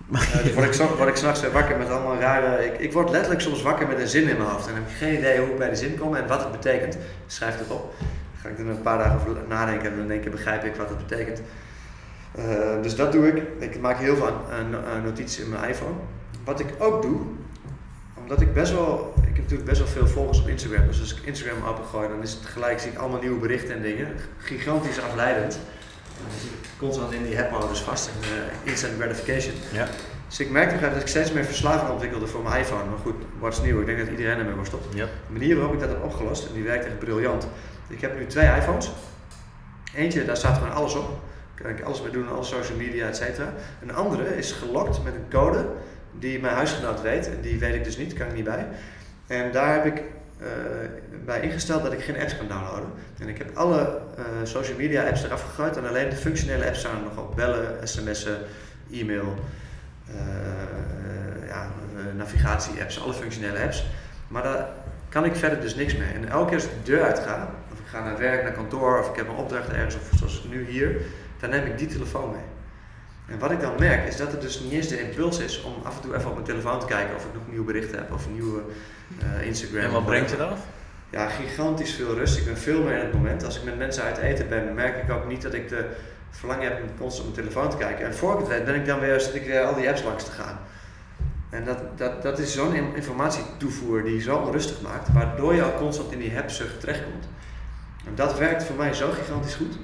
Dus 0.43 0.53
word 0.53 0.65
ik, 0.65 0.73
zo- 0.73 0.95
word 0.97 1.09
ik 1.09 1.15
s'nachts 1.15 1.41
weer 1.41 1.51
wakker 1.51 1.77
met 1.77 1.89
allemaal 1.89 2.19
rare... 2.19 2.65
Ik, 2.65 2.79
ik 2.79 2.93
word 2.93 3.09
letterlijk 3.09 3.41
soms 3.41 3.61
wakker 3.61 3.87
met 3.87 3.99
een 3.99 4.07
zin 4.07 4.29
in 4.29 4.37
mijn 4.37 4.49
hoofd. 4.49 4.67
En 4.67 4.73
heb 4.73 4.87
ik 4.87 4.95
geen 4.95 5.17
idee 5.17 5.39
hoe 5.39 5.47
ik 5.47 5.57
bij 5.57 5.67
die 5.67 5.77
zin 5.77 5.97
kom 5.97 6.15
en 6.15 6.27
wat 6.27 6.39
het 6.43 6.51
betekent. 6.51 6.97
Schrijf 7.27 7.57
het 7.59 7.69
op. 7.71 7.93
Ga 8.43 8.49
ik 8.49 8.59
er 8.59 8.67
een 8.67 8.81
paar 8.81 8.97
dagen 8.97 9.15
over 9.15 9.41
nadenken 9.47 9.91
en 9.91 9.97
dan 9.97 10.07
denk 10.07 10.25
ik, 10.25 10.31
begrijp 10.31 10.63
ik 10.63 10.75
wat 10.75 10.89
het 10.89 11.07
betekent. 11.07 11.41
Eh, 12.31 12.81
dus 12.81 12.95
dat 12.95 13.11
doe 13.11 13.27
ik. 13.27 13.43
Ik 13.59 13.79
maak 13.79 13.97
heel 13.97 14.15
veel 14.15 14.41
aan 14.51 15.03
notities 15.03 15.39
in 15.39 15.49
mijn 15.49 15.69
iPhone. 15.69 15.95
Wat 16.43 16.59
ik 16.59 16.67
ook 16.79 17.01
doe, 17.01 17.21
omdat 18.13 18.41
ik 18.41 18.53
best 18.53 18.71
wel, 18.71 19.13
ik 19.17 19.27
heb 19.27 19.37
natuurlijk 19.37 19.69
best 19.69 19.79
wel 19.79 19.87
veel 19.87 20.07
volgers 20.07 20.41
op 20.41 20.47
Instagram. 20.47 20.87
Dus 20.87 20.99
als 20.99 21.15
ik 21.15 21.25
Instagram 21.25 21.63
opengooi, 21.63 22.07
dan 22.07 22.21
is 22.21 22.33
het 22.33 22.45
gelijk, 22.45 22.79
zie 22.79 22.91
ik 22.91 22.97
allemaal 22.97 23.19
nieuwe 23.19 23.39
berichten 23.39 23.75
en 23.75 23.81
dingen. 23.81 24.07
Gigantisch 24.37 25.01
afleidend. 25.01 25.59
En 26.17 26.23
dan 26.29 26.39
zit 26.39 26.49
ik 26.51 26.69
constant 26.77 27.13
in 27.13 27.23
die 27.23 27.39
app-modus 27.39 27.79
vast, 27.79 28.07
en 28.09 28.37
eh, 28.37 28.71
instant 28.71 28.93
gratification. 28.99 29.53
Ja. 29.71 29.87
Dus 30.27 30.39
ik 30.39 30.49
merkte 30.49 30.89
dat 30.89 31.01
ik 31.01 31.07
steeds 31.07 31.31
meer 31.31 31.45
verslaving 31.45 31.89
ontwikkelde 31.89 32.27
voor 32.27 32.43
mijn 32.43 32.61
iPhone. 32.61 32.89
Maar 32.89 32.99
goed, 32.99 33.15
wat 33.39 33.53
is 33.53 33.61
nieuw? 33.61 33.79
Ik 33.79 33.85
denk 33.85 33.97
dat 33.97 34.07
iedereen 34.07 34.37
ermee 34.37 34.53
wordt 34.53 34.69
stopt. 34.69 34.93
Ja. 34.93 35.05
De 35.05 35.33
manier 35.33 35.55
waarop 35.55 35.73
ik 35.73 35.79
dat 35.79 35.89
heb 35.89 36.03
opgelost, 36.03 36.47
en 36.47 36.53
die 36.53 36.63
werkt 36.63 36.85
echt 36.85 36.99
briljant. 36.99 37.47
Ik 37.93 38.01
heb 38.01 38.17
nu 38.17 38.25
twee 38.25 38.55
iPhones. 38.55 38.91
Eentje, 39.95 40.25
daar 40.25 40.37
staat 40.37 40.57
gewoon 40.57 40.73
alles 40.73 40.95
op. 40.95 41.19
Daar 41.55 41.65
kan 41.65 41.77
ik 41.77 41.83
alles 41.83 42.01
mee 42.01 42.11
doen, 42.11 42.29
alle 42.29 42.43
social 42.43 42.77
media, 42.77 43.07
et 43.07 43.15
cetera. 43.15 43.53
Een 43.81 43.93
andere 43.93 44.37
is 44.37 44.51
gelokt 44.51 45.03
met 45.03 45.13
een 45.13 45.29
code 45.29 45.65
die 46.19 46.39
mijn 46.39 46.55
huisgenoot 46.55 47.01
weet. 47.01 47.29
Die 47.41 47.59
weet 47.59 47.75
ik 47.75 47.83
dus 47.83 47.97
niet, 47.97 48.13
kan 48.13 48.27
ik 48.27 48.33
niet 48.33 48.43
bij. 48.43 48.67
En 49.27 49.51
daar 49.51 49.73
heb 49.73 49.85
ik 49.85 50.03
eh, 50.39 50.47
bij 51.25 51.41
ingesteld 51.41 51.83
dat 51.83 51.93
ik 51.93 52.03
geen 52.03 52.19
apps 52.19 52.37
kan 52.37 52.47
downloaden. 52.47 52.89
En 53.19 53.27
ik 53.27 53.37
heb 53.37 53.57
alle 53.57 53.99
eh, 54.17 54.23
social 54.43 54.77
media 54.77 55.07
apps 55.07 55.23
eraf 55.23 55.41
gegooid. 55.41 55.77
En 55.77 55.87
alleen 55.87 56.09
de 56.09 56.15
functionele 56.15 56.65
apps 56.65 56.79
staan 56.79 56.95
er 56.95 57.03
nog 57.03 57.17
op. 57.17 57.35
Bellen, 57.35 57.87
sms'en, 57.87 58.37
e-mail, 58.91 59.35
eh, 60.07 61.47
ja, 61.47 61.67
eh, 61.95 62.17
navigatie-apps, 62.17 63.01
alle 63.01 63.13
functionele 63.13 63.59
apps. 63.59 63.85
Maar 64.27 64.43
daar 64.43 64.67
kan 65.09 65.25
ik 65.25 65.35
verder 65.35 65.61
dus 65.61 65.75
niks 65.75 65.95
mee. 65.95 66.13
En 66.13 66.29
elke 66.29 66.45
keer 66.45 66.55
als 66.55 66.65
ik 66.65 66.71
de 66.83 66.91
deur 66.91 67.03
uit 67.03 67.19
ga, 67.93 68.03
naar 68.03 68.17
werk, 68.17 68.43
naar 68.43 68.51
kantoor, 68.51 68.99
of 68.99 69.09
ik 69.09 69.15
heb 69.15 69.27
een 69.27 69.35
opdracht 69.35 69.69
ergens, 69.69 69.95
of 69.95 70.09
zoals 70.17 70.45
nu 70.49 70.65
hier, 70.65 71.01
dan 71.39 71.49
neem 71.49 71.65
ik 71.65 71.77
die 71.77 71.87
telefoon 71.87 72.31
mee. 72.31 72.41
En 73.27 73.39
wat 73.39 73.51
ik 73.51 73.61
dan 73.61 73.73
merk, 73.79 74.07
is 74.07 74.17
dat 74.17 74.31
het 74.31 74.41
dus 74.41 74.59
niet 74.59 74.71
eens 74.71 74.87
de 74.87 75.01
impuls 75.01 75.39
is 75.39 75.63
om 75.63 75.73
af 75.83 75.95
en 75.95 76.01
toe 76.01 76.15
even 76.15 76.27
op 76.27 76.33
mijn 76.33 76.45
telefoon 76.45 76.79
te 76.79 76.85
kijken 76.85 77.15
of 77.15 77.25
ik 77.25 77.33
nog 77.33 77.43
nieuwe 77.49 77.65
berichten 77.65 77.97
heb, 77.97 78.13
of 78.13 78.29
nieuwe 78.29 78.61
eh, 79.19 79.47
Instagram. 79.47 79.83
En 79.83 79.91
wat 79.91 80.05
brengt 80.05 80.29
je 80.29 80.37
dat? 80.37 80.57
Ja, 81.09 81.27
gigantisch 81.29 81.93
veel 81.93 82.13
rust. 82.13 82.37
Ik 82.37 82.45
ben 82.45 82.57
veel 82.57 82.81
meer 82.83 82.93
in 82.93 83.05
het 83.05 83.13
moment. 83.13 83.45
Als 83.45 83.57
ik 83.57 83.63
met 83.63 83.77
mensen 83.77 84.03
uit 84.03 84.17
eten 84.17 84.49
ben, 84.49 84.73
merk 84.73 85.03
ik 85.03 85.11
ook 85.11 85.27
niet 85.27 85.41
dat 85.41 85.53
ik 85.53 85.69
de 85.69 85.85
verlangen 86.29 86.63
heb 86.63 86.81
om 86.81 86.97
constant 86.99 87.27
op 87.27 87.35
mijn 87.35 87.47
telefoon 87.47 87.69
te 87.71 87.77
kijken. 87.77 88.05
En 88.05 88.13
voor 88.13 88.33
ik 88.33 88.39
het 88.39 88.47
weet, 88.47 88.65
ben 88.65 88.75
ik 88.75 88.85
dan 88.85 88.99
weer, 88.99 89.19
zit 89.19 89.35
ik 89.35 89.45
weer 89.45 89.61
al 89.63 89.75
die 89.75 89.89
apps 89.89 90.03
langs 90.03 90.23
te 90.23 90.31
gaan. 90.31 90.59
En 91.49 91.65
dat, 91.65 91.97
dat, 91.97 92.21
dat 92.21 92.39
is 92.39 92.53
zo'n 92.53 92.73
in- 92.73 92.95
informatietoevoer 92.95 94.03
die 94.03 94.13
je 94.13 94.21
zo 94.21 94.37
onrustig 94.37 94.81
maakt, 94.81 95.13
waardoor 95.13 95.55
je 95.55 95.63
ook 95.63 95.77
constant 95.77 96.11
in 96.11 96.19
die 96.19 96.31
hebzucht 96.31 96.79
terechtkomt. 96.79 97.25
En 98.05 98.15
dat 98.15 98.37
werkt 98.37 98.63
voor 98.63 98.75
mij 98.75 98.93
zo 98.93 99.11
gigantisch 99.11 99.55
goed. 99.55 99.77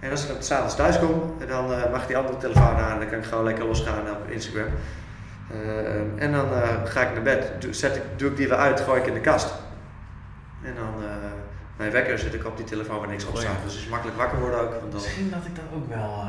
En 0.00 0.10
als 0.10 0.22
ik 0.22 0.28
dan 0.32 0.42
s'avonds 0.42 0.76
thuis 0.76 0.98
kom, 0.98 1.34
dan 1.48 1.72
eh, 1.72 1.90
mag 1.90 2.00
ik 2.02 2.06
die 2.06 2.16
andere 2.16 2.36
telefoon 2.38 2.76
aan 2.76 2.92
en 2.92 2.98
dan 2.98 3.08
kan 3.08 3.18
ik 3.18 3.24
gewoon 3.24 3.44
lekker 3.44 3.64
losgaan 3.64 4.10
op 4.10 4.28
Instagram. 4.30 4.68
Eh, 5.50 6.22
en 6.22 6.32
dan 6.32 6.52
eh, 6.52 6.68
ga 6.84 7.00
ik 7.02 7.12
naar 7.12 7.22
bed, 7.22 7.52
doe, 7.58 7.72
zet 7.72 7.96
ik, 7.96 8.02
doe 8.16 8.30
ik 8.30 8.36
die 8.36 8.48
weer 8.48 8.56
uit, 8.56 8.80
gooi 8.80 9.00
ik 9.00 9.06
in 9.06 9.14
de 9.14 9.20
kast. 9.20 9.54
En 10.62 10.74
dan 10.74 11.04
eh, 11.04 11.10
mijn 11.76 11.90
wekker 11.90 12.18
zet 12.18 12.34
ik 12.34 12.44
op 12.46 12.56
die 12.56 12.66
telefoon 12.66 12.98
waar 12.98 13.08
niks 13.08 13.24
op 13.26 13.34
Oh 13.34 13.40
staat. 13.40 13.62
Dus 13.64 13.72
het 13.72 13.82
is 13.82 13.88
makkelijk 13.88 14.16
wakker 14.18 14.38
worden 14.38 14.60
ook. 14.60 14.70
Want 14.70 14.92
dan 14.92 15.00
Misschien 15.00 15.30
dat 15.30 15.44
ik 15.44 15.54
dat 15.56 15.64
ook 15.74 15.88
wel... 15.88 16.22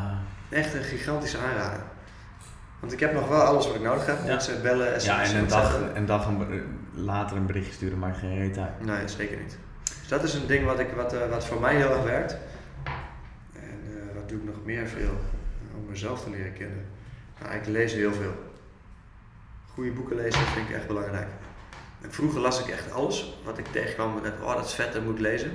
eh, 0.49 0.57
echt 0.60 0.73
een 0.73 0.84
gigantische 0.84 1.38
aanrader. 1.38 1.80
Want 2.80 2.94
ik 2.94 2.99
heb 2.99 3.14
nog 3.14 3.27
wel 3.27 3.41
alles 3.41 3.65
wat 3.68 3.76
ik 3.76 3.81
nodig 3.81 4.06
heb. 4.06 4.18
Ja. 4.22 4.26
Mensen 4.27 4.61
bellen, 4.61 5.02
sms'en, 5.02 5.14
Ja, 5.15 5.23
en 5.23 5.35
een 5.35 5.48
dag, 5.48 5.80
een 5.94 6.06
dag 6.06 6.26
een, 6.26 6.64
later 6.94 7.38
een 7.38 7.45
berichtje 7.45 7.73
sturen 7.73 7.99
maakt 7.99 8.18
geen 8.18 8.38
reet 8.38 8.57
uit. 8.57 8.85
Nee, 8.85 9.07
zeker 9.07 9.38
niet. 9.38 9.57
Dus 10.08 10.18
dat 10.18 10.28
is 10.28 10.34
een 10.34 10.48
ding 10.48 10.66
wat, 10.66 10.80
ik, 10.80 10.92
wat, 10.96 11.14
eh, 11.14 11.30
wat 11.30 11.46
voor 11.46 11.62
mij 11.62 11.76
heel 11.76 11.92
erg 11.92 12.04
werkt. 12.04 12.38
En 13.54 13.80
eh, 13.86 14.16
wat 14.16 14.30
doe 14.30 14.38
ik 14.38 14.44
nog 14.44 14.66
meer 14.66 14.88
veel? 14.88 15.20
Om 15.76 15.86
mezelf 15.90 16.24
te 16.24 16.30
leren 16.30 16.54
kennen. 16.54 16.86
Nou, 17.42 17.56
ik 17.56 17.66
lees 17.66 17.94
heel 17.94 18.14
veel. 18.14 18.34
Goede 19.74 19.92
boeken 19.92 20.16
lezen 20.16 20.42
vind 20.42 20.70
ik 20.70 20.76
echt 20.76 20.88
belangrijk. 20.88 21.28
En 22.02 22.12
vroeger 22.12 22.40
las 22.40 22.60
ik 22.60 22.68
echt 22.68 22.92
alles 22.92 23.40
wat 23.44 23.58
ik 23.58 23.66
tegenkwam. 23.66 24.22
Met, 24.22 24.34
oh, 24.42 24.56
dat 24.56 24.66
is 24.66 24.74
vet, 24.74 24.94
dat 24.94 25.04
moet 25.04 25.16
ik 25.16 25.20
lezen. 25.20 25.52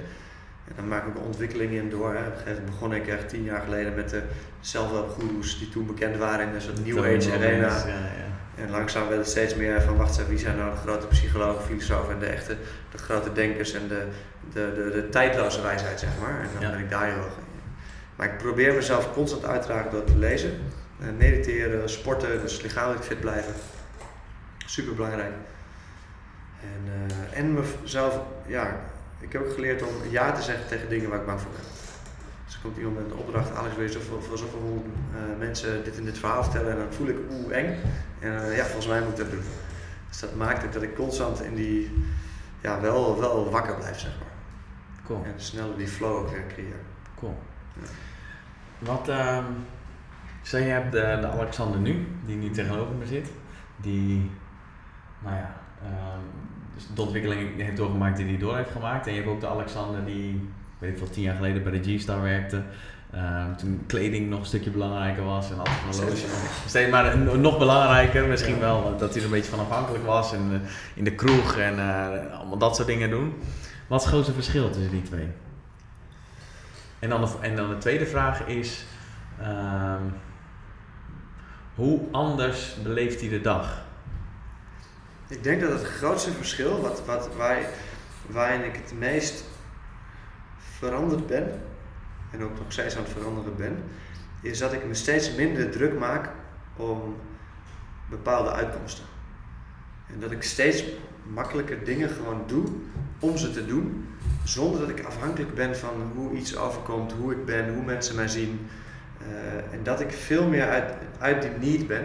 En 0.68 0.72
dan 0.76 0.88
maak 0.88 1.06
ik 1.06 1.16
ook 1.16 1.24
ontwikkelingen 1.24 1.82
in 1.82 1.90
door. 1.90 2.14
Hè. 2.14 2.26
Op 2.26 2.26
een 2.26 2.32
gegeven 2.32 2.54
moment 2.54 2.70
begon 2.70 2.94
ik 2.94 3.06
echt 3.06 3.28
tien 3.28 3.44
jaar 3.44 3.60
geleden 3.60 3.94
met 3.94 4.10
de 4.10 4.22
zelfhelpgoeroes 4.60 5.58
die 5.58 5.68
toen 5.68 5.86
bekend 5.86 6.16
waren 6.16 6.48
in 6.48 6.54
een 6.54 6.60
soort 6.60 6.84
New 6.86 6.98
Age 6.98 7.32
arena. 7.32 7.86
Ja, 7.86 7.86
ja. 7.86 8.31
En 8.56 8.70
langzaam 8.70 9.06
werd 9.08 9.20
het 9.20 9.28
steeds 9.28 9.54
meer 9.54 9.82
van, 9.82 9.96
wacht 9.96 10.26
wie 10.28 10.38
zijn 10.38 10.56
nou 10.56 10.70
de 10.70 10.76
grote 10.76 11.06
psychologen, 11.06 11.64
filosofen 11.64 12.12
en 12.12 12.18
de 12.18 12.26
echte, 12.26 12.56
de 12.90 12.98
grote 12.98 13.32
denkers 13.32 13.72
en 13.72 13.88
de, 13.88 14.06
de, 14.52 14.72
de, 14.74 14.90
de 14.90 15.08
tijdloze 15.08 15.62
wijsheid, 15.62 16.00
zeg 16.00 16.10
maar. 16.20 16.40
En 16.40 16.48
dan 16.52 16.62
Ja. 16.62 16.70
ben 16.70 16.78
ik 16.80 16.90
daar 16.90 17.04
heel 17.06 17.16
erg 17.16 17.24
in. 17.36 17.50
Maar 18.16 18.26
ik 18.26 18.38
probeer 18.38 18.74
mezelf 18.74 19.12
constant 19.12 19.44
uit 19.44 19.60
te 19.62 19.66
dragen 19.68 19.90
door 19.90 20.04
te 20.04 20.16
lezen, 20.16 20.50
eh, 21.00 21.06
mediteren, 21.18 21.90
sporten, 21.90 22.40
dus 22.40 22.62
lichamelijk 22.62 23.04
fit 23.04 23.20
blijven. 23.20 23.52
Super 24.66 24.94
belangrijk. 24.94 25.32
En, 26.60 26.92
eh, 27.32 27.38
en 27.38 27.54
mezelf, 27.82 28.18
ja, 28.46 28.80
ik 29.20 29.32
heb 29.32 29.42
ook 29.46 29.52
geleerd 29.54 29.82
om 29.82 29.94
ja 30.10 30.32
te 30.32 30.42
zeggen 30.42 30.66
tegen 30.68 30.88
dingen 30.88 31.08
waar 31.10 31.18
ik 31.20 31.26
bang 31.26 31.40
voor 31.40 31.50
ben. 31.50 31.60
Dus 32.52 32.60
komt 32.60 32.76
iemand 32.76 32.96
met 32.96 33.04
een 33.04 33.18
opdracht, 33.18 33.54
Alex 33.54 33.74
wil 33.74 33.84
je 33.84 33.92
zoveel, 33.92 34.20
voor 34.20 34.38
zoveel 34.38 34.58
honderd 34.60 34.86
eh, 34.86 35.38
mensen 35.38 35.84
dit 35.84 35.98
en 35.98 36.04
dit 36.04 36.18
verhaal 36.18 36.42
vertellen 36.42 36.72
en 36.72 36.78
dan 36.78 36.92
voel 36.92 37.06
ik 37.06 37.16
oeh 37.30 37.56
eng. 37.56 37.80
En 38.18 38.42
eh, 38.42 38.56
ja, 38.56 38.64
volgens 38.64 38.86
mij 38.86 39.00
moet 39.00 39.10
ik 39.10 39.16
dat 39.16 39.30
doen. 39.30 39.42
Dus 40.08 40.20
dat 40.20 40.34
maakt 40.34 40.64
ook 40.64 40.72
dat 40.72 40.82
ik 40.82 40.94
constant 40.94 41.42
in 41.42 41.54
die, 41.54 42.04
ja, 42.60 42.80
wel, 42.80 43.20
wel 43.20 43.50
wakker 43.50 43.76
blijf, 43.76 43.98
zeg 43.98 44.12
maar. 44.18 44.32
Cool, 45.06 45.24
En 45.24 45.32
sneller 45.36 45.76
die 45.76 45.88
flow 45.88 46.16
ook 46.16 46.30
weer 46.30 46.46
creëer. 46.46 46.80
cool. 47.18 47.38
Ja. 47.74 47.86
Wat, 48.78 49.10
stel 50.42 50.60
je 50.60 50.66
hebt 50.66 50.92
de, 50.92 51.18
de 51.20 51.26
Alexander 51.26 51.80
nu, 51.80 52.06
die 52.26 52.36
nu 52.36 52.50
tegenover 52.50 52.94
me 52.94 53.06
zit, 53.06 53.28
die, 53.76 54.30
nou 55.18 55.36
ja, 55.36 55.54
ehm, 55.82 56.20
dus 56.74 56.88
de 56.94 57.02
ontwikkeling 57.02 57.56
heeft 57.56 57.76
doorgemaakt 57.76 58.16
die 58.16 58.26
hij 58.26 58.38
door 58.38 58.56
heeft 58.56 58.70
gemaakt. 58.70 59.06
En 59.06 59.12
je 59.12 59.18
hebt 59.18 59.32
ook 59.32 59.40
de 59.40 59.48
Alexander 59.48 60.04
die, 60.04 60.50
weet 60.82 60.90
ik 60.92 60.98
veel, 60.98 61.10
tien 61.10 61.22
jaar 61.22 61.34
geleden 61.36 61.62
bij 61.62 61.80
de 61.80 61.96
G-Star 61.96 62.22
werkte. 62.22 62.62
Ehm, 63.12 63.54
toen 63.56 63.84
kleding 63.86 64.28
nog 64.30 64.40
een 64.40 64.46
stukje 64.46 64.70
belangrijker 64.70 65.24
was 65.24 65.50
en 65.50 65.58
altijd 65.58 65.76
een 65.90 65.94
horloge. 66.00 66.26
Steeds 66.66 66.90
maar 66.90 67.12
een- 67.12 67.40
nog 67.40 67.58
belangrijker, 67.58 68.26
misschien 68.26 68.54
Ja. 68.54 68.60
wel, 68.60 68.96
dat 68.98 69.10
hij 69.10 69.18
er 69.18 69.24
een 69.24 69.30
beetje 69.30 69.50
van 69.50 69.58
afhankelijk 69.58 70.04
was 70.04 70.32
en 70.32 70.62
in 70.94 71.04
de 71.04 71.14
kroeg 71.14 71.56
en 71.56 71.78
eh, 71.78 72.38
allemaal 72.38 72.58
dat 72.58 72.76
soort 72.76 72.88
dingen 72.88 73.10
doen. 73.10 73.34
Wat 73.86 73.98
is 73.98 74.04
het 74.06 74.14
grootste 74.14 74.34
verschil 74.34 74.70
tussen 74.70 74.90
die 74.90 75.02
twee? 75.02 75.28
En 76.98 77.08
dan 77.08 77.20
de, 77.20 77.28
en 77.40 77.56
dan 77.56 77.68
de 77.68 77.78
tweede 77.78 78.06
vraag 78.06 78.46
is, 78.46 78.84
ehm, 79.40 80.02
hoe 81.74 82.00
anders 82.10 82.76
beleeft 82.82 83.20
hij 83.20 83.28
de 83.28 83.40
dag? 83.40 83.82
Ik 85.28 85.42
denk 85.42 85.60
dat 85.60 85.72
het 85.72 85.84
grootste 85.84 86.30
verschil, 86.32 86.80
wat, 86.80 87.02
wat, 87.06 87.28
waar, 87.36 87.58
waarin 88.26 88.64
ik 88.64 88.74
het 88.74 88.92
meest 88.98 89.44
veranderd 90.82 91.26
ben, 91.26 91.60
en 92.30 92.42
ook 92.42 92.58
nog 92.58 92.72
steeds 92.72 92.96
aan 92.96 93.02
het 93.02 93.12
veranderen 93.12 93.56
ben, 93.56 93.76
is 94.40 94.58
dat 94.58 94.72
ik 94.72 94.86
me 94.86 94.94
steeds 94.94 95.34
minder 95.34 95.70
druk 95.70 95.98
maak 95.98 96.28
om 96.76 97.16
bepaalde 98.10 98.50
uitkomsten. 98.50 99.04
En 100.12 100.20
dat 100.20 100.30
ik 100.30 100.42
steeds 100.42 100.84
makkelijker 101.22 101.84
dingen 101.84 102.08
gewoon 102.08 102.42
doe 102.46 102.64
om 103.18 103.36
ze 103.36 103.50
te 103.50 103.66
doen, 103.66 104.08
zonder 104.44 104.80
dat 104.80 104.88
ik 104.88 105.04
afhankelijk 105.04 105.54
ben 105.54 105.76
van 105.76 106.12
hoe 106.14 106.32
iets 106.36 106.56
overkomt, 106.56 107.12
hoe 107.12 107.32
ik 107.32 107.44
ben, 107.44 107.74
hoe 107.74 107.84
mensen 107.84 108.16
mij 108.16 108.28
zien. 108.28 108.68
Eh, 109.18 109.74
en 109.74 109.82
dat 109.82 110.00
ik 110.00 110.10
veel 110.10 110.46
meer 110.46 110.68
uit, 110.68 110.92
uit 111.18 111.42
die 111.42 111.50
need 111.50 111.86
ben 111.86 112.04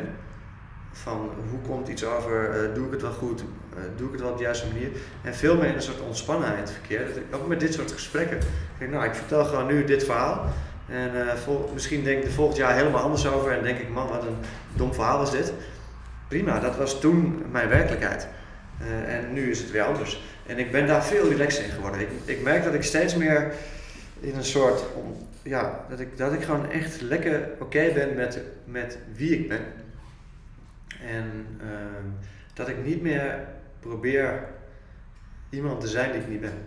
van 0.91 1.32
hoe 1.49 1.60
komt 1.60 1.88
iets 1.88 2.06
over, 2.06 2.49
eh, 2.49 2.74
doe 2.76 2.86
ik 2.86 2.91
het 2.91 3.02
wel 3.02 3.12
goed, 3.12 3.44
doe 3.95 4.06
ik 4.08 4.12
het 4.14 4.22
wel 4.22 4.32
op 4.32 4.38
de 4.38 4.44
juiste 4.44 4.68
manier? 4.68 4.90
En 5.24 5.36
veel 5.36 5.56
meer 5.58 5.66
in 5.70 5.76
een 5.76 5.82
soort 5.82 6.02
ontspannenheid 6.02 6.72
verkeer. 6.72 7.08
Ook 7.32 7.48
met 7.48 7.60
dit 7.60 7.74
soort 7.74 7.91
gesprekken. 7.91 8.38
Nou, 8.90 9.06
ik 9.06 9.14
vertel 9.16 9.45
gewoon 9.45 9.68
nu 9.68 9.84
dit 9.86 10.04
verhaal. 10.04 10.45
En 10.90 11.28
eh, 11.30 11.36
vol- 11.36 11.72
misschien 11.74 12.04
denk 12.04 12.18
ik 12.18 12.24
er 12.26 12.32
volgend 12.32 12.58
jaar 12.58 12.76
helemaal 12.76 13.02
anders 13.04 13.28
over. 13.28 13.52
En 13.52 13.64
denk 13.64 13.78
ik, 13.80 13.90
man, 13.90 14.08
wat 14.08 14.24
een 14.24 14.36
dom 14.76 14.94
verhaal 14.94 15.22
is 15.24 15.30
dit. 15.32 15.54
Prima, 16.28 16.60
dat 16.60 16.78
was 16.78 16.99
toen 16.99 17.44
mijn 17.52 17.70
werkelijkheid. 17.70 18.28
Eh, 18.80 19.16
en 19.16 19.34
nu 19.34 19.49
is 19.52 19.60
het 19.60 19.72
weer 19.72 19.84
anders. 19.84 20.22
En 20.45 20.58
ik 20.58 20.72
ben 20.72 20.88
daar 20.88 21.04
veel 21.06 21.30
relaxer 21.30 21.64
in 21.64 21.70
geworden. 21.72 22.02
Ik, 22.02 22.10
ik 22.26 22.41
merk 22.41 22.64
dat 22.64 22.74
ik 22.74 22.84
steeds 22.84 23.16
meer 23.16 23.54
in 24.20 24.36
een 24.36 24.44
soort, 24.44 24.84
om- 24.95 25.28
ja, 25.44 25.86
dat 25.90 25.99
ik, 25.99 26.18
dat 26.18 26.34
ik 26.34 26.44
gewoon 26.44 26.72
echt 26.72 27.02
lekker 27.02 27.49
oké 27.60 27.91
ben 27.94 28.16
met, 28.16 28.40
met 28.66 28.98
wie 29.16 29.32
ik 29.40 29.49
ben. 29.49 29.62
En 31.08 31.45
ehm, 31.62 32.06
dat 32.54 32.68
ik 32.68 32.86
niet 32.86 33.02
meer 33.02 33.40
probeer 33.88 34.43
iemand 35.49 35.81
te 35.81 35.88
zijn 35.88 36.11
die 36.11 36.22
ik 36.22 36.27
niet 36.27 36.41
ben. 36.41 36.65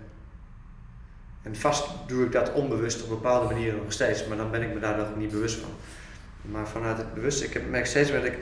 En 1.43 1.57
vast 1.57 1.89
doe 2.07 2.25
ik 2.25 2.33
dat 2.33 2.53
onbewust 2.53 3.03
op 3.03 3.09
bepaalde 3.09 3.55
manieren 3.55 3.83
nog 3.83 3.93
steeds, 3.93 4.27
maar 4.27 4.37
dan 4.37 4.51
ben 4.51 4.63
ik 4.63 4.75
me 4.75 4.81
daar 4.81 4.97
nog 4.97 5.17
niet 5.17 5.31
bewust 5.31 5.59
van. 5.61 5.71
Maar 6.43 6.69
vanuit 6.69 6.97
het 6.97 7.15
bewust, 7.15 7.43
ik 7.43 7.69
merk 7.71 7.87
steeds 7.87 8.11
meer 8.11 8.21
dat 8.21 8.33
ik, 8.33 8.39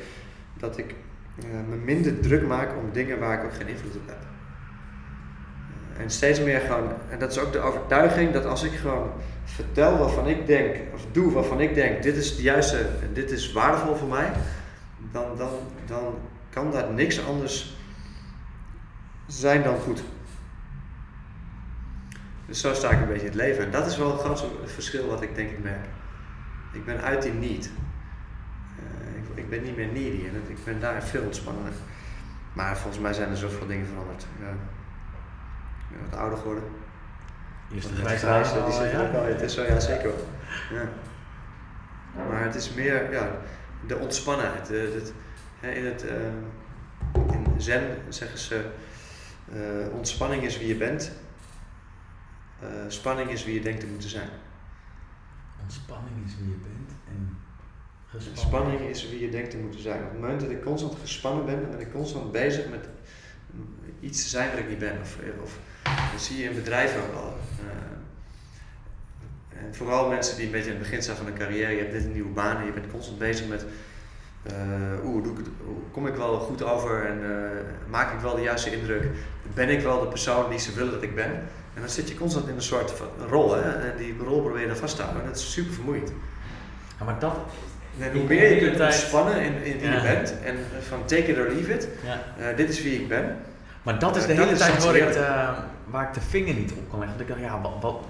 dat 0.56 0.78
ik 0.78 0.94
eh, 1.38 1.44
me 1.68 1.76
minder 1.76 2.20
druk 2.20 2.46
maak 2.46 2.76
om 2.76 2.92
dingen 2.92 3.18
waar 3.18 3.38
ik 3.38 3.44
ook 3.44 3.54
geen 3.54 3.68
invloed 3.68 3.96
op 3.96 4.06
heb. 4.06 4.16
Eh, 5.96 6.02
En 6.02 6.10
steeds 6.10 6.40
meer 6.40 6.60
gewoon, 6.60 6.88
en 7.10 7.18
dat 7.18 7.30
is 7.30 7.38
ook 7.38 7.52
de 7.52 7.58
overtuiging 7.58 8.32
dat 8.32 8.44
als 8.44 8.62
ik 8.62 8.72
gewoon 8.72 9.10
vertel 9.44 9.98
waarvan 9.98 10.26
ik 10.26 10.46
denk, 10.46 10.76
of 10.94 11.06
doe 11.12 11.32
waarvan 11.32 11.60
ik 11.60 11.74
denk, 11.74 12.02
dit 12.02 12.16
is 12.16 12.30
het 12.30 12.40
juiste, 12.40 12.78
en 12.78 13.12
dit 13.12 13.30
is 13.30 13.52
waardevol 13.52 13.94
voor 13.94 14.08
mij, 14.08 14.32
dan, 15.12 15.36
dan, 15.36 15.50
dan 15.86 16.14
kan 16.50 16.72
dat 16.72 16.94
niks 16.94 17.26
anders 17.26 17.77
zijn 19.28 19.62
dan 19.62 19.78
goed. 19.78 20.02
Dus 22.46 22.60
zo 22.60 22.74
sta 22.74 22.90
ik 22.90 23.00
een 23.00 23.06
beetje 23.06 23.20
in 23.20 23.32
het 23.32 23.34
leven. 23.40 23.64
En 23.64 23.70
dat 23.70 23.86
is 23.86 23.96
wel 23.96 24.12
het 24.12 24.20
grootste 24.20 24.48
verschil 24.64 25.06
wat 25.06 25.22
ik 25.22 25.34
denk 25.34 25.50
ik 25.50 25.62
merk. 25.62 25.84
Ik 26.72 26.84
ben 26.84 27.00
uit 27.02 27.22
die 27.22 27.32
need. 27.32 27.70
Eh, 28.78 29.16
ik, 29.16 29.24
ik 29.44 29.50
ben 29.50 29.62
niet 29.62 29.76
meer 29.76 29.86
needy 29.86 30.26
en 30.26 30.34
het- 30.34 30.48
ik 30.48 30.64
ben 30.64 30.80
daar 30.80 31.02
veel 31.02 31.22
ontspannender. 31.22 31.72
Maar 32.52 32.76
volgens 32.76 33.02
mij 33.02 33.12
zijn 33.12 33.30
er 33.30 33.36
zoveel 33.36 33.66
dingen 33.66 33.86
veranderd. 33.86 34.26
Ja. 34.40 34.48
Ik 35.90 35.96
ben 36.00 36.10
wat 36.10 36.18
ouder 36.18 36.38
geworden. 36.38 36.64
Eerst 37.74 37.88
de 37.88 37.94
grijze 37.94 38.24
die 38.24 38.34
haren 38.34 38.72
zit 38.72 38.90
ja. 38.92 39.00
ook 39.06 39.14
al. 39.14 39.24
Het 39.24 39.40
is 39.40 39.54
zo, 39.54 39.62
ja 39.62 39.80
zeker. 39.80 40.10
Ja. 40.72 40.82
Maar 42.30 42.42
het 42.42 42.54
is 42.54 42.74
meer 42.74 43.12
ja, 43.12 43.30
de 43.86 43.96
ontspannenheid. 43.96 44.66
De, 44.66 45.02
in, 45.60 45.84
het, 45.86 46.06
eh, 46.06 46.16
in 47.32 47.46
Zen 47.56 47.82
zeggen 48.08 48.38
ze: 48.38 48.64
eh, 49.52 49.94
ontspanning 49.94 50.42
is 50.42 50.58
wie 50.58 50.68
je 50.68 50.76
bent, 50.76 51.12
eh, 52.60 52.68
spanning 52.88 53.30
is 53.30 53.44
wie 53.44 53.54
je 53.54 53.60
denkt 53.60 53.80
te 53.80 53.86
moeten 53.86 54.10
zijn. 54.10 54.28
Ontspanning 55.62 56.26
is 56.26 56.36
wie 56.38 56.48
je 56.48 56.56
bent 56.56 56.90
en 57.08 57.36
gespannen. 58.06 58.38
Spanning 58.38 58.80
is 58.80 59.08
wie 59.08 59.20
je 59.20 59.28
denkt 59.28 59.50
te 59.50 59.58
moeten 59.58 59.80
zijn. 59.80 60.02
Op 60.02 60.10
het 60.10 60.20
moment 60.20 60.40
dat 60.40 60.50
ik 60.50 60.62
constant 60.62 60.94
gespannen 61.00 61.46
ben, 61.46 61.60
dan 61.60 61.70
ben 61.70 61.80
ik 61.80 61.92
constant 61.92 62.32
bezig 62.32 62.68
met 62.68 62.88
iets 64.00 64.22
te 64.22 64.28
zijn 64.28 64.50
wat 64.50 64.58
ik 64.58 64.68
niet 64.68 64.78
ben. 64.78 65.00
Of, 65.00 65.18
of 65.42 65.58
dat 66.12 66.22
zie 66.22 66.36
je 66.36 66.44
in 66.44 66.54
bedrijven 66.54 67.02
ook 67.02 67.14
al. 67.14 67.36
Eh, 67.60 67.98
en 69.58 69.74
vooral 69.74 70.08
mensen 70.08 70.36
die 70.36 70.46
een 70.46 70.52
beetje 70.52 70.70
aan 70.70 70.76
het 70.76 70.84
begin 70.84 71.02
staan 71.02 71.16
van 71.16 71.26
een 71.26 71.38
carrière, 71.38 71.72
je 71.72 71.78
hebt 71.78 71.92
net 71.92 72.04
een 72.04 72.12
nieuwe 72.12 72.32
baan 72.32 72.56
en 72.56 72.66
je 72.66 72.72
bent 72.72 72.90
constant 72.90 73.18
bezig 73.18 73.48
met 73.48 73.64
oeh, 75.04 75.22
doe 75.24 75.32
ik 75.32 75.38
het, 75.38 75.46
hoe 75.64 75.76
kom 75.92 76.06
ik 76.06 76.14
wel 76.14 76.38
goed 76.38 76.62
over 76.62 77.06
en 77.06 77.18
eh, 77.22 77.90
maak 77.90 78.12
ik 78.12 78.20
wel 78.20 78.34
de 78.34 78.42
juiste 78.42 78.76
indruk? 78.76 79.04
Ben 79.54 79.68
ik 79.68 79.80
wel 79.80 80.00
de 80.00 80.06
persoon 80.06 80.50
die 80.50 80.58
ze 80.58 80.72
willen 80.74 80.92
dat 80.92 81.02
ik 81.02 81.14
ben? 81.14 81.30
En 81.74 81.80
dan 81.80 81.88
zit 81.88 82.08
je 82.08 82.14
constant 82.14 82.48
in 82.48 82.54
een 82.54 82.62
soort 82.62 82.92
rol 83.30 83.54
hè? 83.54 83.70
en 83.70 83.96
die 83.96 84.16
rol 84.24 84.40
probeer 84.42 84.60
je 84.60 84.66
dan 84.66 84.76
vast 84.76 84.96
te 84.96 85.02
houden. 85.02 85.22
En 85.22 85.28
dat 85.28 85.38
is 85.38 85.52
super 85.52 85.72
vermoeiend. 85.72 86.12
Ja, 86.98 87.04
maar 87.04 87.18
dat, 87.18 87.36
En 88.00 88.12
hoe 88.12 88.24
meer 88.24 88.54
je 88.54 88.58
kunt 88.70 88.80
ontspannen 88.80 89.40
in, 89.40 89.62
in 89.64 89.78
wie 89.78 89.88
Ja. 89.90 89.94
je 89.96 90.02
bent 90.02 90.34
en 90.44 90.56
van 90.88 91.04
take 91.04 91.22
it 91.26 91.38
or 91.38 91.48
leave 91.52 91.72
it, 91.72 91.88
ja. 92.04 92.44
eh, 92.50 92.56
dit 92.56 92.68
is 92.68 92.82
wie 92.82 93.00
ik 93.00 93.08
ben. 93.08 93.36
Maar 93.82 93.98
dat 93.98 94.16
is 94.16 94.26
de 94.26 94.32
hele 94.32 94.56
tijd 94.56 94.84
waar 94.84 94.94
ik, 94.96 95.02
heerlijk. 95.02 95.26
eh, 95.26 95.48
waar 95.84 96.08
ik 96.08 96.14
de 96.14 96.20
vinger 96.20 96.54
niet 96.54 96.72
op 96.72 96.90
kan 96.90 96.98
leggen. 96.98 97.18
Dat 97.18 97.26
ik 97.28 97.34
dacht, 97.34 97.46
ja, 97.52 97.60
wat, 97.60 97.72
wat, 97.80 98.04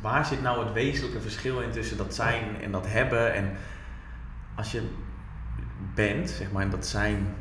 waar 0.00 0.26
zit 0.26 0.42
nou 0.42 0.64
het 0.64 0.72
wezenlijke 0.72 1.20
verschil 1.20 1.60
in 1.60 1.70
tussen 1.70 1.96
dat 1.96 2.14
zijn 2.14 2.42
en 2.62 2.70
dat 2.72 2.84
hebben? 2.88 3.34
En 3.34 3.50
als 4.54 4.72
je 4.72 4.80
bent, 5.94 6.30
zeg 6.30 6.50
maar, 6.52 6.62
en 6.62 6.70
dat 6.70 6.86
zijn, 6.86 7.34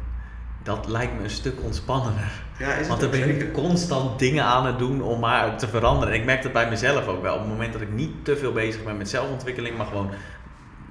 dat 0.64 0.88
lijkt 0.88 1.18
me 1.18 1.24
een 1.24 1.30
stuk 1.30 1.64
ontspannender. 1.64 2.32
Ja, 2.60 2.72
is 2.72 2.78
het 2.78 2.88
Want 2.88 3.00
dan 3.00 3.10
ben 3.10 3.30
ik 3.30 3.54
constant 3.54 4.20
dingen 4.20 4.44
aan 4.44 4.66
het 4.66 4.80
doen 4.80 5.02
om 5.02 5.20
maar 5.20 5.58
te 5.58 5.68
veranderen. 5.68 6.14
En 6.14 6.20
ik 6.20 6.26
merk 6.26 6.44
dat 6.44 6.52
bij 6.54 6.70
mezelf 6.70 7.08
ook 7.08 7.22
wel. 7.22 7.34
Op 7.34 7.40
het 7.40 7.50
moment 7.50 7.74
dat 7.74 7.82
ik 7.82 7.92
niet 7.92 8.26
te 8.26 8.38
veel 8.38 8.52
bezig 8.52 8.84
ben 8.84 8.98
met 8.98 9.10
zelfontwikkeling, 9.10 9.78
maar 9.78 9.86
gewoon, 9.86 10.10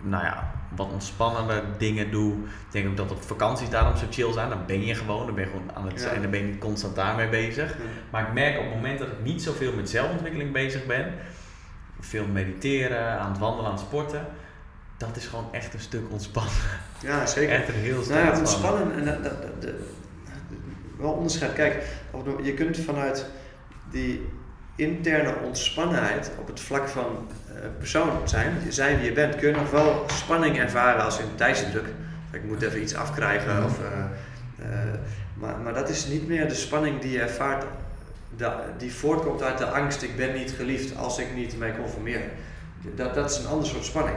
nou 0.03 0.25
ja, 0.25 0.51
wat 0.77 0.93
ontspannender 0.93 1.63
dingen 1.79 2.11
doe. 2.11 2.33
Ik 2.35 2.71
denk 2.71 2.89
ook 2.89 2.97
dat 2.97 3.11
op 3.11 3.23
vakanties 3.23 3.71
daarom 3.71 3.97
zo 3.97 4.07
chill 4.11 4.33
zijn. 4.33 4.49
Dan 4.49 4.67
ben 4.67 4.85
je 4.85 4.95
gewoon, 4.95 5.27
dan 5.27 5.35
ben 5.35 5.45
je 5.45 5.51
gewoon 5.51 5.71
aan 5.75 5.87
het 5.87 6.01
Ja. 6.01 6.09
zijn, 6.09 6.23
dan 6.23 6.31
ben 6.31 6.41
je 6.41 6.47
niet 6.47 6.59
constant 6.59 6.95
daarmee 6.95 7.29
bezig. 7.29 7.71
Ja. 7.71 7.85
Maar 8.11 8.27
ik 8.27 8.33
merk 8.33 8.59
op 8.59 8.65
het 8.65 8.75
moment 8.75 8.99
dat 8.99 9.09
ik 9.09 9.23
niet 9.23 9.43
zoveel 9.43 9.73
met 9.73 9.91
zelfontwikkeling 9.91 10.53
bezig 10.53 10.87
ben, 10.87 11.15
veel 12.01 12.27
mediteren, 12.33 13.19
aan 13.19 13.31
het 13.31 13.39
wandelen, 13.39 13.67
aan 13.67 13.77
het 13.77 13.81
sporten, 13.87 14.27
dat 14.99 15.17
is 15.17 15.27
gewoon 15.27 15.49
echt 15.53 15.75
een 15.75 15.81
stuk 15.81 16.03
ontspannen. 16.11 16.53
Ja, 17.01 17.27
zeker. 17.27 17.55
Echt 17.55 17.69
een 17.69 17.75
heel 17.75 18.03
stuk 18.03 18.15
Nou 18.15 18.27
ja, 18.27 18.39
ontspannen. 18.39 18.83
ontspannen 18.83 19.15
en 19.17 19.23
dat, 19.23 19.33
dat, 19.33 19.43
dat- 19.43 19.63
dat- 19.63 19.75
wel 20.99 21.11
onderscheid. 21.13 21.53
Kijk, 21.53 21.83
je 22.43 22.55
kunt 22.55 22.79
vanuit 22.79 23.27
die 23.91 24.27
interne 24.77 25.35
ontspannenheid 25.45 26.31
op 26.39 26.47
het 26.47 26.61
vlak 26.61 26.89
van 26.89 27.29
eh, 27.49 27.55
persoon 27.79 28.11
zijn, 28.29 28.57
zijn 28.69 28.97
wie 28.97 29.05
je 29.05 29.13
bent, 29.13 29.37
kun 29.37 29.49
je 29.49 29.57
nog 29.57 29.71
wel 29.71 30.05
spanning 30.09 30.59
ervaren 30.59 31.05
als 31.05 31.19
in 31.19 31.35
tijdsdruk. 31.35 31.87
Ik 32.31 32.45
moet 32.45 32.63
even 32.63 32.83
iets 32.83 32.95
afkrijgen. 32.95 33.65
Of, 33.65 33.79
eh, 33.81 33.99
eh, 34.73 34.79
maar, 35.35 35.57
maar 35.59 35.75
dat 35.75 35.89
is 35.89 36.07
niet 36.07 36.29
meer 36.29 36.49
de 36.49 36.55
spanning 36.55 37.01
die 37.01 37.11
je 37.13 37.21
ervaart, 37.21 37.65
die 38.79 38.95
voortkomt 38.95 39.43
uit 39.43 39.59
de 39.59 39.67
angst, 39.67 40.03
ik 40.03 40.17
ben 40.17 40.35
niet 40.35 40.51
geliefd 40.57 40.97
als 40.97 41.19
ik 41.19 41.35
niet 41.35 41.59
mij 41.59 41.75
conformeer. 41.77 42.21
Dat, 42.95 43.15
dat 43.15 43.31
is 43.31 43.39
een 43.39 43.47
ander 43.47 43.67
soort 43.67 43.85
spanning. 43.85 44.17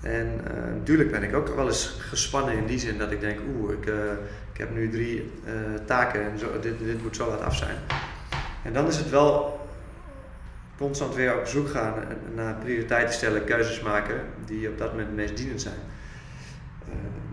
En 0.00 0.40
eh, 0.44 0.74
natuurlijk 0.74 1.10
ben 1.10 1.22
ik 1.22 1.34
ook 1.34 1.54
wel 1.54 1.66
eens 1.66 1.96
gespannen 2.00 2.54
in 2.56 2.66
die 2.66 2.78
zin 2.78 2.98
dat 2.98 3.10
ik 3.10 3.20
denk, 3.20 3.38
oeh, 3.56 3.72
ik, 3.72 3.86
eh, 3.86 3.94
ik 4.52 4.58
heb 4.58 4.74
nu 4.74 4.90
drie 4.90 5.32
eh, 5.44 5.52
taken 5.86 6.22
en 6.30 6.38
zo, 6.38 6.60
dit, 6.60 6.78
dit 6.78 7.02
moet 7.02 7.16
zo 7.16 7.28
laat 7.30 7.40
af 7.40 7.56
zijn. 7.56 7.76
En 8.62 8.72
dan 8.72 8.86
is 8.86 8.96
het 8.96 9.10
wel 9.10 9.60
constant 10.76 11.14
weer 11.14 11.38
op 11.38 11.46
zoek 11.46 11.68
gaan 11.68 11.94
naar 12.34 12.54
prioriteiten 12.54 13.14
stellen, 13.14 13.44
keuzes 13.44 13.80
maken 13.80 14.20
die 14.44 14.68
op 14.68 14.78
dat 14.78 14.90
moment 14.90 15.06
het 15.06 15.16
meest 15.16 15.36
dienend 15.36 15.60
zijn. 15.60 15.78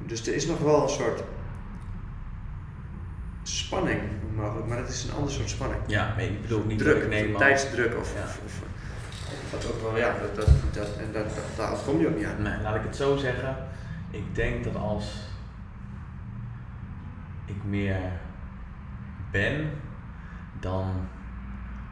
Dus 0.05 0.27
er 0.27 0.33
is 0.33 0.45
nog 0.45 0.59
wel 0.59 0.83
een 0.83 0.89
soort 0.89 1.23
spanning 3.43 4.01
mogelijk, 4.35 4.67
maar 4.67 4.77
dat 4.77 4.89
is 4.89 5.03
een 5.03 5.15
ander 5.15 5.31
soort 5.31 5.49
spanning. 5.49 5.81
Ja, 5.87 6.13
nee, 6.17 6.29
ik 6.29 6.41
bedoel 6.41 6.63
niet 6.65 6.79
druk, 6.79 7.07
neem 7.07 7.37
tijdsdruk 7.37 7.95
of, 7.99 8.13
Ja. 8.15 8.23
of, 8.23 8.39
of 8.45 8.61
dat 9.51 9.65
ook 9.65 9.81
wel, 9.81 9.97
ja, 9.97 10.15
dat, 10.21 10.35
dat, 10.35 10.47
dat, 10.73 10.87
en 10.97 11.11
dat, 11.11 11.23
dat, 11.23 11.43
daar 11.57 11.77
kom 11.85 11.99
je 11.99 12.07
ook 12.07 12.15
niet 12.15 12.25
aan. 12.25 12.41
Nee, 12.41 12.61
laat 12.61 12.75
ik 12.75 12.83
het 12.83 12.95
zo 12.95 13.15
zeggen. 13.15 13.55
Ik 14.11 14.35
denk 14.35 14.63
dat 14.63 14.75
als 14.75 15.05
ik 17.45 17.63
meer 17.63 17.99
ben, 19.31 19.69
dan 20.59 21.07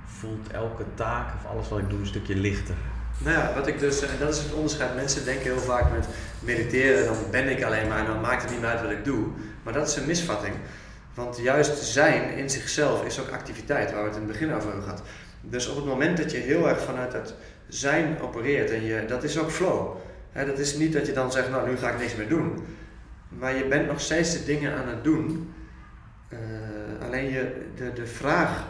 voelt 0.05 0.51
elke 0.51 0.83
taak 0.93 1.27
of 1.35 1.51
alles 1.51 1.69
wat 1.69 1.79
ik 1.79 1.89
doe 1.89 1.99
een 1.99 2.05
stukje 2.05 2.35
lichter. 2.35 2.75
Nou 3.17 3.37
ja, 3.37 3.53
wat 3.53 3.67
ik 3.67 3.79
dus, 3.79 4.01
en 4.01 4.19
dat 4.19 4.35
is 4.35 4.43
het 4.43 4.53
onderscheid. 4.53 4.95
Mensen 4.95 5.25
denken 5.25 5.43
heel 5.43 5.59
vaak 5.59 5.91
met 5.91 6.07
mediteren, 6.39 7.05
dan 7.05 7.15
ben 7.31 7.49
ik 7.49 7.63
alleen 7.63 7.87
maar 7.87 7.99
en 7.99 8.05
dan 8.05 8.21
maakt 8.21 8.41
het 8.41 8.51
niet 8.51 8.59
meer 8.59 8.69
uit 8.69 8.81
wat 8.81 8.91
ik 8.91 9.05
doe. 9.05 9.27
Maar 9.63 9.73
dat 9.73 9.87
is 9.87 9.95
een 9.95 10.05
misvatting. 10.05 10.55
Want 11.13 11.37
juist 11.37 11.83
zijn 11.83 12.37
in 12.37 12.49
zichzelf 12.49 13.05
is 13.05 13.19
ook 13.19 13.29
activiteit, 13.29 13.91
waar 13.91 14.01
we 14.01 14.07
het 14.07 14.17
in 14.17 14.23
het 14.23 14.31
begin 14.31 14.53
over 14.53 14.67
hebben 14.67 14.83
gehad. 14.83 15.01
Dus 15.45 15.67
op 15.69 15.75
het 15.75 15.85
moment 15.85 16.17
dat 16.17 16.31
je 16.31 16.37
heel 16.37 16.69
erg 16.69 16.81
vanuit 16.81 17.11
dat 17.11 17.33
zijn 17.67 18.17
opereert 18.21 18.71
en 18.71 18.83
je, 18.83 19.05
dat 19.07 19.23
is 19.23 19.37
ook 19.37 19.51
flow. 19.51 19.95
Hè, 20.31 20.45
dat 20.45 20.59
is 20.59 20.77
niet 20.77 20.93
dat 20.93 21.05
je 21.05 21.13
dan 21.13 21.31
zegt, 21.31 21.49
nou 21.49 21.69
nu 21.69 21.77
ga 21.77 21.89
ik 21.89 21.99
niks 21.99 22.15
meer 22.15 22.27
doen. 22.29 22.65
Maar 23.29 23.55
je 23.55 23.65
bent 23.65 23.87
nog 23.87 23.99
steeds 23.99 24.31
de 24.33 24.45
dingen 24.45 24.75
aan 24.75 24.87
het 24.87 25.03
doen. 25.03 25.53
Eh, 26.29 26.37
alleen 27.05 27.29
je, 27.31 27.65
de, 27.75 27.93
de 27.93 28.05
vraag 28.05 28.63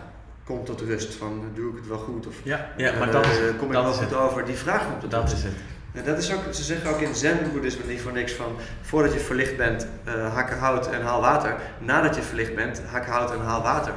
komt 0.45 0.65
tot 0.65 0.81
rust 0.81 1.13
van 1.15 1.43
doe 1.53 1.69
ik 1.71 1.75
het 1.75 1.87
wel 1.87 1.97
goed 1.97 2.27
of 2.27 2.35
Ja, 2.43 2.69
ja 2.77 2.91
eh, 2.91 2.99
maar 2.99 3.11
dat 3.11 3.25
is, 3.25 3.37
kom 3.57 3.67
ik 3.67 3.73
dat 3.73 3.83
wel 3.83 3.91
is 3.91 3.97
goed 3.97 4.09
het. 4.09 4.19
over. 4.19 4.45
Die 4.45 4.55
vraag 4.55 4.87
komt 4.87 5.01
tot 5.01 5.11
Dat 5.11 5.21
rust. 5.21 5.33
is 5.33 5.43
het. 5.43 5.53
En 5.93 6.03
dat 6.03 6.17
is 6.17 6.33
ook, 6.33 6.53
ze 6.53 6.63
zeggen 6.63 6.89
ook 6.89 6.99
in 6.99 7.15
zen-boeddhisme 7.15 7.85
niet 7.87 8.01
voor 8.01 8.11
niks 8.11 8.31
van 8.33 8.55
voordat 8.81 9.13
je 9.13 9.19
verlicht 9.19 9.57
bent, 9.57 9.87
eh 10.03 10.33
hak 10.33 10.49
hout 10.51 10.89
en 10.91 11.01
haal 11.01 11.21
water. 11.21 11.55
Nadat 11.79 12.15
je 12.15 12.21
verlicht 12.21 12.55
bent, 12.55 12.81
hak 12.85 13.05
hout 13.05 13.31
en 13.31 13.39
haal 13.39 13.61
water. 13.61 13.93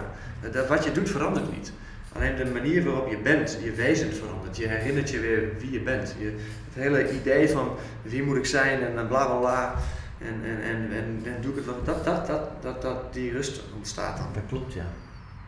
Dat, 0.52 0.66
wat 0.66 0.84
je 0.84 0.92
doet 0.92 1.10
verandert 1.10 1.52
niet. 1.52 1.72
Alleen 2.16 2.36
de 2.36 2.44
manier 2.44 2.84
waarop 2.84 3.10
je 3.10 3.18
bent, 3.18 3.58
je 3.62 3.72
wezen 3.72 4.14
verandert. 4.14 4.56
Je 4.56 4.68
herinnert 4.68 5.10
je 5.10 5.20
weer 5.20 5.48
wie 5.58 5.70
je 5.70 5.80
bent. 5.80 6.14
Je, 6.18 6.24
het 6.24 6.74
hele 6.74 7.10
idee 7.12 7.48
van 7.48 7.76
wie 8.02 8.22
moet 8.22 8.36
ik 8.36 8.46
zijn 8.46 8.82
en 8.82 8.92
bla 9.08 9.26
bla 9.26 9.36
bla, 9.38 9.74
En, 10.18 10.40
en, 10.44 10.62
en, 10.62 10.90
en, 10.92 11.22
en 11.34 11.40
doe 11.40 11.50
ik 11.50 11.56
het 11.56 11.64
wel, 11.64 11.84
dat, 11.84 12.04
dat, 12.04 12.26
dat, 12.26 12.62
dat, 12.62 12.82
dat 12.82 13.12
die 13.12 13.32
rust 13.32 13.60
ontstaat 13.76 14.16
dan. 14.16 14.26
Dat 14.34 14.42
klopt, 14.48 14.72
ja. 14.72 14.86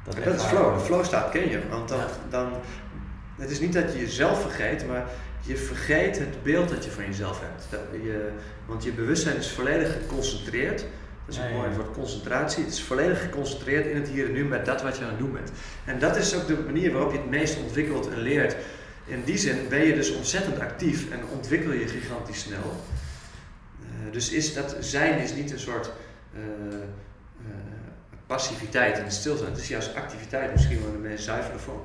Dat, 0.05 0.25
dat 0.25 0.35
is 0.35 0.43
flow, 0.43 0.79
de 0.79 0.85
flow 0.85 1.05
staat 1.05 1.31
ken 1.31 1.51
je. 1.51 1.61
Want 1.71 1.89
dan, 1.89 1.99
Ja. 1.99 2.07
dan, 2.31 2.53
het 3.37 3.51
is 3.51 3.61
niet 3.61 3.73
dat 3.73 3.93
je 3.93 3.99
jezelf 3.99 4.41
vergeet, 4.41 4.87
maar 4.87 5.05
je 5.41 5.57
vergeet 5.57 6.19
het 6.19 6.43
beeld 6.43 6.69
dat 6.69 6.85
je 6.85 6.91
van 6.91 7.05
jezelf 7.05 7.41
hebt. 7.41 7.67
Dat 7.71 8.03
je, 8.03 8.29
want 8.67 8.85
je 8.85 8.93
bewustzijn 8.93 9.37
is 9.37 9.51
volledig 9.53 9.93
geconcentreerd. 9.93 10.85
Dat 11.29 11.37
is 11.37 11.43
een 11.45 11.57
mooi 11.57 11.71
woord, 11.71 11.93
concentratie. 11.93 12.65
Het 12.65 12.73
is 12.73 12.83
volledig 12.83 13.23
geconcentreerd 13.23 13.87
in 13.87 13.97
het 13.97 14.09
hier 14.09 14.27
en 14.27 14.33
nu 14.33 14.45
met 14.45 14.65
dat 14.65 14.83
wat 14.83 14.97
je 14.97 15.03
aan 15.05 15.11
het 15.11 15.19
doen 15.19 15.33
bent. 15.33 15.51
En 15.85 15.99
dat 15.99 16.17
is 16.17 16.35
ook 16.35 16.47
de 16.47 16.59
manier 16.65 16.93
waarop 16.93 17.13
je 17.13 17.19
het 17.19 17.31
meest 17.31 17.59
ontwikkelt 17.59 18.09
en 18.09 18.19
leert. 18.19 18.57
In 19.05 19.25
die 19.25 19.37
zin 19.37 19.69
ben 19.69 19.85
je 19.85 19.95
dus 19.95 20.15
ontzettend 20.15 20.61
actief 20.61 21.11
en 21.11 21.27
ontwikkel 21.33 21.73
je 21.73 21.89
gigantisch 21.89 22.41
snel. 22.41 22.73
Eh, 23.81 24.13
dus 24.13 24.31
is 24.31 24.55
dat 24.55 24.77
zijn 24.81 25.19
is 25.19 25.35
niet 25.35 25.53
een 25.53 25.59
soort 25.59 25.91
eh, 26.35 26.41
eh, 26.41 26.81
passiviteit 28.27 28.99
en 28.99 29.11
stilstaan. 29.11 29.51
Het 29.51 29.59
is 29.59 29.69
juist 29.69 29.95
activiteit 29.95 30.53
misschien 30.53 30.79
wel 30.79 30.93
in 30.93 31.03
de 31.03 31.09
meest 31.09 31.25
zuivere 31.25 31.59
vorm. 31.59 31.83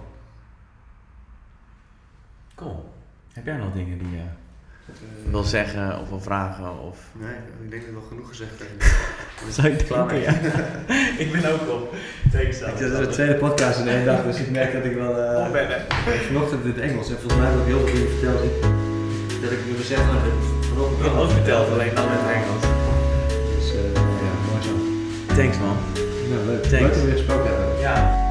Cool. 2.55 2.93
Heb 3.33 3.45
jij 3.45 3.57
nog 3.57 3.73
dingen 3.73 3.97
die 3.97 4.09
je 4.09 4.23
wil 5.29 5.43
zeggen 5.43 5.99
of 5.99 6.09
wil 6.09 6.19
vragen? 6.19 6.79
Of... 6.79 6.97
Nee, 7.11 7.35
ik 7.63 7.69
denk 7.69 7.81
dat 7.81 7.91
ik 7.91 7.97
wel 7.97 8.07
genoeg 8.07 8.27
gezegd 8.27 8.59
heb. 8.59 8.69
Zou 9.55 9.67
ik 9.67 9.87
denken, 9.87 10.19
ja. 10.19 10.33
ik 11.23 11.31
ben 11.31 11.53
ook 11.53 11.69
op. 11.69 11.95
Dit 12.31 12.47
is 12.47 12.59
de 12.59 13.07
tweede 13.11 13.35
podcast 13.35 13.79
in 13.79 13.87
één 13.87 14.05
dag, 14.05 14.23
dus 14.23 14.39
ik 14.39 14.51
merk 14.51 14.73
dat 14.73 14.85
ik 14.85 14.95
wel 14.95 15.17
eh, 15.17 15.45
vanochtend 16.27 16.63
in 16.63 16.69
het 16.69 16.79
Engels 16.79 17.09
en 17.09 17.17
volgens 17.19 17.41
mij 17.41 17.49
heb 17.49 17.59
ik 17.59 17.65
heel 17.65 17.79
veel 17.79 17.93
dingen 17.93 18.09
verteld. 18.09 18.43
Ik, 18.43 18.61
dat 19.41 19.51
ik 19.51 19.65
nu 19.65 19.75
gezegd 19.75 20.01
heb, 20.01 20.33
vanochtend 20.69 21.13
ook 21.21 21.31
verteld, 21.31 21.69
alleen 21.69 21.95
dan 21.95 22.05
in 22.05 22.11
het 22.11 22.35
Engels. 22.35 22.63
Dus 23.55 23.73
eh, 23.75 23.93
ja, 23.93 24.31
mooi 24.47 24.63
zo. 24.63 24.73
Thanks 25.35 25.57
man. 25.57 25.77
Nou, 26.29 26.45
leuk. 26.45 26.63
Thanks. 26.63 26.79
Leuk 26.79 26.93
dat 26.93 27.01
we 27.01 27.05
weer 27.05 27.17
gesproken 27.17 27.47
hebben. 27.47 27.79
Ja. 27.79 28.22